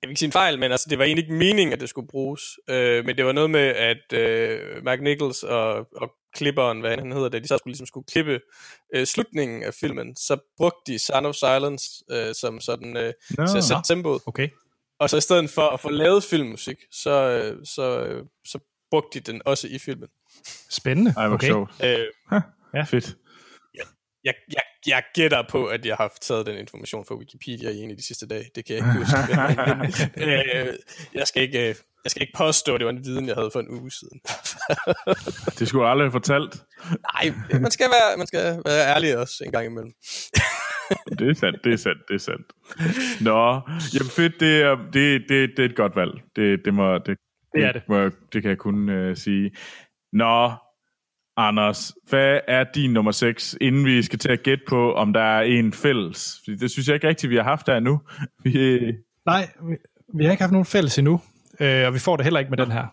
jeg 0.02 0.08
vil 0.08 0.12
ikke 0.12 0.20
sige 0.20 0.28
en 0.28 0.32
fejl, 0.32 0.60
men 0.60 0.72
altså, 0.72 0.88
det 0.90 1.00
var 1.00 1.06
egentlig 1.06 1.24
ikke 1.24 1.34
meningen, 1.34 1.74
at 1.74 1.80
det 1.80 1.90
skulle 1.90 2.08
bruges. 2.08 2.60
Øh, 2.70 3.06
men 3.06 3.18
det 3.18 3.26
var 3.26 3.32
noget 3.32 3.50
med, 3.50 3.68
at 3.76 4.14
øh, 4.14 4.84
Mark 4.84 5.02
Nichols 5.02 5.44
og, 5.44 5.88
og 5.96 6.12
klipperen, 6.36 6.80
hvad 6.80 6.98
han 6.98 7.12
hedder 7.12 7.30
det, 7.30 7.44
de 7.44 7.48
så 7.48 7.58
skulle, 7.58 7.72
ligesom 7.72 7.86
skulle 7.88 8.06
klippe 8.06 8.40
øh, 8.96 9.06
slutningen 9.06 9.64
af 9.64 9.74
filmen, 9.74 10.16
så 10.16 10.38
brugte 10.58 10.94
de 10.94 11.00
Sound 11.00 11.28
of 11.28 11.36
Silence 11.36 12.04
øh, 12.12 12.36
som 12.36 12.60
sådan 12.60 12.98
øh, 12.98 13.14
Nå. 13.38 13.48
til 13.48 13.58
at 13.58 13.64
sætte 13.64 13.84
tempoet. 13.88 14.22
Okay. 14.26 14.50
Og 15.00 15.10
så 15.10 15.18
i 15.18 15.22
stedet 15.22 15.50
for 15.50 15.70
at 15.70 15.80
få 15.80 15.90
lavet 15.90 16.24
filmmusik, 16.24 16.78
så, 16.92 17.12
øh, 17.12 17.66
så, 17.66 18.04
øh, 18.04 18.26
så 18.46 18.60
brugte 18.92 19.20
de 19.20 19.32
den 19.32 19.42
også 19.46 19.68
i 19.68 19.80
filmen. 19.80 20.10
Spændende. 20.70 21.14
Ej, 21.18 21.28
hvor 21.28 21.36
okay. 21.36 21.48
sjovt. 21.48 21.72
Øh, 21.84 22.06
Ja. 22.74 22.84
Fedt. 22.84 23.18
jeg, 23.76 23.86
jeg, 24.24 24.34
jeg 24.54 24.62
gætter 25.16 25.44
på, 25.50 25.66
at 25.66 25.86
jeg 25.86 25.96
har 25.96 26.18
taget 26.22 26.46
den 26.46 26.58
information 26.58 27.06
fra 27.06 27.16
Wikipedia 27.16 27.70
i 27.70 27.78
en 27.78 27.90
af 27.92 27.98
de 27.98 28.06
sidste 28.08 28.28
dage. 28.28 28.46
Det 28.56 28.66
kan 28.66 28.76
jeg 28.76 28.86
ikke 28.86 29.00
huske. 29.00 29.18
Øh, 30.28 30.74
jeg, 31.14 31.28
skal 31.28 31.42
ikke, 31.44 31.60
øh, 31.70 31.76
jeg 32.04 32.12
skal 32.12 32.22
ikke 32.22 32.34
påstå, 32.38 32.74
at 32.74 32.80
det 32.80 32.86
var 32.86 32.92
en 32.92 33.06
viden, 33.06 33.28
jeg 33.28 33.36
havde 33.36 33.50
for 33.54 33.60
en 33.60 33.70
uge 33.70 33.92
siden. 33.92 34.20
Det 35.60 35.68
skulle 35.68 35.84
jeg 35.84 35.92
aldrig 35.92 36.06
have 36.06 36.12
fortalt. 36.12 36.64
Nej, 37.14 37.60
man 37.62 37.72
skal, 37.72 37.86
være, 37.90 38.18
man 38.18 38.28
skal 38.28 38.62
være 38.66 38.96
ærlig 38.96 39.18
også 39.18 39.44
en 39.46 39.52
gang 39.52 39.66
imellem. 39.66 39.94
Det 41.20 41.30
er 41.30 41.34
sandt, 41.34 41.64
det 41.64 41.74
er 41.74 41.78
sandt, 41.78 42.02
det 42.08 42.16
er 42.16 42.20
sandt. 42.20 42.48
Nå, 43.22 43.62
jamen 43.94 44.10
fedt, 44.12 44.40
det 44.40 44.62
er, 44.62 44.76
det, 44.94 45.22
det, 45.30 45.50
det 45.58 45.60
er 45.66 45.70
et 45.70 45.76
godt 45.76 45.96
valg. 45.96 46.12
Det, 46.36 46.60
det, 46.66 46.74
må, 46.74 46.98
det, 46.98 47.18
Det 47.56 47.64
er 47.64 47.72
det. 47.72 47.82
Må, 47.90 47.98
jeg- 47.98 48.12
det 48.34 48.42
kan 48.42 48.50
jeg 48.50 48.58
kun 48.58 48.90
uh, 49.10 49.16
sige. 49.18 49.52
Nå, 50.14 50.52
Anders, 51.40 51.94
hvad 52.10 52.40
er 52.48 52.64
din 52.76 52.94
nummer 52.94 53.12
6, 53.12 53.56
inden 53.62 53.86
vi 53.86 54.02
skal 54.02 54.20
til 54.20 54.30
at 54.30 54.44
gætte 54.44 54.64
på, 54.68 54.94
om 54.94 55.14
der 55.14 55.22
er 55.22 55.42
en 55.42 55.74
fælles? 55.74 56.42
Fordi 56.44 56.58
det 56.58 56.72
synes 56.72 56.88
jeg 56.88 56.94
ikke 56.94 57.08
rigtigt, 57.08 57.30
vi 57.30 57.36
har 57.36 57.44
haft 57.44 57.68
der 57.68 57.78
endnu. 57.78 58.02
Vi, 58.44 58.80
Nej, 59.26 59.48
vi, 59.70 59.76
vi 60.18 60.24
har 60.24 60.32
ikke 60.32 60.44
haft 60.44 60.52
nogen 60.52 60.66
fælles 60.66 60.98
endnu, 60.98 61.22
øh, 61.60 61.88
og 61.88 61.94
vi 61.94 62.00
får 62.00 62.16
det 62.16 62.26
heller 62.26 62.40
ikke 62.40 62.50
med 62.50 62.58
den 62.58 62.72
her. 62.72 62.86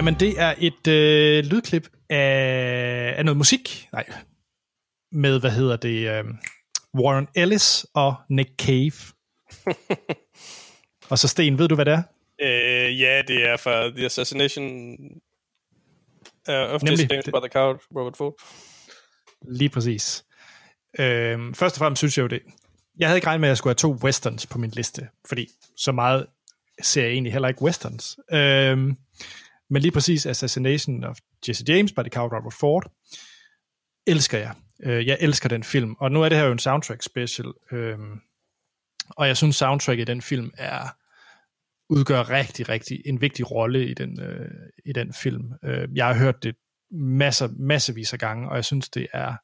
Jamen, 0.00 0.14
det 0.14 0.40
er 0.40 0.54
et 0.58 0.86
øh, 0.86 1.44
lydklip 1.44 1.88
af, 2.10 3.14
af 3.18 3.24
noget 3.24 3.36
musik. 3.36 3.88
Nej, 3.92 4.06
med, 5.12 5.40
hvad 5.40 5.50
hedder 5.50 5.76
det, 5.76 6.08
øh, 6.08 6.24
Warren 6.98 7.28
Ellis 7.34 7.86
og 7.94 8.14
Nick 8.28 8.50
Cave. 8.58 8.92
og 11.10 11.18
så 11.18 11.28
Sten, 11.28 11.58
ved 11.58 11.68
du, 11.68 11.74
hvad 11.74 11.84
det 11.84 11.92
er? 11.92 12.02
Øh, 12.42 13.00
ja, 13.00 13.22
det 13.28 13.48
er 13.48 13.56
fra 13.56 13.88
The 13.88 14.04
Assassination 14.04 14.96
uh, 16.48 16.54
of 16.54 16.82
Nemlig. 16.82 17.10
James 17.12 17.24
by 17.24 17.38
the 17.42 17.48
Coward, 17.52 17.80
Robert 17.96 18.16
Ford. 18.16 18.34
Lige 19.48 19.68
præcis. 19.68 20.24
Øhm, 20.98 21.54
først 21.54 21.76
og 21.76 21.78
fremmest 21.78 22.00
synes 22.00 22.18
jeg 22.18 22.22
jo 22.22 22.28
det. 22.28 22.42
Jeg 22.98 23.08
havde 23.08 23.16
ikke 23.18 23.26
regnet 23.26 23.40
med, 23.40 23.48
at 23.48 23.50
jeg 23.50 23.58
skulle 23.58 23.70
have 23.70 23.96
to 23.98 24.04
westerns 24.04 24.46
på 24.46 24.58
min 24.58 24.70
liste, 24.70 25.08
fordi 25.28 25.48
så 25.76 25.92
meget 25.92 26.26
ser 26.82 27.02
jeg 27.02 27.10
egentlig 27.10 27.32
heller 27.32 27.48
ikke 27.48 27.62
westerns. 27.62 28.18
Øhm, 28.32 28.96
men 29.70 29.82
lige 29.82 29.92
præcis 29.92 30.26
Assassination 30.26 31.04
of 31.04 31.18
Jesse 31.48 31.64
James 31.68 31.92
by 31.92 32.00
the 32.00 32.10
Coward 32.10 32.32
Robert 32.32 32.54
Ford, 32.54 32.92
elsker 34.06 34.38
jeg. 34.38 34.54
Øh, 34.82 35.06
jeg 35.06 35.16
elsker 35.20 35.48
den 35.48 35.64
film, 35.64 35.94
og 36.00 36.12
nu 36.12 36.22
er 36.22 36.28
det 36.28 36.38
her 36.38 36.44
jo 36.44 36.52
en 36.52 36.58
soundtrack 36.58 37.02
special, 37.02 37.52
øh, 37.72 37.98
og 39.10 39.26
jeg 39.26 39.36
synes 39.36 39.56
soundtrack 39.56 40.00
i 40.00 40.04
den 40.04 40.22
film 40.22 40.50
er 40.58 40.96
udgør 41.90 42.30
rigtig, 42.30 42.68
rigtig 42.68 43.02
en 43.04 43.20
vigtig 43.20 43.50
rolle 43.50 43.88
i 43.88 43.94
den, 43.94 44.20
øh, 44.20 44.50
i 44.84 44.92
den 44.92 45.12
film. 45.12 45.52
Øh, 45.64 45.88
jeg 45.94 46.06
har 46.06 46.14
hørt 46.14 46.42
det 46.42 46.56
masser, 46.90 47.48
massevis 47.58 48.12
af 48.12 48.18
gange, 48.18 48.48
og 48.48 48.56
jeg 48.56 48.64
synes, 48.64 48.88
det 48.88 49.06
er... 49.12 49.34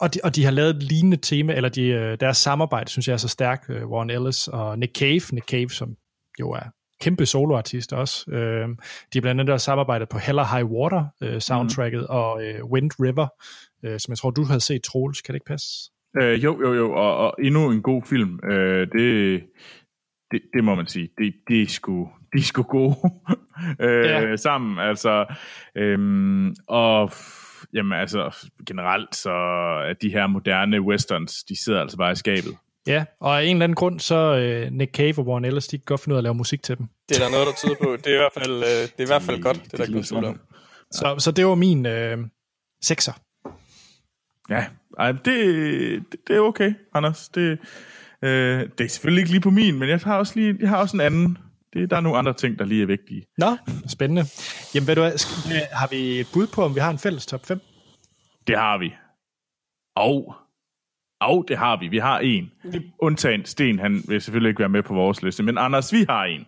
Og 0.00 0.14
de, 0.14 0.20
og 0.24 0.36
de 0.36 0.44
har 0.44 0.50
lavet 0.50 0.76
et 0.76 0.82
lignende 0.82 1.16
tema, 1.16 1.54
eller 1.54 1.68
de, 1.68 1.82
øh, 1.82 2.20
deres 2.20 2.38
samarbejde, 2.38 2.90
synes 2.90 3.08
jeg 3.08 3.12
er 3.12 3.18
så 3.18 3.28
stærkt, 3.28 3.70
øh, 3.70 3.88
Warren 3.88 4.10
Ellis 4.10 4.48
og 4.48 4.78
Nick 4.78 4.98
Cave. 4.98 5.20
Nick 5.32 5.46
Cave, 5.46 5.70
som 5.70 5.96
jo 6.40 6.50
er 6.50 6.70
kæmpe 7.00 7.26
soloartist 7.26 7.92
også. 7.92 8.30
Øh, 8.30 8.68
de 8.68 8.74
har 9.14 9.20
blandt 9.20 9.40
andet 9.40 9.52
også 9.52 9.64
samarbejdet 9.64 10.08
på 10.08 10.18
Hell 10.18 10.38
or 10.38 10.56
High 10.56 10.70
Water 10.70 11.04
øh, 11.22 11.40
soundtracket, 11.40 12.00
mm. 12.00 12.06
og 12.08 12.44
øh, 12.44 12.64
Wind 12.64 12.90
River, 13.00 13.28
øh, 13.84 14.00
som 14.00 14.12
jeg 14.12 14.18
tror, 14.18 14.30
du 14.30 14.44
havde 14.44 14.60
set, 14.60 14.82
Troels. 14.82 15.20
Kan 15.20 15.32
det 15.32 15.36
ikke 15.36 15.46
passe? 15.46 15.68
Øh, 16.20 16.44
jo, 16.44 16.60
jo, 16.60 16.74
jo, 16.74 16.92
og, 16.92 17.16
og 17.16 17.34
endnu 17.42 17.70
en 17.70 17.82
god 17.82 18.02
film. 18.06 18.40
Øh, 18.44 18.88
det, 18.92 19.42
det, 20.30 20.40
det 20.54 20.64
må 20.64 20.74
man 20.74 20.86
sige. 20.86 21.08
Det, 21.18 21.34
de, 21.48 21.62
er 21.62 21.66
sgu, 21.66 22.08
de 22.32 22.38
er 22.38 22.42
sgu 22.42 22.62
gode 22.62 22.96
øh, 23.84 24.04
ja. 24.04 24.36
sammen. 24.36 24.78
Altså, 24.78 25.34
øhm, 25.76 26.54
og 26.68 27.12
jamen, 27.72 27.92
altså, 27.92 28.46
generelt 28.66 29.16
så 29.16 29.32
er 29.88 29.92
de 29.92 30.10
her 30.10 30.26
moderne 30.26 30.80
westerns, 30.80 31.44
de 31.44 31.64
sidder 31.64 31.80
altså 31.80 31.96
bare 31.96 32.12
i 32.12 32.14
skabet. 32.14 32.56
Ja, 32.86 33.04
og 33.20 33.40
af 33.40 33.44
en 33.44 33.56
eller 33.56 33.64
anden 33.64 33.74
grund, 33.76 34.00
så 34.00 34.14
øh, 34.36 34.72
Nick 34.72 34.94
Cave 34.94 35.18
og 35.18 35.26
Warren 35.26 35.44
Ellis, 35.44 35.66
de 35.66 35.78
kan 35.78 35.84
godt 35.86 36.00
finde 36.00 36.14
ud 36.14 36.16
af 36.16 36.20
at 36.20 36.22
lave 36.22 36.34
musik 36.34 36.62
til 36.62 36.78
dem. 36.78 36.86
Det 37.08 37.16
er 37.18 37.24
der 37.24 37.30
noget, 37.30 37.46
der 37.46 37.52
tyder 37.52 37.74
på. 37.82 37.96
Det 37.96 38.06
er 38.06 38.14
i 38.14 38.16
hvert 38.16 38.32
fald, 38.34 38.56
øh, 38.56 38.68
det 38.68 38.92
er 38.98 39.02
i 39.02 39.06
hvert 39.06 39.22
fald 39.22 39.42
godt, 39.42 39.62
det 39.64 39.72
der 39.72 39.86
lyder 39.86 39.92
kan 39.98 40.02
tvivl 40.04 40.24
om. 40.24 40.40
Så, 40.92 41.14
så 41.18 41.30
det 41.30 41.46
var 41.46 41.54
min 41.54 41.86
øh, 41.86 42.18
sekser. 42.82 43.12
Ja, 44.50 44.66
ej, 44.98 45.12
det, 45.12 45.24
det, 45.24 46.18
det 46.28 46.36
er 46.36 46.40
okay, 46.40 46.74
Anders. 46.94 47.28
Det, 47.28 47.58
øh, 48.22 48.68
det 48.78 48.84
er 48.84 48.88
selvfølgelig 48.88 49.20
ikke 49.22 49.30
lige 49.30 49.40
på 49.40 49.50
min, 49.50 49.78
men 49.78 49.88
jeg 49.88 49.98
har 50.04 50.18
også, 50.18 50.32
lige, 50.36 50.56
jeg 50.60 50.68
har 50.68 50.76
også 50.76 50.96
en 50.96 51.00
anden. 51.00 51.38
Det, 51.72 51.90
der 51.90 51.96
er 51.96 52.00
nogle 52.00 52.18
andre 52.18 52.32
ting, 52.34 52.58
der 52.58 52.64
lige 52.64 52.82
er 52.82 52.86
vigtige. 52.86 53.22
Nå, 53.38 53.56
spændende. 53.88 54.24
Jamen, 54.74 54.86
ved 54.86 54.94
du 54.94 55.00
hvad, 55.00 55.18
skal, 55.18 55.52
vi- 55.52 55.60
har 55.72 55.86
vi 55.86 56.20
et 56.20 56.26
bud 56.32 56.46
på, 56.46 56.62
om 56.64 56.74
vi 56.74 56.80
har 56.80 56.90
en 56.90 56.98
fælles 56.98 57.26
top 57.26 57.46
5? 57.46 57.60
Det 58.46 58.56
har 58.58 58.78
vi. 58.78 58.92
Og, 59.96 60.34
og 61.20 61.44
det 61.48 61.58
har 61.58 61.76
vi. 61.80 61.88
Vi 61.88 61.98
har 61.98 62.18
en. 62.18 62.52
Undtagen 62.98 63.44
Sten, 63.44 63.78
han 63.78 64.02
vil 64.08 64.20
selvfølgelig 64.20 64.48
ikke 64.48 64.60
være 64.60 64.68
med 64.68 64.82
på 64.82 64.94
vores 64.94 65.22
liste. 65.22 65.42
Men 65.42 65.58
Anders, 65.58 65.92
vi 65.92 66.06
har 66.08 66.24
en. 66.24 66.46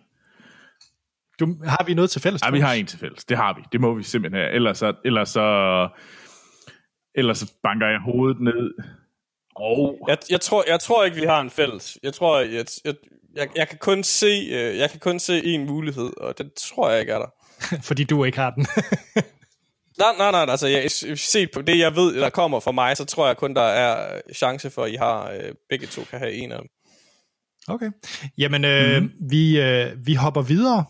Du, 1.39 1.55
har 1.65 1.83
vi 1.85 1.93
noget 1.93 2.09
til 2.09 2.21
fælles? 2.21 2.41
Ja, 2.45 2.51
vi 2.51 2.59
har 2.59 2.73
en 2.73 2.85
til 2.85 2.99
fælles. 2.99 3.25
Det 3.25 3.37
har 3.37 3.53
vi. 3.53 3.61
Det 3.71 3.81
må 3.81 3.93
vi 3.93 4.03
simpelthen 4.03 4.41
have. 4.41 4.53
Ellers 4.53 4.77
så, 4.77 4.93
ellers 5.05 5.29
så, 5.29 5.89
ellers 7.15 7.37
så 7.37 7.51
banker 7.63 7.87
jeg 7.87 7.99
hovedet 7.99 8.41
ned. 8.41 8.71
Og 9.55 9.99
Jeg, 10.07 10.17
jeg, 10.29 10.41
tror, 10.41 10.63
jeg 10.67 10.79
tror 10.79 11.03
ikke, 11.03 11.17
vi 11.17 11.25
har 11.25 11.41
en 11.41 11.49
fælles. 11.49 11.97
Jeg 12.03 12.13
tror, 12.13 12.39
jeg, 12.39 12.65
jeg, 12.85 12.93
jeg, 13.35 13.47
jeg 13.55 13.69
kan 13.69 13.77
kun 13.77 14.03
se, 14.03 14.47
øh, 14.51 14.77
jeg 14.77 14.89
kan 14.89 14.99
kun 14.99 15.19
se 15.19 15.45
en 15.45 15.65
mulighed, 15.65 16.17
og 16.17 16.37
det 16.37 16.53
tror 16.53 16.89
jeg 16.89 16.99
ikke 16.99 17.11
er 17.13 17.19
der. 17.19 17.29
Fordi 17.89 18.03
du 18.03 18.23
ikke 18.23 18.37
har 18.37 18.49
den. 18.49 18.65
Nej, 19.97 20.13
nej, 20.17 20.31
nej, 20.31 20.45
altså 20.49 20.67
jeg, 20.67 20.91
set 21.17 21.51
på 21.51 21.61
det, 21.61 21.79
jeg 21.79 21.95
ved, 21.95 22.15
der 22.15 22.29
kommer 22.29 22.59
fra 22.59 22.71
mig, 22.71 22.97
så 22.97 23.05
tror 23.05 23.27
jeg 23.27 23.37
kun, 23.37 23.53
der 23.53 23.61
er 23.61 24.21
chance 24.35 24.69
for, 24.69 24.83
at 24.83 24.91
I 24.91 24.95
har, 24.95 25.31
øh, 25.31 25.51
begge 25.69 25.87
to 25.87 26.01
kan 26.09 26.19
have 26.19 26.33
en 26.33 26.51
af 26.51 26.59
dem. 26.59 26.67
okay. 27.67 27.91
Jamen, 28.37 28.65
øh, 28.65 29.01
mm. 29.01 29.11
vi, 29.29 29.59
øh, 29.61 30.05
vi 30.05 30.13
hopper 30.13 30.41
videre. 30.41 30.85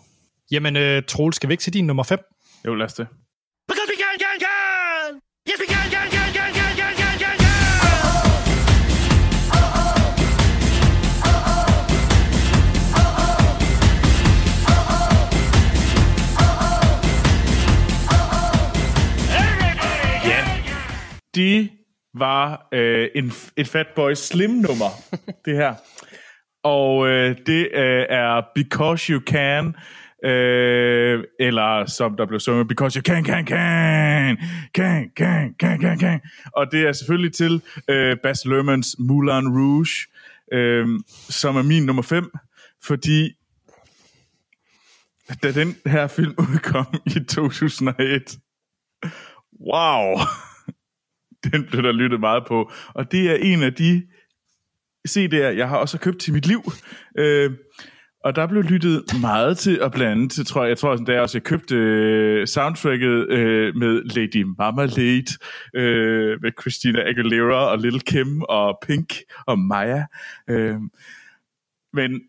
Jamen, 0.52 0.76
øh, 0.76 1.04
Troel, 1.08 1.34
skal 1.34 1.50
vi 1.50 1.54
ikke 1.54 1.62
til 1.62 1.74
din 1.74 1.88
nummer 1.88 2.04
5? 2.04 2.20
jo, 2.66 2.76
lad 2.76 2.86
os 2.86 2.94
det. 2.94 3.08
Because 3.68 3.88
we 3.92 3.98
can, 4.04 4.20
can, 4.24 4.40
can! 4.46 5.20
Yes, 5.50 5.60
we 5.62 5.68
can, 5.68 5.73
Det 21.36 21.70
var 22.14 22.68
øh, 22.72 23.08
en, 23.16 23.32
et 23.58 23.68
Fatboy 23.68 24.14
Slim 24.14 24.50
nummer, 24.50 24.90
det 25.46 25.56
her. 25.56 25.76
Og 26.64 27.08
øh, 27.08 27.38
det 27.46 27.70
øh, 27.74 28.06
er 28.10 28.42
Because 28.56 29.14
You 29.14 29.22
Can, 29.28 29.76
øh, 30.26 31.24
eller 31.40 31.86
som 31.86 32.18
der 32.18 32.26
blev 32.26 32.40
sunget, 32.40 32.68
Because 32.68 32.98
You 32.98 33.04
Can, 33.04 33.26
Can, 33.26 33.46
Can, 33.46 34.38
Can, 34.76 35.12
Can, 35.16 35.56
Can, 35.60 35.82
Can, 35.82 36.00
Can. 36.00 36.22
Og 36.54 36.72
det 36.72 36.88
er 36.88 36.92
selvfølgelig 36.92 37.34
til 37.34 37.62
øh, 37.88 38.18
Bas 38.24 38.46
Lermans 38.46 38.96
Moulin 39.00 39.48
Rouge, 39.48 40.08
øh, 40.52 40.88
som 41.30 41.56
er 41.56 41.62
min 41.62 41.86
nummer 41.86 42.02
5, 42.04 42.32
fordi 42.84 43.32
da 45.44 45.52
den 45.52 45.76
her 45.86 46.08
film 46.08 46.36
udkom 46.38 46.86
i 47.06 47.20
2001, 47.30 48.40
wow, 49.74 50.18
den 51.52 51.66
blev 51.72 51.84
der 51.84 51.92
lyttet 51.92 52.20
meget 52.20 52.44
på. 52.48 52.72
Og 52.94 53.12
det 53.12 53.32
er 53.32 53.36
en 53.36 53.64
af 53.64 53.74
de 53.74 54.04
CD'er, 55.10 55.36
jeg 55.36 55.70
har 55.70 55.78
også 55.78 56.00
købt 56.00 56.20
til 56.20 56.34
mit 56.34 56.48
liv. 56.48 56.62
Øh, 57.18 57.52
og 58.24 58.36
der 58.36 58.48
blev 58.48 58.64
lyttet 58.64 59.04
meget 59.22 59.58
til, 59.58 59.82
og 59.82 59.92
blandt 59.92 60.12
andet, 60.12 60.32
til, 60.32 60.46
tror 60.46 60.62
jeg, 60.62 60.70
jeg 60.70 60.78
tror 60.78 60.90
også, 60.90 61.04
da 61.04 61.12
jeg 61.12 61.22
også 61.22 61.38
jeg 61.38 61.44
købte 61.44 61.76
øh, 61.76 62.48
soundtracket 62.48 63.30
øh, 63.30 63.76
med 63.76 64.04
Lady 64.16 64.46
Marmalade, 64.58 65.32
øh, 65.76 66.42
med 66.42 66.52
Christina 66.62 67.10
Aguilera 67.10 67.72
og 67.72 67.78
Little 67.78 68.00
Kim 68.00 68.42
og 68.42 68.80
Pink 68.88 69.14
og 69.48 69.60
Maya. 69.60 70.06
Øh, 70.50 70.76
men 71.94 72.22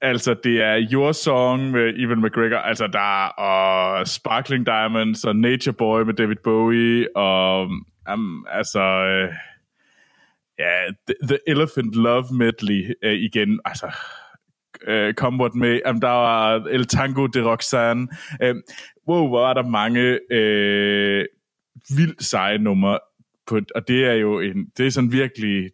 altså, 0.00 0.34
det 0.44 0.62
er 0.62 0.88
Your 0.92 1.12
Song 1.12 1.70
med 1.70 1.94
Evan 1.96 2.22
McGregor, 2.22 2.56
altså 2.56 2.86
der 2.86 3.24
er 3.24 3.28
og 3.28 4.08
Sparkling 4.08 4.66
Diamonds 4.66 5.24
og 5.24 5.36
Nature 5.36 5.74
Boy 5.74 6.02
med 6.02 6.14
David 6.14 6.36
Bowie, 6.44 7.16
og 7.16 7.70
um, 8.12 8.46
altså, 8.50 8.80
øh, 8.80 9.34
ja, 10.58 10.70
The, 11.06 11.14
The 11.22 11.38
Elephant 11.46 11.94
Love 11.94 12.24
Medley 12.32 12.94
øh, 13.02 13.12
igen, 13.12 13.60
altså, 13.64 13.92
øh, 14.86 15.14
What 15.22 15.54
May, 15.54 15.80
um, 15.88 16.00
der 16.00 16.08
var 16.08 16.54
El 16.54 16.86
Tango 16.86 17.26
de 17.26 17.50
Roxanne, 17.50 18.08
øh, 18.42 18.54
wow, 19.08 19.28
hvor 19.28 19.40
var 19.40 19.54
der 19.54 19.62
mange 19.62 20.18
øh, 20.32 21.24
vildt 21.96 22.24
seje 22.24 22.58
numre, 22.58 22.98
på, 23.46 23.60
og 23.74 23.88
det 23.88 24.04
er 24.04 24.12
jo 24.12 24.40
en, 24.40 24.66
det 24.76 24.86
er 24.86 24.90
sådan 24.90 25.12
virkelig 25.12 25.70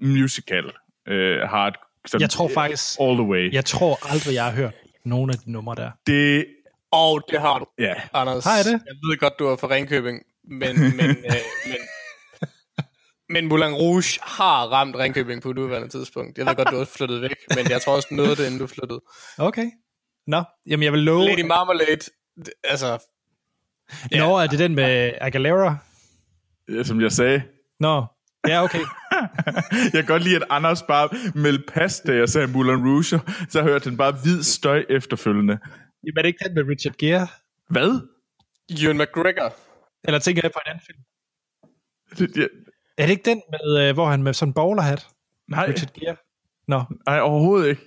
musical, 0.00 0.64
øh, 1.08 1.40
hard, 1.40 1.74
sådan, 2.06 2.20
Jeg 2.22 2.30
tror 2.30 2.48
faktisk, 2.48 3.00
all 3.00 3.16
the 3.16 3.26
way. 3.26 3.52
jeg 3.52 3.64
tror 3.64 4.12
aldrig, 4.12 4.34
jeg 4.34 4.44
har 4.44 4.52
hørt 4.52 4.74
nogen 5.04 5.30
af 5.30 5.36
de 5.36 5.52
numre 5.52 5.74
der. 5.74 5.90
Det, 6.06 6.46
Og 6.90 7.22
det 7.30 7.40
har 7.40 7.58
du, 7.58 7.66
ja, 7.78 7.94
Anders. 8.12 8.44
Har 8.44 8.56
jeg 8.56 8.64
det? 8.64 8.72
Jeg 8.86 8.94
ved 9.08 9.18
godt, 9.18 9.38
du 9.38 9.46
er 9.46 9.56
fra 9.56 9.68
Ringkøbing, 9.70 10.22
men, 10.46 10.80
men, 10.96 11.10
øh, 11.10 11.16
men, 11.66 11.78
men 13.28 13.46
Moulin 13.46 13.74
Rouge 13.74 14.18
har 14.22 14.66
ramt 14.66 14.96
Ringkøbing 14.96 15.42
på 15.42 15.50
et 15.50 15.58
udvalgende 15.58 15.92
tidspunkt. 15.98 16.38
Jeg 16.38 16.46
ved 16.46 16.54
godt, 16.56 16.68
du 16.70 16.76
er 16.76 16.84
flyttet 16.84 17.22
væk, 17.22 17.36
men 17.56 17.70
jeg 17.70 17.82
tror 17.82 17.96
også, 17.96 18.08
du 18.10 18.14
nåede 18.14 18.36
det, 18.36 18.46
inden 18.46 18.60
du 18.60 18.66
flyttede. 18.66 19.00
Okay. 19.38 19.66
Nå, 20.26 20.42
jamen 20.66 20.82
jeg 20.84 20.92
vil 20.92 21.00
love... 21.00 21.24
Lady 21.24 21.44
Marmalade, 21.44 21.96
det- 22.36 22.50
altså, 22.64 23.06
Nå, 24.12 24.36
er 24.36 24.46
det 24.46 24.58
den 24.58 24.74
med 24.74 25.12
Aguilera? 25.20 25.76
ja, 26.76 26.82
som 26.82 27.00
jeg 27.00 27.12
sagde, 27.12 27.42
Nå, 27.80 28.04
ja, 28.48 28.62
okay. 28.64 28.80
jeg 29.92 29.92
kan 29.92 30.04
godt 30.06 30.22
lide, 30.24 30.36
at 30.36 30.44
Anders 30.50 30.82
bare 30.82 31.08
meldte 31.34 31.64
pas, 31.72 32.00
da 32.00 32.14
jeg 32.14 32.28
sagde 32.28 32.46
Moulin 32.46 32.86
Rouge, 32.86 33.20
så 33.48 33.62
hørte 33.62 33.88
han 33.88 33.96
bare 33.96 34.12
hvid 34.12 34.42
støj 34.42 34.84
efterfølgende. 34.90 35.58
Jamen 36.04 36.18
er 36.18 36.22
det 36.22 36.28
ikke 36.28 36.44
den 36.44 36.54
med 36.54 36.62
Richard 36.70 36.94
Gere? 36.98 37.26
Hvad? 37.70 38.00
Ewan 38.82 38.98
McGregor. 38.98 39.54
Eller 40.06 40.18
tænker 40.18 40.42
jeg 40.44 40.52
på 40.52 40.60
en 40.66 40.70
anden 40.70 40.84
film? 40.86 40.98
Det, 42.18 42.36
jeg, 42.36 42.48
Er 42.98 43.06
det 43.06 43.10
ikke 43.10 43.30
den, 43.30 43.42
med, 43.50 43.88
øh, 43.88 43.94
hvor 43.94 44.06
han 44.06 44.22
med 44.22 44.34
sådan 44.34 44.50
en 44.50 44.54
bowlerhat? 44.54 45.08
nej, 45.48 45.66
Richard 45.66 45.92
Gere? 45.92 46.16
Nå, 46.68 46.82
nej, 47.06 47.20
overhovedet 47.20 47.68
ikke. 47.68 47.82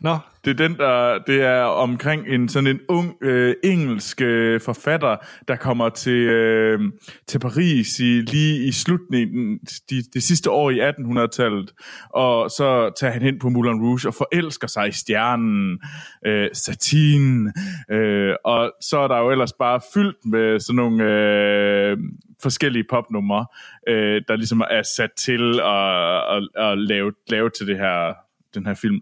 Nå, 0.00 0.18
Det 0.44 0.50
er 0.50 0.68
den, 0.68 0.76
der 0.78 1.18
det 1.26 1.42
er 1.42 1.62
omkring 1.62 2.28
en 2.28 2.48
sådan 2.48 2.66
en 2.66 2.80
ung 2.88 3.14
øh, 3.22 3.54
engelsk 3.64 4.20
øh, 4.20 4.60
forfatter, 4.60 5.16
der 5.48 5.56
kommer 5.56 5.88
til, 5.88 6.12
øh, 6.12 6.80
til 7.26 7.38
Paris 7.38 8.00
i, 8.00 8.20
lige 8.20 8.66
i 8.66 8.72
slutningen, 8.72 9.58
de, 9.90 10.02
det 10.14 10.22
sidste 10.22 10.50
år 10.50 10.70
i 10.70 10.80
1800-tallet, 10.80 11.72
og 12.10 12.50
så 12.50 12.92
tager 13.00 13.12
han 13.12 13.22
hen 13.22 13.38
på 13.38 13.48
Moulin 13.48 13.80
Rouge 13.80 14.08
og 14.08 14.14
forelsker 14.14 14.66
sig 14.66 14.88
i 14.88 14.92
stjernen, 14.92 15.80
øh, 16.26 16.48
Satine, 16.52 17.52
øh, 17.90 18.34
og 18.44 18.72
så 18.80 18.98
er 18.98 19.08
der 19.08 19.18
jo 19.18 19.30
ellers 19.30 19.52
bare 19.52 19.80
fyldt 19.94 20.16
med 20.24 20.60
sådan 20.60 20.76
nogle 20.76 21.04
øh, 21.04 21.98
forskellige 22.42 22.84
popnumre, 22.90 23.46
øh, 23.88 24.22
der 24.28 24.36
ligesom 24.36 24.60
er 24.60 24.82
sat 24.96 25.10
til 25.18 25.60
at, 25.60 26.36
at, 26.36 26.70
at 26.70 26.78
lave, 26.78 27.12
lave 27.28 27.50
til 27.50 27.66
det 27.66 27.78
her, 27.78 28.14
den 28.54 28.66
her 28.66 28.74
film 28.74 29.00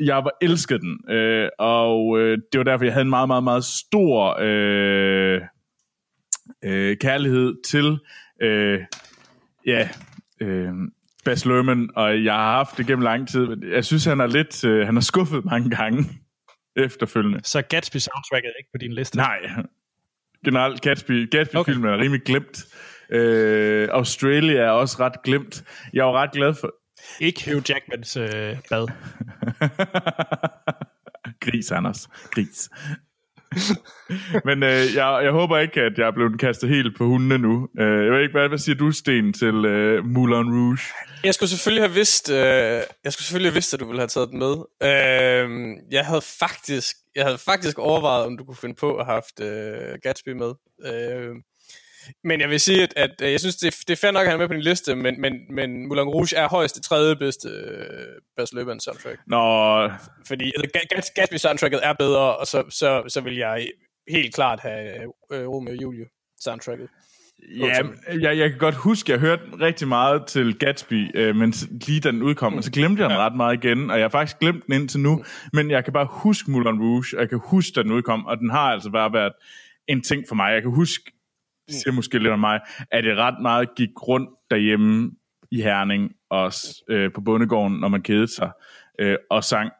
jeg 0.00 0.16
var 0.16 0.30
elsket 0.42 0.80
den, 0.80 1.14
øh, 1.14 1.48
og 1.58 2.20
øh, 2.20 2.38
det 2.52 2.58
var 2.58 2.64
derfor, 2.64 2.84
jeg 2.84 2.92
havde 2.92 3.04
en 3.04 3.10
meget, 3.10 3.28
meget, 3.28 3.44
meget 3.44 3.64
stor 3.64 4.36
øh, 4.40 5.40
øh, 6.64 6.96
kærlighed 6.96 7.54
til 7.66 7.98
øh, 8.42 8.80
ja, 9.66 9.88
øh, 10.40 10.72
Bas 11.24 11.44
Lerman, 11.44 11.90
og 11.96 12.24
jeg 12.24 12.34
har 12.34 12.52
haft 12.52 12.78
det 12.78 12.86
gennem 12.86 13.02
lang 13.02 13.28
tid. 13.28 13.46
men 13.46 13.72
Jeg 13.72 13.84
synes, 13.84 14.04
han 14.04 14.20
er 14.20 14.26
lidt, 14.26 14.64
øh, 14.64 14.86
han 14.86 14.94
har 14.96 15.00
skuffet 15.00 15.44
mange 15.44 15.70
gange 15.70 16.04
efterfølgende. 16.86 17.40
så 17.44 17.62
Gatsby 17.62 17.96
soundtracket 17.96 18.48
er 18.48 18.58
ikke 18.58 18.72
på 18.72 18.78
din 18.78 18.92
liste. 18.92 19.16
Nej, 19.16 19.38
generelt 20.44 20.80
Gatsby, 20.80 21.30
Gatsby-filmen 21.30 21.90
er 21.90 21.98
rimelig 21.98 22.22
glemt. 22.22 22.64
Øh, 23.10 23.88
Australia 23.92 24.60
er 24.60 24.70
også 24.70 24.96
ret 25.00 25.22
glemt. 25.24 25.64
Jeg 25.92 26.04
var 26.04 26.12
ret 26.12 26.32
glad 26.32 26.54
for... 26.54 26.74
Ikke 27.20 27.50
Hugh 27.50 27.70
Jackmans 27.70 28.16
øh, 28.16 28.56
bad. 28.70 28.86
Gris, 31.44 31.72
Anders. 31.72 32.08
Gris. 32.30 32.70
Men 34.48 34.62
øh, 34.62 34.94
jeg, 34.94 35.20
jeg 35.24 35.32
håber 35.32 35.58
ikke, 35.58 35.80
at 35.80 35.98
jeg 35.98 36.06
er 36.06 36.12
blevet 36.12 36.40
kastet 36.40 36.68
helt 36.68 36.96
på 36.98 37.04
hundene 37.06 37.38
nu. 37.38 37.68
Øh, 37.80 38.04
jeg 38.04 38.12
ved 38.12 38.22
ikke, 38.22 38.32
hvad, 38.32 38.48
hvad 38.48 38.58
siger 38.58 38.76
du, 38.76 38.90
Sten, 38.90 39.32
til 39.32 39.64
øh, 39.64 40.04
Moulin 40.04 40.52
Rouge? 40.54 40.78
Jeg 41.24 41.34
skulle 41.34 41.50
selvfølgelig 41.50 41.82
have 41.82 41.94
vidst, 41.94 42.30
øh, 42.30 42.36
jeg 43.04 43.12
skulle 43.12 43.24
selvfølgelig 43.24 43.50
have 43.50 43.54
vidst, 43.54 43.74
at 43.74 43.80
du 43.80 43.86
ville 43.86 44.00
have 44.00 44.08
taget 44.08 44.28
den 44.28 44.38
med. 44.38 44.54
Øh, 44.82 45.48
jeg 45.90 46.06
havde 46.06 46.22
faktisk, 46.38 46.96
jeg 47.14 47.24
havde 47.24 47.38
faktisk 47.38 47.78
overvejet, 47.78 48.26
om 48.26 48.36
du 48.36 48.44
kunne 48.44 48.56
finde 48.56 48.74
på 48.74 48.96
at 48.96 49.06
have 49.06 49.14
haft 49.14 49.40
øh, 49.40 49.98
Gatsby 50.02 50.28
med. 50.28 50.52
Øh, 50.86 51.34
men 52.24 52.40
jeg 52.40 52.50
vil 52.50 52.60
sige, 52.60 52.82
at, 52.82 52.92
at 52.96 53.10
øh, 53.22 53.32
jeg 53.32 53.40
synes, 53.40 53.56
det, 53.56 53.74
det 53.88 53.92
er 53.92 53.96
fair 53.96 54.10
nok, 54.10 54.20
at 54.20 54.26
han 54.26 54.34
er 54.34 54.38
med 54.38 54.48
på 54.48 54.54
din 54.54 54.62
liste, 54.62 54.94
men, 54.94 55.20
men, 55.20 55.32
men 55.50 55.88
Moulin 55.88 56.04
Rouge 56.04 56.36
er 56.36 56.48
højst 56.48 56.76
det 56.76 56.84
tredje 56.84 57.16
bedste 57.16 57.48
øh, 57.48 57.84
Bas 58.36 58.52
Løbens 58.52 58.84
soundtrack. 58.84 59.18
Nå, 59.26 59.38
Fordi 60.28 60.44
altså, 60.44 60.70
Ga- 60.76 60.96
Gats- 60.96 61.12
Gatsby 61.14 61.36
soundtracket 61.36 61.80
er 61.82 61.92
bedre, 61.92 62.36
og 62.36 62.46
så, 62.46 62.64
så, 62.70 63.02
så 63.08 63.20
vil 63.20 63.36
jeg 63.36 63.68
helt 64.08 64.34
klart 64.34 64.60
have 64.60 65.02
øh, 65.32 65.48
Romeo 65.48 65.72
og 65.74 65.82
Julie 65.82 66.04
soundtracket. 66.40 66.88
ja, 67.58 67.82
jeg, 68.20 68.38
jeg 68.38 68.50
kan 68.50 68.58
godt 68.58 68.74
huske, 68.74 69.12
at 69.12 69.20
jeg 69.20 69.28
hørte 69.28 69.42
rigtig 69.60 69.88
meget 69.88 70.26
til 70.26 70.58
Gatsby, 70.58 71.10
øh, 71.14 71.36
men 71.36 71.50
lige 71.86 72.00
da 72.00 72.10
den 72.10 72.22
udkom, 72.22 72.54
og 72.54 72.64
så 72.64 72.70
glemte 72.70 73.02
jeg 73.02 73.10
den 73.10 73.18
ret 73.18 73.36
meget 73.36 73.64
igen, 73.64 73.90
og 73.90 73.96
jeg 73.96 74.04
har 74.04 74.08
faktisk 74.08 74.38
glemt 74.38 74.66
den 74.66 74.74
indtil 74.74 75.00
nu, 75.00 75.24
men 75.52 75.70
jeg 75.70 75.84
kan 75.84 75.92
bare 75.92 76.08
huske 76.10 76.50
Moulin 76.50 76.80
Rouge, 76.80 77.04
og 77.16 77.20
jeg 77.20 77.28
kan 77.28 77.40
huske, 77.44 77.72
da 77.74 77.82
den 77.82 77.92
udkom, 77.92 78.26
og 78.26 78.38
den 78.38 78.50
har 78.50 78.72
altså 78.72 78.90
bare 78.90 79.12
været 79.12 79.32
en 79.88 80.02
ting 80.02 80.24
for 80.28 80.34
mig. 80.34 80.52
Jeg 80.52 80.62
kan 80.62 80.70
huske, 80.70 81.12
det 81.66 81.74
siger 81.74 81.92
måske 81.92 82.18
lidt 82.18 82.32
om 82.32 82.38
mig, 82.40 82.60
at 82.90 83.04
det 83.04 83.16
ret 83.16 83.42
meget 83.42 83.68
gik 83.76 83.90
rundt 84.08 84.30
derhjemme 84.50 85.10
i 85.50 85.60
Herning, 85.62 86.12
og 86.30 86.52
s- 86.52 86.82
øh, 86.90 87.12
på 87.12 87.20
bondegården, 87.20 87.80
når 87.80 87.88
man 87.88 88.02
kedede 88.02 88.28
sig, 88.34 88.50
øh, 88.98 89.16
og 89.30 89.44
sang. 89.44 89.70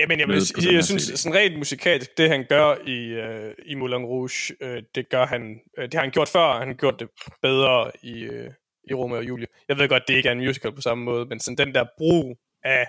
Jamen, 0.00 0.20
jeg, 0.20 0.28
vil 0.28 0.34
her 0.34 0.72
jeg 0.72 0.84
synes, 0.84 1.02
sådan 1.02 1.38
rent 1.38 1.58
musikalsk, 1.58 2.18
det 2.18 2.28
han 2.28 2.46
gør 2.48 2.76
i, 2.86 2.98
øh, 3.06 3.54
i 3.66 3.74
Moulin 3.74 4.04
Rouge, 4.04 4.54
øh, 4.60 4.82
det 4.94 5.08
gør 5.08 5.26
han, 5.26 5.60
øh, 5.78 5.84
det 5.84 5.94
har 5.94 6.00
han 6.00 6.10
gjort 6.10 6.28
før, 6.28 6.58
han 6.58 6.68
har 6.68 6.74
gjort 6.74 7.00
det 7.00 7.08
bedre 7.42 7.90
i, 8.02 8.22
øh, 8.22 8.50
i 8.90 8.94
Romeo 8.94 9.16
og 9.16 9.28
Julie. 9.28 9.46
Jeg 9.68 9.78
ved 9.78 9.88
godt, 9.88 10.02
det 10.08 10.14
ikke 10.14 10.28
er 10.28 10.32
en 10.32 10.38
musical 10.38 10.72
på 10.72 10.80
samme 10.80 11.04
måde, 11.04 11.26
men 11.26 11.40
sådan 11.40 11.66
den 11.66 11.74
der 11.74 11.84
brug 11.98 12.38
af 12.64 12.86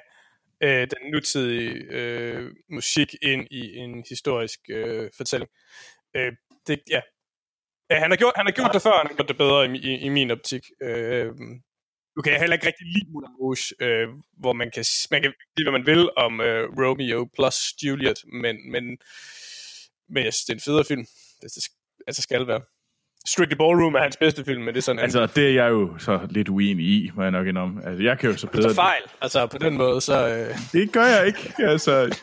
øh, 0.63 0.81
den 0.81 1.11
nutidige 1.13 1.71
øh, 1.89 2.51
musik 2.69 3.15
ind 3.21 3.47
i 3.51 3.75
en 3.75 4.03
historisk 4.09 4.59
øh, 4.69 5.09
fortælling. 5.17 5.51
Øh, 6.15 6.31
det, 6.67 6.79
ja. 6.89 7.01
Ja. 7.95 7.99
han 7.99 8.11
har 8.11 8.17
gjort, 8.17 8.33
han 8.35 8.45
har 8.45 8.51
gjort 8.51 8.73
det 8.73 8.81
før, 8.81 8.97
han 8.97 9.07
har 9.07 9.15
gjort 9.15 9.27
det 9.27 9.37
bedre 9.37 9.59
i, 9.67 9.77
i, 9.89 9.91
i 10.07 10.09
min 10.09 10.31
optik. 10.31 10.63
Øh, 10.83 11.27
nu 12.15 12.21
kan 12.23 12.31
jeg 12.33 12.39
heller 12.39 12.55
ikke 12.55 12.67
rigtig 12.67 12.87
lide 12.87 13.11
Moulin 13.11 13.35
Rouge, 13.41 13.65
øh, 13.85 14.07
hvor 14.41 14.53
man 14.53 14.71
kan, 14.75 14.85
man 15.11 15.21
kan 15.21 15.33
sige, 15.57 15.65
hvad 15.65 15.79
man 15.79 15.85
vil 15.85 16.09
om 16.17 16.41
øh, 16.41 16.63
Romeo 16.79 17.29
plus 17.35 17.57
Juliet, 17.83 18.19
men, 18.43 18.71
men, 18.71 18.83
men 20.09 20.23
jeg 20.25 20.33
synes, 20.33 20.45
det 20.45 20.53
er 20.53 20.57
en 20.57 20.67
federe 20.69 20.85
film. 20.85 21.05
Det, 21.41 21.47
det, 21.55 21.63
altså 22.07 22.21
skal 22.21 22.47
være. 22.47 22.61
Strictly 23.27 23.55
Ballroom 23.55 23.95
er 23.95 23.99
hans 23.99 24.17
bedste 24.17 24.45
film, 24.45 24.61
men 24.63 24.73
det 24.73 24.77
er 24.77 24.81
sådan 24.81 24.99
Altså, 24.99 25.25
det 25.25 25.47
er 25.47 25.53
jeg 25.53 25.69
jo 25.69 25.97
så 25.97 26.27
lidt 26.29 26.49
uenig 26.49 26.85
i, 26.85 27.11
må 27.15 27.21
jeg 27.21 27.31
nok 27.31 27.47
indrømme. 27.47 27.85
Altså, 27.85 28.03
jeg 28.03 28.19
kan 28.19 28.29
jo 28.29 28.37
så 28.37 28.47
bedre... 28.47 28.69
en 28.69 28.75
fejl. 28.75 29.01
Altså 29.21 29.47
på 29.47 29.57
den 29.57 29.77
måde, 29.77 30.01
så 30.01 30.27
øh, 30.27 30.57
Det 30.73 30.91
gør 30.91 31.05
jeg 31.05 31.27
ikke. 31.27 31.53
Altså, 31.59 32.17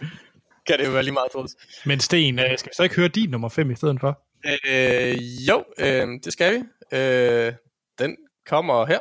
kan 0.66 0.78
det 0.78 0.86
jo 0.86 0.90
være 0.90 1.02
lige 1.02 1.12
meget 1.12 1.32
trods. 1.32 1.56
Men 1.86 2.00
Sten, 2.00 2.38
øh, 2.38 2.58
skal 2.58 2.70
vi 2.70 2.74
så 2.74 2.82
ikke 2.82 2.96
høre 2.96 3.08
din 3.08 3.30
nummer 3.30 3.48
5 3.48 3.70
i 3.70 3.74
stedet 3.74 4.00
for? 4.00 4.27
Øh, 4.46 5.18
jo, 5.48 5.64
øh, 5.78 6.08
det 6.24 6.32
skal 6.32 6.52
vi. 6.54 6.64
Øh, 6.96 7.52
den 7.98 8.16
kommer 8.46 8.86
her. 8.86 8.98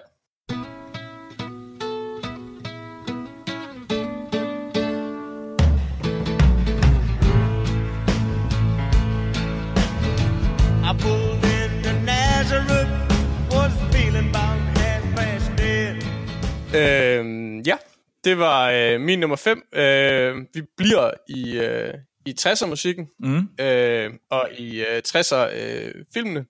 Øh, 16.75 17.67
ja, 17.67 17.77
det 18.23 18.37
var 18.39 18.71
øh, 18.71 19.01
min 19.01 19.19
nummer 19.19 19.35
5. 19.35 19.63
Øh, 19.73 20.45
vi 20.53 20.61
bliver 20.77 21.11
i, 21.29 21.57
øh, 21.57 21.93
i 22.27 22.35
60'er-musikken 22.39 23.09
mm. 23.19 23.49
øh, 23.65 24.13
og 24.29 24.49
i 24.57 24.85
øh, 24.85 25.01
60'er-filmene. 25.07 26.45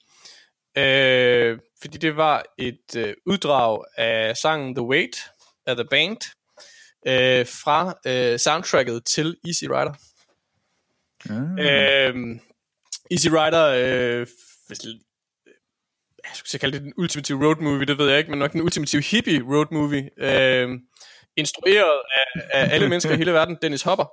Øh, 0.78 1.60
fordi 1.82 1.98
det 1.98 2.18
var 2.18 2.44
et 2.58 2.96
øh, 2.98 3.14
uddrag 3.26 3.84
af 3.98 4.38
sangen 4.38 4.76
The 4.76 4.86
Wait 4.86 5.18
af 5.66 5.76
The 5.76 5.86
Band 5.86 6.18
øh, 7.08 7.46
fra 7.46 7.94
øh, 8.08 8.40
soundtracket 8.40 9.06
til 9.06 9.38
Easy 9.48 9.64
Rider. 9.64 9.94
Ah. 11.30 11.66
Øh, 11.66 12.40
Easy 13.12 13.28
Rider, 13.28 13.66
øh, 13.66 14.28
hvis, 14.68 14.80
jeg 16.24 16.32
skulle 16.34 16.60
kalde 16.60 16.78
det 16.78 16.84
den 16.84 16.94
ultimative 16.98 17.46
road 17.46 17.62
movie, 17.62 17.86
det 17.86 17.98
ved 17.98 18.10
jeg 18.10 18.18
ikke, 18.18 18.30
men 18.30 18.40
nok 18.40 18.54
den 18.54 18.62
ultimative 18.62 19.02
hippie 19.02 19.44
road 19.44 19.68
movie. 19.72 20.10
Øh, 20.18 20.80
instrueret 21.38 22.02
af, 22.18 22.42
af 22.54 22.74
alle 22.74 22.90
mennesker 22.90 23.14
i 23.14 23.18
hele 23.18 23.34
verden, 23.34 23.58
Dennis 23.62 23.82
Hopper. 23.82 24.06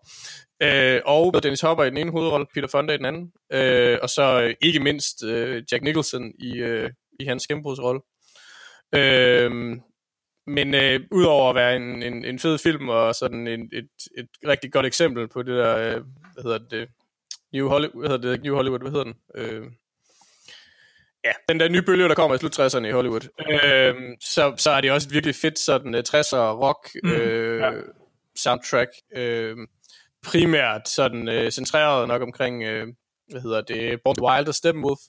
Øh, 0.64 1.00
og 1.04 1.30
med 1.34 1.40
Dennis 1.40 1.60
Hopper 1.60 1.84
i 1.84 1.90
den 1.90 1.96
ene 1.96 2.10
hovedrolle, 2.10 2.46
Peter 2.54 2.68
Fonda 2.68 2.94
i 2.94 2.96
den 2.96 3.04
anden. 3.04 3.32
Øh, 3.52 3.98
og 4.02 4.10
så 4.10 4.42
øh, 4.42 4.54
ikke 4.60 4.80
mindst 4.80 5.24
øh, 5.24 5.62
Jack 5.72 5.82
Nicholson 5.82 6.32
i, 6.38 6.56
øh, 6.58 6.90
i 7.20 7.24
hans 7.24 7.46
gennembrudsrolle. 7.46 8.00
Øh, 8.94 9.50
men 10.46 10.74
øh, 10.74 11.00
udover 11.10 11.48
at 11.48 11.54
være 11.54 11.76
en, 11.76 12.02
en, 12.02 12.24
en 12.24 12.38
fed 12.38 12.58
film 12.58 12.88
og 12.88 13.14
sådan 13.14 13.46
en, 13.46 13.70
et, 13.72 13.88
et 14.18 14.28
rigtig 14.46 14.72
godt 14.72 14.86
eksempel 14.86 15.28
på 15.28 15.42
det 15.42 15.54
der, 15.56 15.76
øh, 15.76 16.02
hvad 16.34 16.42
hedder 16.42 16.58
det, 16.58 16.88
New 17.52 17.68
Hollywood, 17.68 18.00
hvad 18.00 18.10
hedder 18.10 18.30
det, 18.30 18.42
New 18.42 18.54
Hollywood, 18.54 18.80
hvad 18.80 18.90
hedder 18.90 19.04
den? 19.04 19.14
Øh, 19.34 19.62
ja, 21.24 21.32
den 21.48 21.60
der 21.60 21.68
nye 21.68 21.82
bølge, 21.82 22.08
der 22.08 22.14
kommer 22.14 22.34
i 22.34 22.38
slut 22.38 22.58
60'erne 22.58 22.86
i 22.86 22.90
Hollywood. 22.90 23.28
Øh, 23.50 23.94
så, 24.20 24.54
så 24.56 24.70
er 24.70 24.80
det 24.80 24.92
også 24.92 25.08
et 25.08 25.14
virkelig 25.14 25.34
fedt 25.34 25.58
sådan 25.58 25.94
uh, 25.94 26.00
60'er 26.00 26.36
rock 26.36 26.90
øh, 27.04 27.60
ja. 27.60 27.70
soundtrack. 28.36 28.90
Øh, 29.16 29.56
primært 30.24 30.88
sådan 30.88 31.28
øh, 31.28 31.50
centreret 31.50 32.08
nok 32.08 32.22
omkring, 32.22 32.62
øh, 32.62 32.86
hvad 33.30 33.40
hedder 33.40 33.60
det, 33.60 34.00
Born 34.04 34.20
Wild 34.20 34.48
og 34.48 34.54
Steppenwolf. 34.54 35.00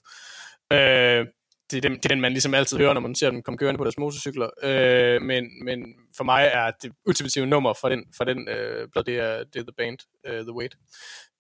Øh, 0.74 1.26
det 1.72 1.78
er, 1.78 1.82
den, 1.82 1.94
det 1.94 2.06
er 2.06 2.10
den, 2.10 2.22
man 2.22 2.32
ligesom 2.32 2.54
altid 2.54 2.78
hører, 2.78 2.94
når 2.94 3.02
man 3.02 3.16
ser 3.16 3.30
dem 3.30 3.42
komme 3.42 3.58
kørende 3.58 3.78
på 3.78 3.84
deres 3.84 3.98
motorcykler. 3.98 4.50
Øh, 4.64 5.22
men, 5.22 5.66
men 5.66 5.86
for 6.18 6.24
mig 6.24 6.50
er 6.54 6.72
det 6.82 6.92
ultimative 7.06 7.46
nummer 7.46 7.74
for 7.82 7.90
den, 7.90 8.06
for 8.18 8.24
den 8.24 8.50
øh, 8.50 8.88
det 8.96 9.20
er, 9.20 9.44
det 9.44 9.60
er 9.60 9.64
The 9.64 9.74
Band, 9.78 9.98
øh, 10.26 10.42
The 10.42 10.54
Wait. 10.54 10.76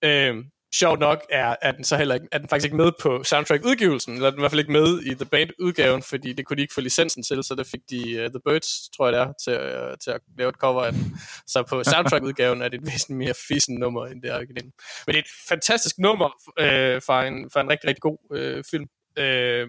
Øh, 0.03 0.35
sjovt 0.73 0.99
nok 0.99 1.25
er, 1.29 1.55
er 1.61 1.71
den 1.71 1.83
så 1.83 1.97
heller 1.97 2.15
ikke, 2.15 2.27
er 2.31 2.37
den 2.37 2.49
faktisk 2.49 2.65
ikke 2.65 2.77
med 2.77 2.91
på 3.01 3.23
soundtrack-udgivelsen, 3.23 4.13
eller 4.13 4.27
er 4.27 4.31
den 4.31 4.39
i 4.39 4.41
hvert 4.41 4.51
fald 4.51 4.59
ikke 4.59 4.71
med 4.71 5.01
i 5.01 5.15
The 5.15 5.25
Band-udgaven, 5.25 6.01
fordi 6.03 6.33
det 6.33 6.45
kunne 6.45 6.57
de 6.57 6.61
ikke 6.61 6.73
få 6.73 6.81
licensen 6.81 7.23
til, 7.23 7.43
så 7.43 7.55
der 7.55 7.63
fik 7.63 7.81
de 7.89 8.23
uh, 8.23 8.29
The 8.29 8.39
Birds, 8.45 8.89
tror 8.89 9.09
jeg 9.09 9.13
det 9.13 9.21
er, 9.21 9.33
til, 9.43 9.87
uh, 9.89 9.97
til 10.03 10.11
at 10.11 10.21
lave 10.37 10.49
et 10.49 10.55
cover 10.55 10.83
af 10.83 10.91
den. 10.91 11.17
Så 11.47 11.63
på 11.63 11.83
soundtrack-udgaven 11.93 12.61
er 12.61 12.69
det 12.69 12.79
et 12.79 12.85
væsentligt 12.85 13.17
mere 13.17 13.33
fissen 13.47 13.75
nummer, 13.75 14.05
end 14.05 14.21
det 14.21 14.31
er 14.31 14.35
originalen. 14.35 14.71
Men 15.07 15.13
det 15.13 15.19
er 15.19 15.23
et 15.23 15.47
fantastisk 15.49 15.97
nummer 15.99 16.29
øh, 16.59 17.01
for, 17.01 17.19
en, 17.19 17.49
for 17.53 17.59
en 17.59 17.69
rigtig, 17.69 17.87
rigtig 17.89 18.01
god 18.01 18.17
øh, 18.31 18.63
film. 18.71 18.85
Øh, 19.17 19.67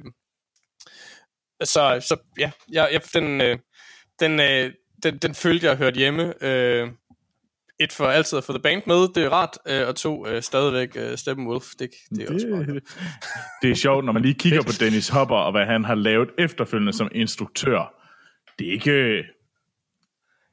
så, 1.64 2.00
så 2.00 2.16
ja, 2.38 2.50
jeg, 2.72 2.88
jeg, 2.92 3.00
den, 3.14 3.40
øh, 3.40 3.58
den, 4.20 4.40
øh, 4.40 4.72
den, 5.02 5.18
den 5.18 5.34
følte 5.34 5.66
jeg 5.66 5.76
hørt 5.76 5.94
hjemme. 5.94 6.44
Øh, 6.44 6.88
et 7.80 7.92
for 7.92 8.06
altid 8.06 8.38
at 8.38 8.44
få 8.44 8.52
The 8.52 8.62
Band 8.62 8.82
med, 8.86 9.14
det 9.14 9.24
er 9.24 9.28
rart, 9.28 9.58
øh, 9.68 9.88
og 9.88 9.96
to 9.96 10.26
øh, 10.26 10.42
stadigvæk 10.42 10.96
øh, 10.96 11.18
Steppenwolf, 11.18 11.64
det, 11.78 11.90
det 12.10 12.28
er 12.28 12.34
også 12.34 12.46
meget. 12.46 12.66
Det, 12.68 12.82
det 13.62 13.70
er 13.70 13.74
sjovt, 13.74 14.04
når 14.04 14.12
man 14.12 14.22
lige 14.22 14.34
kigger 14.34 14.62
på 14.62 14.72
Dennis 14.80 15.08
Hopper, 15.08 15.36
og 15.36 15.52
hvad 15.52 15.66
han 15.66 15.84
har 15.84 15.94
lavet 15.94 16.28
efterfølgende 16.38 16.92
som 16.92 17.08
instruktør. 17.14 17.94
Det 18.58 18.68
er 18.68 18.72
ikke, 18.72 19.24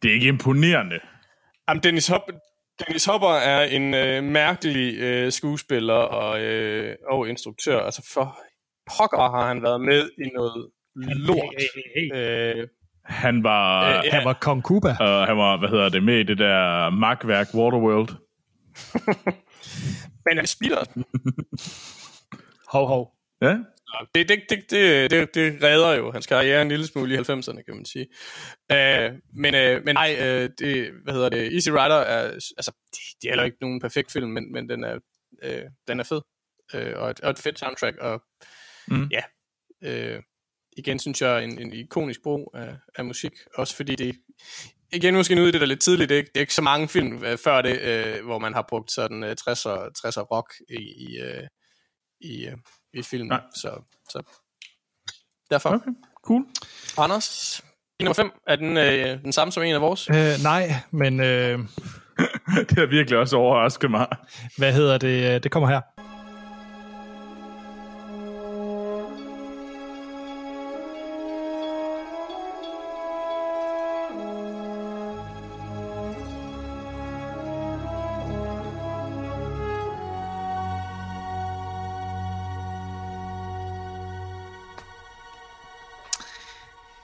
det 0.01 0.09
er 0.09 0.13
ikke 0.13 0.27
imponerende. 0.27 0.99
Jamen, 1.69 1.83
Dennis, 1.83 2.07
Hop, 2.07 2.29
Dennis 2.79 3.05
Hopper 3.05 3.29
er 3.29 3.63
en 3.63 3.93
øh, 3.93 4.23
mærkelig 4.23 4.99
øh, 4.99 5.31
skuespiller 5.31 5.93
og, 5.93 6.41
øh, 6.41 6.95
og 7.09 7.29
instruktør. 7.29 7.79
Altså 7.79 8.09
for 8.13 8.39
pokker 8.97 9.37
har 9.37 9.47
han 9.47 9.63
været 9.63 9.81
med 9.81 10.09
i 10.17 10.29
noget 10.35 10.69
lort. 10.95 11.55
Øh, 12.13 12.67
Han 13.05 13.43
var, 13.43 13.89
Øh, 13.89 13.97
øh, 13.97 14.05
ja. 14.05 14.11
Han 14.11 14.25
var 14.25 14.33
Kong 14.41 14.63
Kuba. 14.63 14.95
og 14.99 15.27
han 15.27 15.37
var, 15.37 15.57
hvad 15.57 15.69
hedder 15.69 15.89
det, 15.89 16.03
med 16.03 16.19
i 16.19 16.23
det 16.23 16.37
der 16.37 16.89
magtværk 16.89 17.47
Waterworld. 17.53 18.09
men 20.25 20.37
han 20.37 20.47
spiller. 20.47 20.83
Hov, 22.73 22.87
hov. 22.87 23.13
Ja, 23.41 23.57
Det, 24.15 24.29
det, 24.29 24.43
det, 24.49 24.71
det, 24.71 25.11
det, 25.11 25.35
det 25.35 25.63
redder 25.63 25.93
jo 25.93 26.11
hans 26.11 26.27
karriere 26.27 26.61
en 26.61 26.67
lille 26.69 26.87
smule 26.87 27.13
i 27.13 27.17
90'erne, 27.17 27.63
kan 27.63 27.75
man 27.75 27.85
sige. 27.85 28.07
Øh, 28.71 29.11
men, 29.33 29.55
øh, 29.55 29.85
men 29.85 29.95
nej, 29.95 30.15
øh, 30.19 30.49
det, 30.59 30.91
hvad 31.03 31.13
hedder 31.13 31.29
det, 31.29 31.53
Easy 31.53 31.69
Rider 31.69 31.95
er, 31.95 32.23
altså, 32.31 32.71
det, 32.91 32.99
det 33.21 33.27
er 33.27 33.31
heller 33.31 33.43
ikke 33.43 33.57
nogen 33.61 33.79
perfekt 33.81 34.11
film, 34.11 34.29
men, 34.31 34.51
men 34.53 34.69
den, 34.69 34.83
er, 34.83 34.97
øh, 35.43 35.61
den 35.87 35.99
er 35.99 36.03
fed. 36.03 36.21
Øh, 36.73 36.93
og, 36.95 37.09
et, 37.09 37.19
og 37.21 37.29
et 37.29 37.39
fedt 37.39 37.59
soundtrack, 37.59 37.97
og 37.97 38.23
Mm. 38.87 39.09
ja, 39.11 39.21
øh, 39.83 40.21
igen 40.77 40.99
synes 40.99 41.21
jeg 41.21 41.43
en, 41.43 41.59
en 41.61 41.73
ikonisk 41.73 42.23
brug 42.23 42.51
af, 42.55 42.75
af 42.95 43.05
musik, 43.05 43.31
også 43.55 43.75
fordi 43.75 43.95
det, 43.95 44.15
igen 44.93 45.15
måske 45.15 45.35
nu 45.35 45.41
er 45.47 45.51
det 45.51 45.61
der 45.61 45.67
lidt 45.67 45.81
tidligt, 45.81 46.09
det 46.09 46.15
er, 46.15 46.19
ikke- 46.19 46.29
det 46.29 46.37
er 46.37 46.41
ikke 46.41 46.53
så 46.53 46.61
mange 46.61 46.87
film 46.87 47.23
øh, 47.25 47.37
før 47.37 47.61
det, 47.61 47.79
øh, 47.81 48.25
hvor 48.25 48.39
man 48.39 48.53
har 48.53 48.65
brugt 48.69 48.91
sådan 48.91 49.23
øh, 49.23 49.31
60'er, 49.31 49.91
60'er 49.99 50.21
rock 50.21 50.53
i, 50.69 50.75
i, 51.09 51.19
øh, 51.21 51.43
i, 52.21 52.45
øh, 52.47 52.57
i 52.93 53.01
film, 53.03 53.27
Nej. 53.27 53.41
så, 53.55 53.83
så 54.09 54.23
derfor. 55.49 55.69
okay, 55.69 55.91
cool. 56.25 56.45
Anders, 56.97 57.61
nummer 57.99 58.13
5, 58.13 58.31
er 58.47 58.55
den 58.55 58.77
øh, 58.77 59.23
den 59.23 59.31
samme 59.33 59.51
som 59.51 59.63
en 59.63 59.75
af 59.75 59.81
vores? 59.81 60.09
Øh, 60.09 60.43
nej, 60.43 60.73
men 60.91 61.19
øh, 61.19 61.59
Det 62.69 62.77
har 62.77 62.85
virkelig 62.85 63.19
også 63.19 63.37
overrasket 63.37 63.91
mig. 63.91 64.07
hvad 64.57 64.73
hedder 64.73 64.97
det? 64.97 65.43
Det 65.43 65.51
kommer 65.51 65.69
her. 65.69 65.81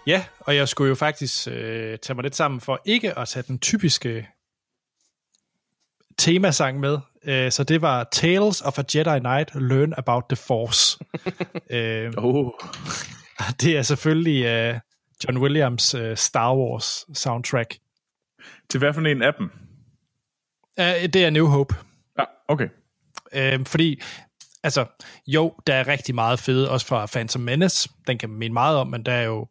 Ja, 0.09 0.25
og 0.39 0.55
jeg 0.55 0.67
skulle 0.67 0.89
jo 0.89 0.95
faktisk 0.95 1.47
øh, 1.47 1.97
tage 1.99 2.15
mig 2.15 2.23
lidt 2.23 2.35
sammen 2.35 2.61
for 2.61 2.81
ikke 2.85 3.19
at 3.19 3.27
tage 3.27 3.43
den 3.47 3.59
typiske 3.59 4.27
temasang 6.17 6.79
med. 6.79 6.97
Øh, 7.23 7.51
så 7.51 7.63
det 7.63 7.81
var 7.81 8.07
Tales 8.11 8.61
of 8.61 8.79
a 8.79 8.83
Jedi 8.95 9.19
Knight 9.19 9.55
Learn 9.55 9.93
About 9.97 10.23
the 10.29 10.35
Force. 10.35 10.99
øh, 11.77 12.13
Oh. 12.17 12.51
det 13.61 13.77
er 13.77 13.81
selvfølgelig 13.81 14.45
øh, 14.45 14.79
John 15.23 15.37
Williams 15.37 15.93
øh, 15.93 16.17
Star 16.17 16.55
Wars 16.55 17.05
soundtrack. 17.13 17.77
Til 18.69 18.77
hvad 18.77 18.93
for 18.93 19.01
en 19.01 19.21
af 19.21 19.33
dem? 19.33 19.51
Øh, 20.79 21.13
det 21.13 21.25
er 21.25 21.29
New 21.29 21.47
Hope. 21.47 21.75
Ja, 22.19 22.23
okay. 22.47 22.67
Øh, 23.33 23.65
fordi, 23.65 24.01
altså, 24.63 24.85
jo, 25.27 25.55
der 25.67 25.73
er 25.73 25.87
rigtig 25.87 26.15
meget 26.15 26.39
fede, 26.39 26.71
også 26.71 26.87
fra 26.87 27.05
Phantom 27.05 27.41
Menace. 27.41 27.89
Den 28.07 28.17
kan 28.17 28.29
man 28.29 28.39
mene 28.39 28.53
meget 28.53 28.77
om, 28.77 28.87
men 28.87 29.05
der 29.05 29.11
er 29.11 29.23
jo 29.23 29.47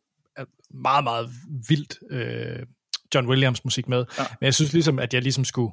meget, 0.70 1.04
meget 1.04 1.30
vildt 1.68 1.98
øh, 2.10 2.66
John 3.14 3.28
Williams 3.28 3.64
musik 3.64 3.88
med. 3.88 4.04
Ja. 4.18 4.22
Men 4.40 4.44
jeg 4.44 4.54
synes 4.54 4.72
ligesom, 4.72 4.98
at 4.98 5.14
jeg 5.14 5.22
ligesom 5.22 5.44
skulle 5.44 5.72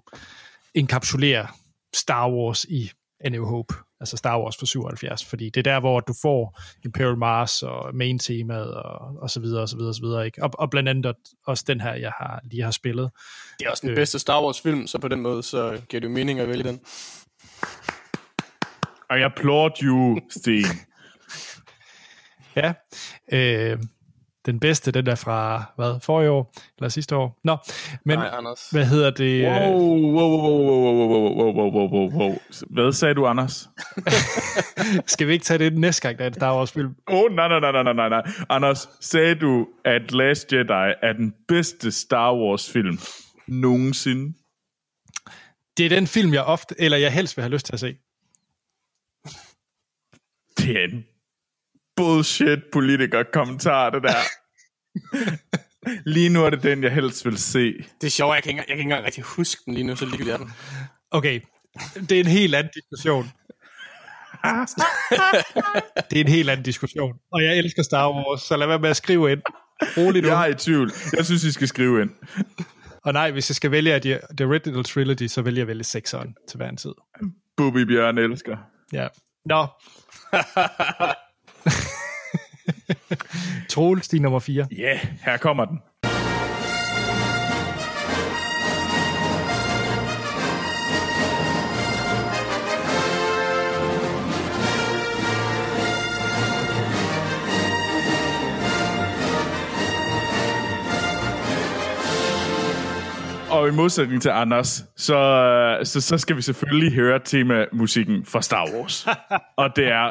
enkapsulere 0.74 1.48
Star 1.94 2.30
Wars 2.30 2.64
i 2.64 2.92
A 3.20 3.30
New 3.30 3.46
Hope, 3.46 3.74
altså 4.00 4.18
Star 4.18 4.42
Wars 4.42 4.58
for 4.58 4.66
77, 4.66 5.26
fordi 5.26 5.50
det 5.50 5.68
er 5.68 5.74
der, 5.74 5.80
hvor 5.80 6.00
du 6.00 6.14
får 6.22 6.62
Imperial 6.86 7.18
Mars 7.18 7.64
og 7.64 7.96
main 7.96 8.20
temaet 8.20 8.74
og, 8.74 9.18
og 9.22 9.30
så 9.30 9.40
videre, 9.40 9.62
og 9.62 9.70
så 9.70 9.76
videre, 9.78 9.90
og 9.92 9.96
så 9.96 10.02
videre, 10.02 10.26
ikke? 10.26 10.44
Og, 10.44 10.52
og 10.54 10.70
blandt 10.70 10.90
andet 10.90 11.14
også 11.48 11.64
den 11.68 11.82
her, 11.82 11.94
jeg 11.94 12.12
har, 12.18 12.42
lige 12.44 12.64
har 12.64 12.72
spillet. 12.72 13.12
Det 13.60 13.66
er 13.66 13.72
også 13.72 13.82
den 13.82 13.90
Øh. 13.90 13.96
bedste 13.96 14.20
Star 14.20 14.44
Wars 14.44 14.62
film, 14.62 14.88
så 14.88 14.98
på 15.00 15.08
den 15.08 15.22
måde, 15.22 15.44
så 15.44 15.82
giver 15.90 16.02
det 16.02 16.08
jo 16.08 16.14
mening 16.14 16.40
at 16.40 16.48
vælge 16.50 16.64
den. 16.64 16.80
I 19.18 19.22
applaud 19.22 19.70
you, 19.84 20.20
Sten. 20.30 20.66
Ja, 22.56 22.74
øh, 23.32 23.78
den 24.46 24.60
bedste, 24.60 24.92
den 24.92 25.08
er 25.08 25.16
fra, 25.16 25.64
hvad, 25.76 26.00
forrige 26.02 26.32
år, 26.32 26.54
eller 26.78 26.90
sidste 26.90 27.16
år. 27.16 27.40
Nå, 27.44 27.58
men 28.06 28.20
Nej, 28.20 28.30
Anders. 28.34 28.70
hvad 28.72 28.86
hedder 28.86 29.12
det? 29.12 29.46
Wow, 29.46 29.82
wow, 29.82 30.42
wow, 30.42 30.66
wow, 30.66 30.96
wow, 30.96 31.54
wow, 31.54 31.54
wow, 31.54 31.72
wow, 31.72 31.90
wow, 31.90 32.12
wow. 32.20 32.38
Hvad 32.70 32.92
sagde 32.92 33.14
du, 33.14 33.26
Anders? 33.26 33.70
Skal 35.14 35.28
vi 35.28 35.34
ikke 35.34 35.46
tage 35.46 35.58
det 35.58 35.78
næste 35.78 36.02
gang, 36.02 36.18
der 36.18 36.24
er 36.24 36.28
en 36.30 36.34
Star 36.34 36.58
Wars 36.58 36.72
film? 36.72 36.96
Åh, 37.08 37.20
oh, 37.20 37.32
nej, 37.32 37.48
nej, 37.48 37.60
nej, 37.60 37.84
nej, 37.84 37.94
nej, 37.94 38.10
nej. 38.10 38.22
Anders, 38.50 38.90
sagde 39.00 39.36
du, 39.36 39.68
at 39.86 40.12
Last 40.12 40.54
Jedi 40.54 40.94
er 41.02 41.14
den 41.14 41.34
bedste 41.48 41.92
Star 41.92 42.36
Wars-film 42.36 43.00
nogensinde? 43.48 44.34
Det 45.78 45.86
er 45.86 45.90
den 45.90 46.08
film, 46.08 46.34
jeg 46.34 46.44
ofte, 46.44 46.76
eller 46.78 46.98
jeg 46.98 47.14
helst 47.14 47.38
vil 47.38 47.42
have 47.44 47.54
lyst 47.54 47.66
til 47.66 47.74
at 47.74 47.80
se. 47.80 47.96
Det 50.58 50.84
er 50.84 50.84
en 50.84 51.06
bullshit 51.96 52.60
politiker-kommentar, 52.72 53.90
det 53.90 54.04
der. 54.04 54.16
Lige 56.16 56.30
nu 56.30 56.46
er 56.46 56.50
det 56.50 56.64
den, 56.64 56.84
jeg 56.84 56.92
helst 56.92 57.26
vil 57.26 57.38
se. 57.38 57.74
Det 58.02 58.08
er 58.08 58.12
sjovt, 58.12 58.36
jeg 58.36 58.44
kan, 58.44 58.50
ikke, 58.50 58.60
jeg 58.60 58.68
kan 58.68 58.74
ikke 58.74 58.84
engang 58.84 59.06
rigtig 59.06 59.24
huske 59.24 59.62
den 59.66 59.74
lige 59.74 59.84
nu, 59.84 59.96
så 59.96 60.06
ligegyldigt 60.06 60.34
er 60.34 60.38
den. 60.38 60.52
Okay, 61.12 61.42
det 62.10 62.12
er 62.12 62.20
en 62.20 62.28
helt 62.28 62.56
anden 62.56 62.72
diskussion. 62.76 63.24
det 66.10 66.20
er 66.20 66.22
en 66.22 66.28
helt 66.28 66.50
anden 66.50 66.64
diskussion. 66.64 67.14
Og 67.32 67.44
jeg 67.44 67.58
elsker 67.58 67.84
Star 67.84 68.12
Wars, 68.12 68.42
så 68.42 68.58
lad 68.58 68.68
være 68.68 68.80
med 68.80 68.90
at 68.90 68.98
skrive 68.98 69.32
ind. 69.32 69.42
Rolig 69.98 70.22
nu. 70.22 70.28
Jeg 70.28 70.42
er 70.42 70.46
i 70.46 70.56
tvivl. 70.56 70.92
Jeg 71.18 71.26
synes, 71.26 71.44
I 71.44 71.52
skal 71.52 71.68
skrive 71.68 72.02
ind. 72.02 72.10
Og 73.04 73.14
nej, 73.14 73.32
hvis 73.32 73.50
jeg 73.50 73.56
skal 73.56 73.72
vælge 73.72 73.94
af 73.94 74.02
The, 74.02 74.20
The 74.38 74.46
Original 74.46 74.84
Trilogy, 74.84 75.28
så 75.28 75.42
vælger 75.42 75.60
jeg 75.60 75.68
vælge 75.68 75.84
sekseren 75.84 76.36
til 76.50 76.58
hver 76.58 76.70
en 76.70 76.78
tid. 76.78 76.94
Bubi 77.58 77.86
Bjørn 77.86 78.18
elsker. 78.18 78.58
Ja. 78.94 79.08
Nå. 79.46 79.68
Troels, 83.70 84.08
din 84.08 84.22
nummer 84.22 84.40
4. 84.40 84.68
Ja, 84.72 84.84
yeah, 84.84 85.00
her 85.26 85.38
kommer 85.38 85.66
den. 85.66 85.80
Og 103.56 103.68
i 103.68 103.72
modsætning 103.72 104.22
til 104.22 104.30
Anders, 104.30 104.86
så, 104.96 105.80
så, 105.84 106.02
så 106.02 106.18
skal 106.18 106.36
vi 106.36 106.42
selvfølgelig 106.42 106.94
høre 106.94 107.20
temamusikken 107.20 108.26
fra 108.26 108.42
Star 108.42 108.70
Wars. 108.74 109.08
Og 109.58 109.76
det 109.76 109.88
er 109.88 110.10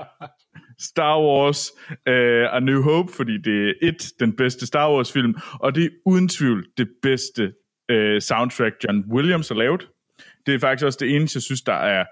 Star 0.80 1.20
Wars 1.22 1.70
uh, 1.90 2.56
A 2.56 2.60
New 2.60 2.82
Hope, 2.82 3.12
fordi 3.12 3.38
det 3.38 3.68
er 3.68 3.72
et, 3.82 4.12
den 4.20 4.36
bedste 4.36 4.66
Star 4.66 4.92
Wars 4.94 5.12
film, 5.12 5.34
og 5.60 5.74
det 5.74 5.84
er 5.84 5.88
uden 6.06 6.28
tvivl 6.28 6.66
det 6.78 6.88
bedste 7.02 7.52
uh, 7.92 8.18
soundtrack, 8.20 8.74
John 8.84 9.04
Williams 9.12 9.48
har 9.48 9.54
lavet. 9.56 9.88
Det 10.46 10.54
er 10.54 10.58
faktisk 10.58 10.86
også 10.86 10.98
det 11.02 11.16
eneste, 11.16 11.36
jeg 11.36 11.42
synes, 11.42 11.62
der 11.62 11.72
er 11.72 12.04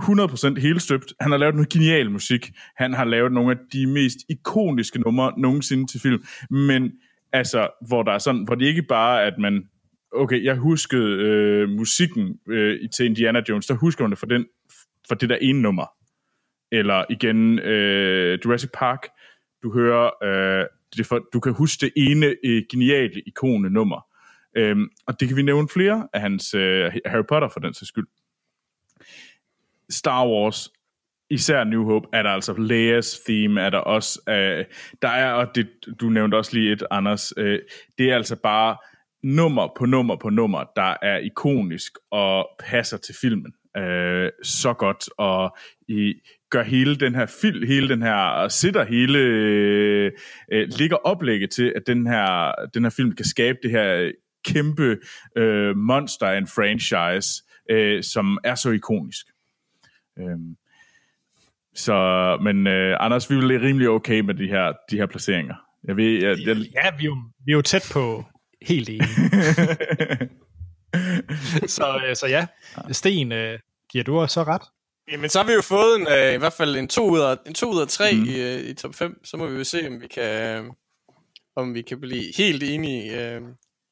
100% 0.00 0.60
helt 0.60 0.82
støbt. 0.82 1.12
Han 1.20 1.30
har 1.30 1.38
lavet 1.38 1.54
noget 1.54 1.68
genial 1.68 2.10
musik. 2.10 2.50
Han 2.76 2.92
har 2.94 3.04
lavet 3.04 3.32
nogle 3.32 3.50
af 3.50 3.56
de 3.72 3.86
mest 3.86 4.16
ikoniske 4.28 4.98
numre 5.00 5.32
nogensinde 5.38 5.86
til 5.86 6.00
film. 6.00 6.24
Men 6.50 6.92
altså, 7.32 7.68
hvor 7.88 8.02
der 8.02 8.12
er 8.12 8.18
sådan, 8.18 8.44
hvor 8.44 8.54
det 8.54 8.66
ikke 8.66 8.82
bare 8.82 9.22
er, 9.22 9.26
at 9.26 9.38
man 9.38 9.62
okay, 10.14 10.44
jeg 10.44 10.56
huskede 10.56 11.18
øh, 11.18 11.68
musikken 11.68 12.38
øh, 12.48 12.80
i- 12.80 12.88
til 12.88 13.06
Indiana 13.06 13.40
Jones, 13.48 13.66
der 13.66 13.74
husker 13.74 14.04
man 14.04 14.10
det 14.10 14.18
for, 14.18 14.26
den, 14.26 14.46
for 15.08 15.14
det 15.14 15.28
der 15.28 15.36
ene 15.36 15.62
nummer. 15.62 15.86
Eller 16.72 17.04
igen, 17.10 17.58
øh, 17.58 18.38
Jurassic 18.44 18.70
Park, 18.74 19.08
du 19.62 19.72
hører, 19.72 20.24
øh, 20.24 20.66
det 20.96 21.06
for, 21.06 21.28
du 21.32 21.40
kan 21.40 21.52
huske 21.52 21.80
det 21.80 21.92
ene 21.96 22.36
øh, 22.44 22.62
geniale 22.70 23.22
ikone 23.26 23.70
nummer. 23.70 24.06
Øhm, 24.56 24.88
og 25.06 25.20
det 25.20 25.28
kan 25.28 25.36
vi 25.36 25.42
nævne 25.42 25.68
flere 25.68 26.08
af 26.12 26.20
hans 26.20 26.54
øh, 26.54 26.92
Harry 27.06 27.24
Potter 27.28 27.48
for 27.48 27.60
den 27.60 27.74
sags 27.74 27.88
skyld. 27.88 28.06
Star 29.90 30.28
Wars, 30.28 30.70
især 31.30 31.64
New 31.64 31.84
Hope, 31.84 32.08
er 32.12 32.22
der 32.22 32.30
altså 32.30 32.52
Leia's 32.52 33.24
theme, 33.26 33.60
er 33.60 33.70
der 33.70 33.78
også, 33.78 34.20
øh, 34.28 34.64
der 35.02 35.08
er, 35.08 35.32
og 35.32 35.54
det, 35.54 35.68
du 36.00 36.08
nævnte 36.08 36.34
også 36.34 36.54
lige 36.54 36.72
et, 36.72 36.82
Anders, 36.90 37.32
øh, 37.36 37.58
det 37.98 38.10
er 38.10 38.16
altså 38.16 38.36
bare 38.36 38.76
nummer 39.22 39.68
på 39.78 39.86
nummer 39.86 40.16
på 40.16 40.30
nummer, 40.30 40.64
der 40.76 40.96
er 41.02 41.18
ikonisk 41.18 41.92
og 42.10 42.48
passer 42.58 42.96
til 42.96 43.14
filmen 43.20 43.52
øh, 43.76 44.30
så 44.42 44.72
godt, 44.72 45.08
og 45.18 45.56
i, 45.88 46.14
gør 46.52 46.62
hele 46.62 46.96
den 46.96 47.14
her 47.14 47.26
film, 47.26 47.66
hele 47.66 47.88
den 47.88 48.02
her, 48.02 48.14
og 48.14 48.52
sætter 48.52 48.84
hele, 48.84 49.18
øh, 49.18 50.12
øh, 50.52 50.68
ligger 50.78 50.96
oplægget 50.96 51.50
til, 51.50 51.72
at 51.76 51.82
den 51.86 52.06
her, 52.06 52.52
den 52.74 52.82
her 52.82 52.90
film 52.90 53.12
kan 53.12 53.24
skabe 53.24 53.58
det 53.62 53.70
her 53.70 54.12
kæmpe 54.44 54.98
øh, 55.36 55.76
monster 55.76 56.26
af 56.26 56.38
en 56.38 56.46
franchise, 56.46 57.42
øh, 57.70 58.02
som 58.02 58.38
er 58.44 58.54
så 58.54 58.70
ikonisk. 58.70 59.26
Øhm, 60.18 60.56
så, 61.74 62.38
men 62.42 62.66
øh, 62.66 62.96
Anders, 63.00 63.30
vi 63.30 63.34
er 63.34 63.62
rimelig 63.62 63.88
okay 63.88 64.20
med 64.20 64.34
de 64.34 64.46
her, 64.46 64.72
de 64.90 64.96
her 64.96 65.06
placeringer. 65.06 65.54
Jeg 65.84 65.96
ved, 65.96 66.22
jeg, 66.22 66.38
jeg, 66.46 66.56
Ja, 66.56 66.96
vi 66.98 67.04
er 67.04 67.04
jo, 67.04 67.16
vi 67.46 67.52
er 67.52 67.56
jo 67.56 67.62
tæt 67.62 67.90
på 67.92 68.24
helt 68.62 68.88
enige. 68.88 69.28
så, 71.76 72.00
øh, 72.08 72.16
så 72.16 72.26
ja, 72.26 72.46
Sten, 72.90 73.32
øh, 73.32 73.58
giver 73.92 74.04
du 74.04 74.26
så 74.28 74.42
ret? 74.42 74.62
Jamen, 75.10 75.30
så 75.30 75.38
har 75.38 75.46
vi 75.46 75.52
jo 75.52 75.62
fået 75.62 76.00
en, 76.00 76.06
øh, 76.08 76.34
i 76.34 76.36
hvert 76.36 76.52
fald 76.52 76.76
en 76.76 76.88
2 76.88 77.10
ud 77.10 77.20
af, 77.20 77.36
en 77.46 77.54
to 77.54 77.72
ud 77.72 77.80
af 77.80 77.88
3 77.88 78.12
mm. 78.12 78.24
i, 78.24 78.40
øh, 78.40 78.60
i 78.60 78.74
top 78.74 78.94
5. 78.94 79.24
Så 79.24 79.36
må 79.36 79.46
vi 79.46 79.58
jo 79.58 79.64
se, 79.64 79.86
om 79.88 80.00
vi 80.00 80.06
kan, 80.06 80.64
øh, 80.64 80.72
om 81.56 81.74
vi 81.74 81.82
kan 81.82 82.00
blive 82.00 82.32
helt 82.36 82.62
enige. 82.62 83.12
Øh, 83.12 83.40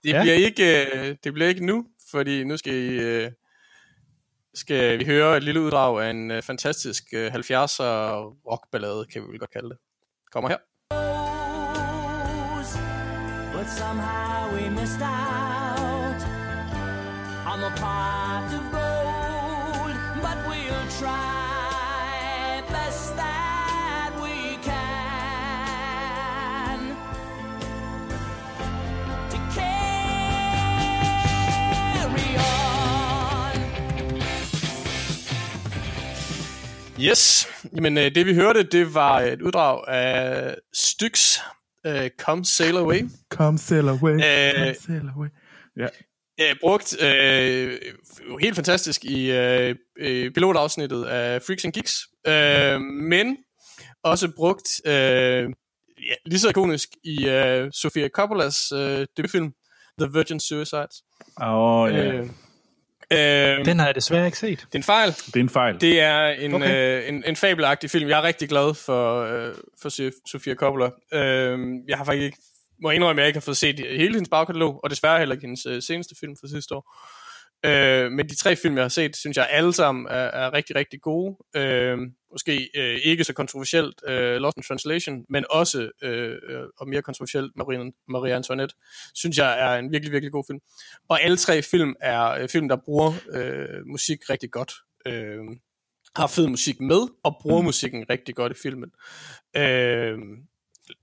det, 0.04 0.10
Ja. 0.10 0.22
bliver 0.22 0.34
ikke, 0.34 0.86
øh, 0.96 1.16
det 1.24 1.32
bliver 1.32 1.48
ikke 1.48 1.66
nu, 1.66 1.86
fordi 2.10 2.44
nu 2.44 2.56
skal, 2.56 2.74
I, 2.74 2.88
øh, 2.88 3.30
skal 4.54 4.98
vi 4.98 5.04
høre 5.04 5.36
et 5.36 5.42
lille 5.44 5.60
uddrag 5.60 6.02
af 6.04 6.10
en 6.10 6.30
øh, 6.30 6.42
fantastisk 6.42 7.04
øh, 7.12 7.32
70'er 7.34 7.82
rockballade, 8.50 9.06
kan 9.12 9.22
vi 9.22 9.26
vel 9.28 9.38
godt 9.38 9.50
kalde 9.50 9.68
det. 9.68 9.78
Kommer 10.32 10.48
her. 10.48 10.58
But 13.52 13.66
somehow 13.78 14.52
we 14.54 14.70
missed 14.70 15.02
out 15.02 16.20
on 17.52 17.58
the 17.60 17.70
pot 17.80 18.54
of 18.58 18.79
try 21.00 22.60
best 22.68 23.16
that 23.16 24.12
we 24.22 24.36
can 24.68 26.78
to 29.30 29.38
carry 29.56 32.30
on. 32.36 33.54
Yes, 37.00 37.48
men 37.72 37.98
øh, 37.98 38.14
det 38.14 38.26
vi 38.26 38.34
hørte, 38.34 38.62
det 38.62 38.94
var 38.94 39.20
et 39.20 39.42
uddrag 39.42 39.88
af 39.88 40.54
Styx, 40.74 41.38
øh, 41.86 42.10
Come 42.18 42.44
Sail 42.44 42.76
Away. 42.76 43.08
Come 43.30 43.58
sail 43.58 43.88
away, 43.88 44.14
Øh, 44.14 44.20
come 44.20 44.74
sail 44.74 45.08
away. 45.16 45.28
Ja. 45.76 45.86
Øh, 46.40 46.56
brugt 46.60 47.02
øh, 47.02 47.78
helt 48.40 48.54
fantastisk 48.56 49.04
i 49.04 49.30
øh, 49.30 49.74
pilotafsnittet 50.34 51.04
af 51.04 51.42
Freaks 51.42 51.64
and 51.64 51.72
Geeks, 51.72 52.00
øh, 52.26 52.80
men 52.80 53.36
også 54.04 54.28
brugt 54.36 54.80
øh, 54.86 54.92
ja, 54.92 56.14
lige 56.26 56.38
så 56.40 56.48
ikonisk 56.48 56.88
i 57.04 57.28
øh, 57.28 57.70
Sofia 57.72 58.08
Coppolas 58.08 58.72
øh, 58.72 59.06
debutfilm, 59.16 59.52
The 60.00 60.08
Virgin 60.12 60.40
Suicides. 60.40 61.02
Åh, 61.42 61.48
oh, 61.54 61.94
ja. 61.94 62.04
Øh, 62.12 62.20
øh, 63.58 63.64
Den 63.64 63.78
har 63.78 63.86
jeg 63.86 63.94
desværre 63.94 64.26
ikke 64.26 64.38
set. 64.38 64.58
det 64.58 64.74
er 64.74 64.78
en 64.78 64.82
fejl. 64.82 65.10
det 65.26 65.36
er 65.36 65.40
en 65.40 65.48
fejl. 65.48 65.80
Det 65.80 66.00
er 66.00 66.26
en, 66.28 66.54
Okay. 66.54 67.02
øh, 67.02 67.08
en, 67.08 67.24
en 67.26 67.36
fabelagtig 67.36 67.90
film. 67.90 68.08
Jeg 68.08 68.18
er 68.18 68.22
rigtig 68.22 68.48
glad 68.48 68.74
for, 68.74 69.22
øh, 69.22 69.54
for 69.82 69.88
Sof- 69.88 70.22
Sofia 70.30 70.54
Coppola. 70.54 70.90
Øh, 71.12 71.58
jeg 71.88 71.96
har 71.98 72.04
faktisk 72.04 72.24
ikke, 72.24 72.38
må 72.82 72.90
indrømme, 72.90 73.20
at 73.20 73.24
jeg 73.24 73.28
ikke 73.28 73.36
har 73.36 73.44
fået 73.44 73.56
set 73.56 73.78
hele 73.78 74.14
hendes 74.14 74.28
bagkatalog, 74.28 74.80
og 74.84 74.90
desværre 74.90 75.18
heller 75.18 75.34
ikke 75.34 75.46
hendes 75.46 75.66
øh, 75.66 75.82
seneste 75.82 76.14
film 76.20 76.36
fra 76.40 76.48
sidste 76.48 76.74
år. 76.74 76.96
Øh, 77.64 78.12
men 78.12 78.28
de 78.28 78.36
tre 78.36 78.56
film, 78.56 78.76
jeg 78.76 78.84
har 78.84 78.88
set, 78.88 79.16
synes 79.16 79.36
jeg 79.36 79.48
alle 79.50 79.72
sammen 79.72 80.06
er, 80.06 80.14
er 80.14 80.52
rigtig, 80.52 80.76
rigtig 80.76 81.00
gode. 81.00 81.36
Øh, 81.56 81.98
måske 82.32 82.70
øh, 82.76 82.98
ikke 83.04 83.24
så 83.24 83.32
kontroversielt 83.32 83.94
øh, 84.08 84.36
Lost 84.36 84.56
in 84.56 84.62
Translation, 84.62 85.24
men 85.28 85.44
også, 85.50 85.90
øh, 86.02 86.38
øh, 86.48 86.62
og 86.78 86.88
mere 86.88 87.02
kontroversielt, 87.02 87.52
Marie, 87.56 87.92
Marie 88.08 88.34
Antoinette, 88.34 88.74
synes 89.14 89.38
jeg 89.38 89.60
er 89.60 89.78
en 89.78 89.92
virkelig, 89.92 90.12
virkelig 90.12 90.32
god 90.32 90.44
film. 90.50 90.60
Og 91.08 91.22
alle 91.22 91.36
tre 91.36 91.62
film 91.62 91.94
er 92.00 92.30
øh, 92.30 92.48
film, 92.48 92.68
der 92.68 92.76
bruger 92.84 93.12
øh, 93.32 93.86
musik 93.86 94.18
rigtig 94.30 94.50
godt. 94.50 94.72
Øh, 95.06 95.38
har 96.16 96.26
fed 96.26 96.46
musik 96.46 96.80
med, 96.80 97.08
og 97.24 97.36
bruger 97.40 97.60
mm. 97.60 97.64
musikken 97.64 98.10
rigtig 98.10 98.34
godt 98.34 98.52
i 98.52 98.60
filmen. 98.62 98.90
Øh, 99.56 100.18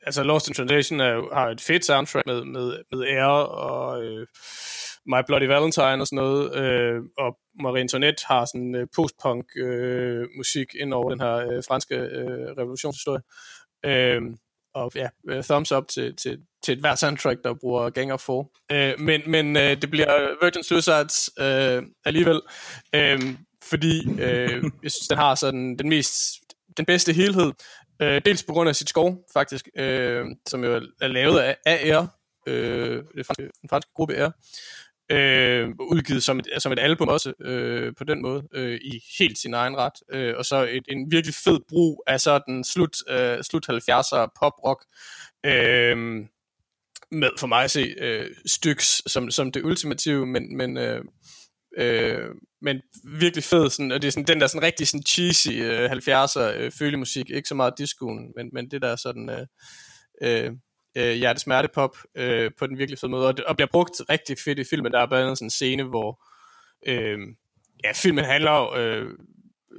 altså 0.06 0.24
Lost 0.24 0.48
in 0.48 0.54
Translation 0.54 1.00
er, 1.00 1.34
har 1.34 1.50
et 1.50 1.62
fedt 1.62 1.86
soundtrack 1.86 2.28
med, 2.28 2.46
med, 2.46 2.78
med 2.92 3.04
Air 3.04 3.26
og 3.26 4.04
øh, 4.04 4.28
My 5.06 5.22
Bloody 5.28 5.48
Valentine 5.48 6.02
og 6.02 6.08
sådan 6.08 6.16
noget, 6.16 6.56
øh, 6.56 7.02
og 7.18 7.38
Marie 7.62 7.82
Antoinette 7.82 8.24
har 8.28 8.46
sådan 8.46 8.76
øh, 8.76 8.88
postpunk 8.96 9.46
øh, 9.58 10.26
musik 10.38 10.68
ind 10.82 10.94
over 10.94 11.10
den 11.10 11.20
her 11.20 11.36
øh, 11.36 11.64
franske 11.68 11.96
øh, 11.96 12.48
revolutionshistorie. 12.58 13.22
Øh, 13.86 14.22
og 14.74 14.92
ja, 14.96 15.08
øh, 15.30 15.44
thumbs 15.44 15.72
up 15.72 15.88
til, 15.88 16.16
til, 16.16 16.40
til 16.64 16.74
et 16.74 16.80
hvert 16.80 17.00
soundtrack, 17.00 17.44
der 17.44 17.54
bruger 17.54 17.90
Gang 17.90 18.14
of 18.14 18.20
Four. 18.20 18.52
Øh, 18.72 19.00
men 19.00 19.22
men 19.28 19.58
øh, 19.58 19.82
det 19.82 19.90
bliver 19.90 20.44
Virgin 20.46 20.64
Suicides 20.64 21.30
øh, 21.40 21.84
alligevel, 22.06 22.42
øh, 22.96 23.22
fordi 23.64 24.10
øh, 24.22 24.64
jeg 24.84 24.92
synes, 24.92 25.08
den 25.10 25.18
har 25.18 25.36
sådan 25.36 25.78
den 25.78 25.90
mest 25.90 26.14
den 26.78 26.86
bedste 26.86 27.14
helhed. 27.14 27.52
Øh, 28.02 28.22
dels 28.26 28.44
på 28.44 28.54
grund 28.54 28.70
af 28.70 28.76
sit 28.76 28.90
skov, 28.90 29.26
faktisk, 29.34 29.70
øh, 29.78 30.26
som 30.48 30.64
jo 30.64 30.82
er 31.02 31.08
lavet 31.08 31.40
af, 31.40 31.58
AR, 31.66 32.18
øh, 32.48 33.04
det 33.18 33.26
franske, 33.26 33.50
den 33.62 33.70
franske 33.70 33.92
gruppe 33.96 34.16
Air, 34.16 34.30
øh, 35.12 35.70
udgivet 35.80 36.24
som 36.24 36.40
et, 36.40 36.48
som 36.60 36.72
et 36.72 36.80
album 36.80 37.08
også 37.08 37.34
øh, 37.42 37.94
på 37.98 38.04
den 38.04 38.22
måde, 38.22 38.48
øh, 38.54 38.80
i 38.82 39.04
helt 39.20 39.38
sin 39.38 39.54
egen 39.54 39.78
ret. 39.78 39.94
Øh, 40.12 40.34
og 40.38 40.46
så 40.46 40.68
et, 40.72 40.84
en 40.90 41.12
virkelig 41.12 41.36
fed 41.36 41.60
brug 41.70 42.04
af 42.08 42.22
sådan 42.22 42.64
slut, 42.64 42.98
øh, 43.10 43.44
slut 43.44 43.70
70'er 43.70 44.32
pop-rock, 44.40 44.86
øh, 45.46 45.98
med 47.12 47.30
for 47.40 47.48
mig 47.48 47.64
at 47.64 47.72
se 47.72 47.96
øh, 47.98 48.30
styks 48.46 49.02
som, 49.08 49.32
som 49.32 49.52
det 49.52 49.66
ultimative, 49.66 50.26
men, 50.26 50.58
men, 50.58 50.78
øh, 50.78 51.02
øh, 51.78 52.30
men 52.62 52.82
virkelig 53.04 53.44
fed, 53.44 53.70
sådan, 53.70 53.92
og 53.92 54.02
det 54.02 54.08
er 54.08 54.12
sådan, 54.12 54.28
den 54.28 54.42
der 54.42 54.48
sådan 54.48 54.64
rigtig 54.64 54.88
sådan 54.88 55.04
cheesy 55.04 55.50
øh, 55.50 55.92
70'er 55.92 56.40
øh, 56.40 56.72
følemusik, 56.72 57.30
ikke 57.30 57.50
så 57.50 57.56
meget 57.56 57.74
discoen, 57.78 58.34
men, 58.36 58.50
men 58.54 58.72
det 58.72 58.82
der 58.82 58.96
sådan 58.96 59.30
øh, 59.30 59.46
øh, 60.22 60.52
øh, 60.98 61.14
hjertesmerte 61.14 61.70
pop 61.74 61.98
øh, 62.16 62.52
på 62.60 62.68
den 62.68 62.78
virkelig 62.78 63.00
fede 63.00 63.12
måde, 63.12 63.28
og, 63.28 63.38
det, 63.38 63.46
og 63.46 63.56
bliver 63.56 63.70
brugt 63.72 64.02
rigtig 64.10 64.38
fedt 64.46 64.60
i 64.60 64.64
filmen, 64.64 64.92
der 64.92 65.00
er 65.00 65.08
blandt 65.08 65.24
andet 65.24 65.38
sådan 65.38 65.46
en 65.46 65.50
scene, 65.50 65.84
hvor 65.84 66.24
øh, 66.88 67.20
ja, 67.84 67.92
filmen 67.92 68.26
handler 68.26 68.74
øh, 68.74 69.06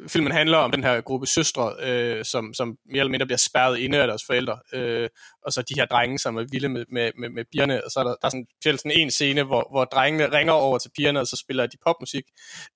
filmen 0.06 0.32
handler 0.32 0.58
om 0.58 0.70
den 0.70 0.84
her 0.84 1.00
gruppe 1.00 1.26
søstre, 1.26 1.74
øh, 1.82 2.24
som, 2.24 2.54
som 2.54 2.78
mere 2.86 3.00
eller 3.00 3.10
mindre 3.10 3.26
bliver 3.26 3.38
spærret 3.38 3.78
inde 3.78 3.98
af 3.98 4.06
deres 4.06 4.22
forældre, 4.26 4.58
øh, 4.72 5.08
og 5.42 5.52
så 5.52 5.62
de 5.62 5.74
her 5.76 5.86
drenge, 5.86 6.18
som 6.18 6.36
er 6.36 6.44
vilde 6.50 6.68
med, 6.68 6.84
med, 6.92 7.10
med, 7.18 7.28
med 7.28 7.44
pigerne, 7.52 7.84
og 7.84 7.90
så 7.90 8.00
er 8.00 8.04
der, 8.04 8.10
der 8.10 8.26
er 8.26 8.30
sådan, 8.30 8.46
sådan 8.78 9.00
en 9.00 9.10
scene, 9.10 9.42
hvor, 9.42 9.68
hvor 9.70 9.84
drengene 9.84 10.32
ringer 10.32 10.52
over 10.52 10.78
til 10.78 10.90
pigerne, 10.96 11.20
og 11.20 11.26
så 11.26 11.36
spiller 11.36 11.66
de 11.66 11.76
popmusik 11.86 12.24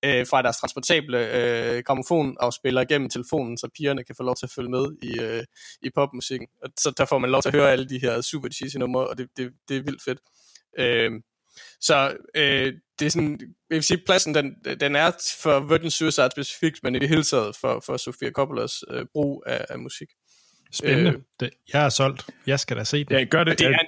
øh, 0.05 0.27
fra 0.27 0.43
deres 0.43 0.57
transportable 0.57 1.19
øh, 1.19 1.83
grammofonafspiller 1.87 2.81
igennem 2.81 3.11
telefonen, 3.11 3.59
så 3.59 3.69
pigerne 3.77 4.05
kan 4.05 4.15
få 4.17 4.23
lov 4.23 4.37
til 4.37 4.47
at 4.47 4.53
følge 4.57 4.71
med 4.71 4.87
i, 5.03 5.21
øh, 5.21 5.45
i 5.83 5.91
popmusikken. 5.95 6.49
Og 6.63 6.71
så 6.79 6.91
der 6.99 7.05
får 7.05 7.19
man 7.19 7.31
lov 7.31 7.43
til 7.43 7.49
at 7.49 7.55
høre 7.55 7.73
alle 7.73 7.89
de 7.89 7.99
her 7.99 8.21
super 8.21 8.49
cheesy 8.49 8.77
numre, 8.77 9.09
og 9.09 9.19
det, 9.19 9.29
det, 9.37 9.53
det 9.69 9.77
er 9.77 9.83
vildt 9.83 10.03
fedt. 10.05 10.19
Øh, 10.79 11.11
så 11.81 12.17
øh, 12.35 12.73
det 13.03 13.07
er 13.07 13.11
sådan, 13.11 13.41
jeg 13.71 13.75
vil 13.75 13.83
sige, 13.83 13.99
pladsen 14.07 14.35
den, 14.35 14.55
den 14.81 14.97
er 14.97 15.11
for 15.43 15.61
Virgin 15.61 15.91
Suicide 15.91 16.29
specifikt, 16.33 16.83
men 16.83 16.95
i 16.95 16.99
det 16.99 17.09
hele 17.09 17.23
taget 17.23 17.57
for, 17.57 17.83
for 17.87 17.97
Sofia 17.97 18.31
Coppolas 18.31 18.85
øh, 18.91 19.07
brug 19.13 19.45
af, 19.47 19.65
af 19.69 19.79
musik. 19.79 20.09
Spændende. 20.73 21.11
Øh. 21.11 21.17
Øh, 21.17 21.21
det, 21.41 21.51
jeg 21.73 21.85
er 21.85 21.89
solgt. 21.89 22.27
Jeg 22.47 22.61
skal 22.61 22.77
da 22.77 22.85
se 22.85 23.05
den. 23.05 23.17
Ja, 23.17 23.25
gør 23.25 23.45
det. 23.45 23.59
Det 23.59 23.67
er 23.67 23.71
en, 23.71 23.87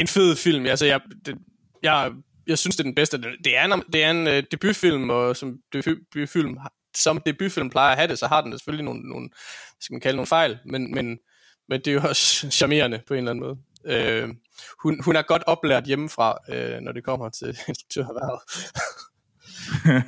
en 0.00 0.06
fed 0.06 0.36
film. 0.36 0.66
Altså, 0.66 0.86
jeg, 0.86 1.00
det, 1.26 1.38
jeg, 1.82 2.12
jeg 2.46 2.58
synes, 2.58 2.76
det 2.76 2.80
er 2.80 2.88
den 2.88 2.94
bedste. 2.94 3.18
Det 3.18 3.56
er 3.56 3.64
en, 3.64 3.82
det 3.92 4.04
er 4.04 4.10
en 4.10 4.26
uh, 4.26 4.42
debutfilm, 4.50 5.10
og 5.10 5.36
som 5.36 5.58
debutfilm, 5.72 6.58
som 6.96 7.20
debutfilm 7.26 7.70
plejer 7.70 7.90
at 7.90 7.96
have 7.96 8.08
det, 8.08 8.18
så 8.18 8.26
har 8.26 8.40
den 8.40 8.58
selvfølgelig 8.58 8.84
nogle, 8.84 9.00
nogle 9.08 9.28
skal 9.80 9.94
man 9.94 10.00
kalde 10.00 10.16
nogle 10.16 10.26
fejl, 10.26 10.58
men, 10.66 10.94
men, 10.94 11.18
men 11.68 11.80
det 11.80 11.88
er 11.88 11.92
jo 11.92 12.00
også 12.08 12.50
charmerende 12.58 13.00
på 13.06 13.14
en 13.14 13.18
eller 13.18 13.30
anden 13.30 13.44
måde. 13.44 13.56
Øh, 13.86 14.28
hun, 14.82 15.02
hun 15.04 15.16
er 15.16 15.22
godt 15.22 15.42
oplært 15.46 15.84
hjemmefra, 15.84 16.38
øh, 16.48 16.80
når 16.80 16.92
det 16.92 17.04
kommer 17.04 17.28
til 17.28 17.48
instruktørerhvervet. 17.68 18.40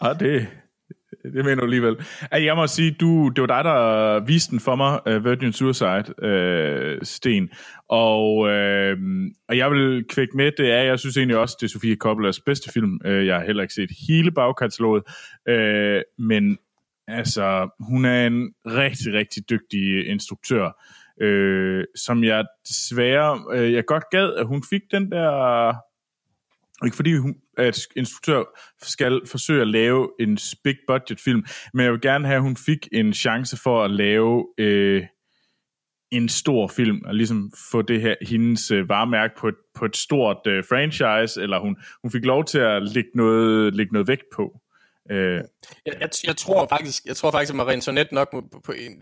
ah, 0.00 0.20
det, 0.20 0.48
det 1.22 1.44
mener 1.44 1.54
du 1.54 1.62
alligevel. 1.62 1.96
Jeg 2.32 2.56
må 2.56 2.66
sige, 2.66 2.90
du, 2.90 3.28
det 3.28 3.40
var 3.40 3.46
dig, 3.46 3.64
der 3.64 4.20
viste 4.20 4.50
den 4.50 4.60
for 4.60 4.76
mig, 4.76 5.00
uh, 5.06 5.24
Virgin 5.24 5.52
Suicide, 5.52 6.04
uh, 6.22 6.98
Sten. 7.02 7.50
Og, 7.88 8.36
uh, 8.36 8.98
og 9.48 9.56
jeg 9.56 9.70
vil 9.70 10.04
kvække 10.08 10.36
med, 10.36 10.52
det 10.58 10.72
er, 10.72 10.82
jeg 10.82 10.98
synes 10.98 11.16
egentlig 11.16 11.36
også, 11.36 11.56
det 11.60 11.66
er 11.66 11.70
Sofie 11.70 11.96
Coppolas 11.96 12.40
bedste 12.40 12.72
film. 12.72 13.00
Uh, 13.04 13.26
jeg 13.26 13.36
har 13.36 13.44
heller 13.44 13.62
ikke 13.62 13.74
set 13.74 13.90
hele 14.08 14.30
bagkataloget, 14.30 15.02
uh, 15.50 16.24
men 16.26 16.58
altså, 17.08 17.68
hun 17.80 18.04
er 18.04 18.26
en 18.26 18.52
rigtig, 18.66 19.12
rigtig 19.12 19.50
dygtig 19.50 20.08
instruktør 20.08 20.82
øh, 21.20 21.84
som 21.96 22.24
jeg 22.24 22.44
desværre, 22.68 23.44
øh, 23.52 23.72
jeg 23.72 23.84
godt 23.84 24.04
gad, 24.10 24.34
at 24.34 24.46
hun 24.46 24.62
fik 24.70 24.82
den 24.90 25.10
der, 25.10 25.74
ikke 26.84 26.96
fordi 26.96 27.16
hun, 27.16 27.34
at 27.58 27.78
instruktør 27.96 28.44
skal 28.82 29.20
forsøge 29.26 29.62
at 29.62 29.68
lave 29.68 30.10
en 30.20 30.38
big 30.64 30.76
budget 30.86 31.20
film, 31.20 31.44
men 31.74 31.84
jeg 31.84 31.92
vil 31.92 32.00
gerne 32.00 32.26
have, 32.26 32.36
at 32.36 32.42
hun 32.42 32.56
fik 32.56 32.88
en 32.92 33.12
chance 33.12 33.56
for 33.56 33.84
at 33.84 33.90
lave 33.90 34.46
øh, 34.58 35.06
en 36.10 36.28
stor 36.28 36.66
film, 36.66 37.02
og 37.04 37.14
ligesom 37.14 37.52
få 37.72 37.82
det 37.82 38.00
her, 38.00 38.14
hendes 38.28 38.70
øh, 38.70 38.88
varemærke 38.88 39.34
på 39.38 39.48
et, 39.48 39.54
på 39.74 39.84
et 39.84 39.96
stort 39.96 40.46
øh, 40.46 40.64
franchise, 40.68 41.42
eller 41.42 41.58
hun, 41.60 41.76
hun 42.02 42.10
fik 42.10 42.24
lov 42.24 42.44
til 42.44 42.58
at 42.58 42.82
lægge 42.82 43.10
noget, 43.14 43.74
lægge 43.74 43.92
noget 43.92 44.08
vægt 44.08 44.24
på. 44.36 44.60
Øh, 45.10 45.34
Jeg, 45.86 45.94
jeg, 46.00 46.10
jeg, 46.26 46.36
tror 46.36 46.66
faktisk, 46.66 47.04
jeg 47.04 47.16
tror 47.16 47.30
faktisk, 47.30 47.52
at 47.52 47.56
Marie 47.56 47.72
Antoinette 47.72 48.14
nok 48.14 48.30
på, 48.30 48.60
på 48.64 48.72
en, 48.72 48.92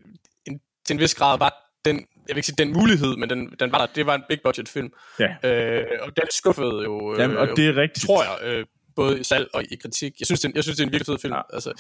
en, 0.47 0.61
til 0.87 0.95
en 0.95 1.01
vis 1.01 1.15
grad 1.15 1.39
var 1.39 1.66
den, 1.87 1.97
jeg 1.97 2.35
vil 2.35 2.37
ikke 2.37 2.47
sige 2.47 2.57
den 2.65 2.73
mulighed, 2.73 3.17
men 3.17 3.31
den, 3.31 3.55
den 3.61 3.73
var 3.73 3.79
der. 3.79 3.87
Det 3.95 4.07
var 4.07 4.15
en 4.15 4.23
big 4.29 4.39
budget 4.45 4.69
film. 4.69 4.91
ja. 5.21 5.29
Øh, 5.45 5.85
og 6.03 6.17
den 6.17 6.25
skuffede 6.31 6.83
jo, 6.85 7.15
øh, 7.15 7.21
Jamen, 7.21 7.37
og 7.37 7.49
det 7.57 7.67
er 7.69 7.77
rigtigt. 7.77 8.07
tror 8.07 8.23
jeg, 8.23 8.55
øh, 8.55 8.65
både 8.97 9.21
i 9.21 9.25
salg 9.25 9.49
og 9.55 9.63
i 9.73 9.77
kritik. 9.83 10.13
Jeg 10.21 10.27
synes, 10.27 10.41
det, 10.41 10.45
er 10.45 10.49
en- 10.53 10.57
jeg 10.57 10.63
synes, 10.65 10.77
det 10.77 10.83
er 10.83 10.87
en 10.87 10.93
virkelig 10.93 11.07
fed 11.07 11.19
film. 11.19 11.35
Ja. 11.35 11.41
Altså, 11.53 11.71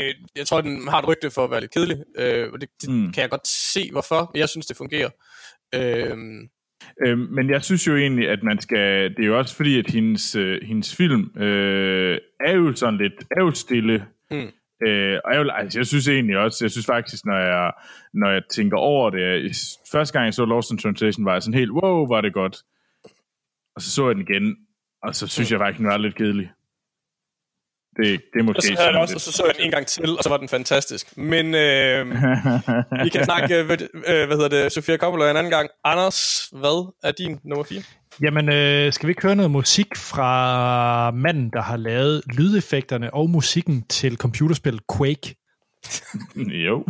øh, 0.00 0.14
jeg 0.36 0.46
tror, 0.46 0.60
den 0.60 0.88
har 0.88 0.98
et 0.98 1.08
rygte 1.08 1.30
for 1.30 1.44
at 1.44 1.50
være 1.50 1.60
lidt 1.60 1.70
kedelig, 1.74 1.96
øh, 2.18 2.52
og 2.52 2.60
det, 2.60 2.68
det 2.82 2.90
mm. 2.90 3.12
kan 3.12 3.20
jeg 3.22 3.30
godt 3.30 3.48
se, 3.48 3.88
hvorfor, 3.92 4.30
men 4.34 4.40
jeg 4.40 4.48
synes, 4.48 4.66
det 4.66 4.76
fungerer. 4.76 5.10
Øh, 5.74 6.16
Øh, 7.06 7.18
men 7.18 7.50
jeg 7.50 7.64
synes 7.64 7.86
jo 7.86 7.96
egentlig, 7.96 8.28
at 8.28 8.42
man 8.42 8.60
skal... 8.60 9.10
Det 9.16 9.22
er 9.22 9.26
jo 9.26 9.38
også 9.38 9.56
fordi, 9.56 9.78
at 9.78 9.90
hendes, 9.90 10.34
øh, 10.36 10.58
hendes 10.62 10.96
film 10.96 11.30
øh, 11.42 12.18
er 12.46 12.52
jo 12.52 12.74
sådan 12.74 12.98
lidt... 12.98 13.12
Er 13.30 13.40
jo 13.44 13.50
stille. 13.50 14.04
Mm. 14.30 14.50
Øh, 14.86 15.18
og 15.24 15.32
jeg, 15.34 15.40
vil, 15.40 15.50
altså, 15.54 15.78
jeg 15.78 15.86
synes 15.86 16.08
egentlig 16.08 16.38
også... 16.38 16.64
Jeg 16.64 16.70
synes 16.70 16.86
faktisk, 16.86 17.26
når 17.26 17.38
jeg, 17.38 17.72
når 18.14 18.30
jeg 18.30 18.42
tænker 18.50 18.76
over 18.76 19.10
det... 19.10 19.56
Første 19.92 20.12
gang, 20.12 20.24
jeg 20.24 20.34
så 20.34 20.44
Lost 20.44 20.70
in 20.70 20.78
Translation, 20.78 21.24
var 21.24 21.32
jeg 21.32 21.42
sådan 21.42 21.58
helt... 21.58 21.70
Wow, 21.70 22.06
var 22.06 22.20
det 22.20 22.32
godt. 22.32 22.56
Og 23.76 23.82
så 23.82 23.90
så 23.90 24.06
jeg 24.06 24.14
den 24.14 24.26
igen, 24.28 24.56
og 25.02 25.14
så 25.14 25.26
synes 25.26 25.52
jeg 25.52 25.58
faktisk, 25.58 25.78
den 25.78 25.86
var 25.86 25.96
lidt 25.96 26.14
kedelig. 26.14 26.50
Det, 27.96 28.20
det 28.32 28.38
er 28.40 28.42
måske 28.42 28.58
og 28.58 28.62
så, 28.62 28.68
havde 28.68 28.78
sådan 28.78 28.94
jeg 28.94 29.02
også, 29.02 29.14
og 29.14 29.20
så 29.20 29.32
så 29.32 29.44
jeg 29.46 29.54
den 29.54 29.64
en 29.64 29.70
gang 29.70 29.86
til, 29.86 30.10
og 30.18 30.24
så 30.24 30.28
var 30.28 30.36
den 30.36 30.48
fantastisk. 30.48 31.16
Men 31.16 31.46
øh, 31.54 32.06
vi 33.04 33.08
kan 33.08 33.24
snakke, 33.30 33.58
øh, 33.58 33.66
hvad, 33.66 33.82
øh, 33.82 34.26
hvad 34.26 34.36
hedder 34.36 34.48
det, 34.48 34.72
Sofia 34.72 34.96
Coppola 34.96 35.30
en 35.30 35.36
anden 35.36 35.52
gang. 35.52 35.68
Anders, 35.84 36.48
hvad 36.52 36.92
er 37.02 37.12
din 37.12 37.40
nummer 37.44 37.64
4? 37.64 37.82
Jamen, 38.22 38.48
øh, 38.48 38.92
skal 38.92 39.06
vi 39.06 39.10
ikke 39.10 39.22
høre 39.22 39.36
noget 39.36 39.50
musik 39.50 39.96
fra 39.96 41.10
manden, 41.10 41.50
der 41.50 41.62
har 41.62 41.76
lavet 41.76 42.22
lydeffekterne 42.38 43.14
og 43.14 43.30
musikken 43.30 43.84
til 43.88 44.16
computerspillet 44.16 44.82
Quake? 44.96 45.34
jo. 46.66 46.84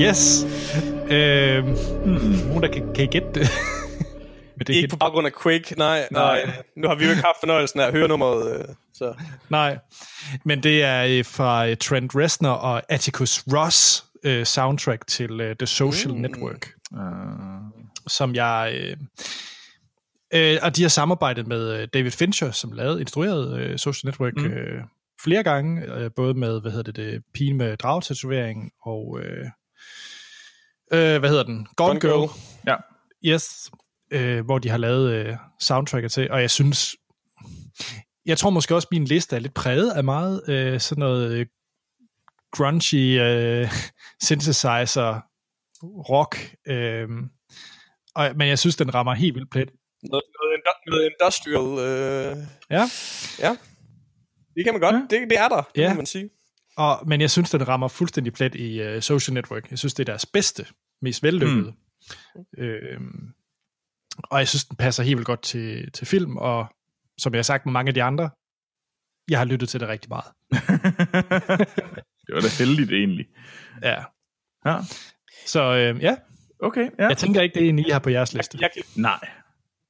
Yes. 0.00 0.46
Øh, 1.10 1.64
nogen, 1.64 2.62
der 2.62 2.68
kan, 2.72 2.94
kan 2.94 3.04
I 3.04 3.06
gætte 3.06 3.28
det? 3.34 3.48
Med 4.56 4.66
det 4.66 4.74
Ikke 4.74 4.88
på 4.88 4.96
baggrund 4.96 5.26
af 5.26 5.32
Quake, 5.42 5.74
nej. 5.78 6.08
nej. 6.10 6.52
Nu 6.76 6.88
har 6.88 6.94
vi 6.94 7.04
jo 7.04 7.10
ikke 7.10 7.22
haft 7.22 7.36
fornøjelsen 7.40 7.80
af 7.80 7.86
at 7.86 7.92
høre 7.92 8.08
nummeret, 8.08 8.58
øh, 8.58 8.64
så... 8.94 9.14
Nej, 9.48 9.78
men 10.44 10.62
det 10.62 10.82
er 10.82 11.04
øh, 11.04 11.24
fra 11.24 11.68
øh, 11.68 11.76
Trent 11.76 12.16
Reznor 12.16 12.50
og 12.50 12.82
Atticus 12.88 13.44
Ross 13.52 14.04
øh, 14.24 14.44
soundtrack 14.44 15.06
til 15.06 15.40
øh, 15.40 15.56
The 15.56 15.66
Social 15.66 16.14
mm. 16.14 16.20
Network, 16.20 16.68
Uh, 16.92 17.00
som 18.06 18.34
jeg... 18.34 18.74
Øh, 18.74 18.96
øh, 20.34 20.58
og 20.62 20.76
de 20.76 20.82
har 20.82 20.88
samarbejdet 20.88 21.46
med 21.46 21.80
øh, 21.80 21.88
David 21.94 22.10
Fincher, 22.10 22.50
som 22.50 22.72
lavede, 22.72 23.00
instrueret 23.00 23.60
øh, 23.60 23.78
Social 23.78 24.08
Network 24.08 24.36
mm. 24.36 24.44
øh, 24.44 24.82
flere 25.24 25.42
gange, 25.42 25.94
øh, 25.94 26.10
både 26.16 26.34
med, 26.34 26.60
hvad 26.60 26.70
hedder 26.70 26.92
det, 26.92 26.96
det 26.96 27.22
pigen 27.34 27.56
med 27.56 27.76
dragtatovering 27.76 28.70
og... 28.82 29.20
Øh, 29.20 29.46
øh, 30.92 31.18
hvad 31.18 31.28
hedder 31.30 31.42
den? 31.42 31.66
Gone, 31.76 31.88
Gone 31.88 32.00
Girl. 32.00 32.10
Girl. 32.20 32.30
ja. 32.66 32.76
Yes, 33.34 33.70
øh, 34.10 34.44
hvor 34.44 34.58
de 34.58 34.68
har 34.68 34.78
lavet 34.78 35.12
øh, 35.12 35.36
soundtracker 35.60 36.08
til, 36.08 36.30
og 36.30 36.40
jeg 36.40 36.50
synes, 36.50 36.96
jeg 38.26 38.38
tror 38.38 38.50
måske 38.50 38.74
også, 38.74 38.88
min 38.90 39.04
liste 39.04 39.36
er 39.36 39.40
lidt 39.40 39.54
præget 39.54 39.90
af 39.92 40.04
meget 40.04 40.42
øh, 40.48 40.80
sådan 40.80 41.00
noget 41.00 41.30
øh, 41.32 41.46
grungy 42.52 43.20
øh, 43.20 43.68
synthesizer 44.26 45.20
rock, 46.10 46.54
øh, 46.66 47.08
og, 48.14 48.30
men 48.36 48.48
jeg 48.48 48.58
synes, 48.58 48.76
den 48.76 48.94
rammer 48.94 49.14
helt 49.14 49.34
vildt 49.34 49.50
plet. 49.50 49.70
Noget, 50.02 50.24
noget, 50.40 50.60
noget 50.86 51.10
industrial... 51.12 51.78
Øh, 51.88 52.36
Ja, 52.70 52.84
ja. 53.38 53.56
Det 54.56 54.64
kan 54.64 54.74
man 54.74 54.80
godt. 54.80 54.94
Ja. 54.94 55.00
Det, 55.16 55.30
det 55.30 55.38
er 55.38 55.48
der, 55.48 55.62
det 55.74 55.82
Ja. 55.82 55.88
må 55.88 55.96
man 55.96 56.06
sige. 56.06 56.30
Og, 56.76 57.08
men 57.08 57.20
jeg 57.20 57.30
synes, 57.30 57.50
den 57.50 57.68
rammer 57.68 57.88
fuldstændig 57.88 58.32
plet 58.32 58.54
i 58.54 58.80
øh, 58.80 59.02
Social 59.02 59.34
Network. 59.34 59.70
Jeg 59.70 59.78
synes, 59.78 59.94
det 59.94 60.02
er 60.02 60.12
deres 60.12 60.26
bedste, 60.26 60.66
mest 61.02 61.22
vellykkede. 61.22 61.72
Mm. 62.36 62.62
Øh, 62.62 63.00
og 64.24 64.38
jeg 64.38 64.48
synes, 64.48 64.64
den 64.64 64.76
passer 64.76 65.02
helt 65.02 65.16
vildt 65.16 65.26
godt 65.26 65.42
til, 65.42 65.92
til 65.92 66.06
film, 66.06 66.36
og 66.36 66.66
som 67.18 67.32
jeg 67.34 67.38
har 67.38 67.42
sagt 67.42 67.66
med 67.66 67.72
mange 67.72 67.88
af 67.88 67.94
de 67.94 68.02
andre, 68.02 68.30
jeg 69.30 69.38
har 69.38 69.44
lyttet 69.44 69.68
til 69.68 69.80
det 69.80 69.88
rigtig 69.88 70.08
meget. 70.08 70.24
det 72.26 72.34
var 72.34 72.40
da 72.40 72.48
heldigt 72.64 72.92
egentlig. 72.92 73.26
Ja. 73.82 74.04
Ja. 74.66 74.78
Så 75.46 75.62
øh, 75.62 76.02
ja, 76.02 76.16
Okay, 76.62 76.90
ja. 76.98 77.06
jeg 77.08 77.18
tænker 77.18 77.42
ikke, 77.42 77.54
det 77.54 77.64
er 77.64 77.68
en, 77.68 77.78
I 77.78 77.90
har 77.90 77.98
på 77.98 78.10
jeres 78.10 78.34
liste. 78.34 78.58
Jeg, 78.60 78.70
kan- 78.74 78.82
Nej. 79.02 79.28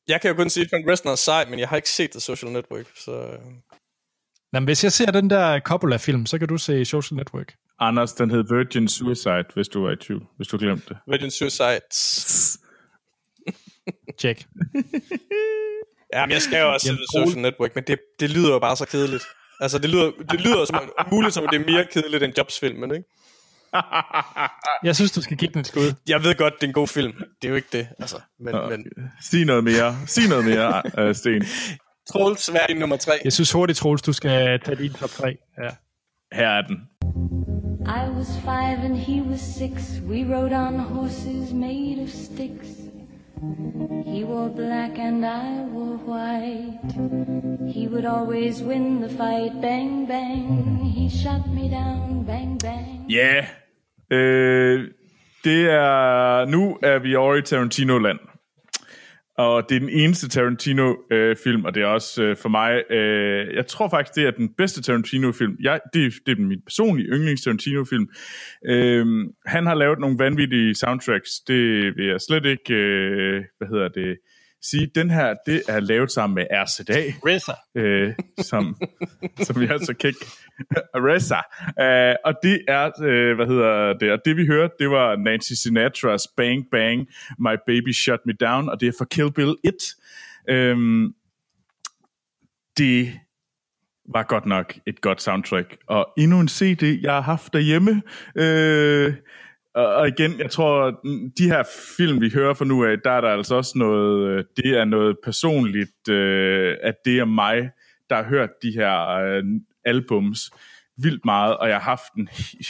jeg 0.08 0.20
kan 0.20 0.30
jo 0.30 0.36
kun 0.36 0.50
sige, 0.50 0.64
at 0.64 0.70
Trent 0.70 0.88
Reznor 0.90 1.12
er 1.12 1.16
sej, 1.16 1.44
men 1.50 1.58
jeg 1.58 1.68
har 1.68 1.76
ikke 1.76 1.90
set 1.90 2.10
The 2.10 2.20
Social 2.20 2.52
Network, 2.52 2.86
så... 2.96 3.38
øh, 4.54 4.54
Nå, 4.54 4.60
men 4.60 4.64
hvis 4.64 4.84
jeg 4.84 4.92
ser 4.92 5.10
den 5.10 5.30
der 5.30 5.60
Coppola-film, 5.60 6.26
så 6.26 6.38
kan 6.38 6.48
du 6.48 6.58
se 6.58 6.84
Social 6.84 7.16
Network. 7.16 7.54
Anders, 7.80 8.12
den 8.12 8.30
hed 8.30 8.44
Virgin 8.56 8.88
Suicide, 8.88 9.44
hvis 9.54 9.68
du 9.68 9.82
var 9.84 9.90
i 9.90 9.96
tvivl. 9.96 10.22
Hvis 10.36 10.48
du 10.48 10.58
glemte 10.58 10.84
det. 10.88 10.96
Virgin 11.06 11.30
Suicides. 11.30 12.58
Check. 14.20 14.46
Ja, 16.14 16.26
men 16.26 16.32
jeg 16.32 16.42
skal 16.42 16.60
jo 16.60 16.72
også 16.72 16.86
se 16.86 16.92
Jamen, 16.92 17.28
Social 17.28 17.42
Network, 17.42 17.74
men 17.74 17.84
det, 17.86 17.98
det 18.20 18.30
lyder 18.30 18.52
jo 18.52 18.58
bare 18.58 18.76
så 18.76 18.86
kedeligt. 18.86 19.24
Altså, 19.60 19.78
det 19.78 19.90
lyder, 19.90 20.10
det 20.30 20.40
lyder 20.40 20.64
som, 20.64 20.92
muligt, 21.10 21.34
som 21.34 21.44
om 21.44 21.48
det 21.52 21.60
er 21.60 21.66
mere 21.72 21.86
kedeligt 21.92 22.22
end 22.22 22.32
Jobs-filmen, 22.38 22.94
ikke? 22.94 23.04
Jeg 24.88 24.96
synes, 24.96 25.12
du 25.12 25.22
skal 25.22 25.36
give 25.36 25.50
den 25.50 25.60
et 25.60 25.66
skud. 25.66 25.92
Jeg 26.08 26.22
ved 26.22 26.34
godt, 26.34 26.54
det 26.54 26.62
er 26.62 26.66
en 26.66 26.72
god 26.72 26.88
film. 26.88 27.12
Det 27.12 27.44
er 27.44 27.48
jo 27.48 27.54
ikke 27.54 27.68
det, 27.72 27.88
altså. 27.98 28.20
Men, 28.40 28.54
men 28.68 28.86
Sig 29.22 29.44
noget 29.44 29.64
mere. 29.64 29.96
Sig 30.06 30.28
noget 30.28 30.44
mere, 30.44 30.82
uh, 31.08 31.14
Sten. 31.20 31.44
Troels, 32.12 32.46
hvad 32.46 32.60
er 32.60 32.66
din 32.66 32.76
nummer 32.76 32.96
tre? 32.96 33.12
Jeg 33.24 33.32
synes 33.32 33.52
hurtigt, 33.52 33.78
Troels, 33.78 34.02
du 34.02 34.12
skal 34.12 34.60
tage 34.60 34.76
din 34.76 34.92
top 34.92 35.08
3. 35.08 35.36
Ja. 35.58 35.68
Her 36.32 36.48
er 36.48 36.62
den. 36.62 36.76
I 37.86 38.08
was 38.16 38.28
five 38.40 38.78
and 38.84 38.96
he 38.96 39.22
was 39.30 39.40
six. 39.40 40.00
We 40.08 40.36
rode 40.36 40.52
on 40.52 40.78
horses 40.78 41.52
made 41.52 42.02
of 42.02 42.08
sticks. 42.08 42.68
He 44.06 44.24
wore 44.24 44.50
black 44.56 44.98
and 44.98 45.24
I 45.24 45.64
wore 45.74 45.98
white. 46.08 46.92
He 47.74 47.88
would 47.88 48.04
always 48.04 48.62
win 48.62 49.02
the 49.02 49.10
fight. 49.10 49.52
Bang, 49.62 50.08
bang. 50.08 50.78
He 50.96 51.10
shot 51.22 51.46
me 51.48 51.68
down. 51.68 52.24
Bang, 52.26 52.58
bang. 52.58 53.06
Ja. 53.10 53.34
Yeah. 53.34 53.46
Øh, 54.10 54.90
det 55.44 55.70
er... 55.70 56.44
Nu 56.44 56.78
er 56.82 56.98
vi 56.98 57.16
over 57.16 57.34
i 57.34 57.42
Tarantino-land. 57.42 58.18
Og 59.38 59.68
det 59.68 59.76
er 59.76 59.80
den 59.80 59.88
eneste 59.88 60.28
Tarantino-film, 60.28 61.64
og 61.64 61.74
det 61.74 61.82
er 61.82 61.86
også 61.86 62.22
øh, 62.22 62.36
for 62.36 62.48
mig... 62.48 62.82
Øh, 62.90 63.54
jeg 63.54 63.66
tror 63.66 63.88
faktisk, 63.88 64.14
det 64.16 64.26
er 64.26 64.30
den 64.30 64.48
bedste 64.58 64.82
Tarantino-film. 64.82 65.56
Jeg, 65.60 65.80
det, 65.94 66.12
det 66.26 66.38
er 66.38 66.42
min 66.42 66.60
personlige 66.66 67.08
yndlings 67.08 67.42
Tarantino-film. 67.42 68.08
Øh, 68.68 69.06
han 69.46 69.66
har 69.66 69.74
lavet 69.74 69.98
nogle 69.98 70.18
vanvittige 70.18 70.74
soundtracks. 70.74 71.30
Det 71.48 71.96
vil 71.96 72.06
jeg 72.06 72.20
slet 72.20 72.46
ikke... 72.46 72.74
Øh, 72.74 73.44
hvad 73.58 73.68
hedder 73.68 73.88
det? 73.88 74.16
Sige, 74.70 74.90
den 74.94 75.10
her, 75.10 75.34
det 75.46 75.62
er 75.68 75.80
lavet 75.80 76.10
sammen 76.10 76.34
med 76.34 76.46
RCA 76.50 77.12
RZA. 77.26 77.80
øh, 77.80 78.14
som, 78.38 78.76
som 79.42 79.60
vi 79.60 79.66
altså 79.66 79.94
kan 80.00 80.08
ikke... 80.10 80.26
Aressa. 80.94 81.36
Øh, 81.80 82.14
og 82.24 82.34
det 82.42 82.60
er, 82.68 82.90
øh, 83.02 83.36
hvad 83.36 83.46
hedder 83.46 83.92
det, 83.92 84.12
og 84.12 84.18
det 84.24 84.36
vi 84.36 84.46
hørte, 84.46 84.74
det 84.78 84.90
var 84.90 85.16
Nancy 85.16 85.52
Sinatra's 85.52 86.34
Bang 86.36 86.66
Bang, 86.70 87.08
My 87.38 87.56
Baby 87.66 87.92
Shut 87.92 88.20
Me 88.26 88.32
Down, 88.32 88.68
og 88.68 88.80
det 88.80 88.88
er 88.88 88.92
fra 88.98 89.04
Kill 89.04 89.32
Bill 89.32 89.54
1. 89.64 89.74
Øhm, 90.48 91.14
det 92.78 93.20
var 94.12 94.22
godt 94.22 94.46
nok 94.46 94.78
et 94.86 95.00
godt 95.00 95.22
soundtrack, 95.22 95.76
og 95.86 96.08
endnu 96.18 96.40
en 96.40 96.48
CD, 96.48 96.82
jeg 97.02 97.12
har 97.12 97.20
haft 97.20 97.52
derhjemme. 97.52 98.02
Øh, 98.36 99.14
og, 99.74 99.86
og 99.86 100.08
igen, 100.08 100.38
jeg 100.38 100.50
tror, 100.50 101.00
de 101.38 101.48
her 101.48 101.62
film, 101.96 102.20
vi 102.20 102.30
hører 102.34 102.54
fra 102.54 102.64
nu 102.64 102.84
af, 102.84 102.98
der 103.04 103.10
er 103.10 103.20
der 103.20 103.28
altså 103.28 103.54
også 103.54 103.78
noget, 103.78 104.28
øh, 104.28 104.44
det 104.56 104.78
er 104.78 104.84
noget 104.84 105.16
personligt, 105.24 106.08
øh, 106.08 106.76
at 106.82 106.94
det 107.04 107.18
er 107.18 107.24
mig, 107.24 107.70
der 108.10 108.16
har 108.16 108.24
hørt 108.24 108.50
de 108.62 108.70
her 108.70 109.08
øh, 109.08 109.44
albums 109.84 110.50
vildt 110.98 111.24
meget, 111.24 111.56
og 111.56 111.68
jeg 111.68 111.76
har 111.76 111.90
haft 111.90 112.14
en 112.18 112.28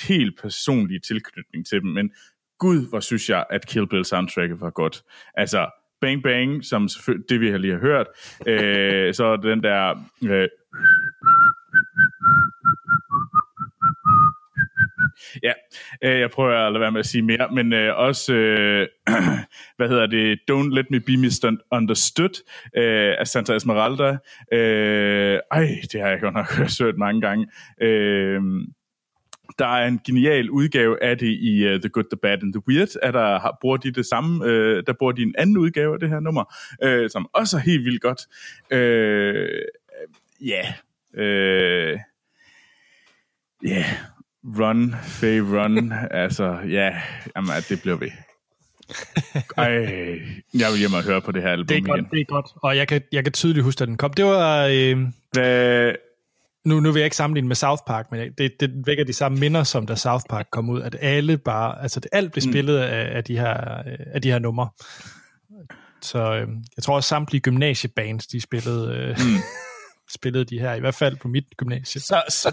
helt 0.09 0.41
personlig 0.43 1.03
tilknytning 1.03 1.67
til 1.67 1.81
dem, 1.81 1.91
men 1.91 2.11
gud, 2.59 2.89
hvor 2.89 3.01
synes 3.01 3.31
jeg, 3.31 3.45
at 3.51 3.67
Kill 3.67 3.89
Bill 3.89 4.05
soundtracket 4.05 4.61
var 4.61 4.71
godt. 4.71 5.03
Altså, 5.35 5.71
Bang 6.01 6.23
Bang, 6.23 6.65
som 6.65 6.89
det 7.29 7.41
vi 7.41 7.51
har 7.51 7.59
lige 7.59 7.73
har 7.73 7.81
hørt, 7.81 8.07
øh, 8.47 9.15
så 9.15 9.37
den 9.37 9.63
der... 9.63 10.09
Øh, 10.25 10.49
Ja, 15.43 15.53
øh, 16.05 16.21
jeg 16.21 16.31
prøver 16.31 16.67
at 16.67 16.73
lade 16.73 16.81
være 16.81 16.93
med 16.93 17.01
at 17.01 17.07
sige 17.07 17.23
mere, 17.23 17.49
men 17.53 17.73
øh, 17.73 17.99
også, 17.99 18.35
øh, 18.35 18.89
hvad 19.77 19.89
hedder 19.89 20.07
det, 20.07 20.39
Don't 20.51 20.75
Let 20.75 20.91
Me 20.91 21.01
Be 21.01 21.17
Misunderstood 21.17 22.43
øh, 22.77 23.15
af 23.19 23.27
Santa 23.27 23.55
Esmeralda. 23.55 24.19
Øh, 24.53 25.41
ej, 25.51 25.69
det 25.93 26.01
har 26.01 26.09
jeg 26.09 26.21
godt 26.21 26.35
nok 26.35 26.53
hørt 26.81 26.99
mange 26.99 27.21
gange. 27.21 27.47
Øh, 27.83 28.41
der 29.59 29.67
er 29.67 29.87
en 29.87 30.01
genial 30.07 30.51
udgave 30.51 31.03
af 31.03 31.19
det 31.19 31.27
i 31.27 31.75
uh, 31.75 31.81
The 31.81 31.89
Good, 31.89 32.05
The 32.05 32.17
Bad 32.23 32.43
and 32.43 32.53
The 32.53 32.63
Weird, 32.69 32.89
at 33.03 33.15
der 33.15 33.39
har, 33.39 33.59
bruger 33.61 33.77
de 33.77 33.91
det 33.91 34.07
samme, 34.07 34.45
øh, 34.47 34.83
der 34.87 34.93
bruger 34.93 35.13
de 35.13 35.23
en 35.23 35.35
anden 35.39 35.57
udgave 35.57 35.95
af 35.95 36.01
det 36.01 36.09
her 36.09 36.21
nummer, 36.21 36.55
øh, 36.83 37.11
som 37.11 37.29
også 37.33 37.57
er 37.57 37.61
helt 37.61 37.85
vildt 37.85 38.03
godt. 38.03 38.21
Øh, 38.71 39.63
Ja, 40.41 40.75
øh, 41.15 41.99
ja, 43.65 43.85
run, 44.45 44.95
Faye, 45.03 45.41
run, 45.41 45.93
altså, 46.25 46.59
ja, 46.69 46.91
jamen, 47.37 47.51
det 47.69 47.81
bliver 47.83 47.97
ved. 47.97 48.11
Ej, 49.57 49.71
jeg 50.55 50.71
vil 50.71 50.79
hjem 50.79 50.93
og 50.93 51.03
høre 51.03 51.21
på 51.21 51.33
det 51.33 51.43
her 51.43 51.51
album 51.51 51.67
Det 51.67 51.75
er 51.75 51.79
igen. 51.79 51.87
godt, 51.87 52.11
det 52.11 52.21
er 52.21 52.25
godt. 52.25 52.47
Og 52.63 52.77
jeg 52.77 52.89
kan, 52.89 53.03
jeg 53.13 53.25
kan 53.25 53.33
tydeligt 53.33 53.65
huske, 53.65 53.83
at 53.83 53.89
den 53.89 53.97
kom. 53.97 54.13
Det 54.13 54.25
var... 54.25 54.69
Øh, 54.73 54.99
Hvad, 55.33 55.93
nu, 56.65 56.81
nu 56.81 56.93
vil 56.93 57.01
jeg 57.01 57.07
ikke 57.07 57.17
sammenligne 57.17 57.49
med 57.49 57.57
South 57.57 57.83
Park, 57.87 58.07
men 58.11 58.33
det, 58.39 58.61
det 58.61 58.71
vækker 58.87 59.05
de 59.05 59.13
samme 59.13 59.39
minder, 59.39 59.63
som 59.63 59.87
da 59.87 59.95
South 59.95 60.25
Park 60.31 60.47
kom 60.53 60.71
ud, 60.71 60.83
at 60.83 60.97
alle 61.01 61.39
bare, 61.39 61.83
altså 61.83 62.01
det, 62.01 62.09
alt 62.13 62.33
blev 62.33 62.43
spillet 62.43 62.77
mm. 62.77 62.83
af, 62.83 63.17
af, 63.17 63.25
de 63.25 63.39
her, 63.39 63.79
øh, 63.87 63.99
af 64.07 64.23
de 64.23 64.31
her 64.31 64.39
numre. 64.39 64.69
Så 66.03 66.35
øh, 66.35 66.49
jeg 66.77 66.83
tror 66.83 66.95
også 66.95 67.09
samtlige 67.09 67.41
gymnasiebands, 67.41 68.27
de 68.27 68.41
spillede, 68.41 68.95
øh, 68.97 69.09
mm. 69.09 69.41
spillede 70.11 70.45
de 70.45 70.59
her, 70.59 70.75
i 70.75 70.81
hvert 70.81 70.95
fald 70.95 71.17
på 71.17 71.29
mit 71.29 71.45
gymnasie. 71.57 72.01
Så, 72.01 72.23
så, 72.29 72.53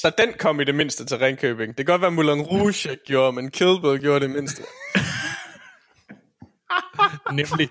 så 0.00 0.12
den 0.18 0.28
kom 0.38 0.60
i 0.60 0.64
det 0.64 0.74
mindste 0.74 1.04
til 1.04 1.18
Ringkøbing. 1.18 1.68
Det 1.68 1.86
kan 1.86 1.92
godt 1.92 2.02
være, 2.02 2.10
Moulin 2.10 2.42
Rouge 2.42 2.90
ikke 2.90 3.04
gjorde, 3.06 3.32
men 3.32 3.50
Kill 3.50 3.80
Bill 3.82 3.98
gjorde 3.98 4.20
det 4.20 4.30
mindste. 4.30 4.62
Nemlig. 7.32 7.70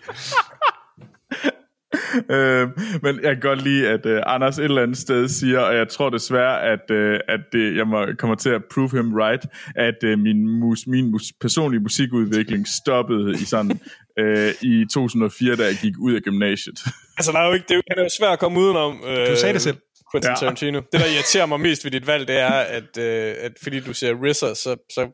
øh, 2.29 2.69
men 3.01 3.19
jeg 3.23 3.35
kan 3.35 3.41
godt 3.41 3.61
lide, 3.61 3.89
at 3.89 4.05
øh, 4.05 4.23
Anders 4.25 4.59
et 4.59 4.63
eller 4.63 4.83
andet 4.83 4.97
sted 4.97 5.27
siger, 5.27 5.59
og 5.59 5.75
jeg 5.75 5.89
tror 5.89 6.09
desværre, 6.09 6.61
at, 6.61 6.91
øh, 6.91 7.19
at 7.27 7.39
det, 7.51 7.75
jeg 7.75 7.87
må, 7.87 8.05
kommer 8.19 8.35
til 8.35 8.49
at 8.49 8.61
prove 8.73 8.89
him 8.91 9.13
right, 9.13 9.45
at 9.75 10.03
øh, 10.03 10.19
min, 10.19 10.47
mus, 10.47 10.87
min 10.87 11.11
mus, 11.11 11.23
personlige 11.41 11.81
musikudvikling 11.81 12.67
stoppede 12.67 13.33
i 13.33 13.45
sådan 13.45 13.79
øh, 14.19 14.53
i 14.61 14.85
2004, 14.93 15.55
da 15.55 15.63
jeg 15.65 15.77
gik 15.81 15.93
ud 15.99 16.13
af 16.13 16.21
gymnasiet. 16.21 16.79
Altså, 17.17 17.31
der 17.31 17.39
er 17.39 17.47
jo 17.47 17.53
ikke, 17.53 17.65
det 17.67 17.71
er 17.71 17.95
jo, 17.97 18.03
er 18.03 18.09
svært 18.17 18.33
at 18.33 18.39
komme 18.39 18.59
udenom. 18.59 19.03
Øh, 19.05 19.27
Du 19.29 19.35
sagde 19.35 19.53
det 19.53 19.61
selv. 19.61 19.77
Quentin 20.11 20.27
Ja. 20.29 20.31
ja. 20.31 20.35
Tarantino. 20.39 20.79
Det, 20.91 20.99
der 20.99 21.05
irriterer 21.05 21.45
mig 21.45 21.59
mest 21.59 21.83
ved 21.83 21.91
dit 21.91 22.07
valg, 22.07 22.27
det 22.27 22.35
er, 22.39 22.49
at, 22.51 22.97
øh, 22.97 23.35
at 23.39 23.51
fordi 23.63 23.79
du 23.79 23.93
siger 23.93 24.13
RZA, 24.13 24.53
så, 24.53 24.75
så 24.93 25.07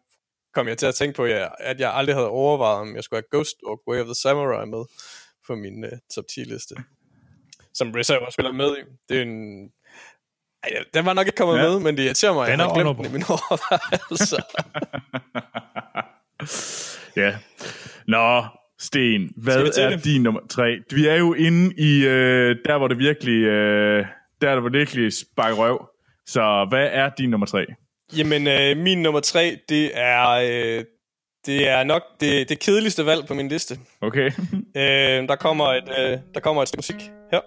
kom 0.54 0.68
jeg 0.68 0.78
til 0.78 0.86
at 0.86 0.96
tænke 0.96 1.16
på, 1.16 1.24
at 1.24 1.32
jeg, 1.32 1.52
at 1.60 1.80
jeg 1.80 1.94
aldrig 1.94 2.16
havde 2.16 2.28
overvejet, 2.28 2.80
om 2.82 2.96
jeg 2.96 3.04
skulle 3.04 3.18
have 3.32 3.40
Ghost 3.40 3.56
og 3.68 3.82
Way 3.90 4.00
of 4.00 4.06
the 4.06 4.16
Samurai 4.16 4.66
med 4.66 4.84
på 5.48 5.56
min 5.56 5.84
øh, 5.86 5.92
top 6.16 6.26
10-liste. 6.32 6.76
Som 7.74 7.92
RZA 7.98 8.14
jo 8.14 8.20
også 8.26 8.36
spiller 8.36 8.52
med 8.52 8.78
i. 8.78 8.82
Det 9.10 9.18
er 9.18 9.22
en... 9.22 9.64
Ej, 10.64 10.70
den 10.94 11.06
var 11.06 11.14
nok 11.14 11.28
ikke 11.28 11.38
kommet 11.38 11.58
Ja. 11.58 11.64
ja. 11.64 11.70
med, 11.70 11.80
men 11.80 11.98
det 11.98 12.04
irriterer 12.04 12.34
mig, 12.34 12.44
at 12.48 12.52
Den 12.52 12.60
jeg 12.60 12.66
er 12.66 12.70
har 12.70 12.84
glemt 12.84 12.98
den 12.98 13.06
i 13.06 13.10
mine 13.10 13.26
overvejelser. 13.30 14.42
ja. 17.22 17.38
Nå, 18.08 18.44
Sten, 18.82 19.32
hvad 19.36 19.78
er 19.78 19.90
det? 19.90 20.04
din 20.04 20.24
nummer 20.24 20.42
tre? 20.50 20.78
Vi 20.92 21.08
er 21.08 21.16
jo 21.16 21.34
inde 21.34 21.74
i, 21.78 22.06
øh, 22.06 22.56
der 22.66 22.78
hvor 22.78 22.88
det 22.88 22.98
virkelig, 22.98 23.44
øh, 23.44 24.06
der 24.42 24.60
hvor 24.60 24.70
det 24.70 24.80
virkelig 24.80 25.14
sparker 25.14 25.56
røv. 25.56 25.88
Så 26.26 26.66
hvad 26.70 26.90
er 26.92 27.10
din 27.18 27.30
nummer 27.30 27.48
tre? 27.48 27.66
Jamen, 28.18 28.48
øh, 28.48 28.78
min 28.78 29.02
nummer 29.02 29.20
tre, 29.20 29.58
det 29.70 29.92
er, 29.94 30.30
øh, 30.30 30.84
det 31.46 31.70
er 31.70 31.84
nok 31.84 32.02
det, 32.20 32.50
det 32.50 32.60
kedeligste 32.60 33.06
valg 33.06 33.28
på 33.28 33.34
min 33.34 33.48
liste. 33.48 33.78
Okay. 34.02 34.32
Øh, 34.76 35.28
der, 35.28 35.36
kommer 35.36 35.66
et, 35.66 35.90
øh, 36.00 36.18
der 36.34 36.40
kommer 36.40 36.62
et 36.62 36.68
stykke 36.68 36.80
musik 36.80 37.12
her. 37.32 37.42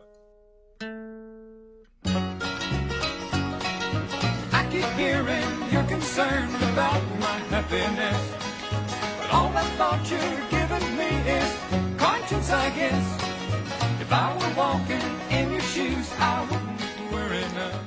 I 4.58 4.62
keep 4.72 4.90
hearing 4.98 5.50
you're 5.72 5.88
concerned 5.88 6.54
about 6.72 7.02
my 7.24 7.36
happiness. 7.54 8.18
But 9.20 9.30
all 9.32 9.50
that 9.52 9.68
thought 9.78 10.12
is 10.12 10.53
conscience, 12.44 12.52
I 12.52 12.70
guess. 12.80 13.06
If 14.02 14.10
I 14.12 14.26
were 14.38 14.52
walking 14.56 15.02
in 15.30 15.50
your 15.52 15.60
shoes, 15.60 16.12
I 16.18 16.46
wouldn't 16.50 17.12
worry 17.12 17.44
none. 17.54 17.80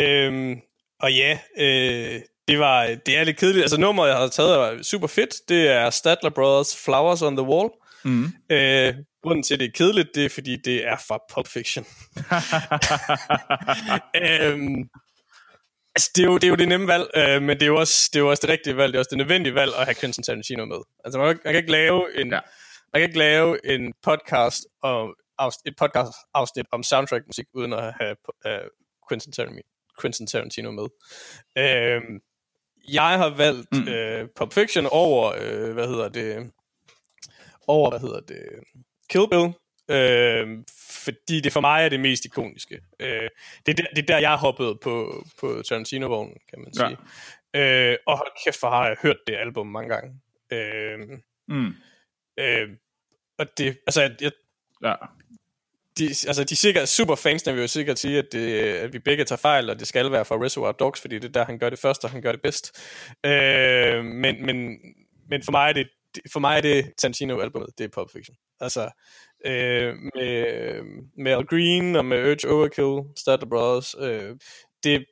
Øhm, 0.00 0.60
og 1.00 1.12
ja, 1.12 1.38
øh, 1.58 2.20
det, 2.48 2.58
var, 2.58 2.86
det 3.06 3.16
er 3.16 3.24
lidt 3.24 3.36
kedeligt. 3.38 3.62
Altså 3.62 3.80
nummeret, 3.80 4.08
jeg 4.08 4.16
har 4.16 4.28
taget, 4.28 4.58
er 4.58 4.82
super 4.82 5.06
fedt. 5.06 5.34
Det 5.48 5.68
er 5.68 5.90
Statler 5.90 6.30
Brothers 6.30 6.76
Flowers 6.84 7.22
on 7.22 7.36
the 7.36 7.46
Wall. 7.46 7.68
Mm. 8.04 8.24
Øh, 8.50 8.94
grunden 9.22 9.42
til, 9.42 9.54
at 9.54 9.60
det 9.60 9.66
er 9.66 9.72
kedeligt, 9.74 10.08
det 10.14 10.24
er, 10.24 10.28
fordi 10.28 10.56
det 10.64 10.86
er 10.88 10.96
fra 11.08 11.18
Pulp 11.34 11.48
Fiction. 11.48 11.84
øhm, 14.24 14.84
altså, 15.94 16.10
det 16.16 16.22
er, 16.22 16.26
jo, 16.26 16.34
det 16.34 16.44
er 16.44 16.48
jo 16.48 16.54
det 16.54 16.68
nemme 16.68 16.86
valg, 16.86 17.06
øh, 17.16 17.42
men 17.42 17.56
det 17.56 17.62
er, 17.62 17.66
jo 17.66 17.76
også, 17.76 18.10
det 18.12 18.18
er 18.18 18.22
jo 18.22 18.30
også 18.30 18.40
det 18.40 18.50
rigtige 18.50 18.76
valg. 18.76 18.92
Det 18.92 18.96
er 18.96 19.00
også 19.00 19.08
det 19.10 19.18
nødvendige 19.18 19.54
valg 19.54 19.72
at 19.78 19.84
have 19.84 19.94
Quentin 19.94 20.24
Tarantino 20.24 20.64
med. 20.64 20.76
Altså, 21.04 21.18
man, 21.18 21.26
kan 21.26 21.30
ikke- 21.34 21.42
man 21.44 21.54
kan 21.54 21.58
ikke 21.62 21.72
lave 21.72 22.20
en, 22.20 22.32
Ja. 22.32 22.38
Ja. 22.94 22.98
man 22.98 23.00
kan 23.00 23.08
ikke 23.08 23.18
lave 23.18 23.66
en 23.66 23.94
podcast 24.02 24.66
om, 24.82 25.14
et 25.66 25.74
podcast 25.78 26.12
afsnit 26.34 26.66
om 26.72 26.82
soundtrack 26.82 27.26
musik 27.26 27.46
uden 27.54 27.72
at 27.72 27.94
have 28.00 28.16
uh, 28.46 28.68
Quentin, 29.08 29.32
Tarantino, 29.32 29.60
Quentin 30.00 30.26
Tarantino 30.26 30.70
med. 30.70 30.86
Øhm, 31.58 32.20
jeg 32.92 33.18
har 33.18 33.28
valgt 33.36 33.68
mm. 33.72 33.88
øh, 33.88 34.28
Pulp 34.36 34.52
Fiction 34.52 34.86
over, 34.90 35.32
øh, 35.40 35.72
hvad 35.72 35.88
hedder 35.88 36.08
det, 36.08 36.50
over, 37.66 37.90
hvad 37.90 38.00
hedder 38.00 38.20
det, 38.20 38.42
Kill 39.10 39.28
Bill, 39.30 39.52
øh, 39.90 40.64
fordi 41.04 41.40
det 41.40 41.52
for 41.52 41.60
mig 41.60 41.84
er 41.84 41.88
det 41.88 42.00
mest 42.00 42.24
ikoniske. 42.24 42.80
Øh, 43.00 43.28
det, 43.66 43.72
er 43.72 43.82
der, 43.82 43.86
det 43.96 44.02
er 44.02 44.06
der, 44.06 44.18
jeg 44.18 44.36
hoppede 44.36 44.78
på, 44.82 45.24
på 45.40 45.62
Tarantino-vognen, 45.68 46.36
kan 46.50 46.58
man 46.58 46.72
Ja. 46.78 46.88
sige. 46.88 46.98
Øh, 47.90 47.96
og 48.06 48.16
hold 48.16 48.44
kæft, 48.44 48.60
for 48.60 48.70
har 48.70 48.86
jeg 48.86 48.96
hørt 49.02 49.16
det 49.26 49.36
album 49.36 49.66
mange 49.66 49.88
gange. 49.94 50.20
Øh, 50.52 50.98
Mm. 51.48 51.74
Øh, 52.38 52.68
og 53.38 53.46
det, 53.58 53.78
altså, 53.86 54.00
jeg, 54.20 54.32
Ja. 54.84 54.94
de, 55.98 56.04
altså, 56.04 56.44
de 56.44 56.56
sikkert 56.56 56.88
super 56.88 57.14
fans, 57.14 57.46
vil 57.46 57.60
jo 57.60 57.66
sikkert 57.66 57.98
sige, 57.98 58.18
at, 58.18 58.26
det, 58.32 58.58
at 58.58 58.92
vi 58.92 58.98
begge 58.98 59.24
tager 59.24 59.36
fejl, 59.38 59.70
og 59.70 59.78
det 59.78 59.86
skal 59.88 60.12
være 60.12 60.24
for 60.24 60.44
Reservoir 60.44 60.72
Dogs, 60.72 61.00
fordi 61.00 61.14
det 61.18 61.24
er 61.28 61.32
der, 61.32 61.44
han 61.44 61.58
gør 61.58 61.70
det 61.70 61.78
først, 61.78 62.04
og 62.04 62.10
han 62.10 62.22
gør 62.22 62.32
det 62.32 62.42
bedst. 62.42 62.80
Øh, 63.26 64.04
men, 64.04 64.46
men, 64.46 64.78
men 65.28 65.42
for 65.42 65.52
mig 65.52 65.68
er 65.68 65.72
det, 65.72 65.88
for 66.32 66.40
mig 66.40 66.56
er 66.56 66.60
det 66.60 66.92
Tarantino-albumet, 66.98 67.68
det 67.78 67.84
er 67.84 67.88
Pulp 67.88 68.10
Fiction. 68.12 68.36
Altså, 68.60 68.90
øh, 69.46 69.94
med, 69.96 70.82
med 71.16 71.32
Al 71.32 71.44
Green 71.44 71.96
og 71.96 72.04
med 72.04 72.18
Urge 72.30 72.54
Overkill, 72.54 73.12
Statler 73.16 73.48
Brothers, 73.48 73.94
øh, 74.00 74.36
det, 74.84 75.04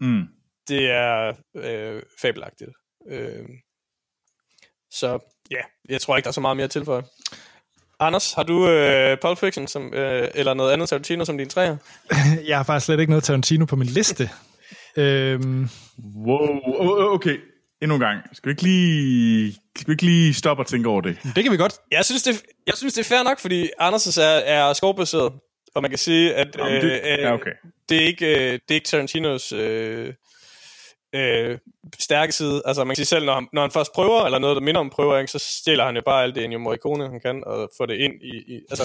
Mm. 0.00 0.22
det 0.68 0.90
er 0.90 1.34
øh, 1.56 2.02
fabelagtigt. 2.20 2.70
Øh, 3.08 3.48
så 4.90 5.18
ja, 5.50 5.60
jeg 5.88 6.00
tror 6.00 6.16
ikke, 6.16 6.24
der 6.24 6.30
er 6.30 6.32
så 6.32 6.40
meget 6.40 6.56
mere 6.56 6.64
at 6.64 6.70
tilføje. 6.70 7.02
Anders, 8.00 8.32
har 8.32 8.42
du 8.42 8.68
øh, 8.68 9.16
Pulp 9.22 9.38
Fiction 9.38 9.66
som, 9.66 9.94
øh, 9.94 10.28
eller 10.34 10.54
noget 10.54 10.72
andet 10.72 10.88
Tarantino 10.88 11.24
som 11.24 11.38
din 11.38 11.48
træer? 11.48 11.76
Jeg 12.48 12.56
har 12.56 12.64
faktisk 12.64 12.86
slet 12.86 13.00
ikke 13.00 13.10
noget 13.10 13.24
Tarantino 13.24 13.64
på 13.64 13.76
min 13.76 13.86
liste. 13.88 14.30
øhm, 14.96 15.68
Wow, 16.26 17.14
okay. 17.14 17.36
Endnu 17.82 17.94
en 17.94 18.00
gang. 18.00 18.20
Skal 18.32 18.48
vi 18.48 18.52
ikke 18.52 18.62
lige, 18.62 19.52
skal 19.76 19.86
vi 19.86 19.92
ikke 19.92 20.04
lige 20.04 20.34
stoppe 20.34 20.62
og 20.62 20.66
tænke 20.66 20.88
over 20.88 21.00
det? 21.00 21.18
det 21.36 21.42
kan 21.44 21.52
vi 21.52 21.56
godt. 21.56 21.74
Jeg 21.90 22.04
synes, 22.04 22.22
det, 22.22 22.42
jeg 22.66 22.74
synes, 22.76 22.94
det 22.94 23.00
er 23.00 23.08
fair 23.16 23.22
nok, 23.22 23.38
fordi 23.38 23.70
Anders 23.78 24.16
er, 24.18 24.22
er 24.24 24.72
skovbaseret, 24.72 25.32
og 25.74 25.82
man 25.82 25.90
kan 25.90 25.98
sige, 25.98 26.34
at 26.34 26.48
Nå, 26.58 26.64
men 26.64 26.72
det- 26.74 27.00
øh, 27.04 27.18
ja, 27.18 27.32
okay. 27.34 27.50
det, 27.88 27.96
er 28.02 28.06
ikke, 28.06 28.26
øh, 28.26 28.52
det 28.52 28.70
er 28.70 28.74
ikke 28.74 28.88
Tarantinos 28.88 29.52
øh, 29.52 30.14
øh, 31.12 31.58
stærke 31.98 32.32
side. 32.32 32.62
Altså 32.64 32.84
man 32.84 32.90
kan 32.90 32.96
sige 32.96 33.06
selv, 33.06 33.24
når 33.24 33.34
han, 33.34 33.48
når 33.52 33.62
han 33.62 33.70
først 33.70 33.92
prøver, 33.92 34.24
eller 34.24 34.38
noget, 34.38 34.56
der 34.56 34.62
minder 34.62 34.80
om 34.80 34.90
prøver, 34.90 35.18
ikke, 35.18 35.32
så 35.32 35.38
stjæler 35.38 35.84
han 35.86 35.96
jo 35.96 36.02
bare 36.04 36.22
alt 36.22 36.34
det 36.34 36.44
Ennio 36.44 36.58
Morricone, 36.58 37.10
han 37.10 37.20
kan, 37.20 37.44
og 37.46 37.70
får 37.76 37.86
det 37.86 37.94
ind 37.94 38.14
i... 38.22 38.54
i 38.54 38.60
altså, 38.70 38.84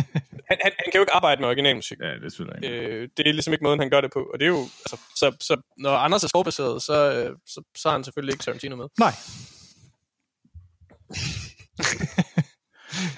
han, 0.48 0.58
han, 0.62 0.72
han 0.78 0.90
kan 0.92 0.94
jo 0.94 1.00
ikke 1.00 1.14
arbejde 1.14 1.40
med 1.40 1.48
originalmusik. 1.48 1.98
Ja, 2.00 2.14
det 2.14 2.40
er 2.40 2.56
ikke. 2.56 2.68
Øh, 2.68 3.08
det 3.16 3.28
er 3.28 3.32
ligesom 3.32 3.52
ikke 3.52 3.64
måden, 3.64 3.80
han 3.80 3.90
gør 3.90 4.00
det 4.00 4.12
på. 4.12 4.30
Og 4.32 4.40
det 4.40 4.44
er 4.44 4.48
jo, 4.48 4.60
altså, 4.60 4.96
så, 5.16 5.36
så 5.40 5.60
når 5.78 5.90
Anders 5.90 6.24
er 6.24 6.28
skovbaseret, 6.28 6.82
så, 6.82 7.12
øh, 7.12 7.36
så, 7.46 7.62
så 7.76 7.88
har 7.88 7.96
han 7.96 8.04
selvfølgelig 8.04 8.32
ikke 8.32 8.44
Tarantino 8.44 8.76
med. 8.76 8.86
Nej. 8.98 9.12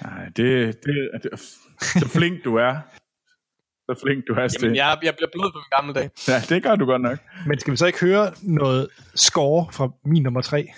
Nej, 0.03 0.25
det, 0.37 0.79
det, 0.85 1.11
det, 1.23 1.41
så 1.81 2.09
flink 2.09 2.45
du 2.45 2.57
er. 2.57 2.81
Så 3.91 4.01
flink 4.03 4.25
du 4.29 4.33
er. 4.33 4.49
Jamen, 4.63 4.77
jeg, 4.77 4.99
jeg 5.03 5.15
bliver 5.17 5.29
blød 5.33 5.53
på 5.53 5.59
min 5.59 5.79
gamle 5.79 5.95
dag. 5.95 6.11
Ja, 6.29 6.43
det 6.49 6.63
gør 6.63 6.77
du 6.77 6.85
godt 6.85 7.03
nok. 7.03 7.19
Men 7.47 7.59
skal 7.61 7.71
vi 7.71 7.77
så 7.77 7.87
ikke 7.87 8.01
høre 8.01 8.33
noget 8.43 8.89
score 9.15 9.67
fra 9.73 9.89
min 10.05 10.23
nummer 10.23 10.41
tre? 10.41 10.69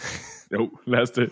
Jo, 0.53 0.70
lad 0.87 1.01
os 1.01 1.11
det. 1.11 1.31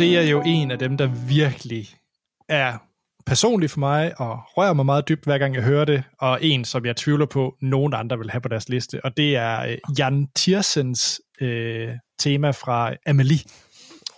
Det 0.00 0.18
er 0.18 0.22
jo 0.22 0.42
en 0.46 0.70
af 0.70 0.78
dem, 0.78 0.96
der 0.96 1.06
virkelig 1.28 1.88
er 2.48 2.78
personlig 3.26 3.70
for 3.70 3.78
mig, 3.78 4.20
og 4.20 4.38
rører 4.56 4.72
mig 4.72 4.86
meget 4.86 5.08
dybt, 5.08 5.24
hver 5.24 5.38
gang 5.38 5.54
jeg 5.54 5.62
hører 5.62 5.84
det, 5.84 6.02
og 6.20 6.38
en, 6.42 6.64
som 6.64 6.86
jeg 6.86 6.96
tvivler 6.96 7.26
på, 7.26 7.54
nogen 7.62 7.94
andre 7.94 8.18
vil 8.18 8.30
have 8.30 8.40
på 8.40 8.48
deres 8.48 8.68
liste, 8.68 9.00
og 9.04 9.16
det 9.16 9.36
er 9.36 9.62
øh, 9.62 9.76
Jan 9.98 10.28
Tiersens 10.36 11.20
øh, 11.40 11.88
tema 12.18 12.50
fra 12.50 12.92
Amelie. 13.06 13.38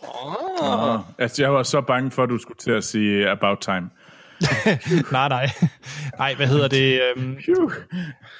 Oh. 0.02 1.00
Altså, 1.18 1.42
jeg 1.42 1.54
var 1.54 1.62
så 1.62 1.80
bange 1.80 2.10
for, 2.10 2.22
at 2.22 2.28
du 2.28 2.38
skulle 2.38 2.58
til 2.58 2.70
at 2.70 2.84
sige 2.84 3.30
About 3.30 3.58
Time. 3.58 3.90
nej, 5.12 5.28
nej. 5.28 5.50
Nej, 6.18 6.34
hvad 6.34 6.46
hedder 6.46 6.68
det? 6.68 7.00
Øhm, 7.16 7.36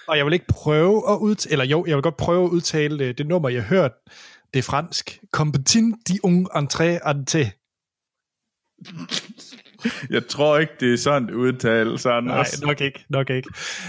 og 0.09 0.17
jeg 0.17 0.27
vil 0.27 0.33
ikke 0.33 0.47
prøve 0.49 1.03
at 1.11 1.17
udtale, 1.17 1.53
eller 1.53 1.65
jo, 1.65 1.85
jeg 1.89 1.97
vil 1.97 2.03
godt 2.03 2.17
prøve 2.17 2.45
at 2.45 2.51
udtale 2.51 2.99
det, 2.99 3.19
det 3.19 3.27
nummer, 3.27 3.49
jeg 3.49 3.63
har 3.63 3.69
hørt. 3.69 3.93
Det 4.53 4.59
er 4.59 4.63
fransk. 4.63 5.21
Comptin 5.33 5.95
di 6.09 6.19
un 6.23 6.47
entré 6.55 7.09
ante. 7.09 7.53
Jeg 10.11 10.27
tror 10.29 10.59
ikke, 10.59 10.73
det 10.81 10.93
er 10.93 10.97
sådan 10.97 11.29
et 11.29 11.35
udtale, 11.35 11.99
sådan 11.99 12.25
Nej, 12.25 12.47
nok 12.63 12.81
ikke, 12.81 13.05
nok 13.09 13.31
ikke. 13.31 13.49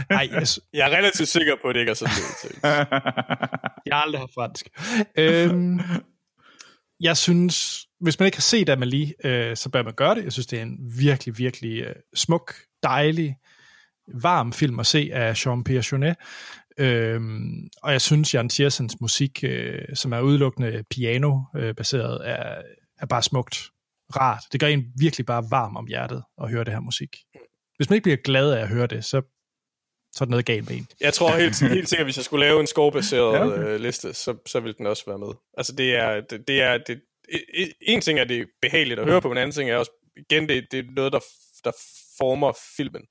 Nej, 0.09 0.29
jeg, 0.31 0.47
Jeg 0.73 0.91
er 0.91 0.97
relativt 0.97 1.29
sikker 1.29 1.55
på, 1.61 1.67
at 1.67 1.75
det 1.75 1.79
ikke 1.79 1.89
er 1.89 1.93
sådan 1.93 2.13
noget. 2.13 2.87
jeg 3.85 3.95
har 3.95 4.01
aldrig 4.01 4.19
haft 4.19 4.33
fransk. 4.33 4.69
Øhm, 5.17 5.79
jeg 6.99 7.17
synes, 7.17 7.85
hvis 7.99 8.19
man 8.19 8.25
ikke 8.25 8.37
har 8.37 8.41
set 8.41 8.69
Amelie, 8.69 9.13
øh, 9.25 9.55
så 9.55 9.69
bør 9.69 9.83
man 9.83 9.93
gøre 9.93 10.15
det. 10.15 10.23
Jeg 10.23 10.31
synes, 10.31 10.47
det 10.47 10.59
er 10.59 10.63
en 10.63 10.77
virkelig, 10.97 11.37
virkelig 11.37 11.81
øh, 11.81 11.95
smuk, 12.15 12.53
dejlig, 12.83 13.37
varm 14.21 14.53
film 14.53 14.79
at 14.79 14.85
se 14.85 15.09
af 15.13 15.45
Jean-Pierre 15.45 15.91
Jeunet. 15.91 16.15
Øhm, 16.77 17.69
og 17.83 17.91
jeg 17.91 18.01
synes, 18.01 18.33
Jan 18.33 18.49
Tiersens 18.49 19.01
musik, 19.01 19.43
øh, 19.43 19.81
som 19.93 20.13
er 20.13 20.21
udelukkende 20.21 20.83
piano-baseret, 20.89 22.29
er, 22.29 22.61
er 22.99 23.05
bare 23.05 23.23
smukt. 23.23 23.69
Rart. 24.15 24.43
Det 24.51 24.59
gør 24.59 24.67
en 24.67 24.85
virkelig 24.99 25.25
bare 25.25 25.43
varm 25.49 25.75
om 25.75 25.87
hjertet 25.87 26.23
at 26.41 26.49
høre 26.51 26.63
det 26.63 26.73
her 26.73 26.79
musik. 26.79 27.17
Hvis 27.77 27.89
man 27.89 27.95
ikke 27.95 28.03
bliver 28.03 28.17
glad 28.17 28.51
af 28.51 28.61
at 28.61 28.67
høre 28.67 28.87
det, 28.87 29.05
så, 29.05 29.21
så 30.15 30.23
er 30.23 30.25
der 30.25 30.29
noget 30.29 30.45
galt 30.45 30.69
med 30.69 30.77
en. 30.77 30.87
Jeg 31.01 31.13
tror 31.13 31.35
helt, 31.37 31.61
helt 31.61 31.89
sikkert, 31.89 32.05
hvis 32.05 32.17
jeg 32.17 32.25
skulle 32.25 32.45
lave 32.45 32.59
en 32.59 32.67
scorebaseret 32.67 33.33
Ja, 33.33 33.45
okay. 33.45 33.57
øh, 33.57 33.79
liste, 33.79 34.13
så, 34.13 34.35
så 34.45 34.59
ville 34.59 34.75
den 34.77 34.85
også 34.85 35.03
være 35.07 35.17
med. 35.17 35.27
Altså 35.57 35.75
det 35.75 35.95
er, 35.95 36.21
det, 36.21 36.47
det 36.47 36.61
er, 36.61 36.77
det, 36.77 37.01
en 37.81 38.01
ting 38.01 38.19
er, 38.19 38.23
det 38.23 38.39
er 38.39 38.45
behageligt 38.61 38.99
at 38.99 39.05
høre 39.05 39.21
på, 39.21 39.27
men 39.27 39.37
en 39.37 39.41
anden 39.41 39.55
ting 39.55 39.69
er 39.69 39.77
også, 39.77 39.91
igen, 40.17 40.49
det, 40.49 40.67
det 40.71 40.79
er 40.79 40.91
noget, 40.95 41.13
der, 41.13 41.19
der 41.63 41.71
former 42.17 42.53
filmen. 42.77 43.01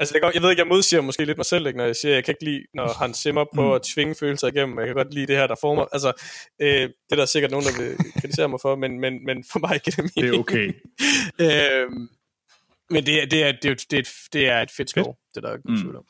Altså 0.00 0.14
jeg, 0.14 0.22
godt- 0.22 0.34
jeg 0.34 0.42
ved 0.42 0.50
ikke, 0.50 0.60
jeg 0.60 0.68
modsiger 0.68 1.00
måske 1.00 1.24
lidt 1.24 1.38
mig 1.38 1.46
selv, 1.46 1.66
ikke, 1.66 1.76
når 1.76 1.84
jeg 1.84 1.96
siger, 1.96 2.14
jeg 2.14 2.24
kan 2.24 2.32
ikke 2.32 2.44
lide, 2.44 2.64
når 2.74 2.88
han 3.02 3.14
simmer 3.14 3.44
på 3.54 3.74
at 3.74 3.82
tvinge 3.82 4.14
følelser 4.14 4.48
igennem. 4.48 4.78
Jeg 4.78 4.86
kan 4.86 4.94
godt 4.96 5.14
lide 5.14 5.26
det 5.26 5.36
her, 5.36 5.46
der 5.46 5.54
former. 5.60 5.84
Altså, 5.92 6.12
øh, 6.62 6.68
det 6.68 6.92
er 7.12 7.16
der 7.16 7.24
sikkert 7.26 7.50
nogen, 7.50 7.66
der 7.66 7.82
vil 7.82 7.96
kritisere 8.20 8.48
mig 8.48 8.58
for, 8.62 8.76
men, 8.76 9.00
men, 9.00 9.24
men 9.26 9.44
for 9.52 9.58
mig 9.58 9.80
giver 9.84 9.94
det 9.96 10.04
Det 10.04 10.12
mening. 10.16 10.34
er 10.34 10.38
okay. 10.38 10.66
øhm, 11.84 12.08
men 12.90 13.06
det 13.06 13.22
er, 13.22 13.26
det, 13.26 13.44
er, 13.44 13.52
det, 13.62 13.70
er, 13.70 13.74
det, 13.90 13.96
er, 13.96 14.00
et, 14.00 14.08
det 14.32 14.48
er 14.48 14.60
et 14.62 14.70
fedt 14.76 14.90
score, 14.90 15.14
det 15.34 15.36
er 15.36 15.40
der 15.48 15.52
ikke 15.56 15.66
nogen 15.66 15.82
tvivl 15.82 15.96
om. 15.96 16.04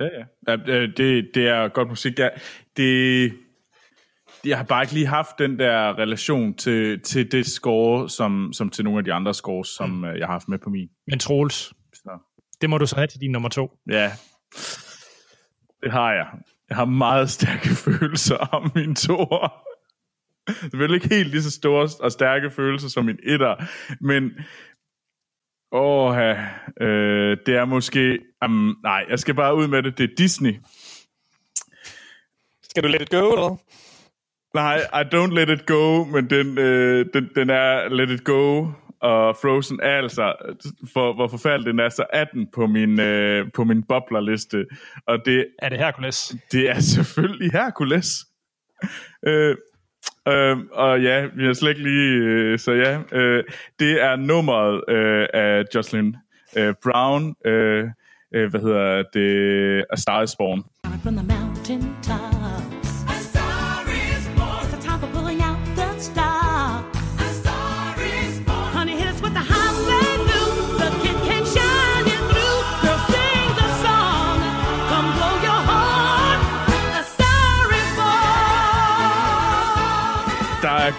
Ja, 0.00 0.04
ja. 0.04 0.24
ja 0.48 0.74
øh, 0.82 0.88
det, 0.96 1.30
det 1.34 1.46
er 1.48 1.68
godt 1.68 1.88
musik. 1.88 2.18
Ja, 2.18 2.28
det, 2.76 3.32
jeg 4.44 4.56
har 4.56 4.64
bare 4.64 4.82
ikke 4.82 4.94
lige 4.94 5.06
haft 5.06 5.38
den 5.38 5.58
der 5.58 5.98
relation 5.98 6.54
til, 6.54 7.00
til 7.02 7.32
det 7.32 7.46
score, 7.46 8.08
som, 8.10 8.52
som 8.52 8.70
til 8.70 8.84
nogle 8.84 8.98
af 8.98 9.04
de 9.04 9.12
andre 9.12 9.34
scores, 9.34 9.68
som 9.68 9.90
mm. 9.90 10.04
jeg 10.04 10.26
har 10.26 10.32
haft 10.32 10.48
med 10.48 10.58
på 10.58 10.70
min. 10.70 10.88
Men 11.06 11.18
Troels. 11.18 11.72
Det 12.60 12.70
må 12.70 12.78
du 12.78 12.86
så 12.86 12.96
have 12.96 13.06
til 13.06 13.20
din 13.20 13.30
nummer 13.30 13.48
to. 13.48 13.78
Ja, 13.90 14.12
det 15.82 15.92
har 15.92 16.12
jeg. 16.12 16.26
Jeg 16.68 16.76
har 16.76 16.84
meget 16.84 17.30
stærke 17.30 17.68
følelser 17.84 18.36
om 18.36 18.72
min 18.74 18.94
toer. 18.94 19.66
Selvfølgelig 20.60 21.02
ikke 21.02 21.14
helt 21.14 21.30
lige 21.30 21.42
så 21.42 21.50
store 21.50 21.88
og 22.00 22.12
stærke 22.12 22.50
følelser 22.50 22.88
som 22.88 23.04
min 23.04 23.18
etter, 23.22 23.54
men 24.00 24.30
åh, 25.72 26.18
øh, 26.80 27.36
det 27.46 27.56
er 27.56 27.64
måske... 27.64 28.18
Um, 28.44 28.76
nej, 28.82 29.04
jeg 29.10 29.18
skal 29.18 29.34
bare 29.34 29.56
ud 29.56 29.66
med 29.66 29.82
det. 29.82 29.98
Det 29.98 30.10
er 30.10 30.14
Disney. 30.16 30.54
Skal 32.62 32.82
du 32.82 32.88
let 32.88 33.02
it 33.02 33.10
go, 33.10 33.30
eller? 33.32 33.56
Nej, 34.54 34.76
I 34.76 35.04
don't 35.14 35.34
let 35.34 35.48
it 35.48 35.66
go, 35.66 36.04
men 36.04 36.30
den, 36.30 36.58
øh, 36.58 37.06
den, 37.14 37.30
den 37.34 37.50
er 37.50 37.88
let 37.88 38.10
it 38.10 38.24
go, 38.24 38.66
og 39.00 39.36
Frozen 39.36 39.80
er 39.82 39.96
altså, 39.96 40.34
for 40.92 41.12
hvor 41.12 41.28
forfærdelig 41.28 41.66
den 41.72 41.80
er, 41.80 41.88
så 41.88 42.06
18 42.12 42.46
på 42.54 42.66
min, 42.66 43.00
øh, 43.00 43.46
på 43.54 43.64
min 43.64 43.82
boblerliste. 43.82 44.66
Og 45.06 45.18
det, 45.24 45.46
Er 45.58 45.68
det 45.68 45.78
Hercules? 45.78 46.34
det 46.52 46.70
er 46.70 46.80
selvfølgelig 46.80 47.52
Hercules. 47.52 48.26
Øh, 49.26 49.56
øh, 50.28 50.56
og 50.72 51.02
ja, 51.02 51.26
vi 51.36 51.44
har 51.46 51.52
slet 51.52 51.70
ikke 51.70 51.82
lige... 51.82 52.16
Øh, 52.16 52.58
så 52.58 52.72
ja, 52.72 52.98
øh, 53.12 53.44
det 53.78 54.02
er 54.02 54.16
nummeret 54.16 54.84
øh, 54.88 55.26
af 55.34 55.64
Jocelyn 55.74 56.14
øh, 56.56 56.74
Brown. 56.82 57.34
Øh, 57.44 57.88
øh, 58.34 58.50
hvad 58.50 58.60
hedder 58.60 59.02
det? 59.14 59.84
A 59.90 59.96
Star 59.96 60.22
is 60.22 60.36
Born. 60.38 60.64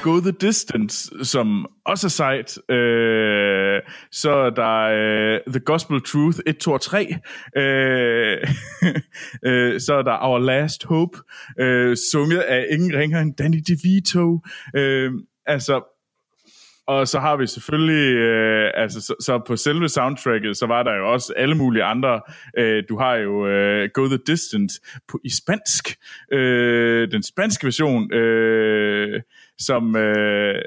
Go 0.02 0.20
the 0.20 0.32
Distance, 0.32 1.26
som 1.26 1.66
også 1.86 2.08
er 2.08 2.10
sejt. 2.10 2.58
Øh, 2.70 3.82
så 4.12 4.32
er 4.32 4.50
der 4.50 4.76
øh, 4.82 5.40
The 5.48 5.60
Gospel 5.60 6.02
Truth 6.02 6.40
1, 6.46 6.58
2 6.58 6.72
og 6.72 6.82
3. 6.82 7.16
Øh, 7.58 8.38
øh, 9.46 9.80
så 9.80 9.94
er 9.94 10.02
der 10.02 10.18
Our 10.22 10.40
Last 10.40 10.84
Hope, 10.84 11.18
øh, 11.60 11.98
sunget 12.12 12.40
af 12.40 12.66
ingen 12.72 12.96
ringer 12.96 13.22
end 13.22 13.36
Danny 13.36 13.58
DeVito. 13.68 14.40
Øh, 14.76 15.12
altså, 15.46 15.82
og 16.88 17.08
så 17.08 17.20
har 17.20 17.36
vi 17.36 17.48
selvfølgelig, 17.48 18.16
øh, 18.16 18.72
altså 18.76 19.02
så, 19.02 19.16
så 19.20 19.42
på 19.48 19.56
selve 19.56 19.90
soundtracket, 19.90 20.58
så 20.58 20.66
var 20.66 20.84
der 20.84 20.96
jo 20.96 21.12
også 21.12 21.34
alle 21.38 21.56
mulige 21.56 21.84
andre. 21.84 22.22
Øh, 22.58 22.84
du 22.90 22.98
har 22.98 23.16
jo 23.16 23.48
øh, 23.48 23.90
Go 23.94 24.08
the 24.08 24.20
Distance 24.28 24.82
på, 25.08 25.20
i 25.24 25.30
spansk, 25.30 25.96
øh, 26.32 27.12
den 27.12 27.24
spanske 27.24 27.66
version, 27.66 28.14
øh, 28.14 29.22
som, 29.66 29.96
øh, 29.96 30.62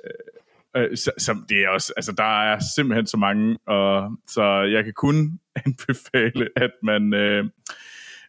øh, 0.76 0.96
som, 1.18 1.46
det 1.48 1.64
er 1.64 1.68
også, 1.68 1.92
altså 1.96 2.12
der 2.12 2.42
er 2.42 2.58
simpelthen 2.76 3.06
så 3.06 3.16
mange, 3.16 3.56
og 3.66 4.16
så 4.26 4.42
jeg 4.72 4.84
kan 4.84 4.92
kun 4.92 5.40
anbefale, 5.66 6.48
at 6.56 6.70
man, 6.82 7.14
øh, 7.14 7.44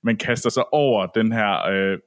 man 0.04 0.18
kaster 0.18 0.50
sig 0.50 0.74
over 0.74 1.06
den 1.06 1.32
her 1.32 1.68
øh, 1.68 1.98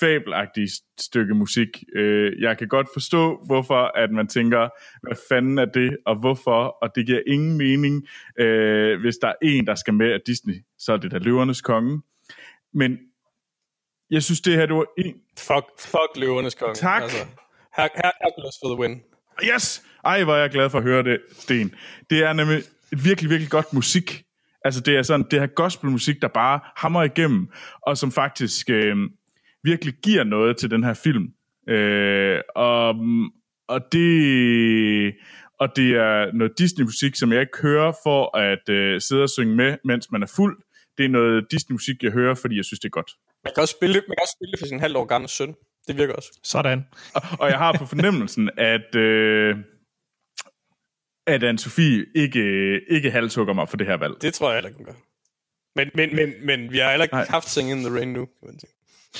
fabelagtige 0.00 0.68
stykke 0.98 1.34
musik. 1.34 1.84
Øh, 1.96 2.40
jeg 2.40 2.58
kan 2.58 2.68
godt 2.68 2.86
forstå, 2.92 3.44
hvorfor 3.46 3.98
at 3.98 4.10
man 4.10 4.28
tænker, 4.28 4.68
hvad 5.02 5.16
fanden 5.28 5.58
er 5.58 5.64
det, 5.64 5.96
og 6.06 6.16
hvorfor, 6.18 6.76
og 6.82 6.94
det 6.94 7.06
giver 7.06 7.20
ingen 7.26 7.58
mening. 7.58 8.06
Øh, 8.38 9.00
hvis 9.00 9.16
der 9.16 9.28
er 9.28 9.34
en, 9.42 9.66
der 9.66 9.74
skal 9.74 9.94
med 9.94 10.12
af 10.12 10.20
Disney, 10.26 10.54
så 10.78 10.92
er 10.92 10.96
det 10.96 11.10
da 11.10 11.18
Løvernes 11.18 11.60
Konge. 11.60 12.02
Men 12.74 12.98
jeg 14.10 14.22
synes, 14.22 14.40
det 14.40 14.56
her, 14.56 14.66
det 14.66 14.76
var 14.76 14.86
en... 14.98 15.14
Fuck, 15.38 15.64
fuck 15.78 16.16
løvernes 16.16 16.54
konge. 16.54 16.74
Tak. 16.74 17.02
Altså, 17.02 17.26
her, 17.76 17.88
her, 17.94 18.10
Hercules 18.22 18.56
for 18.62 18.74
the 18.74 18.80
win. 18.80 19.02
Yes! 19.54 19.82
Ej, 20.04 20.24
hvor 20.24 20.34
er 20.34 20.40
jeg 20.40 20.50
glad 20.50 20.70
for 20.70 20.78
at 20.78 20.84
høre 20.84 21.02
det, 21.02 21.20
Sten. 21.32 21.74
Det 22.10 22.18
er 22.24 22.32
nemlig 22.32 22.58
et 22.58 23.04
virkelig, 23.04 23.30
virkelig 23.30 23.50
godt 23.50 23.72
musik. 23.72 24.24
Altså, 24.64 24.80
det 24.80 24.96
er 24.96 25.02
sådan, 25.02 25.26
det 25.30 25.40
her 25.40 25.46
gospelmusik, 25.46 26.22
der 26.22 26.28
bare 26.28 26.60
hammer 26.76 27.02
igennem, 27.02 27.48
og 27.82 27.96
som 27.96 28.12
faktisk 28.12 28.70
øh, 28.70 28.96
virkelig 29.62 29.94
giver 30.02 30.24
noget 30.24 30.56
til 30.56 30.70
den 30.70 30.84
her 30.84 30.94
film. 30.94 31.26
Øh, 31.68 32.40
og, 32.54 32.94
og 33.68 33.80
det... 33.92 35.14
og 35.60 35.76
det 35.76 35.90
er 35.90 36.32
noget 36.32 36.58
Disney-musik, 36.58 37.16
som 37.16 37.32
jeg 37.32 37.40
ikke 37.40 37.58
hører 37.62 37.92
for 38.02 38.36
at 38.36 38.68
øh, 38.68 39.00
sidde 39.00 39.22
og 39.22 39.30
synge 39.30 39.56
med, 39.56 39.76
mens 39.84 40.10
man 40.12 40.22
er 40.22 40.26
fuld. 40.36 40.62
Det 40.98 41.04
er 41.04 41.08
noget 41.08 41.46
Disney-musik, 41.50 42.02
jeg 42.02 42.12
hører, 42.12 42.34
fordi 42.34 42.56
jeg 42.56 42.64
synes, 42.64 42.80
det 42.80 42.88
er 42.88 42.90
godt. 42.90 43.10
Man 43.44 43.52
kan 43.54 43.60
også 43.60 43.76
spille, 43.78 43.94
man 43.94 44.16
kan 44.16 44.22
også 44.22 44.36
spille 44.38 44.52
det 44.52 44.58
for 44.58 44.66
sin 44.66 44.80
halvt 44.80 44.96
år 44.96 45.04
gamle 45.04 45.28
søn. 45.28 45.54
Det 45.90 45.98
virker 45.98 46.14
også. 46.14 46.40
Sådan. 46.44 46.84
Og 47.40 47.48
jeg 47.50 47.58
har 47.58 47.72
på 47.78 47.86
fornemmelsen, 47.86 48.50
at, 48.56 48.94
øh, 48.94 49.56
at 51.26 51.42
Anne-Sophie 51.44 52.12
ikke, 52.14 52.80
ikke 52.90 53.10
halshugger 53.10 53.54
mig 53.54 53.68
for 53.68 53.76
det 53.76 53.86
her 53.86 53.96
valg. 53.96 54.14
Det 54.22 54.34
tror 54.34 54.48
jeg 54.50 54.56
heller 54.56 54.68
ikke, 54.68 54.76
hun 54.78 54.86
gør. 54.86 54.92
Men, 55.76 55.90
men, 55.94 56.16
men, 56.16 56.46
men 56.46 56.72
vi 56.72 56.78
har 56.78 56.90
heller 56.90 57.04
ikke 57.04 57.14
Nej. 57.14 57.26
haft 57.30 57.48
Sing 57.48 57.70
in 57.70 57.78
the 57.78 57.94
Rain 57.96 58.08
nu. 58.12 58.24
kan 58.26 58.46
man 58.46 58.58
sige. 58.60 58.70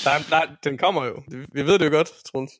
Der, 0.03 0.11
er- 0.11 0.45
der, 0.47 0.55
den 0.63 0.77
kommer 0.77 1.05
jo. 1.05 1.23
Vi 1.53 1.65
ved 1.65 1.79
det 1.79 1.85
jo 1.85 1.89
godt, 1.91 2.11
Troels. 2.31 2.51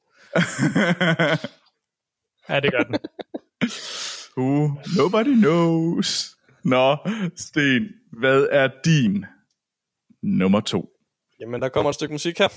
Ja, 2.49 2.59
det 2.59 2.71
gør 2.71 2.83
den. 2.83 2.95
uh, 4.45 4.71
nobody 4.97 5.33
knows. 5.35 6.37
Nå, 6.63 6.97
Sten, 7.35 7.87
hvad 8.19 8.47
er 8.51 8.69
din 8.85 9.25
nummer 10.23 10.59
to? 10.59 10.89
Jamen, 11.39 11.61
der 11.61 11.69
kommer 11.69 11.89
et 11.89 11.95
stykke 11.95 12.13
musik 12.13 12.37
her. 12.39 12.47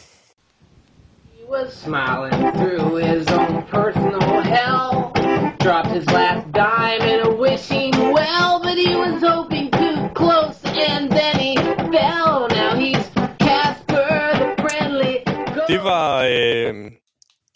Was 1.49 1.73
smiling 1.73 2.53
through 2.53 2.97
his 2.97 3.29
own 3.29 3.62
personal 3.65 4.41
hell. 4.43 5.12
Dropped 5.61 5.91
his 5.91 6.07
last 6.07 6.51
dime 6.53 7.03
in 7.03 7.21
a 7.21 7.31
wishing 7.35 7.93
well, 8.12 8.61
but 8.62 8.77
he 8.77 8.97
was 8.97 9.23
hoping 9.23 9.71
too 9.71 10.09
close, 10.15 10.59
and 10.65 11.11
then 11.11 11.37
he 11.39 11.57
fell. 11.57 12.49
Now 12.51 12.77
he's 12.77 13.05
Casper 13.39 14.33
the 14.41 14.55
friendly 14.62 15.23
ghost. 15.55 15.69
Det 15.69 15.85
var 15.85 16.25
øh, 16.25 16.91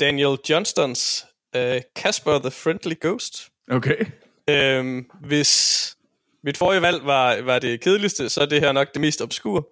Daniel 0.00 0.38
Johnstons 0.50 1.26
øh, 1.56 1.80
Casper 1.96 2.38
the 2.38 2.50
Friendly 2.50 2.94
Ghost. 3.00 3.48
Okay. 3.70 4.04
Øhm, 4.50 5.10
hvis 5.20 5.96
mit 6.44 6.56
forrige 6.56 6.82
valg 6.82 7.06
var, 7.06 7.42
var 7.42 7.58
det 7.58 7.80
kedeligste, 7.80 8.28
så 8.28 8.40
er 8.40 8.46
det 8.46 8.60
her 8.60 8.72
nok 8.72 8.92
det 8.92 9.00
mest 9.00 9.22
obskure. 9.22 9.62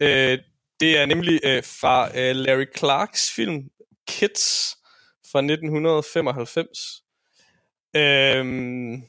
Øh, 0.00 0.38
det 0.80 0.98
er 0.98 1.06
nemlig 1.06 1.40
øh, 1.44 1.62
fra 1.80 2.18
øh, 2.18 2.36
Larry 2.36 2.66
Clarks 2.78 3.30
film 3.36 3.62
Kids 4.08 4.76
fra 5.32 5.38
1995. 5.38 7.02
Øhm, 7.96 8.92
ja, 8.94 9.00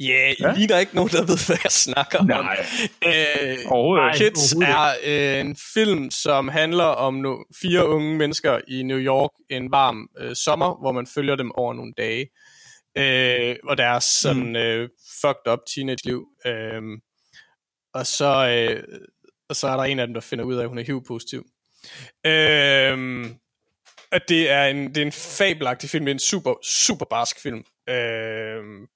yeah, 0.00 0.32
I 0.32 0.36
Ja. 0.42 0.52
ligner 0.56 0.78
ikke 0.78 0.94
nogen, 0.94 1.10
der 1.10 1.20
ved, 1.26 1.46
hvad 1.46 1.56
jeg 1.64 1.72
snakker 1.72 2.18
om. 2.18 2.26
Nej. 2.26 2.66
Øh, 3.06 3.58
Overhovedet. 3.66 4.16
Kids 4.16 4.52
er 4.52 4.94
øh, 5.04 5.40
en 5.40 5.56
film, 5.74 6.10
som 6.10 6.48
handler 6.48 6.84
om 6.84 7.20
no- 7.26 7.58
fire 7.62 7.88
unge 7.88 8.16
mennesker 8.16 8.60
i 8.68 8.82
New 8.82 8.98
York 8.98 9.30
en 9.50 9.70
varm 9.70 10.08
øh, 10.18 10.36
sommer, 10.36 10.80
hvor 10.80 10.92
man 10.92 11.06
følger 11.06 11.36
dem 11.36 11.52
over 11.54 11.74
nogle 11.74 11.92
dage. 11.98 12.26
Øh, 12.98 13.56
og 13.64 13.78
deres 13.78 14.04
sådan 14.04 14.56
øh, 14.56 14.88
fucked 15.20 15.52
up 15.52 15.58
teenage-liv. 15.74 16.26
Øh, 16.46 16.82
og, 17.94 18.06
så, 18.06 18.48
øh, 18.48 18.82
og 19.48 19.56
så 19.56 19.68
er 19.68 19.76
der 19.76 19.84
en 19.84 19.98
af 19.98 20.06
dem, 20.06 20.14
der 20.14 20.20
finder 20.20 20.44
ud 20.44 20.54
af, 20.54 20.62
at 20.62 20.68
hun 20.68 20.78
er 20.78 20.82
HIV-positiv. 20.82 21.46
Øhm, 22.26 23.36
at 24.12 24.22
det 24.28 24.50
er 24.50 24.64
en, 24.64 24.88
det 24.88 24.96
er 24.96 25.06
en 25.06 25.12
fabelagtig 25.12 25.90
film. 25.90 26.04
Det 26.04 26.10
er 26.10 26.14
en 26.14 26.18
super, 26.18 26.54
super 26.62 27.04
barsk 27.04 27.40
film. 27.40 27.64
Øhm, 27.88 28.86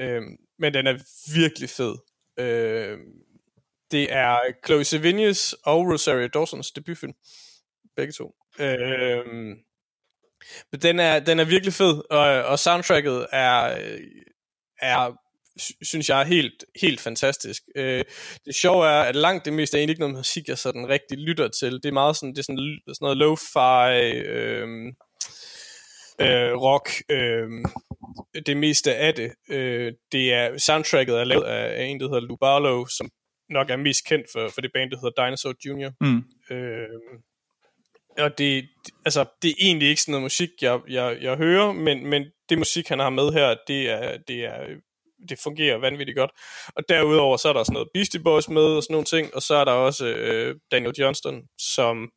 øhm, 0.00 0.36
men 0.58 0.74
den 0.74 0.86
er 0.86 0.98
virkelig 1.34 1.70
fed. 1.70 1.94
Øhm, 2.38 3.12
det 3.90 4.12
er 4.12 4.40
Chloe 4.66 4.82
Sevigny's 4.82 5.52
og 5.64 5.92
Rosario 5.92 6.28
Dawsons 6.28 6.70
debutfilm. 6.70 7.12
Begge 7.96 8.12
to. 8.12 8.34
Øhm, 8.60 9.58
men 10.72 10.80
den 10.82 11.00
er, 11.00 11.20
den 11.20 11.40
er 11.40 11.44
virkelig 11.44 11.74
fed, 11.74 12.02
og, 12.10 12.44
og 12.44 12.58
soundtracket 12.58 13.26
er, 13.32 13.78
er 14.80 15.16
synes 15.82 16.08
jeg 16.08 16.20
er 16.20 16.24
helt, 16.24 16.64
helt 16.82 17.00
fantastisk. 17.00 17.62
Øh, 17.76 18.04
det 18.44 18.54
sjove 18.54 18.86
er, 18.86 19.00
at 19.00 19.16
langt 19.16 19.44
det 19.44 19.52
meste 19.52 19.76
er 19.76 19.78
egentlig 19.78 19.92
ikke 19.92 20.00
noget 20.00 20.16
musik, 20.16 20.48
jeg 20.48 20.58
sådan 20.58 20.88
rigtig 20.88 21.18
lytter 21.18 21.48
til. 21.48 21.72
Det 21.72 21.84
er 21.84 21.92
meget 21.92 22.16
sådan, 22.16 22.30
det 22.30 22.38
er 22.38 22.42
sådan, 22.42 22.80
sådan 22.88 23.04
noget 23.04 23.18
lo-fi, 23.18 23.90
øh, 24.28 24.92
øh, 26.20 26.52
rock, 26.56 26.90
øh, 27.10 27.48
det 28.46 28.56
meste 28.56 28.94
af 28.94 29.14
det. 29.14 29.32
Øh, 29.50 29.92
det 30.12 30.32
er, 30.32 30.58
soundtracket 30.58 31.20
er 31.20 31.24
lavet 31.24 31.44
af, 31.44 31.80
af 31.80 31.84
en, 31.84 32.00
der 32.00 32.06
hedder 32.06 32.20
Lou 32.20 32.36
Barlow, 32.36 32.84
som 32.86 33.10
nok 33.50 33.70
er 33.70 33.76
mest 33.76 34.06
kendt 34.06 34.26
for, 34.32 34.48
for 34.54 34.60
det 34.60 34.70
band, 34.74 34.90
der 34.90 34.96
hedder 34.96 35.24
Dinosaur 35.24 35.54
Jr. 35.66 35.90
Mm. 36.00 36.22
Øh, 36.56 37.20
og 38.18 38.38
det, 38.38 38.68
altså, 39.04 39.24
det 39.42 39.50
er 39.50 39.54
egentlig 39.60 39.88
ikke 39.88 40.02
sådan 40.02 40.12
noget 40.12 40.22
musik, 40.22 40.50
jeg, 40.62 40.80
jeg, 40.88 41.18
jeg 41.20 41.36
hører, 41.36 41.72
men, 41.72 42.06
men 42.06 42.24
det 42.48 42.58
musik, 42.58 42.88
han 42.88 42.98
har 42.98 43.10
med 43.10 43.32
her, 43.32 43.56
det 43.66 43.90
er, 43.90 44.18
det 44.28 44.44
er 44.44 44.60
det 45.28 45.38
fungerer 45.42 45.78
vanvittigt 45.78 46.16
godt. 46.16 46.30
Og 46.76 46.82
derudover, 46.88 47.36
så 47.36 47.48
er 47.48 47.52
der 47.52 47.64
sådan 47.64 47.72
noget 47.72 47.88
Beastie 47.94 48.20
Boys 48.20 48.48
med, 48.48 48.62
og 48.62 48.82
sådan 48.82 48.94
nogle 48.94 49.04
ting, 49.04 49.34
og 49.34 49.42
så 49.42 49.54
er 49.54 49.64
der 49.64 49.72
også 49.72 50.06
øh, 50.06 50.56
Daniel 50.70 50.94
Johnston, 50.98 51.42
som 51.58 52.10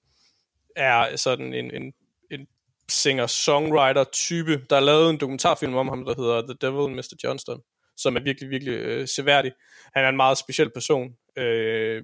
er 0.76 1.16
sådan 1.16 1.54
en, 1.54 1.72
en, 1.76 1.94
en 2.32 2.48
singer-songwriter-type. 2.92 4.66
Der 4.70 4.76
er 4.76 4.80
lavet 4.80 5.10
en 5.10 5.18
dokumentarfilm 5.18 5.76
om 5.76 5.88
ham, 5.88 6.06
der 6.06 6.16
hedder 6.18 6.42
The 6.42 6.58
Devil 6.62 6.86
and 6.86 6.96
Mr. 6.96 7.16
Johnston, 7.24 7.62
som 7.98 8.16
er 8.16 8.20
virkelig, 8.20 8.50
virkelig 8.50 8.74
øh, 8.74 9.08
seværdig. 9.08 9.52
Han 9.96 10.06
er 10.06 10.10
en 10.10 10.18
meget 10.18 10.38
speciel 10.38 10.72
person. 10.74 11.10
Øh, 11.38 12.04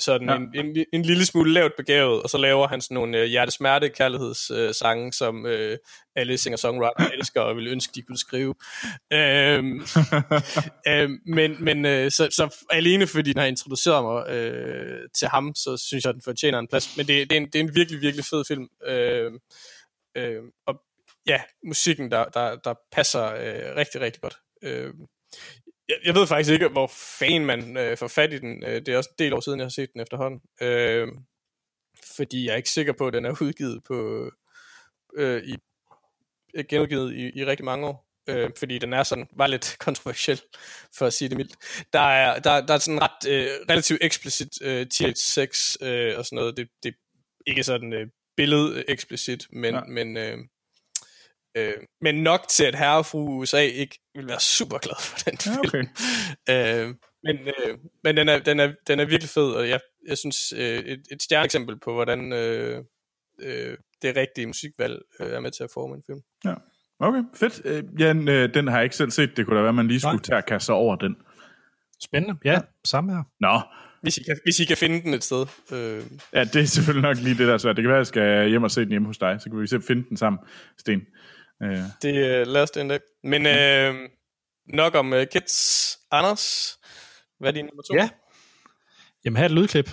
sådan 0.00 0.28
Ja. 0.28 0.36
en, 0.36 0.48
en, 0.54 0.84
en 0.92 1.02
lille 1.02 1.26
smule 1.26 1.52
lavt 1.52 1.72
begavet, 1.76 2.22
og 2.22 2.30
så 2.30 2.38
laver 2.38 2.68
han 2.68 2.80
sådan 2.80 2.94
nogle 2.94 3.18
øh, 3.18 3.24
hjertesmerte 3.24 3.88
kærlighedssange, 3.88 5.06
øh, 5.06 5.12
som 5.12 5.46
øh, 5.46 5.78
alle 6.16 6.38
singer-songwriter 6.38 7.10
elsker 7.18 7.40
og 7.40 7.56
vil 7.56 7.66
ønske, 7.66 7.92
de 7.94 8.02
kunne 8.02 8.18
skrive. 8.18 8.54
Øhm, 9.12 9.82
øhm, 10.88 11.20
men 11.26 11.64
men 11.64 11.84
øh, 11.84 12.10
så, 12.10 12.28
så 12.30 12.64
alene 12.70 13.06
fordi 13.06 13.32
den 13.32 13.40
har 13.40 13.46
introduceret 13.46 14.04
mig 14.04 14.34
øh, 14.36 15.08
til 15.14 15.28
ham, 15.28 15.54
så 15.54 15.76
synes 15.76 16.04
jeg, 16.04 16.08
at 16.08 16.14
den 16.14 16.22
fortjener 16.22 16.58
en 16.58 16.68
plads. 16.68 16.96
Men 16.96 17.06
det, 17.06 17.30
det, 17.30 17.36
er, 17.36 17.40
en, 17.40 17.46
det 17.46 17.54
er 17.54 17.60
en 17.60 17.74
virkelig, 17.74 18.00
virkelig 18.00 18.24
fed 18.24 18.44
film. 18.48 18.68
Øh, 18.86 19.32
øh, 20.16 20.42
og 20.66 20.80
ja, 21.26 21.40
musikken, 21.66 22.10
der, 22.10 22.24
der, 22.24 22.56
der 22.56 22.74
passer 22.92 23.24
øh, 23.24 23.76
rigtig, 23.76 24.00
rigtig 24.00 24.22
godt. 24.22 24.36
Øh, 24.62 24.94
jeg, 25.90 25.96
jeg 26.04 26.14
ved 26.14 26.26
faktisk 26.26 26.52
ikke, 26.52 26.68
hvor 26.68 26.90
fan 27.18 27.46
man 27.46 27.76
øh, 27.76 27.96
får 27.96 28.08
fat 28.08 28.32
i 28.32 28.38
den. 28.38 28.64
Øh, 28.64 28.74
det 28.74 28.88
er 28.88 28.96
også 28.96 29.10
en 29.10 29.24
del 29.24 29.32
år 29.32 29.40
siden, 29.40 29.58
jeg 29.58 29.64
har 29.64 29.70
set 29.70 29.92
den 29.92 30.00
efterhånden. 30.00 30.40
Øh, 30.62 31.08
fordi 32.16 32.46
jeg 32.46 32.52
er 32.52 32.56
ikke 32.56 32.70
sikker 32.70 32.92
på, 32.92 33.06
at 33.06 33.12
den 33.12 33.24
er 33.24 33.42
udgivet 33.42 33.84
på 33.84 34.30
øh, 35.16 35.42
i, 35.44 35.56
genudgivet 36.68 37.14
i, 37.14 37.38
i 37.38 37.44
rigtig 37.44 37.64
mange 37.64 37.86
år. 37.86 38.06
Øh, 38.28 38.50
fordi 38.58 38.78
den 38.78 38.92
er 38.92 39.02
sådan, 39.02 39.26
var 39.36 39.46
lidt 39.46 39.76
kontroversiel, 39.86 40.40
for 40.96 41.06
at 41.06 41.12
sige 41.12 41.28
det 41.28 41.36
mildt. 41.36 41.54
Der 41.92 42.00
er, 42.00 42.38
der, 42.38 42.66
der 42.66 42.74
er 42.74 42.78
sådan 42.78 43.02
ret 43.02 43.28
øh, 43.28 43.48
relativt 43.70 43.98
eksplicit 44.02 44.62
øh, 44.62 44.86
TH6 44.94 45.76
øh, 45.86 46.18
og 46.18 46.24
sådan 46.24 46.36
noget. 46.36 46.56
Det, 46.56 46.68
det 46.82 46.88
er 46.88 46.96
ikke 47.46 47.62
sådan 47.62 47.92
øh, 47.92 48.06
billed 48.36 48.84
eksplicit, 48.88 49.46
men, 49.52 49.74
ja. 49.74 49.80
men 49.80 50.16
øh, 50.16 50.38
Øh, 51.56 51.72
men 52.00 52.14
nok 52.22 52.40
til, 52.48 52.64
at 52.64 52.74
herre 52.74 52.98
og 52.98 53.06
fru 53.06 53.28
USA 53.28 53.60
ikke 53.60 53.98
vil 54.14 54.28
være 54.28 54.40
super 54.40 54.78
glad 54.78 55.00
for 55.00 55.18
den 55.18 55.38
Ja, 55.46 55.52
film. 55.52 55.60
okay. 55.66 55.84
Øh, 56.84 56.94
men 57.24 57.36
øh, 57.38 57.78
men 58.04 58.16
den, 58.16 58.28
er, 58.28 58.38
den, 58.38 58.60
er, 58.60 58.72
den 58.86 59.00
er 59.00 59.04
virkelig 59.04 59.30
fed, 59.30 59.50
og 59.52 59.68
jeg, 59.68 59.80
jeg 60.08 60.18
synes, 60.18 60.52
øh, 60.52 60.78
et, 60.78 61.00
et 61.12 61.22
stjerneeksempel 61.22 61.78
på, 61.84 61.92
hvordan 61.94 62.32
øh, 62.32 62.84
øh, 63.42 63.76
det 64.02 64.16
rigtige 64.16 64.46
musikvalg 64.46 64.98
øh, 65.20 65.26
er 65.30 65.40
med 65.40 65.50
til 65.50 65.64
at 65.64 65.70
forme 65.74 65.94
en 65.94 66.02
film. 66.06 66.20
Okay, 67.02 67.22
fedt. 67.34 67.60
Øh, 67.64 67.82
Jan, 67.98 68.28
øh, 68.28 68.54
den 68.54 68.66
har 68.68 68.76
jeg 68.76 68.84
ikke 68.84 68.96
selv 68.96 69.10
set. 69.10 69.36
Det 69.36 69.46
kunne 69.46 69.56
da 69.58 69.62
være, 69.62 69.72
man 69.72 69.88
lige 69.88 70.00
skulle 70.00 70.12
Nej. 70.16 70.22
tage 70.22 70.36
og 70.36 70.44
kaste 70.46 70.70
over 70.72 70.96
den. 70.96 71.16
Spændende. 72.02 72.38
Ja, 72.44 72.60
samme 72.84 73.12
her. 73.12 73.22
Nå, 73.40 73.60
Hvis 74.02 74.16
I 74.18 74.22
kan, 74.22 74.38
hvis 74.44 74.60
I 74.60 74.64
kan 74.64 74.76
finde 74.76 75.02
den 75.02 75.14
et 75.14 75.24
sted. 75.24 75.46
Øh, 75.72 76.02
ja, 76.32 76.44
det 76.44 76.56
er 76.56 76.64
selvfølgelig 76.64 77.02
nok 77.02 77.16
lige 77.16 77.38
det, 77.38 77.46
der 77.48 77.54
er 77.54 77.58
svært. 77.58 77.76
Det 77.76 77.82
kan 77.82 77.88
være, 77.88 77.98
at 77.98 78.00
jeg 78.00 78.06
skal 78.06 78.48
hjem 78.48 78.62
og 78.62 78.70
se 78.70 78.80
den 78.80 78.88
hjemme 78.90 79.06
hos 79.08 79.18
dig. 79.18 79.36
Så 79.40 79.50
kan 79.50 79.60
vi 79.60 79.66
se 79.66 79.80
finde 79.80 80.08
den 80.08 80.16
sammen, 80.16 80.40
Sten. 80.78 81.00
Øh, 81.62 81.78
det 82.02 82.46
lad 82.48 82.62
os 82.62 82.70
det 82.70 82.80
en 82.80 82.88
dag. 82.88 83.00
Men 83.22 83.46
øh, 83.46 84.08
nok 84.66 84.94
om 84.94 85.12
øh, 85.12 85.26
Kids. 85.32 85.98
Anders, 86.10 86.78
hvad 87.38 87.48
er 87.48 87.52
din 87.52 87.64
nummer 87.64 87.82
to? 87.82 87.94
Ja. 87.94 88.08
Jamen, 89.24 89.36
her 89.36 89.44
er 89.44 89.48
et 89.48 89.54
lydklip. 89.54 89.90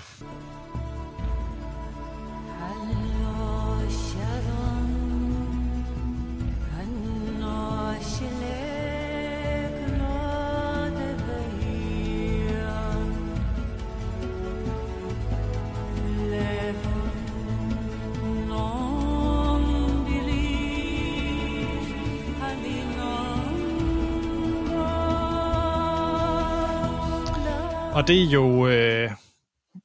Det 28.07 28.23
er 28.23 28.29
jo 28.34 28.67
øh, 28.67 29.11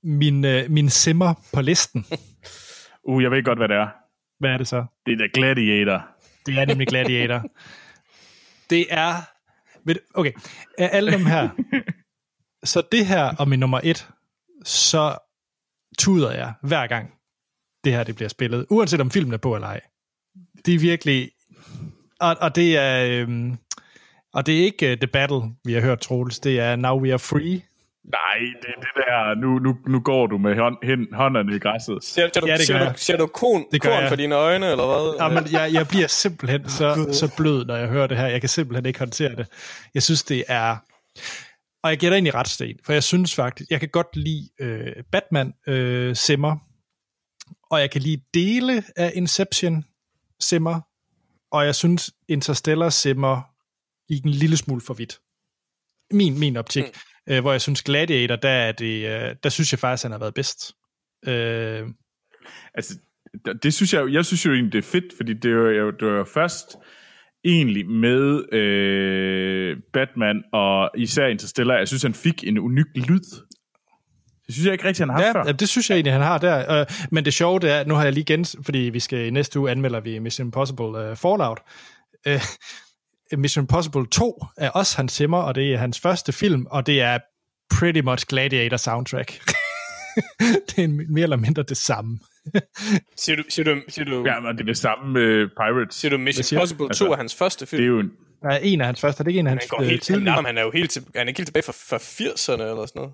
min, 0.03 0.45
øh, 0.45 0.71
min 0.71 0.91
simmer 0.91 1.35
på 1.55 1.61
listen. 1.61 2.07
uh, 3.09 3.23
jeg 3.23 3.31
ved 3.31 3.45
godt, 3.45 3.59
hvad 3.59 3.69
det 3.69 3.77
er. 3.77 3.89
Hvad 4.39 4.51
er 4.51 4.59
det 4.59 4.69
så? 4.69 4.85
Det 5.07 5.13
er 5.13 5.17
da 5.17 5.25
Gladiator. 5.35 6.07
Det 6.47 6.59
er 6.59 6.65
nemlig 6.65 6.87
Gladiator. 6.87 7.45
Det 8.71 8.87
er... 8.91 9.15
ved 9.85 9.95
Okay, 10.15 10.33
af 10.79 10.91
alle 10.93 11.13
dem 11.13 11.27
her, 11.27 11.49
så 12.73 12.83
det 12.93 13.07
her 13.07 13.35
og 13.39 13.49
min 13.49 13.61
nummer 13.61 13.81
et, 13.85 14.09
så 14.65 15.19
tuder 15.99 16.33
jeg 16.33 16.53
hver 16.63 16.87
gang 16.87 17.11
det 17.85 17.93
her 17.93 18.05
det 18.05 18.15
bliver 18.15 18.29
spillet, 18.29 18.67
uanset 18.71 19.01
om 19.01 19.11
filmen 19.11 19.35
er 19.35 19.39
på 19.39 19.55
eller 19.55 19.69
ej. 19.69 19.81
Det 20.67 20.75
er 20.75 20.79
virkelig... 20.79 21.31
Og, 22.21 22.37
og 22.41 22.57
det 22.57 22.77
er... 22.77 23.07
Øhm, 23.07 23.57
og 24.35 24.47
det 24.47 24.61
er 24.61 24.65
ikke 24.65 24.93
uh, 24.93 24.99
The 24.99 25.07
Battle, 25.07 25.43
vi 25.65 25.73
har 25.73 25.81
hørt, 25.81 26.01
Troels. 26.01 26.41
Det 26.41 26.61
er 26.61 26.77
Now 26.77 27.01
We 27.01 27.13
Are 27.13 27.19
Free. 27.19 27.63
Nej, 28.05 28.39
det 28.63 28.69
er 28.77 28.81
det 28.81 28.89
der, 28.97 29.35
nu, 29.35 29.59
nu, 29.59 29.77
nu 29.87 30.01
går 30.01 30.27
du 30.27 30.39
med 30.39 30.57
hånd, 30.57 30.77
hen, 30.83 31.15
hånderne 31.15 31.57
i 31.57 31.59
græsset. 31.59 32.05
Ser, 32.05 32.31
ser, 32.35 32.41
du, 32.41 32.47
Ja, 32.47 32.57
det 32.57 32.67
ser, 32.67 32.79
gør 32.79 32.93
du, 32.93 32.99
ser 32.99 33.17
du 33.17 33.27
korn, 33.27 33.65
Det 33.73 33.83
gør 33.83 33.89
korn 33.91 34.01
jeg. 34.01 34.09
for 34.09 34.17
dine 34.17 34.35
øjne, 34.35 34.71
eller 34.71 34.87
hvad? 34.87 35.15
Jamen, 35.21 35.53
jeg, 35.53 35.73
jeg 35.73 35.89
bliver 35.89 36.07
simpelthen 36.07 36.69
så, 36.69 37.09
så 37.13 37.35
blød, 37.37 37.65
når 37.65 37.77
jeg 37.77 37.89
hører 37.89 38.07
det 38.07 38.17
her. 38.17 38.27
Jeg 38.27 38.41
kan 38.41 38.49
simpelthen 38.49 38.87
ikke 38.87 38.99
håndtere 38.99 39.37
det. 39.37 39.47
Jeg 39.95 40.03
synes, 40.03 40.23
det 40.23 40.45
er... 40.49 40.77
Og 41.85 41.91
jeg 41.91 41.99
gætter 41.99 42.19
ind 42.19 42.27
i 42.27 42.31
retsten, 42.31 42.79
for 42.85 42.93
jeg 42.93 43.03
synes 43.03 43.35
faktisk, 43.35 43.71
jeg 43.71 43.81
kan 43.81 43.89
godt 43.89 44.17
lide 44.17 44.49
øh, 44.61 44.93
Batman 45.13 45.55
øh, 45.67 46.17
Simmer, 46.17 46.57
og 47.71 47.81
jeg 47.81 47.91
kan 47.91 48.01
lide 48.01 48.23
dele 48.35 48.85
af 48.97 49.13
Inception 49.15 49.85
Simmer, 50.41 50.81
og 51.53 51.65
jeg 51.67 51.75
synes 51.75 52.11
Interstellar 52.29 52.89
Simmer 52.89 53.43
gik 54.13 54.25
en 54.25 54.31
lille 54.31 54.57
smule 54.57 54.81
for 54.81 54.95
vidt. 54.95 55.21
Min, 56.11 56.39
min 56.39 56.57
optik. 56.57 56.85
Mm. 56.85 57.12
Øh, 57.29 57.41
hvor 57.41 57.53
jeg 57.53 57.61
synes 57.61 57.83
Gladiator, 57.83 58.37
der, 58.37 58.49
er 58.49 58.73
det, 58.73 59.07
øh, 59.07 59.35
der 59.43 59.49
synes 59.49 59.73
jeg 59.73 59.79
faktisk, 59.79 60.03
han 60.05 60.13
har 60.13 60.19
været 60.19 60.35
bedst. 60.35 60.73
Øh, 61.27 61.89
Altså, 62.75 62.99
det- 63.63 63.75
synes 63.75 63.95
jeg, 63.95 64.09
jeg 64.13 64.25
synes 64.25 64.47
jo 64.47 64.53
egentlig, 64.53 64.73
det 64.73 64.79
er 64.79 64.83
fedt, 64.91 65.05
fordi 65.17 65.33
det 65.35 65.57
var 65.57 65.71
jo, 65.71 65.91
det 65.91 66.09
var 66.09 66.25
først 66.35 66.77
egentlig 67.45 67.89
med 67.89 68.53
øh, 68.55 69.77
Batman 69.93 70.43
og 70.53 70.91
især 70.97 71.27
Interstellar, 71.27 71.77
jeg 71.79 71.89
synes, 71.89 72.03
han 72.03 72.15
fik 72.15 72.45
en 72.45 72.59
unik 72.59 72.87
lyd. 72.95 73.21
Det 74.47 74.55
synes 74.55 74.65
jeg 74.67 74.73
ikke 74.73 74.85
rigtig, 74.85 75.03
han 75.07 75.11
har 75.15 75.23
Ja, 75.23 75.33
før. 75.33 75.43
ja, 75.47 75.53
det 75.53 75.69
synes 75.69 75.91
jeg 75.91 75.97
egentlig, 75.97 76.13
han 76.13 76.23
har 76.23 76.39
der. 76.39 76.81
Øh, 76.81 76.87
men 77.11 77.25
det 77.25 77.35
sjove 77.35 77.59
det 77.61 77.71
er, 77.71 77.85
nu 77.85 77.95
har 77.95 78.03
jeg 78.05 78.13
lige 78.13 78.23
igen, 78.23 78.45
fordi 78.65 78.79
vi 78.79 79.01
skal 79.01 79.27
i 79.27 79.31
næste 79.31 79.61
uge 79.61 79.71
anmelder 79.71 80.01
vi 80.01 80.19
Mission 80.19 80.47
Impossible 80.47 80.85
uh, 80.87 81.17
Fallout. 81.17 81.61
Uh, 82.29 82.33
Mission 83.37 83.63
Impossible 83.63 84.07
2 84.07 84.45
er 84.57 84.71
også 84.71 84.97
hans 84.97 85.13
simmer, 85.13 85.39
og 85.39 85.55
det 85.55 85.75
er 85.75 85.79
hans 85.79 86.01
første 86.01 86.33
film, 86.33 86.67
og 86.71 86.87
det 86.87 87.01
er 87.01 87.19
pretty 87.75 88.01
much 88.01 88.27
Gladiator 88.29 88.77
soundtrack. 88.77 89.31
det 90.69 90.79
er 90.79 90.85
en- 90.85 91.13
mere 91.15 91.23
eller 91.23 91.37
mindre 91.37 91.63
det 91.63 91.77
samme. 91.77 92.19
Siger 93.17 93.37
du, 93.37 93.43
siger 93.49 93.65
du, 93.75 93.81
siger 93.89 94.05
du, 94.05 94.25
Ja, 94.27 94.41
men 94.41 94.53
det 94.57 94.61
er 94.61 94.65
det 94.65 94.79
samme 94.79 95.13
med 95.13 95.49
Pirates. 95.49 95.95
siger 95.97 96.11
du 96.11 96.19
Mission? 96.19 96.57
Impossible 96.59 96.85
2 96.85 96.89
Altså, 96.89 97.07
er 97.11 97.17
hans 97.17 97.35
første 97.35 97.67
film? 97.67 97.81
Det 97.83 97.87
er 97.87 97.89
jo 97.93 98.01
en, 98.01 98.11
er 98.43 98.57
en 98.63 98.81
af 98.81 98.87
hans 98.87 99.01
første, 99.01 99.21
er 99.21 99.25
det 99.25 99.31
ikke 99.31 99.41
en 99.41 99.47
af 99.47 99.51
hans 99.51 99.63
han, 99.65 99.69
går 99.69 99.81
øh, 99.81 99.87
helt, 99.89 100.09
han, 100.09 100.15
tidlige? 100.15 100.25
nej, 100.25 100.43
han 100.43 100.59
er 100.59 100.63
jo 100.63 100.71
helt, 100.71 100.91
til, 100.91 101.03
han 101.17 101.27
er 101.27 101.29
ikke 101.29 101.39
helt 101.39 101.47
tilbage 101.49 101.63
fra, 101.63 101.73
fra 101.73 101.97
80'erne 101.97 102.63
eller 102.63 102.87
sådan 102.87 103.01
noget. 103.01 103.13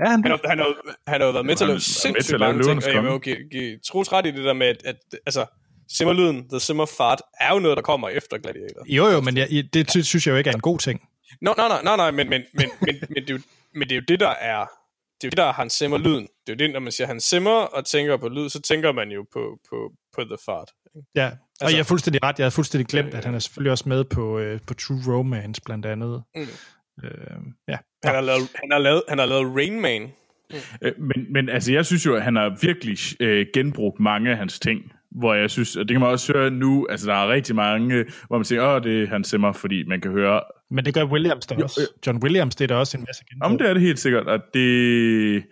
Ja, 0.00 0.10
han, 0.10 0.22
Han 0.22 0.30
har, 0.30 0.40
han 0.48 0.58
har, 0.58 0.74
han 1.10 1.20
har 1.20 1.26
jo 1.26 1.32
været 1.32 1.46
med 1.46 1.56
til 1.56 1.64
at 1.64 1.68
Han 1.68 1.74
lave 1.74 1.76
er 1.76 1.80
sindssygt 1.80 2.40
mange 2.40 2.62
ting, 2.62 2.84
og 2.84 2.92
jeg 2.94 3.02
vil 3.02 3.10
jo 3.10 3.18
give, 3.18 3.36
give 3.50 3.78
Troels 3.88 4.12
ret 4.12 4.26
i 4.26 4.30
det 4.30 4.44
der 4.44 4.52
med, 4.52 4.66
at, 4.66 4.80
at 4.84 4.96
altså, 5.26 5.46
simmerlyden, 5.88 6.48
The 6.48 6.60
Simmer 6.60 6.86
Fart, 6.86 7.18
er 7.40 7.52
jo 7.52 7.58
noget, 7.58 7.76
der 7.76 7.82
kommer 7.82 8.08
efter 8.08 8.38
Gladiator. 8.38 8.84
jo, 8.88 9.06
jo, 9.06 9.20
men 9.20 9.36
jeg, 9.36 9.48
det 9.72 9.90
sy- 9.90 9.98
synes 9.98 10.26
jeg 10.26 10.32
jo 10.32 10.36
ikke 10.38 10.50
er 10.50 10.54
en 10.54 10.60
god 10.60 10.78
ting. 10.78 11.00
Nå, 11.40 11.54
nej, 11.56 11.68
nej, 11.68 11.82
nej, 11.82 11.96
nej, 11.96 12.10
men, 12.10 12.28
men, 12.30 12.42
men, 12.54 12.68
men, 12.80 12.94
men, 13.08 13.22
det 13.22 13.30
er 13.30 13.34
jo, 13.34 13.40
men 13.74 13.82
det 13.88 13.92
er 13.92 13.96
jo 13.96 14.02
det, 14.08 14.20
der 14.20 14.28
er, 14.28 14.58
det 15.20 15.24
er 15.24 15.28
jo 15.28 15.30
det, 15.30 15.36
der 15.36 15.44
er 15.44 15.52
Hans 15.52 15.72
Zimmer 15.72 15.98
lyden. 15.98 16.22
Det 16.46 16.52
er 16.52 16.52
jo 16.52 16.56
det, 16.56 16.70
når 16.72 16.80
man 16.80 16.92
siger 16.92 17.06
Hans 17.06 17.24
Zimmer 17.24 17.50
og 17.50 17.84
tænker 17.86 18.16
på 18.16 18.28
lyd, 18.28 18.48
så 18.48 18.60
tænker 18.62 18.92
man 18.92 19.08
jo 19.10 19.26
på, 19.32 19.58
på, 19.70 19.92
på 20.16 20.24
The 20.24 20.36
Fart. 20.46 20.68
Ja, 21.14 21.26
og 21.26 21.32
Altså- 21.60 21.76
jeg 21.76 21.80
er 21.80 21.84
fuldstændig 21.84 22.22
ret. 22.22 22.38
Jeg 22.38 22.44
havde 22.44 22.54
fuldstændig 22.54 22.86
glemt, 22.86 23.14
at 23.14 23.24
han 23.24 23.34
er 23.34 23.38
selvfølgelig 23.38 23.70
også 23.72 23.88
med 23.88 24.04
på, 24.04 24.38
øh, 24.38 24.60
på 24.66 24.74
True 24.74 25.00
Romance, 25.16 25.62
blandt 25.64 25.86
andet. 25.86 26.22
Mm. 26.34 26.40
Øh, 27.04 27.10
ja. 27.68 27.76
Han 28.04 28.14
har 28.14 28.20
lavet, 28.20 28.48
han 28.54 28.72
har 28.72 28.78
lavet, 28.78 29.02
han 29.08 29.18
har 29.18 29.26
lavet 29.26 29.56
Rain 29.56 29.80
Man. 29.80 30.12
Øh, 30.82 30.92
Men, 30.98 31.32
men 31.32 31.48
altså, 31.48 31.72
jeg 31.72 31.86
synes 31.86 32.06
jo, 32.06 32.16
at 32.16 32.22
han 32.22 32.36
har 32.36 32.56
virkelig 32.60 32.98
øh, 33.20 33.46
genbrugt 33.54 34.00
mange 34.00 34.30
af 34.30 34.36
hans 34.36 34.60
ting, 34.60 34.92
hvor 35.10 35.34
jeg 35.34 35.50
synes, 35.50 35.76
og 35.76 35.88
det 35.88 35.94
kan 35.94 36.00
man 36.00 36.10
også 36.10 36.32
høre 36.32 36.50
nu, 36.50 36.86
altså 36.90 37.06
der 37.06 37.14
er 37.14 37.28
rigtig 37.28 37.54
mange, 37.56 38.04
hvor 38.26 38.38
man 38.38 38.44
siger, 38.44 38.74
åh, 38.74 38.82
det 38.82 39.02
er 39.02 39.06
Hans 39.06 39.28
Zimmer, 39.28 39.52
fordi 39.52 39.84
man 39.84 40.00
kan 40.00 40.10
høre, 40.10 40.40
Men 40.70 40.84
det 40.84 40.94
gør 40.94 41.04
Williams 41.04 41.46
da 41.46 41.62
også. 41.62 41.80
John 42.06 42.22
Williams, 42.22 42.56
det 42.56 42.64
er 42.64 42.68
der 42.68 42.74
også 42.74 42.98
en 42.98 43.04
masse 43.08 43.24
genbrug. 43.24 43.50
om 43.50 43.58
det 43.58 43.68
er 43.68 43.74
det 43.74 43.82
helt 43.82 43.98
sikkert, 43.98 44.26
og 44.26 44.40
det, 44.54 45.44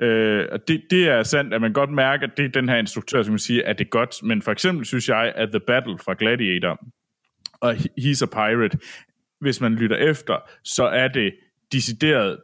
øh, 0.00 0.46
og 0.52 0.68
det, 0.68 0.82
det 0.90 1.08
er 1.08 1.22
sandt, 1.22 1.54
at 1.54 1.60
man 1.60 1.72
godt 1.72 1.90
mærker, 1.90 2.26
at 2.26 2.36
det 2.36 2.44
er 2.44 2.48
den 2.48 2.68
her 2.68 2.76
instruktør, 2.76 3.22
som 3.22 3.32
man 3.32 3.38
sige, 3.38 3.66
at 3.66 3.78
det 3.78 3.84
er 3.84 3.88
godt, 3.88 4.22
men 4.22 4.42
for 4.42 4.52
eksempel 4.52 4.86
synes 4.86 5.08
jeg, 5.08 5.32
at 5.36 5.48
The 5.48 5.60
Battle 5.60 5.98
fra 5.98 6.14
Gladiator 6.18 6.78
og 7.60 7.72
He's 7.72 8.22
a 8.22 8.26
Pirate, 8.26 8.78
hvis 9.40 9.60
man 9.60 9.74
lytter 9.74 9.96
efter, 9.96 10.38
så 10.64 10.84
er 10.84 11.08
det 11.08 11.34
decideret 11.72 12.38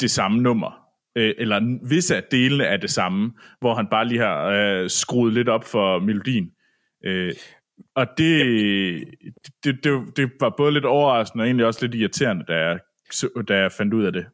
det 0.00 0.10
samme 0.10 0.42
nummer. 0.42 0.83
Øh, 1.16 1.34
eller 1.38 1.78
visse 1.88 2.16
af 2.16 2.22
delene 2.30 2.64
er 2.64 2.76
det 2.76 2.90
samme, 2.90 3.32
hvor 3.60 3.74
han 3.74 3.86
bare 3.90 4.08
lige 4.08 4.20
har 4.20 4.46
øh, 4.46 4.90
skruet 4.90 5.32
lidt 5.32 5.48
op 5.48 5.64
for 5.64 5.98
melodien. 5.98 6.50
Øh, 7.04 7.32
og 7.96 8.06
det, 8.18 9.04
det, 9.64 9.84
det, 9.84 10.16
det 10.16 10.30
var 10.40 10.54
både 10.56 10.72
lidt 10.72 10.84
overraskende 10.84 11.42
og 11.42 11.46
egentlig 11.46 11.66
også 11.66 11.86
lidt 11.86 11.94
irriterende, 11.94 12.44
da 12.48 12.54
jeg, 12.54 12.78
da 13.48 13.58
jeg 13.58 13.72
fandt 13.72 13.94
ud 13.94 14.04
af 14.04 14.12
det. 14.12 14.26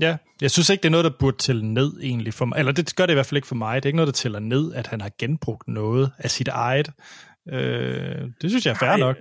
Ja, 0.00 0.16
jeg 0.40 0.50
synes 0.50 0.70
ikke, 0.70 0.82
det 0.82 0.88
er 0.88 0.90
noget, 0.90 1.04
der 1.04 1.18
burde 1.20 1.36
tælle 1.36 1.66
ned 1.74 1.92
egentlig 2.02 2.34
for 2.34 2.44
mig. 2.44 2.58
Eller 2.58 2.72
det 2.72 2.96
gør 2.96 3.06
det 3.06 3.12
i 3.12 3.14
hvert 3.14 3.26
fald 3.26 3.36
ikke 3.36 3.48
for 3.48 3.54
mig. 3.54 3.82
Det 3.82 3.86
er 3.86 3.88
ikke 3.88 3.96
noget, 3.96 4.06
der 4.06 4.12
tæller 4.12 4.38
ned, 4.38 4.74
at 4.74 4.86
han 4.86 5.00
har 5.00 5.10
genbrugt 5.18 5.68
noget 5.68 6.10
af 6.18 6.30
sit 6.30 6.48
eget. 6.48 6.90
Øh, 7.48 8.30
det 8.42 8.50
synes 8.50 8.66
jeg 8.66 8.72
er 8.72 8.78
fair 8.78 8.96
nok. 8.96 9.16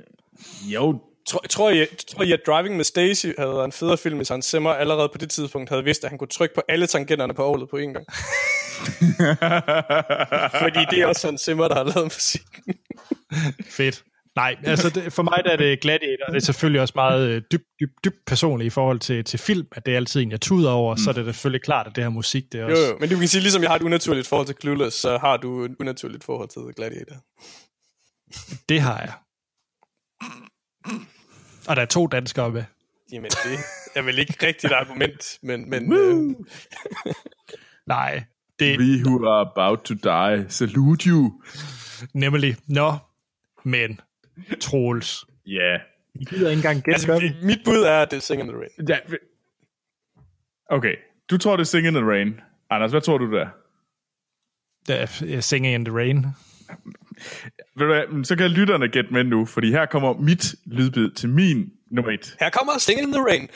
Jo, 0.74 1.02
Tror, 1.30 1.46
tror, 1.50 1.70
jeg, 1.70 1.88
tror 2.08 2.24
jeg, 2.24 2.34
at 2.34 2.42
Driving 2.48 2.76
med 2.76 2.84
Stacy 2.84 3.28
havde 3.38 3.52
været 3.52 3.66
en 3.66 3.72
federe 3.72 3.98
film, 3.98 4.18
hvis 4.18 4.30
Hans 4.30 4.46
Zimmer 4.46 4.70
allerede 4.70 5.10
på 5.10 5.18
det 5.18 5.30
tidspunkt 5.30 5.70
havde 5.70 5.84
vidst, 5.84 6.04
at 6.04 6.10
han 6.10 6.18
kunne 6.18 6.28
trykke 6.28 6.56
på 6.56 6.62
alle 6.70 6.88
tangenterne 6.88 7.34
på 7.34 7.46
orlet 7.46 7.70
på 7.70 7.78
én 7.78 7.94
gang. 7.94 8.06
Fordi 10.64 10.80
det 10.92 11.02
er 11.02 11.06
også 11.06 11.28
Hans 11.28 11.42
Zimmer, 11.42 11.68
der 11.68 11.76
har 11.76 11.84
lavet 11.84 12.04
musik. 12.04 12.42
Fedt. 13.78 14.04
Nej, 14.36 14.56
altså 14.64 14.90
det, 14.90 15.14
for 15.14 15.24
mig 15.24 15.42
der 15.46 15.52
er 15.52 15.58
det 15.58 15.82
Gladiator, 15.82 16.26
det 16.26 16.36
er 16.36 16.40
selvfølgelig 16.40 16.82
også 16.82 16.92
meget 16.96 17.28
øh, 17.28 17.42
dybt 17.52 17.64
dyb, 17.80 17.90
dyb 18.06 18.14
personligt 18.28 18.66
i 18.66 18.70
forhold 18.70 19.00
til, 19.00 19.24
til 19.24 19.40
film, 19.40 19.68
at 19.72 19.86
det 19.86 19.92
er 19.92 19.96
altid 19.96 20.22
en, 20.22 20.32
jeg 20.32 20.42
tuder 20.42 20.72
over, 20.72 20.94
mm. 20.96 20.98
så 20.98 21.10
er 21.10 21.14
det 21.14 21.26
selvfølgelig 21.26 21.62
klart, 21.62 21.88
at 21.88 21.96
det 21.96 22.04
her 22.04 22.10
musik, 22.10 22.44
det 22.52 22.60
er 22.60 22.64
Jo, 22.64 22.70
også... 22.70 22.88
jo, 22.88 22.98
men 23.00 23.10
du 23.10 23.18
kan 23.18 23.28
sige, 23.28 23.42
ligesom 23.42 23.62
jeg 23.62 23.70
har 23.70 23.76
et 23.76 23.82
unaturligt 23.82 24.28
forhold 24.28 24.48
til 24.48 24.56
Clueless, 24.62 24.98
så 24.98 25.18
har 25.18 25.38
du 25.38 25.64
et 25.64 25.76
unaturligt 25.80 26.24
forhold 26.24 26.50
til 26.50 26.62
Gladiator. 26.76 27.16
Det 28.70 28.82
har 28.82 29.00
jeg. 29.00 29.14
Og 31.70 31.76
der 31.76 31.82
er 31.82 31.86
to 31.86 32.08
danskere 32.08 32.52
med. 32.52 32.64
Jamen, 33.12 33.32
det 33.32 33.60
er 33.96 34.02
vel 34.02 34.20
ikke 34.20 34.48
rigtigt 34.48 34.74
argument, 34.74 35.40
men, 35.42 35.70
men 35.70 35.94
øh, 35.94 36.36
Nej, 37.88 38.24
det 38.60 38.80
we 38.80 39.04
who 39.06 39.28
are 39.28 39.52
about 39.52 39.80
to 39.80 39.94
die, 39.94 40.46
salute 40.50 41.10
you. 41.10 41.42
nemlig... 42.14 42.56
Nå, 42.68 42.94
men 43.64 44.00
Troels. 44.62 45.26
Ja. 45.46 45.52
Yeah. 45.52 45.80
I 46.16 46.26
gider 46.26 46.50
ikke 46.50 46.60
engang 46.60 46.84
gætte, 46.84 47.14
altså, 47.14 47.34
mit 47.44 47.60
bud 47.66 47.84
er, 47.84 48.02
at 48.02 48.12
det 48.12 48.18
er 48.18 48.22
Sing 48.22 48.42
in 48.42 48.48
the 48.48 48.58
Rain. 48.58 48.88
ja. 48.90 48.98
Okay, 50.70 50.96
du 51.30 51.38
tror, 51.38 51.56
det 51.56 51.62
er 51.62 51.66
Sing 51.66 51.88
in 51.88 51.94
the 51.94 52.06
Rain. 52.06 52.40
Anders, 52.70 52.92
hvad 52.92 53.02
tror 53.02 53.18
du, 53.18 53.32
det 53.32 53.42
er? 53.42 53.50
Der 54.88 54.96
er 55.36 55.42
Singing 55.42 55.76
in 55.76 55.86
the 55.86 55.96
Rain. 55.96 56.26
Ved 57.76 57.86
du 57.88 57.94
hvad, 57.94 58.24
så 58.24 58.36
kan 58.36 58.50
lytterne 58.52 58.88
gætte 58.88 59.14
med 59.14 59.24
nu, 59.24 59.46
fordi 59.46 59.72
her 59.72 59.86
kommer 59.86 60.14
mit 60.14 60.56
lydbid 60.66 61.12
til 61.12 61.30
min 61.30 61.70
nummer 61.92 62.12
et. 62.12 62.36
Her 62.40 62.50
kommer 62.50 62.74
Sing 62.78 63.00
in 63.02 63.12
the 63.12 63.22
Rain. 63.24 63.50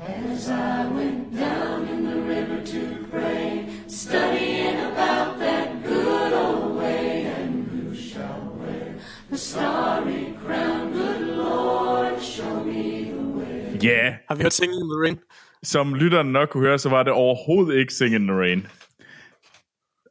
As 0.00 0.48
I 0.48 0.86
went 0.96 1.32
down 1.32 1.88
in 1.88 2.04
the 2.04 2.18
river 2.34 2.58
to 2.66 2.80
pray, 3.10 3.66
studying 3.88 4.76
about 4.92 5.38
that 5.38 5.68
good 5.86 6.32
old 6.32 6.76
way, 6.82 7.26
and 7.26 7.66
who 7.70 7.94
shall 7.94 8.40
wear 8.60 8.94
the 9.30 9.38
starry 9.38 10.34
crown? 10.46 10.92
Good 10.92 11.36
Lord, 11.36 12.22
show 12.22 12.64
me 12.64 13.04
the 13.04 13.26
way. 13.38 13.78
Ja, 13.82 13.88
yeah. 13.88 14.14
Har 14.28 14.34
vi 14.34 14.42
hørt 14.42 14.52
Sing 14.52 14.72
in 14.72 14.88
the 14.90 15.00
Rain? 15.04 15.18
som 15.62 15.94
lytterne 15.94 16.32
nok 16.32 16.48
kunne 16.48 16.66
høre, 16.66 16.78
så 16.78 16.88
var 16.88 17.02
det 17.02 17.12
overhovedet 17.12 17.78
ikke 17.78 17.94
Sing 17.94 18.14
in 18.14 18.26
the 18.26 18.36
Rain. 18.36 18.66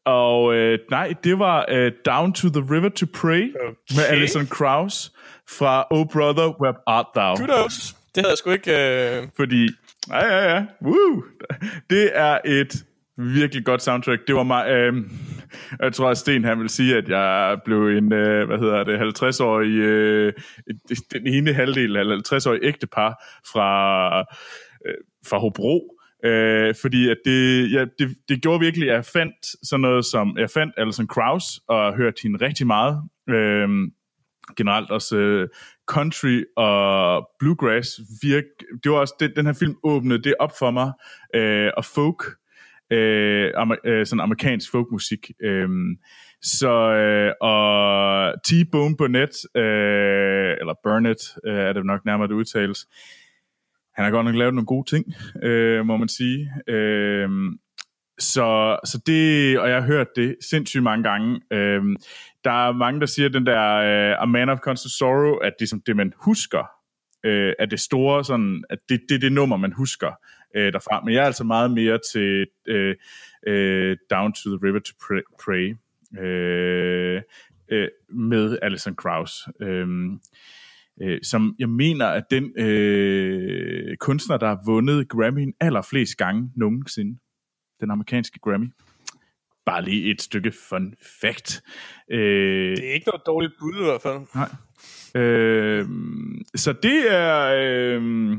Og 0.06 0.56
øh, 0.56 0.80
nej, 0.92 1.14
det 1.24 1.40
var 1.40 1.66
øh, 1.70 1.92
Down 2.06 2.34
to 2.34 2.50
the 2.50 2.76
River 2.76 2.90
to 2.90 3.06
Pray 3.14 3.56
okay. 3.56 3.74
med 3.96 4.04
Alison 4.10 4.48
Krauss 4.48 5.12
fra 5.50 5.88
Oh 5.92 6.06
Brother, 6.14 6.62
Where 6.62 6.76
Art 6.88 7.06
Thou? 7.16 7.36
Kudos. 7.36 7.96
Det 8.16 8.24
havde 8.24 8.32
jeg 8.32 8.38
sgu 8.38 8.52
ikke... 8.52 8.72
Øh... 8.72 9.28
Fordi, 9.36 9.70
ja, 10.10 10.26
ja, 10.26 10.54
ja, 10.54 10.66
woo! 10.82 11.24
det 11.90 12.12
er 12.14 12.38
et 12.46 12.86
virkelig 13.18 13.66
godt 13.66 13.82
soundtrack. 13.82 14.28
Det 14.28 14.36
var 14.36 14.44
mig, 14.44 14.70
øh, 14.70 14.94
jeg 15.80 15.94
tror, 15.94 16.10
at 16.10 16.18
Sten 16.18 16.44
han 16.44 16.60
vil 16.60 16.70
sige, 16.70 16.98
at 16.98 17.10
jeg 17.10 17.58
blev 17.66 17.88
en, 17.88 18.14
øh, 18.14 18.48
hvad 18.48 18.58
hedder 18.58 18.84
det, 18.84 19.00
50-årig, 19.00 19.72
øh, 19.72 20.34
den 21.14 21.28
ene 21.28 21.54
halvdel 21.54 21.98
af 21.98 22.04
50-årig 22.04 22.60
ægtepar 22.64 23.24
fra, 23.54 24.20
øh, 24.86 24.94
fra 25.28 25.38
Hobro. 25.38 25.93
Øh, 26.26 26.76
fordi 26.82 27.10
at 27.10 27.18
det, 27.26 27.72
ja, 27.72 27.86
det, 28.00 28.18
det 28.30 28.41
gjorde 28.41 28.60
virkelig, 28.60 28.90
at 28.90 28.95
jeg 28.95 29.06
fandt 29.06 29.68
sådan 29.70 29.82
noget 29.82 30.06
som, 30.06 30.38
jeg 30.38 30.50
fandt 30.50 30.74
Alison 30.78 31.08
Krauss 31.08 31.45
og 31.68 31.95
hørte 31.95 32.22
hende 32.24 32.45
rigtig 32.45 32.68
meget. 32.68 33.04
Øh, 33.30 33.70
generelt 34.58 34.91
også 34.91 35.18
øh, 35.18 35.48
country 35.88 36.44
og 36.58 37.30
bluegrass 37.40 37.90
virk. 38.22 38.44
Det 38.84 38.91
var 38.91 38.98
også 38.98 39.16
det, 39.20 39.36
den 39.36 39.45
her 39.45 39.54
film 39.54 39.76
åbnede 39.84 40.24
det 40.24 40.36
op 40.40 40.52
for 40.60 40.72
mig 40.72 40.91
øh, 41.36 41.72
og 41.78 41.86
folk 41.86 42.24
øh, 42.91 43.52
amer, 43.56 43.76
øh, 43.86 44.06
sådan 44.06 44.20
amerikansk 44.20 44.72
folkmusik. 44.72 45.32
Øh, 45.44 45.70
så 46.41 46.74
øh, 46.94 47.34
og 47.41 48.34
T-Bone 48.48 48.95
Burnett 48.98 49.58
øh, 49.58 50.52
eller 50.60 50.74
Burnett 50.84 51.22
øh, 51.48 51.56
er 51.56 51.74
det 51.74 51.86
nok 51.86 52.06
nærmere 52.06 52.28
det 52.28 52.34
udtales. 52.34 52.88
Han 53.95 54.06
har 54.06 54.11
godt 54.11 54.26
nok 54.26 54.36
lavet 54.36 54.53
nogle 54.53 54.65
gode 54.65 54.90
ting, 54.90 55.14
øh, 55.44 55.86
må 55.86 55.98
man 55.98 56.07
sige. 56.07 56.52
Øh, 56.68 57.30
så, 58.20 58.80
så 58.86 59.02
det, 59.06 59.60
og 59.60 59.70
jeg 59.70 59.82
har 59.82 59.88
hørt 59.88 60.07
det 60.15 60.36
sindssygt 60.49 60.84
mange 60.84 61.03
gange. 61.03 61.41
Øh, 61.52 61.84
der 62.44 62.68
er 62.68 62.72
mange, 62.72 62.99
der 62.99 63.06
siger, 63.06 63.26
at 63.28 63.34
den 63.34 63.45
der 63.45 63.74
øh, 63.74 64.24
A 64.24 64.26
Man 64.26 64.49
of 64.49 64.60
Constant 64.60 64.91
Sorrow, 64.91 65.36
at 65.36 65.53
det, 65.60 65.70
som 65.70 65.82
det 65.86 65.95
man 65.95 66.14
husker, 66.18 66.64
øh, 67.24 67.53
er 67.60 67.65
det 67.65 67.80
store, 67.80 68.24
sådan, 68.24 68.64
at 68.70 68.80
det, 68.90 69.02
det 69.10 69.15
er 69.15 69.20
det 69.20 69.32
nummer, 69.32 69.57
man 69.57 69.72
husker 69.72 70.11
øh, 70.56 70.74
derfra. 70.74 71.02
Men 71.02 71.14
jeg 71.14 71.22
er 71.22 71.26
altså 71.26 71.44
meget 71.44 71.72
mere 71.72 71.99
til 72.14 72.45
øh, 72.68 72.95
øh, 73.48 73.98
Down 74.10 74.34
to 74.34 74.49
the 74.49 74.68
River 74.68 74.80
to 74.80 74.94
Pray, 75.07 75.22
pray 75.44 75.76
øh, 76.24 77.22
øh, 77.70 77.88
med 78.10 78.57
Alison 78.61 78.95
Krauss. 78.95 79.48
Øh, 79.61 79.88
øh, 81.02 81.20
som 81.24 81.56
jeg 81.60 81.70
mener, 81.70 82.06
at 82.06 82.24
den 82.32 82.60
øh, 82.60 83.98
kunstner, 83.98 84.38
der 84.38 84.48
har 84.48 84.60
vundet 84.65 85.07
Grammy'en 85.14 85.52
allerflest 85.60 86.18
gange 86.18 86.52
nogensinde 86.56 87.20
den 87.82 87.91
amerikanske 87.91 88.40
Grammy. 88.40 88.68
Bare 89.65 89.84
lige 89.84 90.11
et 90.11 90.22
stykke 90.22 90.52
fun 90.70 90.94
fact. 91.22 91.61
Øh, 92.11 92.20
Det 92.78 92.90
er 92.90 92.94
ikke 92.94 93.07
noget 93.07 93.22
dårligt 93.26 93.53
bud 93.60 93.74
i 93.82 93.84
hvert 93.84 94.02
fald. 94.02 94.20
nej. 94.36 94.49
Øh, 95.24 95.86
så 96.56 96.74
det 96.74 97.14
er... 97.14 97.53
Øh, 97.60 98.38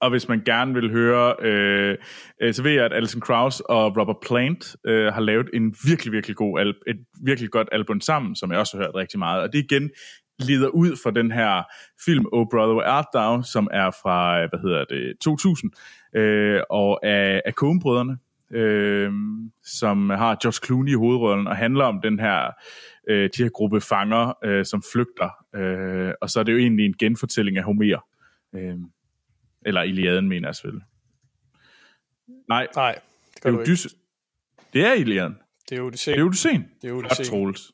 og 0.00 0.10
hvis 0.10 0.28
man 0.28 0.42
gerne 0.44 0.74
vil 0.74 0.90
høre, 0.90 1.34
øh, 1.42 1.96
øh, 2.42 2.54
så 2.54 2.62
ved 2.62 2.70
jeg, 2.72 2.84
at 2.84 2.92
Alison 2.92 3.20
Krauss 3.20 3.60
og 3.60 3.96
Robert 3.96 4.16
Plant 4.26 4.76
øh, 4.86 5.06
har 5.06 5.20
lavet 5.20 5.50
en 5.54 5.74
virkelig, 5.84 6.12
virkelig 6.12 6.36
god 6.36 6.60
al- 6.60 6.80
et 6.86 7.04
virkelig 7.24 7.50
godt 7.50 7.68
album 7.72 8.00
sammen, 8.00 8.36
som 8.36 8.50
jeg 8.50 8.58
også 8.58 8.76
har 8.76 8.84
hørt 8.84 8.94
rigtig 8.94 9.18
meget. 9.18 9.42
Og 9.42 9.52
det 9.52 9.58
igen 9.70 9.90
leder 10.38 10.68
ud 10.68 10.96
fra 11.02 11.10
den 11.10 11.32
her 11.32 11.62
film 12.04 12.24
Oh 12.32 12.46
Brother 12.50 12.74
Where 12.74 12.86
Art 12.86 13.06
Thou, 13.14 13.42
som 13.42 13.68
er 13.72 13.90
fra, 14.02 14.46
hvad 14.46 14.60
hedder 14.60 14.84
det, 14.84 15.18
2000, 15.20 15.70
øh, 16.14 16.60
og 16.70 17.06
af, 17.06 17.42
af 17.44 17.52
Coen-brødrene, 17.52 18.18
øh, 18.50 19.12
som 19.64 20.10
har 20.10 20.36
George 20.42 20.66
Clooney 20.66 20.90
i 20.90 20.94
hovedrollen, 20.94 21.46
og 21.46 21.56
handler 21.56 21.84
om 21.84 22.00
den 22.00 22.20
her, 22.20 22.50
øh, 23.08 23.30
de 23.36 23.42
her 23.42 23.48
gruppe 23.50 23.80
fanger, 23.80 24.32
øh, 24.44 24.64
som 24.64 24.82
flygter. 24.92 25.30
Øh, 25.54 26.12
og 26.20 26.30
så 26.30 26.40
er 26.40 26.44
det 26.44 26.52
jo 26.52 26.58
egentlig 26.58 26.86
en 26.86 26.94
genfortælling 26.98 27.56
af 27.58 27.64
Homer. 27.64 28.04
Øh, 28.54 28.74
eller 29.66 29.82
Iliaden, 29.82 30.28
mener 30.28 30.48
jeg 30.48 30.54
selvfølgelig. 30.54 30.86
Nej, 32.48 32.66
Nej, 32.76 32.98
det 33.34 33.42
det 33.42 33.48
er 33.48 33.52
jo 33.52 33.64
dys- 33.64 33.94
Det 34.72 34.84
er 34.86 34.92
Iliaden. 34.92 35.36
Det 35.68 35.78
er 35.78 35.80
jo 35.82 35.90
det 35.90 36.08
er 36.08 36.24
Odysseen. 36.24 36.68
Det 36.82 36.90
er 36.90 37.14
sent. 37.14 37.28
Troels. 37.28 37.72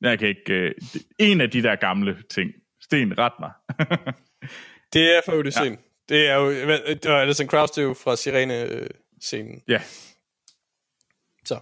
Jeg 0.00 0.18
kan 0.18 0.28
ikke... 0.28 0.52
Øh, 0.52 0.74
det- 0.92 1.06
en 1.18 1.40
af 1.40 1.50
de 1.50 1.62
der 1.62 1.76
gamle 1.76 2.22
ting. 2.30 2.50
Sten, 2.82 3.18
ret 3.18 3.32
mig. 3.40 3.52
Det 4.92 5.16
er 5.16 5.20
fra 5.26 5.34
Odysseen. 5.36 5.72
Ja. 5.72 5.78
Det 6.14 6.28
er 6.28 6.34
jo... 6.34 6.64
hvad- 6.64 7.06
Og 7.06 7.22
Alison 7.22 7.46
Krauss, 7.48 7.72
det 7.72 7.82
er 7.82 7.86
jo 7.86 7.94
fra 7.94 8.16
Sirene-scenen. 8.16 9.62
ja. 9.68 9.82
Så. 11.44 11.58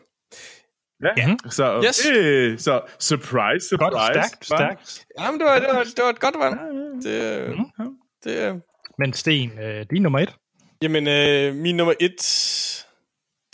Ja. 1.16 1.36
Så, 1.51 1.82
Yes. 1.86 2.06
øh, 2.06 2.59
så 2.59 2.82
surprise, 3.01 3.69
surprise. 3.69 3.90
Godt, 3.90 4.15
stærkt, 4.15 4.47
stærkt. 4.47 5.06
Jamen, 5.20 5.40
det 5.40 5.47
var, 5.47 5.59
det 5.59 5.69
var, 5.69 5.85
det 5.85 5.98
var 6.05 6.11
et 6.11 6.20
godt 6.20 6.35
valg. 6.39 6.56
Det, 7.05 7.48
Mhm. 7.78 7.98
det, 8.24 8.43
er- 8.43 8.61
Men 8.98 9.12
Sten, 9.12 9.59
øh, 9.59 9.86
din 9.90 10.02
nummer 10.02 10.19
et. 10.19 10.35
jamen, 10.82 11.09
øh, 11.09 11.55
min 11.55 11.77
nummer 11.77 11.94
et, 12.01 12.20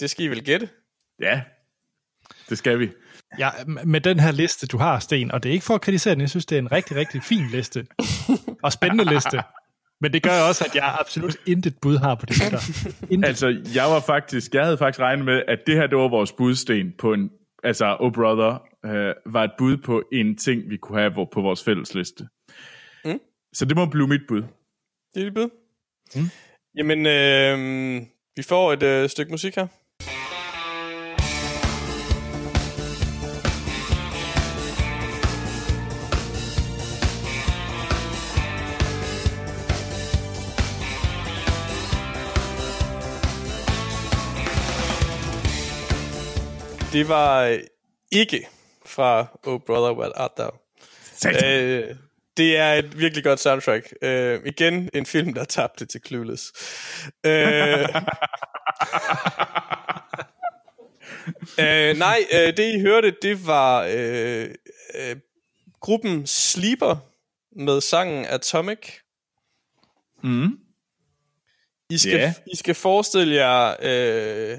det 0.01 0.11
skal 0.11 0.24
I 0.24 0.28
vel 0.28 0.44
gætte. 0.44 0.69
Ja, 1.20 1.43
det 2.48 2.59
skal 2.59 2.78
vi. 2.78 2.90
Ja, 3.39 3.51
med 3.85 4.01
den 4.01 4.20
her 4.20 4.32
liste, 4.32 4.66
du 4.66 4.78
har, 4.78 4.98
Sten, 4.98 5.31
og 5.31 5.43
det 5.43 5.48
er 5.48 5.52
ikke 5.52 5.65
for 5.65 5.74
at 5.74 5.81
kritisere 5.81 6.15
den, 6.15 6.20
jeg 6.20 6.31
synes, 6.31 6.47
det 6.47 6.57
er 6.57 6.59
en 6.59 6.73
rigtig, 6.73 6.97
rigtig 6.97 7.23
fin 7.23 7.47
liste. 7.47 7.86
Og 8.65 8.73
spændende 8.73 9.05
liste. 9.15 9.43
Men 10.01 10.12
det 10.12 10.23
gør 10.23 10.40
også, 10.48 10.65
at 10.65 10.74
jeg 10.74 10.97
absolut 11.01 11.36
intet 11.47 11.74
bud 11.82 11.97
har 11.97 12.15
på 12.15 12.27
det 12.27 12.36
der. 12.36 12.61
Intet. 13.11 13.28
Altså, 13.28 13.47
jeg 13.74 13.85
var 13.85 14.01
faktisk, 14.01 14.55
jeg 14.55 14.65
havde 14.65 14.78
faktisk 14.78 15.01
regnet 15.01 15.24
med, 15.24 15.43
at 15.48 15.59
det 15.66 15.77
her, 15.77 15.86
det 15.86 15.98
var 15.98 16.09
vores 16.09 16.32
budsten 16.32 16.93
på 16.98 17.12
en, 17.12 17.31
altså, 17.65 17.97
Oh 18.01 18.12
Brother, 18.12 18.62
øh, 18.86 19.15
var 19.32 19.44
et 19.44 19.52
bud 19.59 19.77
på 19.77 20.02
en 20.12 20.36
ting, 20.36 20.70
vi 20.70 20.77
kunne 20.77 20.98
have 20.98 21.12
på 21.32 21.40
vores 21.40 21.65
fælles 21.65 21.94
liste. 21.94 22.28
Mm. 23.05 23.20
Så 23.52 23.65
det 23.65 23.77
må 23.77 23.86
blive 23.86 24.09
mit 24.09 24.20
bud. 24.28 24.43
Det 25.15 25.20
er 25.20 25.24
dit 25.24 25.35
bud. 25.35 25.51
Mm. 26.15 26.31
Jamen, 26.77 27.07
øh, 27.07 28.07
vi 28.36 28.43
får 28.43 28.73
et 28.73 28.82
øh, 28.82 29.09
stykke 29.09 29.31
musik 29.31 29.57
her. 29.57 29.66
Det 46.93 47.09
var 47.09 47.45
øh, 47.45 47.59
ikke 48.12 48.49
fra 48.87 49.39
Oh 49.47 49.61
Brother, 49.67 49.93
Where 49.93 50.19
Art 50.19 50.31
Thou. 50.37 50.51
Øh, 51.45 51.97
det 52.37 52.57
er 52.57 52.73
et 52.73 52.99
virkelig 52.99 53.25
godt 53.25 53.41
soundtrack. 53.41 53.95
Øh, 54.03 54.41
igen 54.47 54.91
en 54.95 55.07
film, 55.07 55.35
der 55.35 55.45
tabte 55.45 55.87
til 55.87 56.01
Clueless. 56.07 56.53
Øh, 57.27 57.89
øh, 61.61 61.97
nej, 61.97 62.19
øh, 62.33 62.57
det 62.57 62.75
I 62.75 62.81
hørte, 62.81 63.15
det 63.23 63.47
var 63.47 63.89
øh, 63.91 64.49
øh, 64.95 65.17
gruppen 65.81 66.27
Sleeper 66.27 66.97
med 67.57 67.81
sangen 67.81 68.25
Atomic. 68.25 68.79
Mm. 70.23 70.59
I 71.91 71.99
skal, 71.99 72.12
Ja. 72.12 72.35
I 72.53 72.57
skal 72.57 72.75
forestille 72.75 73.35
jer 73.35 73.77
øh, 73.83 74.59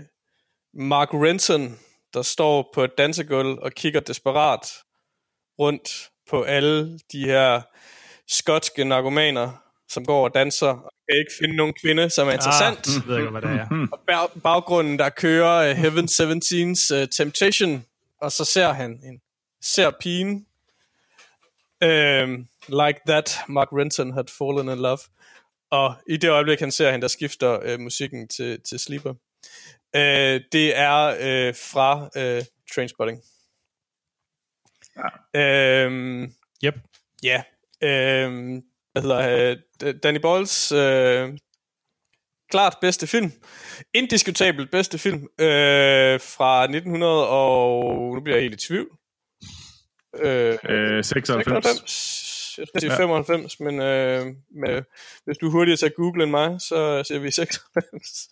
Mark 0.73 1.13
Renton, 1.13 1.79
der 2.13 2.21
står 2.21 2.71
på 2.73 2.83
et 2.83 2.91
dansegulv 2.97 3.57
og 3.61 3.71
kigger 3.71 3.99
desperat 3.99 4.67
rundt 5.59 6.09
på 6.29 6.43
alle 6.43 6.99
de 7.11 7.25
her 7.25 7.61
skotske 8.27 8.83
narkomaner, 8.83 9.51
som 9.89 10.05
går 10.05 10.23
og 10.23 10.33
danser, 10.33 10.67
og 10.67 10.93
kan 11.09 11.19
ikke 11.19 11.31
finde 11.39 11.55
nogen 11.55 11.73
kvinde, 11.81 12.09
som 12.09 12.27
er 12.27 12.31
interessant. 12.31 12.87
Ah, 12.87 12.93
jeg 12.95 13.07
ved 13.07 13.17
ikke, 13.17 13.29
hvad 13.29 13.41
det 13.41 13.49
er. 13.49 13.87
Og 13.91 13.99
bag- 14.07 14.41
baggrunden, 14.43 14.99
der 14.99 15.09
kører 15.09 15.71
uh, 15.71 15.77
Heaven 15.77 16.05
17's 16.05 16.95
uh, 17.01 17.07
Temptation, 17.17 17.85
og 18.21 18.31
så 18.31 18.45
ser 18.45 18.71
han 18.73 18.91
en 18.91 19.21
ser 19.61 19.91
pigen. 19.99 20.45
Um, 21.85 22.47
like 22.67 22.99
that, 23.07 23.39
Mark 23.47 23.67
Renton 23.71 24.13
had 24.13 24.23
fallen 24.37 24.69
in 24.77 24.81
love. 24.83 24.97
Og 25.71 25.95
i 26.09 26.17
det 26.17 26.29
øjeblik, 26.29 26.59
han 26.59 26.71
ser 26.71 26.91
hende, 26.91 27.01
der 27.01 27.07
skifter 27.07 27.73
uh, 27.73 27.79
musikken 27.79 28.27
til, 28.27 28.61
til 28.69 28.79
Sleeper. 28.79 29.13
Uh, 29.95 30.41
det 30.51 30.77
er 30.77 31.09
uh, 31.09 31.55
fra 31.55 32.03
uh, 32.03 32.45
Trainspotting. 32.75 33.21
Ja. 35.33 35.85
Um, 35.87 36.33
Yep. 36.63 36.75
Ja. 37.23 37.43
Øhm, 37.83 38.61
hvad 38.91 39.01
hedder 39.01 39.57
øh, 39.83 39.93
Danny 40.03 40.19
Boyles 40.19 40.71
øh, 40.71 41.29
klart 42.49 42.77
bedste 42.81 43.07
film. 43.07 43.31
Indiskutabelt 43.93 44.71
bedste 44.71 44.97
film 44.97 45.23
øh, 45.39 46.19
fra 46.19 46.63
1900 46.63 47.29
og... 47.29 47.83
Nu 48.15 48.21
bliver 48.21 48.35
jeg 48.37 48.43
helt 48.43 48.63
i 48.63 48.67
tvivl. 48.67 48.89
Øh, 50.17 50.57
Øh, 50.69 51.03
96. 51.03 51.45
96. 51.45 52.30
Jeg 52.57 52.67
skal 52.67 52.81
sige 52.81 52.91
95, 52.91 53.59
men 53.59 53.81
øh, 53.81 54.25
med, 54.51 54.83
hvis 55.25 55.37
du 55.37 55.47
er 55.47 55.51
hurtigere 55.51 55.77
til 55.77 55.85
at 55.85 55.95
google 55.95 56.23
end 56.23 56.31
mig, 56.31 56.61
så 56.61 57.03
siger 57.03 57.19
vi 57.19 57.31
96. 57.31 58.29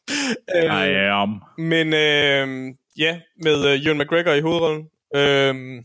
øh, 0.56 0.64
I 0.64 0.94
am. 1.12 1.44
men 1.58 1.94
øh, 1.94 2.76
ja, 2.98 3.20
med 3.44 3.66
øh, 3.66 3.86
Ewan 3.86 3.98
McGregor 3.98 4.34
i 4.34 4.42
hovedrollen. 4.42 4.90
Øh, 5.16 5.84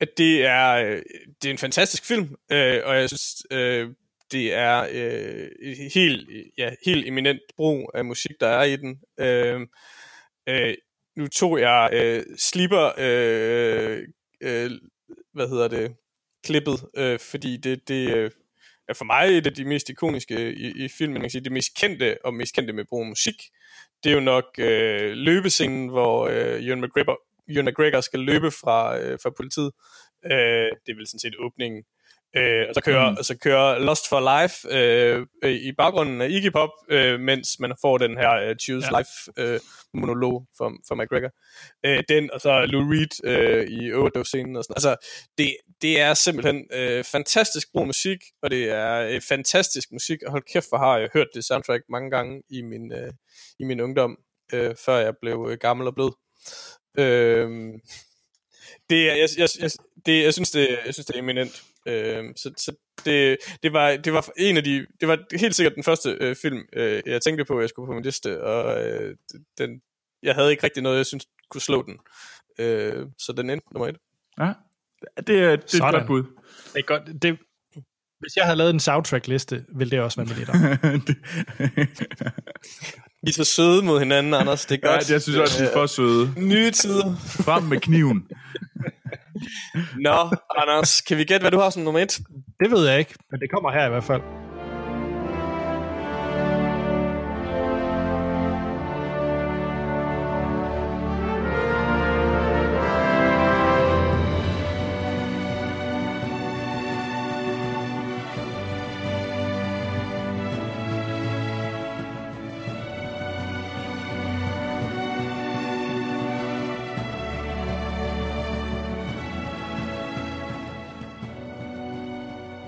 at 0.00 0.18
det 0.18 0.44
er, 0.44 0.72
øh, 0.72 1.02
det 1.42 1.48
er 1.48 1.52
en 1.52 1.58
fantastisk 1.58 2.04
film, 2.04 2.36
øh, 2.52 2.80
og 2.84 2.96
jeg 2.96 3.08
synes, 3.08 3.46
øh, 3.50 3.88
det 4.32 4.54
er 4.54 4.86
øh, 4.92 5.50
helt, 5.94 6.28
ja, 6.58 6.70
helt 6.86 7.06
eminent 7.06 7.40
brug 7.56 7.90
af 7.94 8.04
musik, 8.04 8.32
der 8.40 8.46
er 8.46 8.64
i 8.64 8.76
den. 8.76 9.00
Øh, 9.20 9.60
øh, 10.48 10.74
nu 11.16 11.28
tog 11.28 11.60
jeg 11.60 11.90
øh, 11.92 12.22
Sleeper, 12.38 12.92
øh, 12.98 14.02
øh, 14.40 14.70
hvad 15.32 15.48
hedder 15.48 15.68
det, 15.68 15.96
klippet, 16.44 16.84
øh, 16.96 17.18
fordi 17.18 17.56
det, 17.56 17.88
det 17.88 18.16
øh, 18.16 18.30
er 18.88 18.94
for 18.94 19.04
mig 19.04 19.38
et 19.38 19.46
af 19.46 19.54
de 19.54 19.64
mest 19.64 19.88
ikoniske 19.88 20.34
øh, 20.34 20.52
i, 20.52 20.84
i 20.84 20.88
filmen. 20.88 21.30
Sige, 21.30 21.44
det 21.44 21.52
mest 21.52 21.74
kendte 21.76 22.18
og 22.24 22.34
mest 22.34 22.54
kendte 22.54 22.72
med 22.72 22.84
brug 22.84 23.00
af 23.00 23.08
musik. 23.08 23.42
Det 24.04 24.10
er 24.10 24.14
jo 24.14 24.20
nok 24.20 24.44
øh, 24.58 25.12
løbescenen, 25.12 25.88
hvor 25.88 26.26
øh, 26.26 26.64
Ewan 26.64 26.80
McGregor, 26.80 27.20
Ewan 27.48 27.64
McGregor 27.64 28.00
skal 28.00 28.20
løbe 28.20 28.50
fra, 28.50 28.98
øh, 28.98 29.18
fra 29.22 29.30
politiet. 29.30 29.72
Øh, 30.24 30.30
det 30.86 30.92
er 30.92 30.96
vel 30.96 31.06
sådan 31.06 31.20
set 31.20 31.36
åbningen. 31.38 31.84
Øh, 32.36 32.66
og 32.68 32.74
så 32.74 32.80
kører, 32.84 33.10
mm. 33.10 33.16
så 33.22 33.36
kører 33.38 33.78
Lost 33.78 34.08
for 34.08 34.42
Life 34.42 34.68
øh, 34.78 35.26
øh, 35.44 35.50
i 35.52 35.72
baggrunden 35.72 36.20
af 36.20 36.28
Iggy 36.30 36.52
Pop, 36.52 36.70
øh, 36.90 37.20
mens 37.20 37.48
man 37.60 37.72
får 37.80 37.98
den 37.98 38.16
her 38.16 38.32
øh, 38.34 38.56
Choose 38.56 38.88
Ja. 38.92 38.98
Life 38.98 39.10
øh, 39.54 39.60
monolog 39.94 40.46
for, 40.56 40.72
for 40.88 40.94
McGregor. 40.94 41.30
Øh, 41.86 42.02
den, 42.08 42.30
og 42.32 42.40
så 42.40 42.64
Lou 42.66 42.90
Reed 42.90 43.24
øh, 43.24 43.66
i 43.68 43.92
overdose-scenen 43.92 44.56
og 44.56 44.64
sådan 44.64 44.74
Altså, 44.76 44.96
det, 45.38 45.56
det 45.82 46.00
er 46.00 46.14
simpelthen 46.14 46.66
øh, 46.72 47.04
fantastisk 47.04 47.68
god 47.74 47.86
musik, 47.86 48.18
og 48.42 48.50
det 48.50 48.70
er 48.70 49.00
øh, 49.00 49.20
fantastisk 49.20 49.88
musik, 49.92 50.22
og 50.22 50.30
hold 50.30 50.42
kæft, 50.52 50.68
hvor 50.68 50.78
har 50.78 50.98
jeg 50.98 51.08
hørt 51.14 51.28
det 51.34 51.44
soundtrack 51.44 51.82
mange 51.90 52.10
gange 52.10 52.42
i 52.50 52.62
min, 52.62 52.92
øh, 52.92 53.12
i 53.58 53.64
min 53.64 53.80
ungdom, 53.80 54.16
øh, 54.52 54.74
før 54.84 54.96
jeg 54.96 55.14
blev 55.20 55.48
øh, 55.50 55.58
gammel 55.58 55.86
og 55.86 55.94
blød. 55.94 56.12
Øh, 56.98 57.50
det, 58.90 59.10
er- 59.10 59.14
jeg, 59.16 59.28
jeg, 59.38 59.48
jeg, 59.60 59.70
det, 60.06 60.22
jeg, 60.24 60.32
synes, 60.32 60.50
det, 60.50 60.68
jeg 60.86 60.94
synes, 60.94 61.06
det 61.06 61.14
er 61.16 61.18
eminent. 61.20 61.62
Øh, 61.86 62.24
så, 62.36 62.50
så 62.56 62.72
det, 63.04 63.38
det, 63.62 63.72
var, 63.72 63.96
det 63.96 64.12
var 64.12 64.28
en 64.36 64.56
af 64.56 64.64
de, 64.64 64.86
det 65.00 65.08
var 65.08 65.18
helt 65.36 65.54
sikkert 65.54 65.74
den 65.74 65.84
første 65.84 66.16
øh, 66.20 66.36
film, 66.36 66.62
øh, 66.72 67.02
jeg 67.06 67.22
tænkte 67.22 67.44
på, 67.44 67.56
at 67.56 67.62
jeg 67.62 67.68
skulle 67.68 67.86
på 67.86 67.92
min 67.92 68.02
liste, 68.02 68.42
og 68.42 68.84
øh, 68.84 69.16
den, 69.58 69.82
jeg 70.22 70.34
havde 70.34 70.50
ikke 70.50 70.64
rigtig 70.64 70.82
noget, 70.82 70.96
jeg 70.96 71.06
synes 71.06 71.26
kunne 71.50 71.60
slå 71.60 71.82
den. 71.82 71.98
Øh, 72.58 73.06
så 73.18 73.32
den 73.32 73.50
endte 73.50 73.66
nummer 73.72 73.88
et. 73.88 73.96
Ja, 74.40 74.52
det 75.16 75.16
er, 75.16 75.22
det 75.22 75.38
er 75.44 75.52
et 75.52 75.70
Sådan. 75.70 75.94
godt 75.94 76.06
bud. 76.06 76.22
Det 76.72 76.78
er 76.78 76.82
godt. 76.82 77.22
Det, 77.22 77.38
hvis 78.18 78.36
jeg 78.36 78.44
havde 78.44 78.56
lavet 78.56 78.70
en 78.70 78.80
soundtrack-liste, 78.80 79.64
ville 79.68 79.90
det 79.90 80.00
også 80.00 80.16
være 80.22 80.26
min 80.26 80.42
etter. 80.42 80.54
Vi 83.24 83.28
er 83.28 83.32
så 83.32 83.44
søde 83.44 83.82
mod 83.82 83.98
hinanden, 83.98 84.34
Anders. 84.34 84.66
Det 84.66 84.84
er 84.84 84.88
ja, 84.88 84.94
godt. 84.94 85.10
jeg 85.10 85.22
synes 85.22 85.38
også, 85.38 85.64
de 85.64 85.68
er 85.68 85.72
for 85.72 85.86
søde. 85.86 86.32
Nye 86.36 86.70
tider. 86.70 87.16
Frem 87.16 87.62
med 87.62 87.80
kniven. 87.80 88.28
Nå, 90.00 90.16
Anders, 90.56 91.00
kan 91.00 91.16
vi 91.18 91.24
gætte, 91.24 91.44
hvad 91.44 91.50
du 91.50 91.58
har 91.58 91.70
som 91.70 91.82
nummer 91.82 92.00
et? 92.00 92.18
Det 92.60 92.70
ved 92.70 92.88
jeg 92.88 92.98
ikke, 92.98 93.14
men 93.30 93.40
det 93.40 93.50
kommer 93.50 93.70
her 93.72 93.86
i 93.86 93.90
hvert 93.90 94.04
fald. 94.04 94.22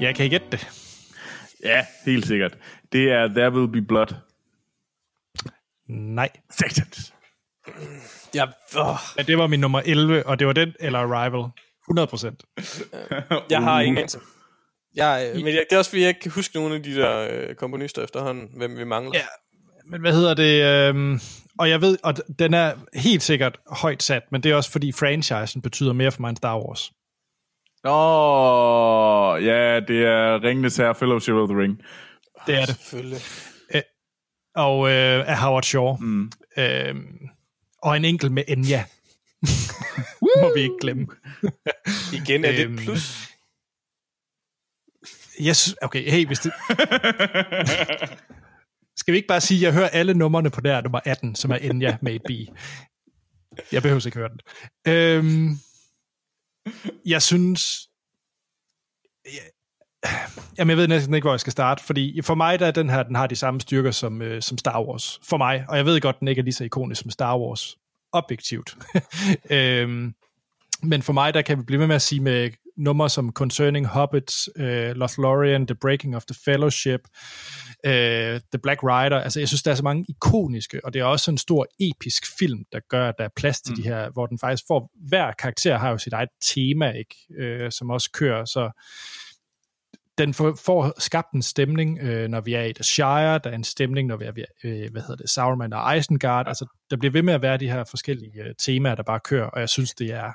Jeg 0.05 0.15
kan 0.15 0.27
I 0.27 0.29
gætte 0.29 0.47
det. 0.53 0.69
Ja, 1.65 1.87
helt 2.07 2.27
sikkert. 2.27 2.59
Det 2.93 3.11
er 3.11 3.29
There 3.29 3.53
Will 3.53 3.73
Be 3.73 3.83
Blood. 3.83 4.15
Nej. 5.89 6.29
Second. 6.51 7.13
Ja, 8.35 8.45
åh, 8.79 8.97
Men 9.17 9.27
det 9.27 9.39
var 9.39 9.47
min 9.47 9.61
nummer 9.61 9.81
11, 9.85 10.27
og 10.27 10.39
det 10.39 10.47
var 10.47 10.53
den 10.53 10.73
eller 10.81 10.99
Arrival. 10.99 11.51
100 11.89 12.07
procent. 12.07 12.43
jeg 13.51 13.63
har 13.63 13.77
Uh. 13.81 13.85
ingen 13.87 13.99
anelse. 13.99 14.19
Jeg, 14.97 15.31
øh, 15.35 15.37
men 15.37 15.47
jeg, 15.55 15.65
det 15.71 15.75
er 15.75 15.79
også 15.79 15.91
fordi, 15.91 16.01
jeg 16.03 16.09
ikke 16.09 16.21
kan 16.21 16.31
huske 16.31 16.55
nogen 16.57 16.73
af 16.73 16.83
de 16.83 16.95
der 16.95 17.29
øh, 17.31 17.55
komponister 17.55 18.03
efterhånden, 18.05 18.49
hvem 18.57 18.77
vi 18.79 18.85
mangler. 18.85 19.19
Ja. 19.19 19.25
Men 19.87 20.01
hvad 20.01 20.13
hedder 20.13 20.35
det? 20.35 20.65
Øhm, 20.89 21.21
og 21.59 21.71
jeg 21.71 21.81
ved, 21.81 21.99
og 22.03 22.15
den 22.39 22.55
er 22.55 22.73
helt 22.95 23.23
sikkert 23.23 23.59
højt 23.71 24.03
sat, 24.03 24.23
men 24.33 24.43
det 24.43 24.51
er 24.51 24.57
også 24.57 24.71
fordi 24.71 24.93
franchisen 24.93 25.63
betyder 25.63 25.93
mere 25.93 26.13
for 26.13 26.21
mig 26.21 26.29
end 26.29 26.37
Star 26.37 26.59
Wars. 26.59 26.93
Åh, 27.85 29.45
ja, 29.45 29.81
det 29.81 30.05
er 30.07 30.43
Ringenes 30.43 30.77
Herre 30.77 30.95
Fellowship 30.95 31.35
of 31.35 31.49
the 31.49 31.59
Ring. 31.59 31.83
Det 32.47 32.55
er 32.55 32.67
det. 32.67 32.77
Selvfølgelig. 32.77 33.19
Og 34.57 34.89
øh, 34.91 35.29
af 35.29 35.39
Howard 35.39 35.63
Shaw. 35.63 35.97
Mm. 35.97 36.33
Øhm, 36.59 37.29
og 37.83 37.97
en 37.97 38.05
enkelt 38.05 38.33
med 38.33 38.43
Enya. 38.49 38.85
Må 40.43 40.55
vi 40.55 40.61
ikke 40.61 40.77
glemme. 40.81 41.07
Igen 42.13 42.45
er 42.45 42.53
det 42.53 42.65
Øhm, 42.65 42.77
plus. 42.77 43.29
Yes, 45.41 45.77
okay, 45.83 46.11
hey, 46.11 46.27
hvis 46.27 46.39
det... 46.39 46.53
Skal 48.97 49.13
vi 49.13 49.17
ikke 49.17 49.29
bare 49.29 49.41
sige, 49.41 49.59
at 49.59 49.63
jeg 49.63 49.73
hører 49.73 49.89
alle 49.89 50.15
numrene 50.15 50.51
på 50.51 50.61
der 50.61 50.81
nummer 50.83 51.01
18, 51.05 51.35
som 51.35 51.51
er 51.51 51.57
Enya 51.57 51.97
med 52.03 52.15
et 52.15 52.23
B. 52.29 52.31
Jeg 53.73 53.83
behøver 53.83 54.07
ikke 54.07 54.19
høre 54.19 54.29
den. 54.29 54.41
Øhm, 54.93 55.49
jeg 57.07 57.23
synes... 57.23 57.89
Jeg, 59.25 59.43
jamen, 60.59 60.71
jeg 60.71 60.77
ved 60.77 60.89
næsten 60.89 61.15
ikke, 61.15 61.25
hvor 61.25 61.33
jeg 61.33 61.41
skal 61.41 61.53
starte, 61.53 61.85
fordi 61.85 62.23
for 62.23 62.35
mig, 62.35 62.59
der 62.59 62.67
er 62.67 62.71
den 62.71 62.91
her, 62.91 63.03
den 63.03 63.15
har 63.15 63.27
de 63.27 63.37
samme 63.37 63.61
styrker 63.61 63.91
som, 63.91 64.23
øh, 64.23 64.43
som 64.43 64.59
Star 64.59 64.83
Wars. 64.83 65.21
For 65.23 65.37
mig, 65.37 65.65
og 65.69 65.77
jeg 65.77 65.87
ved 65.87 66.01
godt, 66.01 66.21
den 66.21 66.29
ikke 66.29 66.41
er 66.41 66.45
lige 66.45 66.55
så 66.55 66.65
ikonisk 66.65 67.01
som 67.03 67.11
Star 67.11 67.39
Wars. 67.39 67.77
Objektivt. 68.13 68.77
øhm, 69.51 70.15
men 70.83 71.03
for 71.03 71.13
mig, 71.13 71.35
der 71.35 71.43
kan 71.43 71.59
vi 71.59 71.63
blive 71.63 71.79
med 71.79 71.87
med 71.87 71.97
at 71.97 72.03
sige 72.03 72.21
med 72.21 72.51
numre 72.77 73.11
som 73.11 73.33
Concerning 73.33 73.87
Hobbits, 73.87 74.49
øh, 74.57 74.97
Lothlorien, 74.97 75.67
The 75.67 75.75
Breaking 75.75 76.17
of 76.17 76.25
the 76.25 76.35
Fellowship, 76.45 77.01
uh, 77.87 78.41
The 78.53 78.59
Black 78.63 78.83
Rider. 78.83 79.21
Altså, 79.21 79.41
jeg 79.41 79.49
synes, 79.49 79.63
der 79.63 79.71
er 79.71 79.75
så 79.75 79.83
mange 79.83 80.05
ikoniske, 80.09 80.85
og 80.85 80.93
det 80.93 81.01
er 81.01 81.05
også 81.05 81.31
en 81.31 81.39
stor 81.39 81.67
episk 81.81 82.39
film, 82.39 82.65
der 82.73 82.81
gør, 82.89 83.09
at 83.09 83.15
der 83.19 83.25
er 83.25 83.29
plads 83.37 83.61
til 83.61 83.73
mm. 83.73 83.83
de 83.83 83.89
her, 83.89 84.11
hvor 84.11 84.27
den 84.27 84.39
faktisk 84.39 84.65
får, 84.69 84.91
hver 85.09 85.33
karakter 85.33 85.79
har 85.79 85.91
jo 85.91 85.99
sit 85.99 86.13
eget 86.13 86.29
tema, 86.41 86.91
ikke? 86.91 87.65
Uh, 87.65 87.71
som 87.71 87.91
også 87.91 88.11
kører, 88.13 88.45
så 88.45 88.71
den 90.19 90.35
får, 90.35 90.59
får 90.65 91.01
skabt 91.01 91.33
en 91.33 91.43
stemning, 91.43 91.99
øh, 91.99 92.29
når 92.29 92.41
vi 92.41 92.55
er 92.55 92.63
i 92.63 92.73
The 92.73 92.85
Shire, 92.85 93.39
der 93.39 93.51
er 93.51 93.55
en 93.55 93.65
stemning, 93.65 94.09
når 94.09 94.17
vi 94.17 94.25
er 94.25 94.33
ved, 94.33 94.45
øh, 94.65 94.93
hvad 94.93 95.03
hedder 95.03 95.17
det, 95.17 95.31
Sauron 95.31 95.73
og 95.73 95.97
Isengard, 95.99 96.49
altså 96.49 96.67
der 96.91 96.97
bliver 96.97 97.13
ved 97.13 97.23
med 97.23 97.35
at 97.35 97.43
være 97.43 97.57
de 97.57 97.71
her 97.71 97.85
forskellige 97.85 98.43
øh, 98.43 98.55
temaer, 98.59 98.95
der 98.95 99.03
bare 99.03 99.21
kører, 99.21 99.47
og 99.47 99.61
jeg 99.61 99.69
synes, 99.69 99.95
det 99.95 100.13
er 100.13 100.33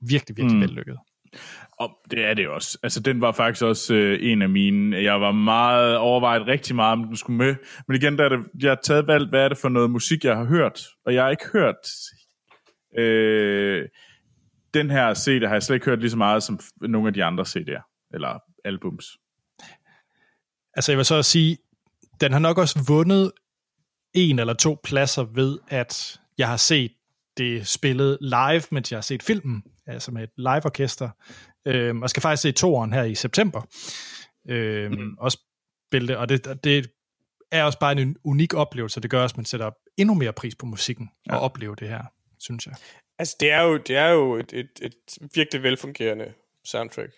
virkelig, 0.00 0.36
virkelig 0.36 0.56
mm. 0.56 0.60
vellykket. 0.60 0.98
Og 1.78 1.90
det 2.10 2.24
er 2.24 2.34
det 2.34 2.48
også. 2.48 2.78
Altså, 2.82 3.00
den 3.00 3.20
var 3.20 3.32
faktisk 3.32 3.64
også 3.64 3.94
øh, 3.94 4.18
en 4.22 4.42
af 4.42 4.48
mine. 4.48 4.96
Jeg 4.96 5.20
var 5.20 5.32
meget 5.32 5.96
overvejet 5.96 6.46
rigtig 6.46 6.76
meget, 6.76 6.92
om 6.92 7.04
den 7.04 7.16
skulle 7.16 7.36
med. 7.36 7.54
Men 7.88 7.96
igen, 7.96 8.18
der 8.18 8.24
er 8.24 8.28
det, 8.28 8.38
jeg 8.62 8.70
har 8.70 8.80
taget 8.84 9.06
valgt, 9.06 9.30
hvad 9.30 9.44
er 9.44 9.48
det 9.48 9.58
for 9.58 9.68
noget 9.68 9.90
musik, 9.90 10.24
jeg 10.24 10.36
har 10.36 10.44
hørt. 10.44 10.80
Og 11.06 11.14
jeg 11.14 11.22
har 11.22 11.30
ikke 11.30 11.48
hørt... 11.52 11.74
Øh, 12.98 13.88
den 14.74 14.90
her 14.90 15.14
CD 15.14 15.46
har 15.46 15.54
jeg 15.54 15.62
slet 15.62 15.76
ikke 15.76 15.86
hørt 15.86 16.00
lige 16.00 16.10
så 16.10 16.16
meget 16.16 16.42
som 16.42 16.60
nogle 16.80 17.08
af 17.08 17.14
de 17.14 17.24
andre 17.24 17.44
CD'er. 17.44 18.10
Eller 18.14 18.38
albums. 18.64 19.06
Altså 20.76 20.92
jeg 20.92 20.96
vil 20.96 21.04
så 21.04 21.22
sige, 21.22 21.58
den 22.20 22.32
har 22.32 22.38
nok 22.38 22.58
også 22.58 22.84
vundet 22.88 23.32
en 24.14 24.38
eller 24.38 24.54
to 24.54 24.80
pladser 24.84 25.22
ved, 25.22 25.58
at 25.68 26.20
jeg 26.38 26.48
har 26.48 26.56
set 26.56 26.92
det 27.36 27.66
spillet 27.66 28.18
live, 28.20 28.62
mens 28.70 28.92
jeg 28.92 28.96
har 28.96 29.02
set 29.02 29.22
filmen, 29.22 29.62
altså 29.86 30.12
med 30.12 30.22
et 30.22 30.30
live 30.36 30.64
orkester. 30.64 31.10
Øhm, 31.66 32.02
og 32.02 32.10
skal 32.10 32.20
faktisk 32.20 32.42
se 32.42 32.52
toeren 32.52 32.92
her 32.92 33.02
i 33.02 33.14
september. 33.14 33.62
Øhm, 34.48 34.94
mm. 34.94 35.16
Også 35.18 35.38
spille 35.88 36.18
og 36.18 36.28
det, 36.28 36.64
det 36.64 36.90
er 37.52 37.64
også 37.64 37.78
bare 37.78 38.00
en 38.00 38.16
unik 38.24 38.54
oplevelse, 38.54 39.00
det 39.00 39.10
gør 39.10 39.22
også, 39.22 39.34
at 39.34 39.38
man 39.38 39.44
sætter 39.44 39.70
endnu 39.96 40.14
mere 40.14 40.32
pris 40.32 40.54
på 40.54 40.66
musikken 40.66 41.10
ja. 41.26 41.34
og 41.34 41.40
opleve 41.40 41.76
det 41.76 41.88
her, 41.88 42.02
synes 42.38 42.66
jeg. 42.66 42.74
Altså, 43.18 43.36
det 43.40 43.50
er 43.50 43.62
jo, 43.62 43.76
det 43.76 43.96
er 43.96 44.08
jo 44.08 44.36
et, 44.36 44.52
et, 44.52 44.70
et 44.82 44.94
virkelig 45.34 45.62
velfungerende 45.62 46.32
soundtrack. 46.64 47.12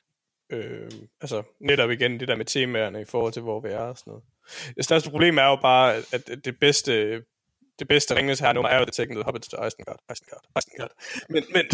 Øh, 0.50 0.90
altså, 1.20 1.42
netop 1.60 1.90
igen 1.90 2.20
det 2.20 2.28
der 2.28 2.36
med 2.36 2.44
temaerne 2.44 3.00
i 3.00 3.04
forhold 3.04 3.32
til, 3.32 3.42
hvor 3.42 3.60
vi 3.60 3.68
er 3.68 3.78
og 3.78 3.98
sådan 3.98 4.10
noget. 4.10 4.24
Det 4.76 4.84
største 4.84 5.10
problem 5.10 5.38
er 5.38 5.44
jo 5.44 5.56
bare, 5.62 5.94
at 6.12 6.30
det 6.44 6.58
bedste, 6.60 7.22
det 7.78 7.88
bedste 7.88 8.16
Ringnes 8.16 8.40
her 8.40 8.52
nummer 8.52 8.70
er 8.70 8.78
jo 8.78 8.84
Taken 8.84 9.14
the 9.14 9.24
Hobbits 9.24 9.48
to 9.48 9.66
Isengard. 9.66 9.98
Isengard. 10.12 10.42
Isengard. 10.58 10.90
Men, 11.28 11.44
men, 11.54 11.64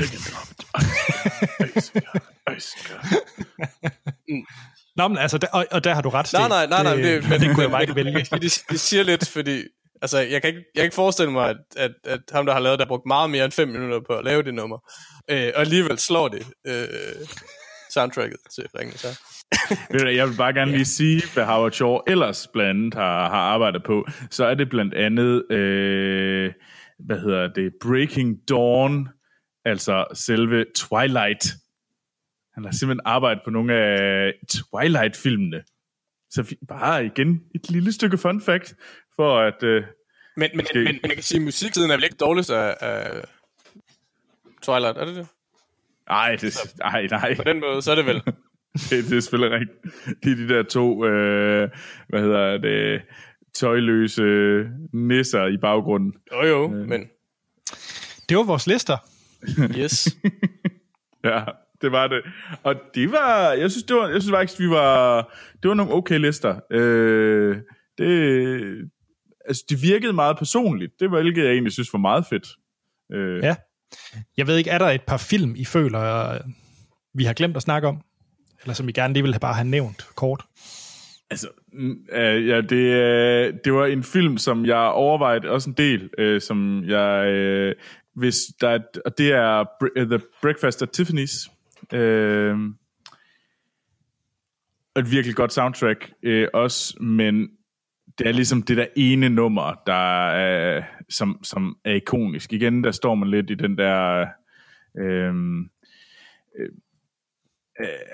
Nå, 4.96 5.08
men 5.08 5.18
altså, 5.18 5.38
der, 5.38 5.46
og, 5.52 5.66
og 5.70 5.84
der 5.84 5.94
har 5.94 6.02
du 6.02 6.08
ret, 6.08 6.32
nej, 6.32 6.48
nej, 6.48 6.66
nej, 6.66 6.82
nej, 6.82 6.94
det, 6.94 7.28
men, 7.28 7.40
det 7.40 7.54
kunne 7.54 7.62
jeg 7.62 7.70
bare 7.70 7.82
ikke 7.82 7.94
vælge. 7.94 8.12
Det, 8.18 8.30
det, 8.42 8.64
det 8.70 8.80
siger 8.80 9.02
lidt, 9.02 9.28
fordi 9.28 9.62
altså, 10.02 10.18
jeg, 10.18 10.42
kan 10.42 10.48
ikke, 10.48 10.60
jeg 10.74 10.80
kan 10.80 10.84
ikke 10.84 10.94
forestille 10.94 11.32
mig, 11.32 11.50
at, 11.50 11.56
at, 11.76 11.92
at 12.04 12.20
ham, 12.32 12.46
der 12.46 12.52
har 12.52 12.60
lavet 12.60 12.78
det, 12.78 12.86
har 12.86 12.88
brugt 12.88 13.06
meget 13.06 13.30
mere 13.30 13.44
end 13.44 13.52
5 13.52 13.68
minutter 13.68 14.00
på 14.00 14.12
at 14.12 14.24
lave 14.24 14.42
det 14.42 14.54
nummer. 14.54 14.78
Øh, 15.28 15.52
og 15.54 15.60
alligevel 15.60 15.98
slår 15.98 16.28
det 16.28 16.46
øh, 16.66 16.86
soundtracket 17.90 18.36
til 18.54 18.66
Ringnes 18.78 19.02
her. 19.02 19.14
Jeg 19.90 20.28
vil 20.28 20.36
bare 20.36 20.52
gerne 20.52 20.70
lige 20.70 20.84
sige, 20.84 21.22
hvad 21.34 21.44
Howard 21.44 21.72
Shaw 21.72 21.98
ellers 22.06 22.48
blandt 22.52 22.70
andet 22.70 22.94
har, 22.94 23.28
har 23.28 23.38
arbejdet 23.40 23.82
på. 23.84 24.06
Så 24.30 24.44
er 24.44 24.54
det 24.54 24.68
blandt 24.68 24.94
andet, 24.94 25.52
øh, 25.52 26.52
hvad 26.98 27.20
hedder 27.20 27.48
det, 27.48 27.72
Breaking 27.82 28.36
Dawn, 28.48 29.08
altså 29.64 30.04
selve 30.14 30.64
Twilight. 30.76 31.46
Han 32.54 32.64
har 32.64 32.72
simpelthen 32.72 33.00
arbejdet 33.04 33.42
på 33.44 33.50
nogle 33.50 33.74
af 33.74 34.32
Twilight-filmene. 34.50 35.62
Så 36.30 36.54
bare 36.68 37.06
igen 37.06 37.40
et 37.54 37.70
lille 37.70 37.92
stykke 37.92 38.18
fun 38.18 38.40
fact, 38.40 38.74
for 39.16 39.38
at... 39.38 39.62
Øh, 39.62 39.82
Men, 40.36 40.50
men, 40.54 40.56
Måske. 40.56 40.78
men, 40.78 40.86
men 41.02 41.08
jeg 41.08 41.14
kan 41.14 41.22
sige, 41.22 41.38
at 41.38 41.44
musiksiden 41.44 41.90
er 41.90 41.94
vel 41.96 42.04
ikke 42.04 42.16
dårligst 42.16 42.50
af, 42.50 42.76
af 42.80 43.24
Twilight, 44.62 44.98
er 44.98 45.04
det 45.04 45.16
det? 45.16 45.26
Ej, 46.08 46.36
det, 46.36 46.56
ej, 46.80 47.06
nej. 47.10 47.34
På 47.36 47.42
den 47.42 47.60
måde, 47.60 47.82
så 47.82 47.90
er 47.90 47.94
det 47.94 48.06
vel. 48.06 48.22
det, 48.90 49.04
det 49.10 49.16
er 49.16 49.20
selvfølgelig 49.20 49.58
rigtigt. 49.60 50.22
Det 50.24 50.32
er 50.32 50.36
de 50.36 50.48
der 50.48 50.62
to, 50.62 51.04
øh, 51.06 51.68
hvad 52.08 52.20
hedder 52.20 52.58
det, 52.58 53.02
tøjløse 53.54 54.22
nisser 54.92 55.46
i 55.46 55.56
baggrunden. 55.56 56.12
Jo 56.32 56.42
jo, 56.48 56.68
men 56.68 57.00
Det 58.28 58.36
var 58.36 58.42
vores 58.44 58.66
lister. 58.66 58.96
yes. 59.78 60.08
Ja, 61.24 61.44
det 61.82 61.92
var 61.92 62.06
det. 62.08 62.22
Og 62.62 62.74
det 62.94 63.12
var, 63.12 63.52
jeg 63.52 63.70
synes, 63.70 63.84
det 63.84 63.96
var, 63.96 64.08
jeg 64.08 64.22
synes 64.22 64.34
faktisk, 64.36 64.60
vi 64.60 64.68
var, 64.70 65.16
det 65.62 65.68
var 65.68 65.74
nogle 65.74 65.92
okay 65.92 66.18
lister. 66.18 66.60
Øh, 66.70 67.56
det, 67.98 68.90
altså, 69.44 69.64
de 69.70 69.76
virkede 69.80 70.12
meget 70.12 70.38
personligt. 70.38 70.92
Det 71.00 71.10
var 71.10 71.20
hvilket 71.22 71.44
jeg 71.44 71.52
egentlig 71.52 71.72
synes 71.72 71.92
var 71.92 71.98
meget 71.98 72.24
fedt. 72.30 72.46
Øh, 73.12 73.42
Ja. 73.44 73.56
Jeg 74.36 74.46
ved 74.46 74.56
ikke, 74.56 74.70
er 74.70 74.78
der 74.78 74.86
et 74.90 75.02
par 75.06 75.16
film, 75.16 75.54
I 75.56 75.64
føler, 75.64 76.28
øh, 76.30 76.40
vi 77.14 77.24
har 77.24 77.32
glemt 77.32 77.56
at 77.56 77.62
snakke 77.62 77.88
om? 77.88 78.00
Eller 78.62 78.74
som 78.74 78.88
I 78.88 78.92
gerne 78.92 79.14
lige 79.14 79.22
ville 79.22 79.34
have 79.34 79.40
bare 79.40 79.54
have 79.54 79.68
nævnt 79.68 80.06
kort? 80.14 80.44
Altså, 81.30 81.48
mm, 81.72 82.06
øh, 82.12 82.48
ja, 82.48 82.60
det, 82.60 82.72
øh, 82.72 83.54
det 83.64 83.72
var 83.72 83.86
en 83.86 84.02
film, 84.02 84.38
som 84.38 84.66
jeg 84.66 84.76
overvejede 84.76 85.50
også 85.50 85.70
en 85.70 85.76
del, 85.76 86.10
øh, 86.18 86.40
som 86.40 86.84
jeg, 86.84 87.26
øh, 87.26 87.74
hvis 88.14 88.36
der 88.60 88.68
er, 88.68 88.78
og 89.04 89.18
det 89.18 89.32
er 89.32 89.64
øh, 89.96 90.06
The 90.06 90.20
Breakfast 90.42 90.82
at 90.82 91.00
Tiffany's. 91.00 91.50
Øh, 91.96 92.58
et 94.96 95.10
virkelig 95.10 95.36
godt 95.36 95.52
soundtrack 95.52 96.12
øh, 96.22 96.48
også, 96.52 96.96
men 97.02 97.48
det 98.18 98.26
er 98.26 98.32
ligesom 98.32 98.62
det 98.62 98.76
der 98.76 98.86
ene 98.96 99.28
nummer, 99.28 99.74
der 99.86 100.30
er, 100.30 100.82
som, 101.08 101.40
som 101.42 101.76
er 101.84 101.92
ikonisk. 101.92 102.52
Igen, 102.52 102.84
der 102.84 102.90
står 102.90 103.14
man 103.14 103.30
lidt 103.30 103.50
i 103.50 103.54
den 103.54 103.78
der, 103.78 104.26
øh, 104.98 105.34
øh, 106.58 106.68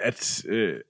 at, 0.01 0.45
øh, 0.49 0.81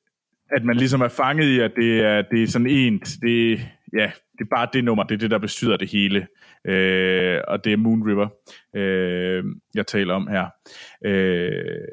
at 0.50 0.64
man 0.64 0.76
ligesom 0.76 1.00
er 1.00 1.08
fanget 1.08 1.44
i, 1.44 1.60
at 1.60 1.72
det 1.76 2.00
er, 2.00 2.22
det 2.22 2.42
er 2.42 2.46
sådan 2.46 2.66
en, 2.66 2.98
det, 2.98 3.60
ja, 3.98 4.10
det 4.32 4.40
er 4.40 4.56
bare 4.56 4.68
det 4.72 4.84
nummer, 4.84 5.04
det 5.04 5.14
er 5.14 5.18
det, 5.18 5.30
der 5.30 5.38
bestyrer 5.38 5.76
det 5.76 5.90
hele. 5.90 6.26
Øh, 6.64 7.40
og 7.48 7.64
det 7.64 7.72
er 7.72 7.76
Moon 7.76 8.08
River, 8.08 8.28
øh, 8.76 9.44
jeg 9.74 9.86
taler 9.86 10.14
om 10.14 10.26
her. 10.26 10.46
Øh, 11.04 11.88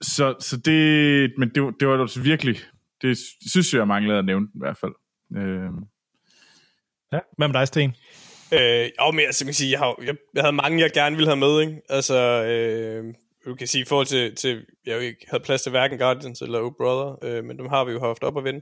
så, 0.00 0.34
så 0.40 0.56
det, 0.56 1.32
men 1.38 1.48
det, 1.48 1.74
det 1.80 1.88
var 1.88 2.00
altså 2.00 2.22
virkelig, 2.22 2.56
det 3.02 3.18
synes 3.50 3.72
jeg, 3.72 3.78
jeg 3.78 3.88
manglede 3.88 4.18
at 4.18 4.24
nævne 4.24 4.46
i 4.54 4.58
hvert 4.58 4.76
fald. 4.76 4.92
Øh, 5.36 5.70
Ja. 7.12 7.18
Hvad 7.36 7.48
med 7.48 7.54
dig, 7.54 7.68
Sten? 7.68 7.94
Øh, 8.52 8.90
jo, 9.00 9.10
men 9.10 9.20
altså, 9.20 9.44
man 9.44 9.48
kan 9.48 9.54
sige, 9.54 9.70
jeg, 9.70 9.78
har, 9.78 10.02
jeg, 10.06 10.16
jeg 10.34 10.42
havde 10.42 10.56
mange, 10.56 10.80
jeg 10.80 10.90
gerne 10.92 11.16
ville 11.16 11.28
have 11.28 11.36
med, 11.36 11.60
ikke? 11.60 11.80
Altså, 11.88 12.44
øh, 12.44 13.14
du 13.44 13.54
kan 13.54 13.66
sige, 13.66 13.82
i 13.82 13.84
forhold 13.84 14.06
til, 14.06 14.34
til 14.34 14.66
jeg 14.86 14.94
jo 14.94 15.00
ikke 15.00 15.26
havde 15.30 15.42
plads 15.42 15.62
til 15.62 15.70
hverken 15.70 15.98
Guardians 15.98 16.42
eller 16.42 16.60
Oh 16.60 16.72
Brother, 16.76 17.18
øh, 17.22 17.44
men 17.44 17.58
dem 17.58 17.66
har 17.68 17.84
vi 17.84 17.92
jo 17.92 18.00
haft 18.00 18.22
op 18.22 18.38
at 18.38 18.44
vinde. 18.44 18.60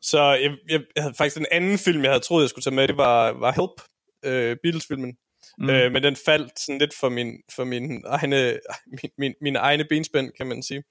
Så 0.00 0.22
jeg, 0.22 0.56
jeg, 0.68 0.80
jeg 0.96 1.02
havde 1.02 1.14
faktisk 1.14 1.36
den 1.36 1.46
anden 1.50 1.78
film, 1.78 2.02
jeg 2.02 2.10
havde 2.10 2.24
troet, 2.24 2.42
jeg 2.42 2.50
skulle 2.50 2.62
tage 2.62 2.74
med, 2.74 2.88
det 2.88 2.96
var, 2.96 3.32
var 3.32 3.52
Help, 3.52 3.82
øh, 4.24 4.56
Beatles-filmen. 4.62 5.16
Mm. 5.58 5.70
Øh, 5.70 5.92
men 5.92 6.02
den 6.02 6.16
faldt 6.16 6.60
sådan 6.60 6.78
lidt 6.78 6.94
for 7.00 7.08
min, 7.08 7.42
for 7.56 7.64
min 7.64 8.04
egne, 8.06 8.58
min, 8.86 9.10
min, 9.18 9.34
mine 9.40 9.58
egne 9.58 9.84
benspænd, 9.84 10.32
kan 10.36 10.46
man 10.46 10.62
sige. 10.62 10.82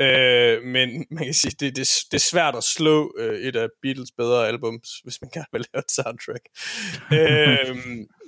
Øh, 0.00 0.62
men 0.62 0.88
man 1.10 1.24
kan 1.24 1.34
sige, 1.34 1.50
det, 1.60 1.76
det, 1.76 1.88
det 2.10 2.16
er 2.16 2.28
svært 2.30 2.56
at 2.56 2.64
slå 2.64 3.14
øh, 3.18 3.38
et 3.40 3.56
af 3.56 3.68
Beatles 3.82 4.10
bedre 4.16 4.48
albums, 4.48 4.88
hvis 5.04 5.20
man 5.22 5.30
gerne 5.34 5.46
vil 5.52 5.66
lave 5.72 5.80
et 5.80 5.90
soundtrack. 5.90 6.44
øh, 7.12 7.76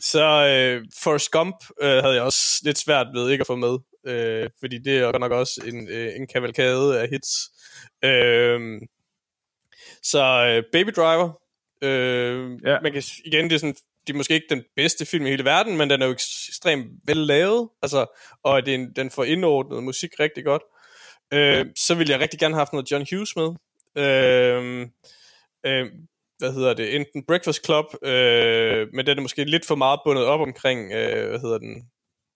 så 0.02 0.24
øh, 0.46 0.86
Forrest 1.02 1.30
Gump 1.30 1.56
øh, 1.82 1.88
havde 2.02 2.14
jeg 2.14 2.22
også 2.22 2.40
lidt 2.64 2.78
svært 2.78 3.06
ved 3.14 3.30
ikke 3.30 3.42
at 3.42 3.46
få 3.46 3.56
med, 3.56 3.78
øh, 4.06 4.50
fordi 4.60 4.78
det 4.78 4.98
er 4.98 5.18
nok 5.18 5.32
også 5.32 5.62
en, 5.66 5.88
øh, 5.88 6.16
en 6.16 6.26
kavalkade 6.26 7.00
af 7.00 7.08
hits. 7.08 7.50
Øh, 8.04 8.80
så 10.02 10.22
øh, 10.46 10.62
Baby 10.72 10.90
Driver, 10.96 11.40
øh, 11.82 12.58
Ja. 12.64 12.80
man 12.80 12.92
kan 12.92 13.02
igen, 13.24 13.44
det 13.44 13.52
er 13.52 13.58
sådan 13.58 13.76
det 14.06 14.12
er 14.12 14.16
måske 14.16 14.34
ikke 14.34 14.46
den 14.50 14.62
bedste 14.76 15.06
film 15.06 15.26
i 15.26 15.30
hele 15.30 15.44
verden, 15.44 15.76
men 15.76 15.90
den 15.90 16.02
er 16.02 16.06
jo 16.06 16.12
ekstremt 16.12 16.86
vel 17.06 17.16
lavet, 17.16 17.68
altså, 17.82 18.06
og 18.42 18.66
det 18.66 18.74
er 18.74 18.78
en, 18.78 18.92
den 18.96 19.10
får 19.10 19.24
indordnet 19.24 19.82
musik 19.82 20.10
rigtig 20.20 20.44
godt. 20.44 20.62
Øh, 21.32 21.66
så 21.76 21.94
ville 21.94 22.12
jeg 22.12 22.20
rigtig 22.20 22.38
gerne 22.38 22.54
have 22.54 22.60
haft 22.60 22.72
noget 22.72 22.90
John 22.90 23.06
Hughes 23.10 23.36
med. 23.36 23.48
Øh, 23.96 24.88
øh, 25.66 25.86
hvad 26.38 26.52
hedder 26.52 26.74
det? 26.74 26.96
Enten 26.96 27.24
Breakfast 27.26 27.64
Club, 27.64 27.84
øh, 28.02 28.88
men 28.92 29.06
den 29.06 29.18
er 29.18 29.22
måske 29.22 29.44
lidt 29.44 29.66
for 29.66 29.74
meget 29.74 30.00
bundet 30.04 30.24
op 30.24 30.40
omkring, 30.40 30.92
øh, 30.92 31.28
hvad 31.28 31.40
hedder 31.40 31.58
den? 31.58 31.90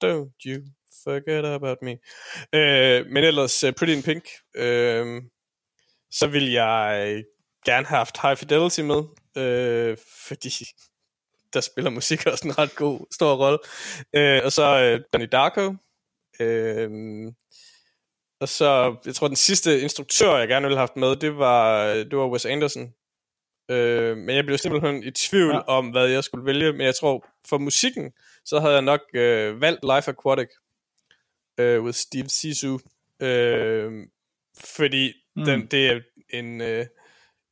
Don't 0.04 0.36
you 0.46 0.62
forget 1.04 1.44
about 1.44 1.78
me. 1.82 1.98
Øh, 2.52 3.06
men 3.06 3.24
ellers 3.24 3.64
uh, 3.64 3.72
Pretty 3.72 3.96
in 3.96 4.02
Pink. 4.02 4.24
Øh, 4.54 5.22
så 6.10 6.26
vil 6.26 6.52
jeg 6.52 7.24
gerne 7.64 7.86
have 7.86 7.98
haft 7.98 8.22
High 8.22 8.36
Fidelity 8.36 8.80
med, 8.80 9.02
øh, 9.36 9.96
fordi 10.26 10.50
der 11.54 11.60
spiller 11.60 11.90
musik 11.90 12.26
også 12.26 12.48
en 12.48 12.58
ret 12.58 12.74
god, 12.76 13.06
stor 13.10 13.34
rolle. 13.34 13.58
Øh, 14.16 14.40
og 14.44 14.52
så 14.52 14.80
øh, 14.80 15.00
Donnie 15.12 15.28
Darko. 15.28 15.74
Øh, 16.40 16.90
og 18.44 18.48
så, 18.48 18.96
jeg 19.06 19.14
tror, 19.14 19.26
den 19.26 19.36
sidste 19.36 19.80
instruktør, 19.80 20.36
jeg 20.36 20.48
gerne 20.48 20.66
ville 20.66 20.76
have 20.76 20.82
haft 20.88 20.96
med, 20.96 21.16
det 21.16 21.38
var, 21.38 21.86
det 21.94 22.18
var 22.18 22.28
Wes 22.28 22.46
Anderson. 22.46 22.94
Øh, 23.70 24.16
men 24.16 24.36
jeg 24.36 24.44
blev 24.44 24.58
simpelthen 24.58 25.02
i 25.02 25.10
tvivl 25.10 25.54
ja. 25.54 25.60
Om, 25.60 25.90
hvad 25.90 26.06
jeg 26.06 26.24
skulle 26.24 26.46
vælge. 26.46 26.72
Men 26.72 26.80
jeg 26.80 26.94
tror, 26.94 27.26
for 27.48 27.58
musikken, 27.58 28.12
så 28.44 28.60
havde 28.60 28.72
jeg 28.72 28.82
nok 28.82 29.00
øh, 29.14 29.60
valgt 29.60 29.80
Life 29.82 30.10
Aquatic 30.10 30.48
øh, 31.60 31.82
with 31.82 31.96
Steve 31.96 32.28
Zissou. 32.28 32.78
Øh, 33.22 33.92
fordi 34.76 35.12
mm. 35.36 35.44
den, 35.44 35.66
det 35.66 35.86
er 35.86 36.00
en... 36.30 36.60
Øh, 36.60 36.86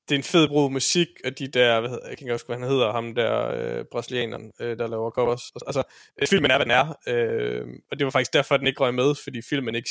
det 0.08 0.14
er 0.14 0.18
en 0.18 0.24
fed 0.24 0.48
brug 0.48 0.72
musik, 0.72 1.08
og 1.24 1.38
de 1.38 1.48
der, 1.48 1.80
hvad 1.80 1.90
hedder, 1.90 2.08
jeg 2.08 2.18
kan 2.18 2.24
ikke 2.24 2.34
huske, 2.34 2.46
hvad 2.46 2.56
han 2.56 2.68
hedder, 2.68 2.92
ham 2.92 3.14
der 3.14 3.48
øh, 3.48 3.84
brasilianeren, 3.92 4.52
øh, 4.60 4.78
der 4.78 4.86
laver 4.86 5.10
covers. 5.10 5.42
Altså, 5.66 5.82
øh, 6.22 6.28
filmen 6.28 6.50
er, 6.50 6.56
hvad 6.56 6.66
den 6.66 6.72
er, 6.72 6.98
øh, 7.08 7.66
og 7.90 7.98
det 7.98 8.04
var 8.04 8.10
faktisk 8.10 8.32
derfor, 8.32 8.56
den 8.56 8.66
ikke 8.66 8.80
røg 8.80 8.94
med, 8.94 9.14
fordi 9.24 9.42
filmen 9.42 9.74
ikke 9.74 9.90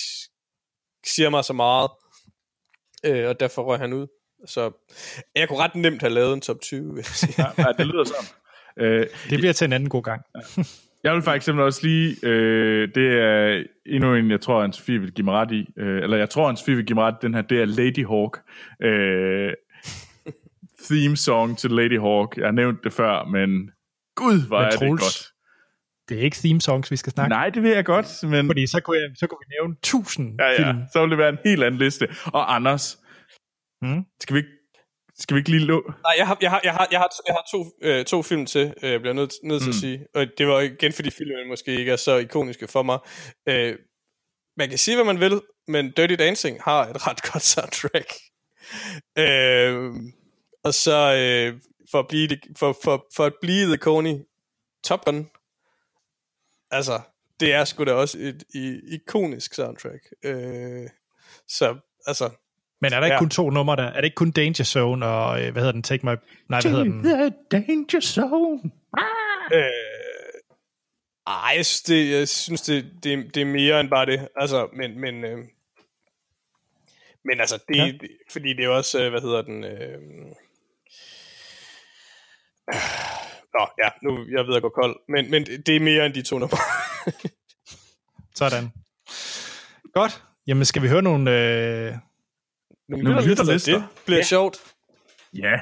siger 1.05 1.29
mig 1.29 1.45
så 1.45 1.53
meget, 1.53 1.89
øh, 3.05 3.27
og 3.29 3.39
derfor 3.39 3.63
røg 3.63 3.79
han 3.79 3.93
ud. 3.93 4.07
Så 4.45 4.71
jeg 5.35 5.47
kunne 5.47 5.59
ret 5.59 5.75
nemt 5.75 6.01
have 6.01 6.13
lavet 6.13 6.33
en 6.33 6.41
top 6.41 6.61
20, 6.61 6.85
vil 6.93 6.95
jeg 6.95 7.05
sige. 7.05 7.33
ja, 7.37 7.63
ja, 7.67 7.71
det 7.77 7.87
lyder 7.87 8.03
sådan. 8.03 8.25
Øh, 8.77 9.07
Det 9.29 9.39
bliver 9.39 9.53
til 9.53 9.65
en 9.65 9.73
anden 9.73 9.89
god 9.89 10.03
gang. 10.03 10.21
Jeg 11.03 11.13
vil 11.15 11.21
eksempel 11.35 11.63
også 11.65 11.79
lige, 11.87 12.15
øh, 12.23 12.89
det 12.95 13.19
er 13.19 13.63
endnu 13.85 14.15
en, 14.15 14.31
jeg 14.31 14.41
tror, 14.41 14.67
Anne-Sophie 14.67 14.99
vil 14.99 15.11
give 15.11 15.25
mig 15.25 15.33
ret 15.33 15.51
i, 15.51 15.65
øh, 15.77 16.03
eller 16.03 16.17
jeg 16.17 16.29
tror, 16.29 16.51
Anne-Sophie 16.51 16.71
vil 16.75 16.85
give 16.85 16.95
mig 16.95 17.03
ret 17.03 17.15
i, 17.21 17.25
den 17.25 17.33
her, 17.33 17.41
det 17.41 17.61
er 17.61 17.65
Lady 17.65 18.07
Hawk. 18.07 18.41
Øh, 18.83 19.53
theme 20.83 21.17
song 21.17 21.57
til 21.57 21.71
Lady 21.71 21.99
Hawk. 21.99 22.37
Jeg 22.37 22.45
har 22.45 22.51
nævnt 22.51 22.83
det 22.83 22.93
før, 22.93 23.25
men 23.25 23.71
gud, 24.15 24.47
hvor 24.47 24.57
Men 24.57 24.65
er 24.65 24.69
det 24.69 24.89
godt. 24.89 25.27
Det 26.11 26.19
er 26.19 26.23
ikke 26.23 26.37
theme 26.37 26.61
songs, 26.61 26.91
vi 26.91 26.95
skal 26.95 27.11
snakke 27.13 27.29
Nej, 27.29 27.49
det 27.49 27.63
ved 27.63 27.75
jeg 27.75 27.85
godt, 27.85 28.23
men 28.29 28.45
Fordi 28.47 28.67
så 28.67 28.79
kunne, 28.81 28.97
jeg, 28.97 29.09
så 29.15 29.27
kunne 29.27 29.37
vi 29.47 29.53
nævne 29.59 29.75
tusind 29.83 30.39
ja, 30.39 30.47
ja, 30.47 30.57
film. 30.57 30.83
så 30.93 31.01
vil 31.01 31.09
det 31.09 31.17
være 31.17 31.29
en 31.29 31.37
helt 31.45 31.63
anden 31.63 31.79
liste. 31.79 32.07
Og 32.25 32.55
Anders, 32.55 32.97
Mm. 33.81 34.03
skal 34.19 34.33
vi 34.33 34.39
ikke, 34.39 34.49
skal 35.19 35.35
vi 35.35 35.39
ikke 35.39 35.49
lige 35.49 35.65
lå? 35.65 35.83
Nej, 35.87 36.13
jeg 36.17 36.27
har, 36.27 36.37
jeg 36.41 36.49
har, 36.51 36.61
jeg 36.63 36.73
har, 36.73 36.87
jeg 36.91 36.99
har, 36.99 37.09
jeg 37.27 37.33
har 37.35 37.43
to, 37.51 37.65
øh, 37.81 38.05
to 38.05 38.21
film 38.23 38.45
til, 38.45 38.73
øh, 38.83 38.91
jeg 38.91 38.99
bliver 39.01 39.13
nødt, 39.13 39.31
nødt 39.43 39.61
til 39.63 39.69
at 39.69 39.75
sige. 39.75 40.05
Og 40.15 40.25
det 40.37 40.47
var 40.47 40.59
igen, 40.59 40.93
fordi 40.93 41.09
filmene 41.09 41.47
måske 41.47 41.75
ikke 41.79 41.91
er 41.91 41.95
så 41.95 42.17
ikoniske 42.17 42.67
for 42.67 42.83
mig. 42.83 42.99
Øh, 43.49 43.75
man 44.57 44.69
kan 44.69 44.77
sige, 44.77 44.95
hvad 44.95 45.05
man 45.05 45.19
vil, 45.19 45.41
men 45.67 45.91
Dirty 45.91 46.13
Dancing 46.13 46.61
har 46.63 46.85
et 46.87 47.07
ret 47.07 47.21
godt 47.31 47.43
soundtrack. 47.43 48.09
Øh, 49.17 49.91
og 50.63 50.73
så 50.73 50.97
øh, 51.15 51.59
for, 51.91 51.99
at 51.99 52.07
blive 52.07 52.27
det, 52.27 52.39
for, 52.57 52.77
for, 52.83 53.05
for 53.15 53.25
at 53.25 53.33
blive 53.41 53.65
The 53.65 53.77
Coney 53.77 54.15
Top 54.83 55.05
Gun, 55.05 55.29
altså, 56.71 57.01
det 57.39 57.53
er 57.53 57.65
sgu 57.65 57.83
da 57.83 57.93
også 57.93 58.17
et, 58.19 58.43
et 58.55 58.81
ikonisk 58.91 59.53
soundtrack. 59.53 60.03
Øh, 60.23 60.89
så, 61.47 61.77
altså, 62.07 62.29
Men 62.81 62.93
er 62.93 62.99
der 62.99 63.05
ikke 63.05 63.13
Ja. 63.13 63.19
kun 63.19 63.29
to 63.29 63.49
numre 63.49 63.75
der? 63.75 63.83
Er 63.83 63.95
det 63.95 64.03
ikke 64.05 64.15
kun 64.15 64.31
Danger 64.31 64.63
Zone 64.63 65.05
og, 65.05 65.41
øh, 65.43 65.51
hvad 65.51 65.61
hedder 65.61 65.71
den, 65.71 65.83
Take 65.83 66.05
My... 66.05 66.09
Nej, 66.49 66.61
hvad 66.61 66.71
hedder 66.71 66.83
den? 66.83 67.03
the 67.03 67.31
danger 67.51 67.99
zone. 68.01 68.71
Øh, 69.53 69.63
ej, 71.27 71.53
jeg 71.55 71.65
synes, 71.65 71.81
det, 71.81 72.11
jeg 72.11 72.27
synes 72.27 72.61
det, 72.61 72.85
det, 73.03 73.35
det 73.35 73.41
er 73.41 73.45
mere 73.45 73.79
end 73.79 73.89
bare 73.89 74.05
det. 74.05 74.27
Altså, 74.35 74.69
men, 74.73 74.99
men, 74.99 75.23
øh, 75.25 75.37
men 77.25 77.39
altså, 77.39 77.63
det, 77.67 77.75
Ja. 77.77 77.85
ja. 77.85 77.91
det, 77.91 78.09
fordi 78.31 78.53
det 78.53 78.65
er 78.65 78.69
også, 78.69 79.03
øh, 79.03 79.09
hvad 79.09 79.21
hedder 79.21 79.41
den, 79.41 79.63
øh, 79.63 79.99
Nå, 83.59 83.67
ja, 83.83 83.89
nu 84.03 84.25
jeg 84.37 84.47
ved 84.47 84.55
at 84.55 84.61
gå 84.61 84.69
kold, 84.69 84.95
men, 85.09 85.31
men 85.31 85.45
det 85.45 85.75
er 85.75 85.79
mere 85.79 86.05
end 86.05 86.13
de 86.13 86.21
to 86.21 86.39
numre. 86.39 86.57
Sådan. 88.39 88.71
Godt. 89.93 90.23
Jamen, 90.47 90.65
skal 90.65 90.81
vi 90.81 90.87
høre 90.87 91.01
nogle... 91.01 91.31
Øh... 91.31 91.93
Nogle 92.89 93.27
lytterlister. 93.27 93.73
Det 93.73 93.83
bliver 94.05 94.17
ja. 94.17 94.23
sjovt. 94.23 94.57
Ja, 95.33 95.59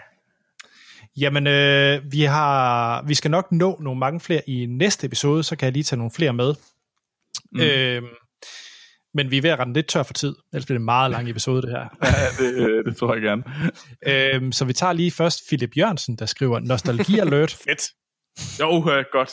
Jamen, 1.17 1.47
øh, 1.47 2.11
vi, 2.11 2.21
har, 2.21 3.01
vi 3.07 3.13
skal 3.13 3.31
nok 3.31 3.51
nå 3.51 3.77
nogle 3.81 3.99
mange 3.99 4.19
flere 4.19 4.49
i 4.49 4.65
næste 4.65 5.07
episode, 5.07 5.43
så 5.43 5.55
kan 5.55 5.65
jeg 5.65 5.73
lige 5.73 5.83
tage 5.83 5.97
nogle 5.97 6.11
flere 6.11 6.33
med. 6.33 6.55
Mm. 7.51 7.61
Øh, 7.61 8.03
Men 9.13 9.31
vi 9.31 9.37
er 9.37 9.41
ved 9.41 9.49
at 9.49 9.59
rende 9.59 9.73
lidt 9.73 9.87
tør 9.87 10.03
for 10.03 10.13
tid, 10.13 10.35
ellers 10.53 10.65
bliver 10.65 10.75
det 10.77 10.81
en 10.81 10.85
meget 10.85 11.11
lang 11.11 11.29
episode, 11.29 11.61
det 11.61 11.69
her. 11.69 11.87
Ja, 12.03 12.43
det, 12.45 12.53
øh, 12.69 12.85
det 12.85 12.97
tror 12.97 13.13
jeg 13.13 13.21
gerne. 13.23 13.43
øhm, 14.07 14.51
så 14.51 14.65
vi 14.65 14.73
tager 14.73 14.93
lige 14.93 15.11
først 15.11 15.39
Philip 15.47 15.77
Jørgensen, 15.77 16.15
der 16.15 16.25
skriver 16.25 16.59
Nostalgi 16.59 17.19
Alert, 17.19 17.51
Fedt. 17.67 17.81
Jo, 18.59 18.91
øh, 18.91 19.05
godt. 19.11 19.31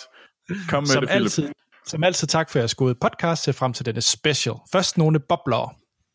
Kom 0.69 0.83
med 0.83 0.87
som 0.87 1.01
det, 1.03 1.09
Philip. 1.11 1.25
altid, 1.25 1.49
som 1.87 2.05
altid 2.05 2.29
tak 2.29 2.51
for 2.51 2.59
jeres 2.59 2.75
gode 2.75 2.95
podcast. 3.01 3.43
Se 3.43 3.53
frem 3.53 3.73
til 3.73 3.87
denne 3.87 4.01
special. 4.01 4.55
Først 4.73 4.99
nogle 4.99 5.21
bobler. 5.29 5.75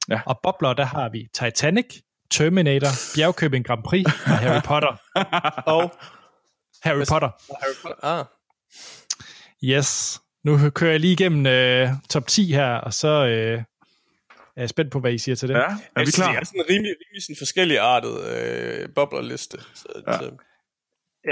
Ja. 0.10 0.22
Og 0.26 0.40
bobler, 0.44 0.74
der 0.74 0.86
har 0.86 1.10
vi 1.10 1.28
Titanic, 1.34 1.86
Terminator, 2.32 2.88
Bjergkøbing 3.16 3.66
Grand 3.66 3.84
Prix 3.84 4.06
og 4.06 4.38
Harry 4.38 4.62
Potter. 4.66 5.02
Og 5.76 5.92
Harry 6.84 7.06
Potter. 7.10 7.30
Harry 7.64 7.74
Potter. 7.82 8.06
Ah. 8.20 8.26
Yes. 9.64 10.21
Nu 10.44 10.70
kører 10.70 10.92
jeg 10.92 11.00
lige 11.00 11.14
igennem 11.14 11.46
øh, 11.46 11.90
top 12.10 12.28
10 12.28 12.52
her, 12.54 12.74
og 12.74 12.94
så 12.94 13.08
øh, 13.26 13.64
er 14.58 14.62
jeg 14.62 14.70
spændt 14.70 14.92
på, 14.92 15.00
hvad 15.00 15.14
I 15.14 15.18
siger 15.18 15.36
til 15.36 15.50
det. 15.50 15.56
Ja, 15.56 15.60
er 15.96 16.06
vi 16.06 16.12
klar? 16.12 16.32
Det 16.32 16.40
er 16.40 16.46
sådan 16.46 16.60
en 16.60 16.66
rimelig, 16.70 16.92
rimelig 16.92 17.24
sådan 17.24 17.36
forskellig 17.40 17.80
artet 17.80 18.24
øh, 18.28 18.90
boblerliste. 18.96 19.58
Så, 19.76 19.86
Ja. 20.08 20.12
ja. 20.14 20.18
så, 20.20 20.32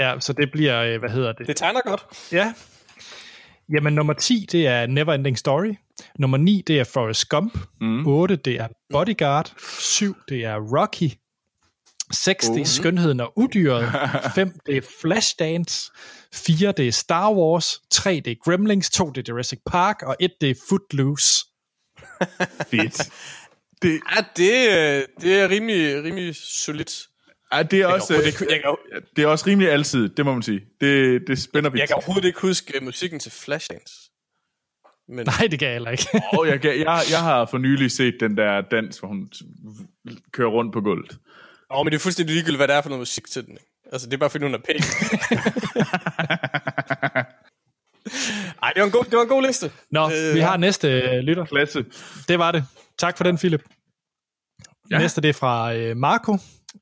Ja, 0.00 0.14
så 0.20 0.32
det 0.32 0.50
bliver, 0.52 0.82
øh, 0.82 0.98
hvad 0.98 1.10
hedder 1.10 1.32
det? 1.32 1.46
det 1.46 1.56
tegner 1.56 1.80
godt. 1.84 2.06
Ja. 2.32 2.54
Jamen, 3.74 3.92
nummer 3.94 4.12
10, 4.12 4.46
det 4.52 4.66
er 4.66 4.86
Neverending 4.86 5.38
Story. 5.38 5.74
Nummer 6.18 6.36
9, 6.38 6.62
det 6.66 6.80
er 6.80 6.84
Forrest 6.84 7.28
Gump. 7.28 7.58
Mm. 7.80 8.06
8, 8.06 8.36
det 8.36 8.60
er 8.60 8.68
Bodyguard. 8.92 9.52
7, 9.80 10.16
det 10.28 10.44
er 10.44 10.56
Rocky. 10.78 11.10
6, 12.12 12.46
det 12.48 12.60
er 12.60 12.64
Skønheden 12.64 13.20
og 13.20 13.32
Udyret. 13.38 13.88
5, 14.34 14.52
det 14.66 14.76
er 14.76 14.80
Flashdance. 15.00 15.90
4, 16.34 16.72
det 16.72 16.88
er 16.88 16.92
Star 16.92 17.32
Wars. 17.32 17.80
3, 17.90 18.22
det 18.24 18.30
er 18.30 18.34
Gremlings. 18.44 18.90
2, 18.90 19.10
det 19.10 19.28
er 19.28 19.32
Jurassic 19.32 19.58
Park. 19.66 20.02
Og 20.02 20.16
1, 20.20 20.30
det 20.40 20.50
er 20.50 20.54
Footloose. 20.68 21.46
Fedt. 22.70 23.10
Det, 23.82 24.00
Ja, 24.16 24.24
det, 24.36 24.68
øh, 24.68 25.04
det 25.22 25.40
er 25.40 25.48
rimelig, 25.48 26.04
rimelig 26.04 26.36
solidt. 26.36 27.06
ja, 27.52 27.62
det, 27.62 27.80
er 27.80 27.86
også, 27.86 28.14
Jeg 28.14 28.26
øh, 28.26 28.32
kan, 28.32 28.46
jeg, 28.50 28.60
kan, 28.62 28.76
det 29.16 29.22
er 29.24 29.26
også 29.26 29.46
rimelig 29.46 29.70
altid, 29.72 30.08
det 30.08 30.24
må 30.24 30.32
man 30.32 30.42
sige. 30.42 30.60
Det, 30.80 31.22
det 31.26 31.42
spænder 31.42 31.70
vi. 31.70 31.78
jeg 31.78 31.88
kan 31.88 31.94
overhovedet 31.96 32.24
ikke 32.28 32.40
huske 32.40 32.76
øh, 32.76 32.82
musikken 32.82 33.20
til 33.20 33.32
Flashdance. 33.32 33.94
Men 35.08 35.26
Nej, 35.26 35.46
det 35.50 35.58
kan 35.58 35.66
jeg 35.68 35.74
heller 35.74 35.90
ikke. 35.90 36.06
Og 36.38 36.46
jeg, 36.48 36.64
jeg, 36.64 37.00
jeg 37.10 37.20
har 37.20 37.46
for 37.46 37.58
nylig 37.58 37.90
set 37.90 38.14
den 38.20 38.36
der 38.36 38.60
dans, 38.60 38.98
hvor 38.98 39.08
hun 39.08 39.28
kører 40.32 40.48
rundt 40.48 40.72
på 40.72 40.80
gulvet. 40.80 41.18
Åh, 41.70 41.84
men 41.84 41.92
det 41.92 41.98
er 41.98 42.00
fuldstændig 42.00 42.34
ligegyldigt, 42.34 42.58
hvad 42.58 42.68
det 42.68 42.76
er 42.76 42.80
for 42.82 42.88
noget 42.88 43.00
musik 43.00 43.26
til 43.30 43.46
den. 43.46 43.52
Ikke? 43.52 43.64
Altså, 43.92 44.06
det 44.06 44.14
er 44.14 44.18
bare 44.18 44.30
fordi, 44.30 44.44
hun 44.44 44.54
er 44.54 44.58
pæn. 44.58 44.76
Ej, 48.62 48.72
det 48.74 48.80
var 48.80 48.86
en 48.86 48.92
god, 48.92 49.04
det 49.04 49.16
var 49.16 49.22
en 49.22 49.28
god 49.28 49.46
liste. 49.46 49.70
Nå, 49.90 50.10
Øh, 50.10 50.34
vi 50.34 50.40
har 50.40 50.56
næste 50.56 50.88
øh, 50.88 51.18
lytter. 51.18 51.44
Klasse. 51.44 51.84
Det 52.28 52.38
var 52.38 52.52
det. 52.52 52.64
Tak 52.98 53.16
for 53.16 53.24
den, 53.24 53.38
Philip. 53.38 53.62
Ja. 54.90 54.98
Næste 54.98 55.20
det 55.20 55.28
er 55.28 55.32
fra 55.32 55.74
øh, 55.74 55.96
Marco, 55.96 56.32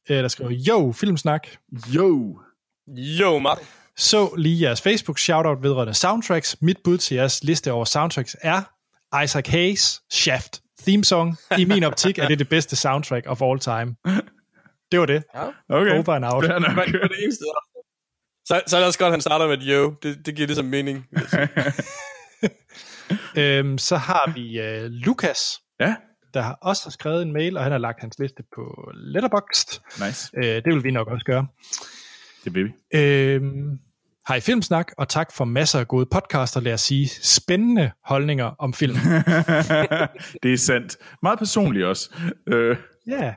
øh, 0.08 0.16
der 0.16 0.28
skriver, 0.28 0.50
Jo, 0.50 0.92
filmsnak. 0.92 1.48
Jo. 1.86 2.40
Jo, 2.88 3.38
Martin. 3.38 3.66
Så 3.96 4.34
lige 4.36 4.62
jeres 4.62 4.82
Facebook 4.82 5.18
shoutout 5.18 5.62
vedrørende 5.62 5.94
soundtracks. 5.94 6.56
Mit 6.60 6.76
bud 6.84 6.98
til 6.98 7.14
jeres 7.14 7.44
liste 7.44 7.72
over 7.72 7.84
soundtracks 7.84 8.36
er 8.42 8.62
Isaac 9.24 9.46
Hayes 9.48 10.00
Shaft 10.10 10.60
theme 10.82 11.04
song. 11.04 11.36
I 11.58 11.64
min 11.64 11.84
optik 11.84 12.18
er 12.18 12.28
det 12.28 12.38
det 12.38 12.48
bedste 12.48 12.76
soundtrack 12.76 13.26
of 13.26 13.42
all 13.42 13.58
time. 13.58 13.96
Det 14.92 15.00
var 15.00 15.06
det. 15.06 15.22
Okay. 15.68 15.90
Over 15.98 16.08
and 16.08 16.24
out. 16.24 16.42
Det 16.44 16.50
er 16.50 16.58
nok. 16.58 16.86
Det 16.86 17.00
var 17.00 17.08
det 17.08 17.22
eneste. 17.24 17.44
Så, 18.44 18.62
så 18.66 18.76
er 18.76 18.80
det 18.80 18.86
også 18.86 18.98
godt, 18.98 19.06
at 19.08 19.12
han 19.12 19.20
starter 19.20 19.46
med 19.46 19.58
et 19.58 19.64
yo. 19.66 19.94
Det, 20.02 20.26
det 20.26 20.34
giver 20.34 20.46
ligesom 20.46 20.64
mening. 20.66 21.06
Øhm, 23.36 23.78
så 23.78 23.96
har 23.96 24.32
vi 24.34 24.60
øh, 24.60 24.84
Lukas, 24.90 25.38
Ja, 25.80 25.94
der 26.34 26.40
har 26.40 26.58
også 26.62 26.82
har 26.84 26.90
skrevet 26.90 27.22
en 27.22 27.32
mail, 27.32 27.56
og 27.56 27.62
han 27.62 27.72
har 27.72 27.78
lagt 27.78 28.00
hans 28.00 28.18
liste 28.18 28.42
på 28.54 28.90
Letterboxd. 28.94 29.80
nice. 30.06 30.30
Øh, 30.36 30.44
det 30.44 30.64
vil 30.74 30.84
vi 30.84 30.90
nok 30.90 31.08
også 31.08 31.24
gøre. 31.24 31.46
Det 32.44 32.54
vil 32.54 32.64
vi. 32.64 32.98
Øhm, 32.98 33.78
hej 34.28 34.40
Filmsnak, 34.40 34.92
og 34.98 35.08
tak 35.08 35.32
for 35.32 35.44
masser 35.44 35.80
af 35.80 35.88
gode 35.88 36.06
podcaster, 36.12 36.60
lad 36.60 36.72
os 36.74 36.80
sige, 36.80 37.08
spændende 37.08 37.90
holdninger 38.04 38.44
om 38.58 38.74
film. 38.74 38.94
det 40.42 40.52
er 40.52 40.56
sandt. 40.58 40.96
Meget 41.22 41.38
personligt 41.38 41.84
også. 41.86 42.14
Øh, 42.46 42.76
Ja. 43.06 43.34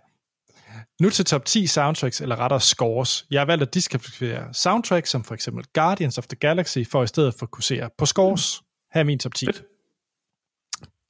Nu 1.01 1.09
til 1.09 1.25
top 1.25 1.45
10 1.45 1.67
soundtracks, 1.67 2.21
eller 2.21 2.39
rettere 2.39 2.59
scores. 2.59 3.25
Jeg 3.31 3.41
har 3.41 3.45
valgt 3.45 3.61
at 3.61 3.73
diskvalificere 3.73 4.53
soundtracks, 4.53 5.09
som 5.09 5.23
for 5.23 5.33
eksempel 5.33 5.65
Guardians 5.73 6.17
of 6.17 6.27
the 6.27 6.35
Galaxy, 6.35 6.79
for 6.91 7.03
i 7.03 7.07
stedet 7.07 7.33
fokusere 7.39 7.89
på 7.97 8.05
scores. 8.05 8.61
Her 8.93 9.01
er 9.01 9.05
min 9.05 9.19
top 9.19 9.33
10. 9.33 9.45
Fedt. 9.45 9.63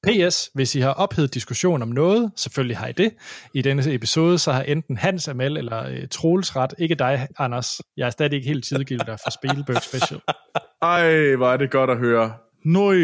PS, 0.07 0.49
hvis 0.53 0.75
I 0.75 0.79
har 0.79 0.93
ophedet 0.93 1.33
diskussion 1.33 1.81
om 1.81 1.87
noget, 1.87 2.31
selvfølgelig 2.35 2.77
har 2.77 2.87
I 2.87 2.91
det. 2.91 3.13
I 3.53 3.61
denne 3.61 3.93
episode, 3.93 4.39
så 4.39 4.51
har 4.51 4.63
enten 4.63 4.97
Hans 4.97 5.27
Amel 5.27 5.57
eller 5.57 5.85
øh, 5.87 6.07
Troels 6.11 6.55
ret. 6.55 6.73
Ikke 6.79 6.95
dig, 6.95 7.27
Anders. 7.37 7.81
Jeg 7.97 8.05
er 8.05 8.09
stadig 8.09 8.33
ikke 8.33 8.47
helt 8.47 8.65
tidgivet 8.65 9.07
der 9.07 9.17
for 9.25 9.31
Spielberg 9.31 9.81
Special. 9.81 10.21
ej, 10.81 11.35
hvor 11.35 11.53
er 11.53 11.57
det 11.57 11.71
godt 11.71 11.89
at 11.89 11.97
høre. 11.97 12.33
Nøj. 12.65 12.95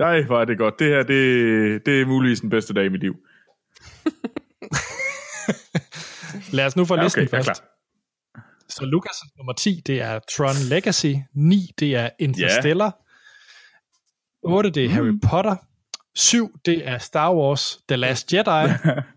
Ej, 0.00 0.22
hvor 0.22 0.40
er 0.40 0.44
det 0.44 0.58
godt. 0.58 0.78
Det 0.78 0.86
her, 0.86 1.02
det, 1.02 1.86
det 1.86 2.00
er 2.00 2.06
muligvis 2.06 2.40
den 2.40 2.50
bedste 2.50 2.74
dag 2.74 2.84
i 2.84 2.88
mit 2.88 3.00
liv. 3.00 3.16
Lad 6.52 6.66
os 6.66 6.76
nu 6.76 6.84
få 6.84 6.96
Ja, 6.96 7.02
listen 7.02 7.22
okay, 7.22 7.26
er 7.38 7.42
først. 7.42 7.62
klar. 7.62 7.68
Så 8.70 8.84
Lukas 8.84 9.14
nummer 9.38 9.52
10, 9.52 9.80
det 9.86 10.00
er 10.00 10.18
Tron 10.36 10.56
Legacy. 10.68 11.14
9, 11.34 11.70
det 11.78 11.94
er 11.96 12.10
Interstellar. 12.18 12.90
8, 14.42 14.70
det 14.70 14.84
er 14.84 14.88
Harry 14.88 15.08
Mm. 15.08 15.20
Potter. 15.20 15.56
7, 16.16 16.50
det 16.66 16.88
er 16.88 16.98
Star 16.98 17.34
Wars 17.34 17.78
The 17.88 17.96
Last 17.96 18.32
Jedi. 18.32 18.68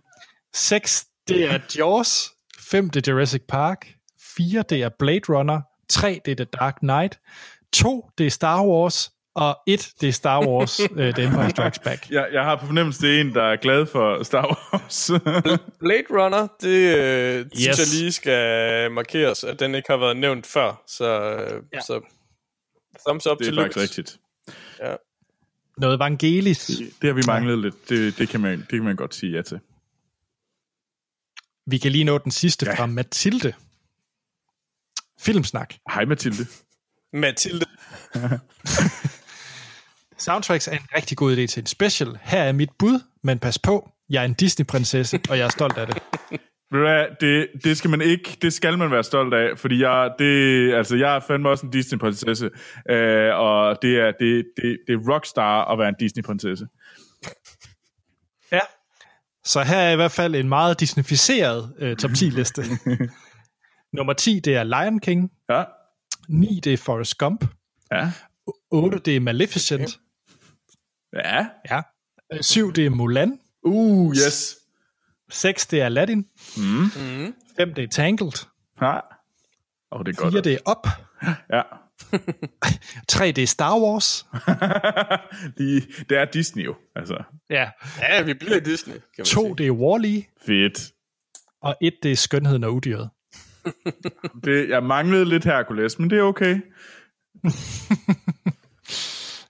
6, 0.54 1.06
det 1.28 1.52
er 1.52 1.60
Jaws. 1.78 2.30
5, 2.60 2.90
det 2.90 3.08
er 3.08 3.12
Jurassic 3.12 3.42
Park. 3.48 3.96
4, 4.38 4.64
det 4.70 4.84
er 4.84 4.90
Blade 5.00 5.22
Runner. 5.30 5.62
3, 5.90 6.22
det 6.26 6.32
er 6.32 6.46
The 6.46 6.52
Dark 6.60 6.76
Knight. 6.80 7.20
2, 7.74 8.10
det 8.18 8.26
er 8.26 8.30
Star 8.32 8.66
Wars. 8.68 9.12
Og 9.36 9.58
1, 9.68 9.92
det 10.02 10.10
er 10.10 10.14
Star 10.14 10.48
Wars 10.48 10.80
uh, 10.80 10.88
The 11.16 11.24
Empire 11.24 11.50
Strikes 11.50 11.80
Back. 11.80 12.10
Jeg, 12.10 12.30
jeg 12.34 12.44
har 12.44 12.56
på 12.56 12.66
fornemmelse, 12.66 13.02
det 13.08 13.18
er 13.18 13.22
en, 13.22 13.34
der 13.36 13.44
er 13.44 13.56
glad 13.56 13.86
for 13.86 14.24
Star 14.24 14.46
Wars. 14.74 15.12
Blade 15.80 16.04
Runner, 16.10 16.48
det 16.62 16.98
øh, 16.98 17.46
synes 17.56 17.80
Yes. 17.80 17.94
jeg 17.94 18.00
lige 18.02 18.12
skal 18.12 18.92
markeres, 18.92 19.44
at 19.44 19.60
den 19.60 19.76
ikke 19.76 19.88
har 19.90 19.98
været 19.98 20.18
nævnt 20.18 20.46
før. 20.48 20.84
Så, 20.88 21.06
Ja. 21.06 21.56
ja. 21.74 21.82
så 21.82 22.02
thumbs 23.08 23.28
up 23.28 23.38
det 23.38 23.46
til 23.46 23.58
er 23.58 23.62
faktisk 23.64 23.78
Lucas. 23.78 23.98
rigtigt. 23.98 24.20
Noget 25.78 26.00
Vangelis. 26.00 26.66
Det 27.02 27.08
har 27.08 27.14
vi 27.14 27.22
manglet 27.28 27.60
lidt. 27.60 27.90
Det, 27.90 28.18
det, 28.18 28.30
kan 28.30 28.40
man, 28.42 28.60
det 28.60 28.70
kan 28.70 28.84
man 28.84 28.96
godt 28.96 29.16
sige 29.16 29.32
ja 29.36 29.42
til. 29.42 29.60
Vi 31.68 31.78
kan 31.78 31.92
lige 31.92 32.04
nå 32.04 32.18
den 32.18 32.32
sidste 32.32 32.66
Ja. 32.66 32.74
fra 32.76 32.86
Mathilde. 32.86 33.54
Filmsnak. 35.20 35.74
Hej 35.94 36.06
Mathilde. 36.06 36.46
Mathilde. 37.14 37.66
Soundtracks 40.22 40.68
er 40.68 40.72
en 40.72 40.88
rigtig 40.96 41.18
god 41.18 41.38
idé 41.38 41.46
til 41.46 41.60
en 41.60 41.66
special. 41.66 42.18
Her 42.22 42.44
er 42.44 42.52
mit 42.52 42.70
bud, 42.80 43.00
men 43.24 43.40
pas 43.40 43.60
på, 43.60 43.90
jeg 44.10 44.22
er 44.22 44.26
en 44.26 44.34
Disney-prinsesse, 44.34 45.20
og 45.30 45.38
jeg 45.38 45.46
er 45.46 45.50
stolt 45.50 45.78
af 45.78 45.88
det. 45.88 45.98
Det, 47.22 47.48
det 47.64 47.78
skal 47.78 47.90
man 47.90 48.02
ikke, 48.02 48.38
det 48.42 48.54
skal 48.54 48.78
man 48.78 48.92
være 48.92 49.04
stolt 49.04 49.34
af, 49.34 49.58
fordi 49.58 49.82
jeg, 49.82 50.12
det, 50.20 50.74
altså, 50.74 50.96
jeg 50.96 51.16
er 51.16 51.20
fandme 51.20 51.50
også 51.50 51.66
en 51.66 51.72
Disney-prinsesse, 51.72 52.50
øh, 52.90 53.36
og 53.36 53.78
det 53.82 54.00
er, 54.00 54.12
det, 54.20 54.46
det, 54.58 54.78
det 54.88 54.94
er 54.94 55.14
rockstar 55.14 55.66
at 55.66 55.80
være 55.80 55.90
en 55.90 55.96
Disney-prinsesse. 56.00 56.68
Ja. 58.52 58.60
Så 59.44 59.64
her 59.64 59.78
er 59.78 59.92
i 59.92 59.96
hvert 59.96 60.12
fald 60.12 60.36
en 60.36 60.50
meget 60.50 60.80
disneyficeret 60.80 61.74
øh, 61.80 61.96
top 61.98 62.12
10-liste. 62.12 62.64
Nummer 63.98 64.14
10, 64.14 64.40
det 64.40 64.56
er 64.56 64.64
Lion 64.64 65.00
King. 65.00 65.32
Ja, 65.50 65.64
9, 66.30 66.60
det 66.64 66.74
er 66.74 66.78
Forrest 66.78 67.18
Gump. 67.18 67.46
ja, 67.92 68.12
8, 68.72 69.00
det 69.00 69.16
er 69.16 69.20
Maleficent. 69.20 70.00
Ja. 71.14 71.46
Ja. 71.72 71.82
7, 72.42 72.72
det 72.72 72.86
er 72.86 72.90
Mulan. 72.90 73.40
Uh, 73.64 74.16
yes. 74.16 74.58
6, 75.30 75.68
det 75.68 75.82
er 75.82 75.86
Aladdin. 75.86 76.28
Mm. 76.58 77.34
5, 77.58 77.74
det 77.74 77.84
er 77.84 77.88
Tangled. 77.88 78.48
Ja. 78.82 78.96
Åh, 78.96 79.02
oh, 79.92 80.06
det 80.06 80.18
er 80.18 80.22
godt. 80.22 80.34
4, 80.34 80.42
det 80.42 80.54
er 80.54 80.72
Up. 80.72 80.88
Ja. 81.50 81.62
3, 83.08 83.32
det 83.32 83.42
er 83.44 83.48
Star 83.48 83.80
Wars. 83.80 84.26
Lige, 85.58 85.82
det 86.10 86.18
er 86.18 86.26
Disney 86.26 86.66
jo, 86.66 86.76
altså. 86.96 87.24
Ja. 87.50 87.70
Ja, 88.00 88.22
vi 88.22 88.34
bliver 88.34 88.60
Disney, 88.60 88.94
kan 88.94 89.02
man 89.18 89.26
2, 89.26 89.42
sige. 89.42 89.56
det 89.58 89.68
er 89.68 89.72
Wall-E. 89.72 90.44
Fedt. 90.46 90.92
Og 91.62 91.76
1, 91.82 91.94
det 92.04 92.12
er 92.12 92.16
Skønheden 92.16 92.64
og 92.64 92.74
Udyret. 92.74 93.10
Det, 94.44 94.70
jeg 94.70 94.84
manglede 94.84 95.26
lidt 95.26 95.44
Hercules, 95.44 96.00
men 96.00 96.10
det 96.10 96.20
er 96.20 96.24
okay. 96.24 96.62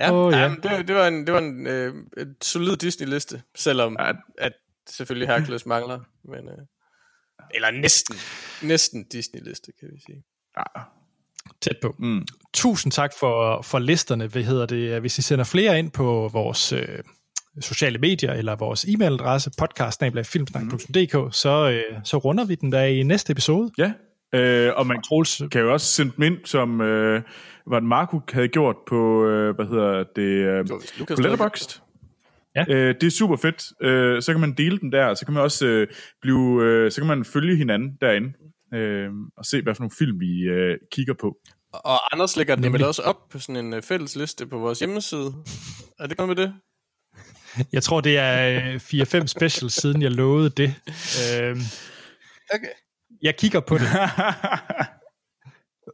Ja, 0.02 0.14
oh, 0.14 0.32
ja. 0.32 0.38
ja. 0.38 0.44
Jamen, 0.44 0.60
det, 0.64 0.88
det 0.88 0.96
var 0.96 1.08
en, 1.08 1.26
det 1.28 1.34
var 1.34 1.40
en 1.40 1.68
øh, 1.68 1.94
et 2.18 2.36
solid 2.42 2.78
Disney-liste, 2.78 3.42
selvom 3.56 3.96
Ja. 4.00 4.12
at, 4.38 4.54
selvfølgelig 4.90 5.28
Hercules 5.28 5.66
mangler. 5.66 6.00
Men, 6.26 6.48
øh, 6.50 6.66
eller 7.54 7.72
næsten. 7.72 8.16
Næsten 8.62 9.06
Disney-liste, 9.14 9.72
kan 9.80 9.90
vi 9.94 10.02
sige. 10.06 10.24
Ja. 10.58 10.82
Tæt 11.62 11.76
på. 11.82 11.96
Mm. 12.00 12.26
Tusind 12.54 12.92
tak 12.92 13.12
for, 13.20 13.62
for 13.62 13.80
listerne. 13.80 14.28
Hvad 14.28 14.44
hedder 14.44 14.66
det? 14.66 15.00
Hvis 15.02 15.18
I 15.20 15.22
sender 15.22 15.46
flere 15.46 15.80
ind 15.80 15.92
på 15.92 16.30
vores 16.34 16.74
øh, 16.74 17.00
sociale 17.62 17.98
medier 17.98 18.34
eller 18.34 18.56
vores 18.56 18.86
e-mailadresse 18.86 19.50
podcast.filmsnak.dk, 19.58 21.36
så, 21.36 21.70
øh, 21.70 22.00
så 22.04 22.18
runder 22.18 22.46
vi 22.46 22.56
den 22.56 22.72
der 22.72 22.84
i 22.84 23.04
næste 23.04 23.32
episode. 23.32 23.72
Ja, 23.78 23.94
øh, 24.34 24.74
og 24.76 24.88
man 24.88 25.02
Troels, 25.02 25.42
kan 25.52 25.62
jo 25.62 25.74
også 25.74 25.88
sende 25.88 26.14
dem 26.16 26.24
ind, 26.24 26.38
som 26.46 26.82
øh, 26.82 27.22
var 27.68 27.80
det 27.80 27.90
Marco 27.90 28.20
havde 28.34 28.48
gjort 28.48 28.76
på, 28.88 29.26
øh, 29.26 29.56
hvad 29.56 29.66
hedder 29.66 30.04
det, 30.16 30.22
øh, 30.22 30.68
på 31.08 31.22
Letterboxd. 31.22 31.82
Ja. 32.56 32.66
Øh, 32.70 32.96
det 33.02 33.08
er 33.08 33.12
super 33.12 33.36
fedt. 33.36 33.64
Øh, 33.82 34.22
så 34.22 34.32
kan 34.34 34.42
man 34.42 34.54
dele 34.54 34.80
den 34.80 34.92
der, 34.92 35.14
så 35.14 35.26
kan 35.26 35.34
man 35.34 35.44
også 35.44 35.66
øh, 35.66 35.88
blive, 36.22 36.64
øh, 36.64 36.92
så 36.92 37.02
kan 37.02 37.08
man 37.08 37.26
følge 37.26 37.56
hinanden 37.56 37.98
derinde, 38.02 38.34
øh, 38.74 39.10
og 39.38 39.46
se, 39.46 39.62
hvad 39.62 39.76
for 39.76 39.82
nogle 39.82 39.96
film 39.98 40.20
vi 40.20 40.42
øh, 40.42 40.78
kigger 40.92 41.14
på. 41.22 41.38
Og 41.74 42.14
Anders 42.14 42.38
lægger 42.38 42.56
den 42.56 42.74
vel 42.74 42.84
også 42.84 43.02
op 43.02 43.30
på 43.30 43.40
sådan 43.40 43.66
en 43.66 43.74
øh, 43.74 43.82
fælles 43.82 44.16
liste 44.16 44.48
på 44.48 44.58
vores 44.58 44.80
hjemmeside. 44.80 45.34
Er 46.00 46.08
det 46.08 46.18
noget 46.18 46.38
med 46.38 46.46
det? 46.46 46.54
jeg 47.74 47.84
tror, 47.84 48.02
det 48.02 48.18
er 48.18 48.60
øh, 48.74 48.76
4-5 48.76 49.28
specials, 49.28 49.74
siden 49.74 50.02
jeg 50.02 50.12
lovede 50.12 50.50
det. 50.50 50.76
Øh, 51.42 51.58
Okay. 52.54 52.68
jeg 53.22 53.36
kigger 53.38 53.60
på 53.60 53.78
det. 53.78 53.88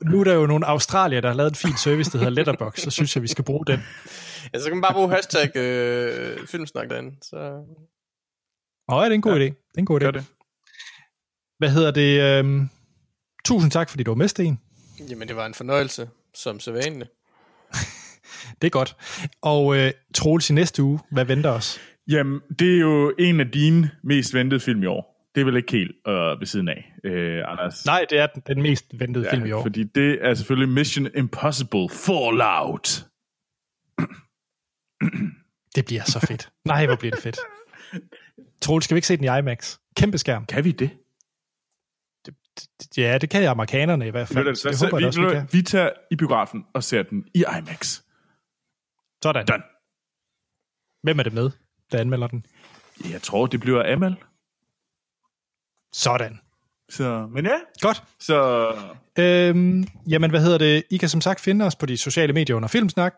Nu 0.06 0.19
er 0.19 0.24
der 0.24 0.34
jo 0.34 0.45
nogle 0.45 0.65
australier, 0.65 1.22
der 1.22 1.28
har 1.28 1.36
lavet 1.36 1.52
en 1.52 1.56
fin 1.56 1.78
service, 1.78 2.11
der 2.11 2.18
hedder 2.18 2.32
Letterbox, 2.32 2.80
så 2.80 2.90
synes 2.91 3.15
jeg, 3.15 3.24
vi 3.24 3.28
skal 3.28 3.44
bruge 3.44 3.65
den. 3.65 3.80
Ja, 4.53 4.60
så 4.60 4.65
kan 4.65 4.76
man 4.78 4.82
bare 4.82 4.94
bruge 4.94 5.10
hashtag 5.10 5.56
øh, 5.56 6.48
filmsnak 6.48 6.90
derinde. 6.90 7.15
Så... 7.22 7.38
Nå, 8.90 8.95
ja, 8.95 9.06
det 9.06 9.11
er 9.11 9.15
en 9.15 9.22
god 9.22 9.38
ja. 9.38 9.38
idé. 9.38 9.44
Det 9.44 9.76
er 9.76 9.80
en 9.80 9.86
god 9.86 10.02
idé. 10.02 10.03
Gør 10.03 10.11
det. 10.11 10.26
Hvad 11.57 11.69
hedder 11.69 11.91
det? 11.91 12.22
Øhm, 12.22 12.69
tusind 13.45 13.72
tak, 13.72 13.90
fordi 13.90 14.03
du 14.03 14.11
var 14.11 14.15
med, 14.15 14.28
Sten. 14.28 14.60
Jamen, 15.10 15.28
det 15.28 15.36
var 15.36 15.45
en 15.45 15.53
fornøjelse, 15.53 16.10
som 16.34 16.60
sædvanligt. 16.60 17.10
Det 18.61 18.68
er 18.68 18.72
godt. 18.72 18.95
Og 19.41 19.78
øh, 19.78 19.91
Troels 20.15 20.49
i 20.49 20.53
næste 20.53 20.84
uge, 20.84 20.99
hvad 21.11 21.26
venter 21.26 21.49
os? 21.49 21.80
Jamen, 22.07 22.41
det 22.60 22.76
er 22.76 22.80
jo 22.80 23.14
en 23.19 23.40
af 23.40 23.52
dine 23.52 23.91
mest 24.03 24.34
ventede 24.34 24.60
film 24.60 24.84
i 24.84 24.86
år. 24.86 25.16
Det 25.38 25.41
er 25.41 25.45
vel 25.45 25.57
ikke 25.57 25.72
helt 25.72 25.95
øh, 26.07 26.39
ved 26.39 26.45
siden 26.45 26.68
af, 26.68 26.93
øh, 27.03 27.43
Anders? 27.47 27.85
Nej, 27.85 28.05
det 28.09 28.19
er 28.19 28.27
den, 28.27 28.43
den 28.47 28.61
mest 28.61 28.85
ventede 28.99 29.26
ja, 29.26 29.31
film 29.34 29.45
i 29.45 29.51
år. 29.51 29.61
fordi 29.61 29.84
det 29.84 30.26
er 30.26 30.34
selvfølgelig 30.34 30.73
Mission 30.73 31.07
Impossible 31.15 31.89
Fallout. 31.89 33.05
Det 35.76 35.85
bliver 35.85 36.03
så 36.03 36.19
fedt. 36.27 36.49
Nej, 36.65 36.85
hvor 36.85 36.95
bliver 36.95 37.15
det 37.15 37.23
fedt. 37.23 37.38
Troels, 38.61 38.85
skal 38.85 38.95
vi 38.95 38.97
ikke 38.97 39.07
se 39.07 39.18
den 39.18 39.23
i 39.23 39.39
IMAX? 39.39 39.77
Kæmpe 39.95 40.18
skærm. 40.18 40.45
Kan 40.45 40.64
vi 40.64 40.72
det? 40.72 40.89
Ja, 42.97 43.18
det 43.18 43.30
kan 43.30 43.41
jeg 43.41 43.51
amerikanerne 43.51 44.07
i 44.07 44.09
hvert 44.11 44.27
fald. 44.27 44.55
Så 44.55 44.69
det 44.69 44.77
så, 44.77 44.85
håber 44.85 44.97
vi, 44.97 45.03
jeg 45.03 45.14
da 45.14 45.22
også, 45.22 45.22
vi 45.22 45.26
vi, 45.27 45.34
kan. 45.34 45.47
vi 45.51 45.61
tager 45.61 45.89
i 46.11 46.15
biografen 46.15 46.65
og 46.73 46.84
ser 46.84 47.03
den 47.03 47.26
i 47.34 47.43
IMAX. 47.59 48.01
Sådan. 49.23 49.45
Done. 49.45 49.64
Hvem 51.03 51.19
er 51.19 51.23
det 51.23 51.34
med, 51.34 51.49
der 51.91 51.99
anmelder 51.99 52.27
den? 52.27 52.45
Jeg 53.11 53.22
tror, 53.22 53.45
det 53.45 53.59
bliver 53.59 53.93
Amal. 53.93 54.15
Sådan. 55.93 56.39
Så, 56.89 57.27
men 57.34 57.45
ja, 57.45 57.57
Godt. 57.81 58.03
så 58.19 58.68
Øhm, 59.19 59.88
jamen, 60.09 60.30
hvad 60.30 60.41
hedder 60.41 60.57
det? 60.57 60.84
I 60.89 60.97
kan 60.97 61.09
som 61.09 61.22
sagt 61.22 61.41
finde 61.41 61.65
os 61.65 61.76
på 61.76 61.85
de 61.85 61.97
sociale 61.97 62.34
medier 62.34 62.55
under 62.55 62.68
Filmsnak. 62.69 63.14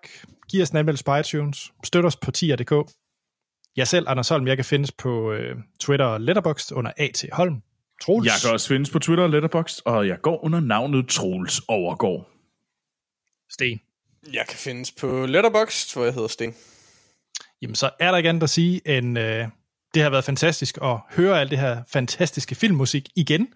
Giv 0.50 0.62
os 0.62 0.70
en 0.70 0.78
anmeldelse 0.78 1.06
på 1.06 1.16
iTunes. 1.16 1.72
Støt 1.84 2.06
os 2.06 2.16
på 2.16 2.32
tier.dk. 2.32 2.92
Jeg 3.76 3.88
selv, 3.88 4.06
Anders 4.10 4.30
Holm, 4.30 4.48
jeg 4.48 4.58
kan 4.58 4.66
findes 4.66 4.92
på 4.92 5.32
øh, 5.32 5.56
Twitter 5.80 6.06
og 6.06 6.22
Letterboxd 6.22 6.72
under 6.72 6.92
A.T. 6.98 7.26
Holm. 7.32 7.62
Troels. 8.02 8.26
jeg 8.26 8.34
kan 8.44 8.54
også 8.54 8.68
findes 8.68 8.90
på 8.90 9.00
Twitter 9.00 9.24
og 9.24 9.30
Letterboxd, 9.30 9.82
og 9.86 10.08
jeg 10.08 10.22
går 10.22 10.46
under 10.46 10.60
navnet 10.60 11.08
Troels 11.08 11.62
Overgaard. 11.68 12.30
Sten. 13.52 13.82
Jeg 14.34 14.46
kan 14.50 14.58
findes 14.58 14.92
på 14.92 15.26
Letterboxd, 15.26 15.94
hvor 15.96 16.04
jeg 16.06 16.14
hedder 16.14 16.28
Sten. 16.28 16.56
Jamen, 17.62 17.76
så 17.76 17.90
er 18.00 18.12
der 18.12 18.18
ikke 18.18 18.30
andet 18.30 18.44
at 18.44 18.50
sige, 18.50 18.98
end 18.98 19.20
øh, 19.20 19.48
det 19.94 20.04
har 20.04 20.10
været 20.10 20.24
fantastisk 20.24 20.78
at 20.82 20.98
høre 21.10 21.40
alt 21.40 21.52
det 21.52 21.60
her 21.60 21.84
fantastiske 21.94 22.56
filmmusik 22.56 23.10
igen. 23.16 23.48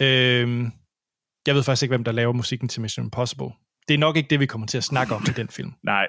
Øh, 0.00 0.70
jeg 1.46 1.54
ved 1.54 1.62
faktisk 1.62 1.82
ikke, 1.82 1.92
hvem 1.92 2.04
der 2.04 2.12
laver 2.12 2.32
musikken 2.32 2.68
til 2.68 2.82
Mission 2.82 3.06
Impossible. 3.06 3.50
Det 3.88 3.94
er 3.94 3.98
nok 3.98 4.16
ikke 4.16 4.30
det, 4.30 4.40
vi 4.40 4.46
kommer 4.46 4.66
til 4.66 4.78
at 4.78 4.84
snakke 4.84 5.14
om 5.14 5.22
i 5.28 5.30
den 5.30 5.48
film. 5.48 5.72
Nej, 5.84 6.06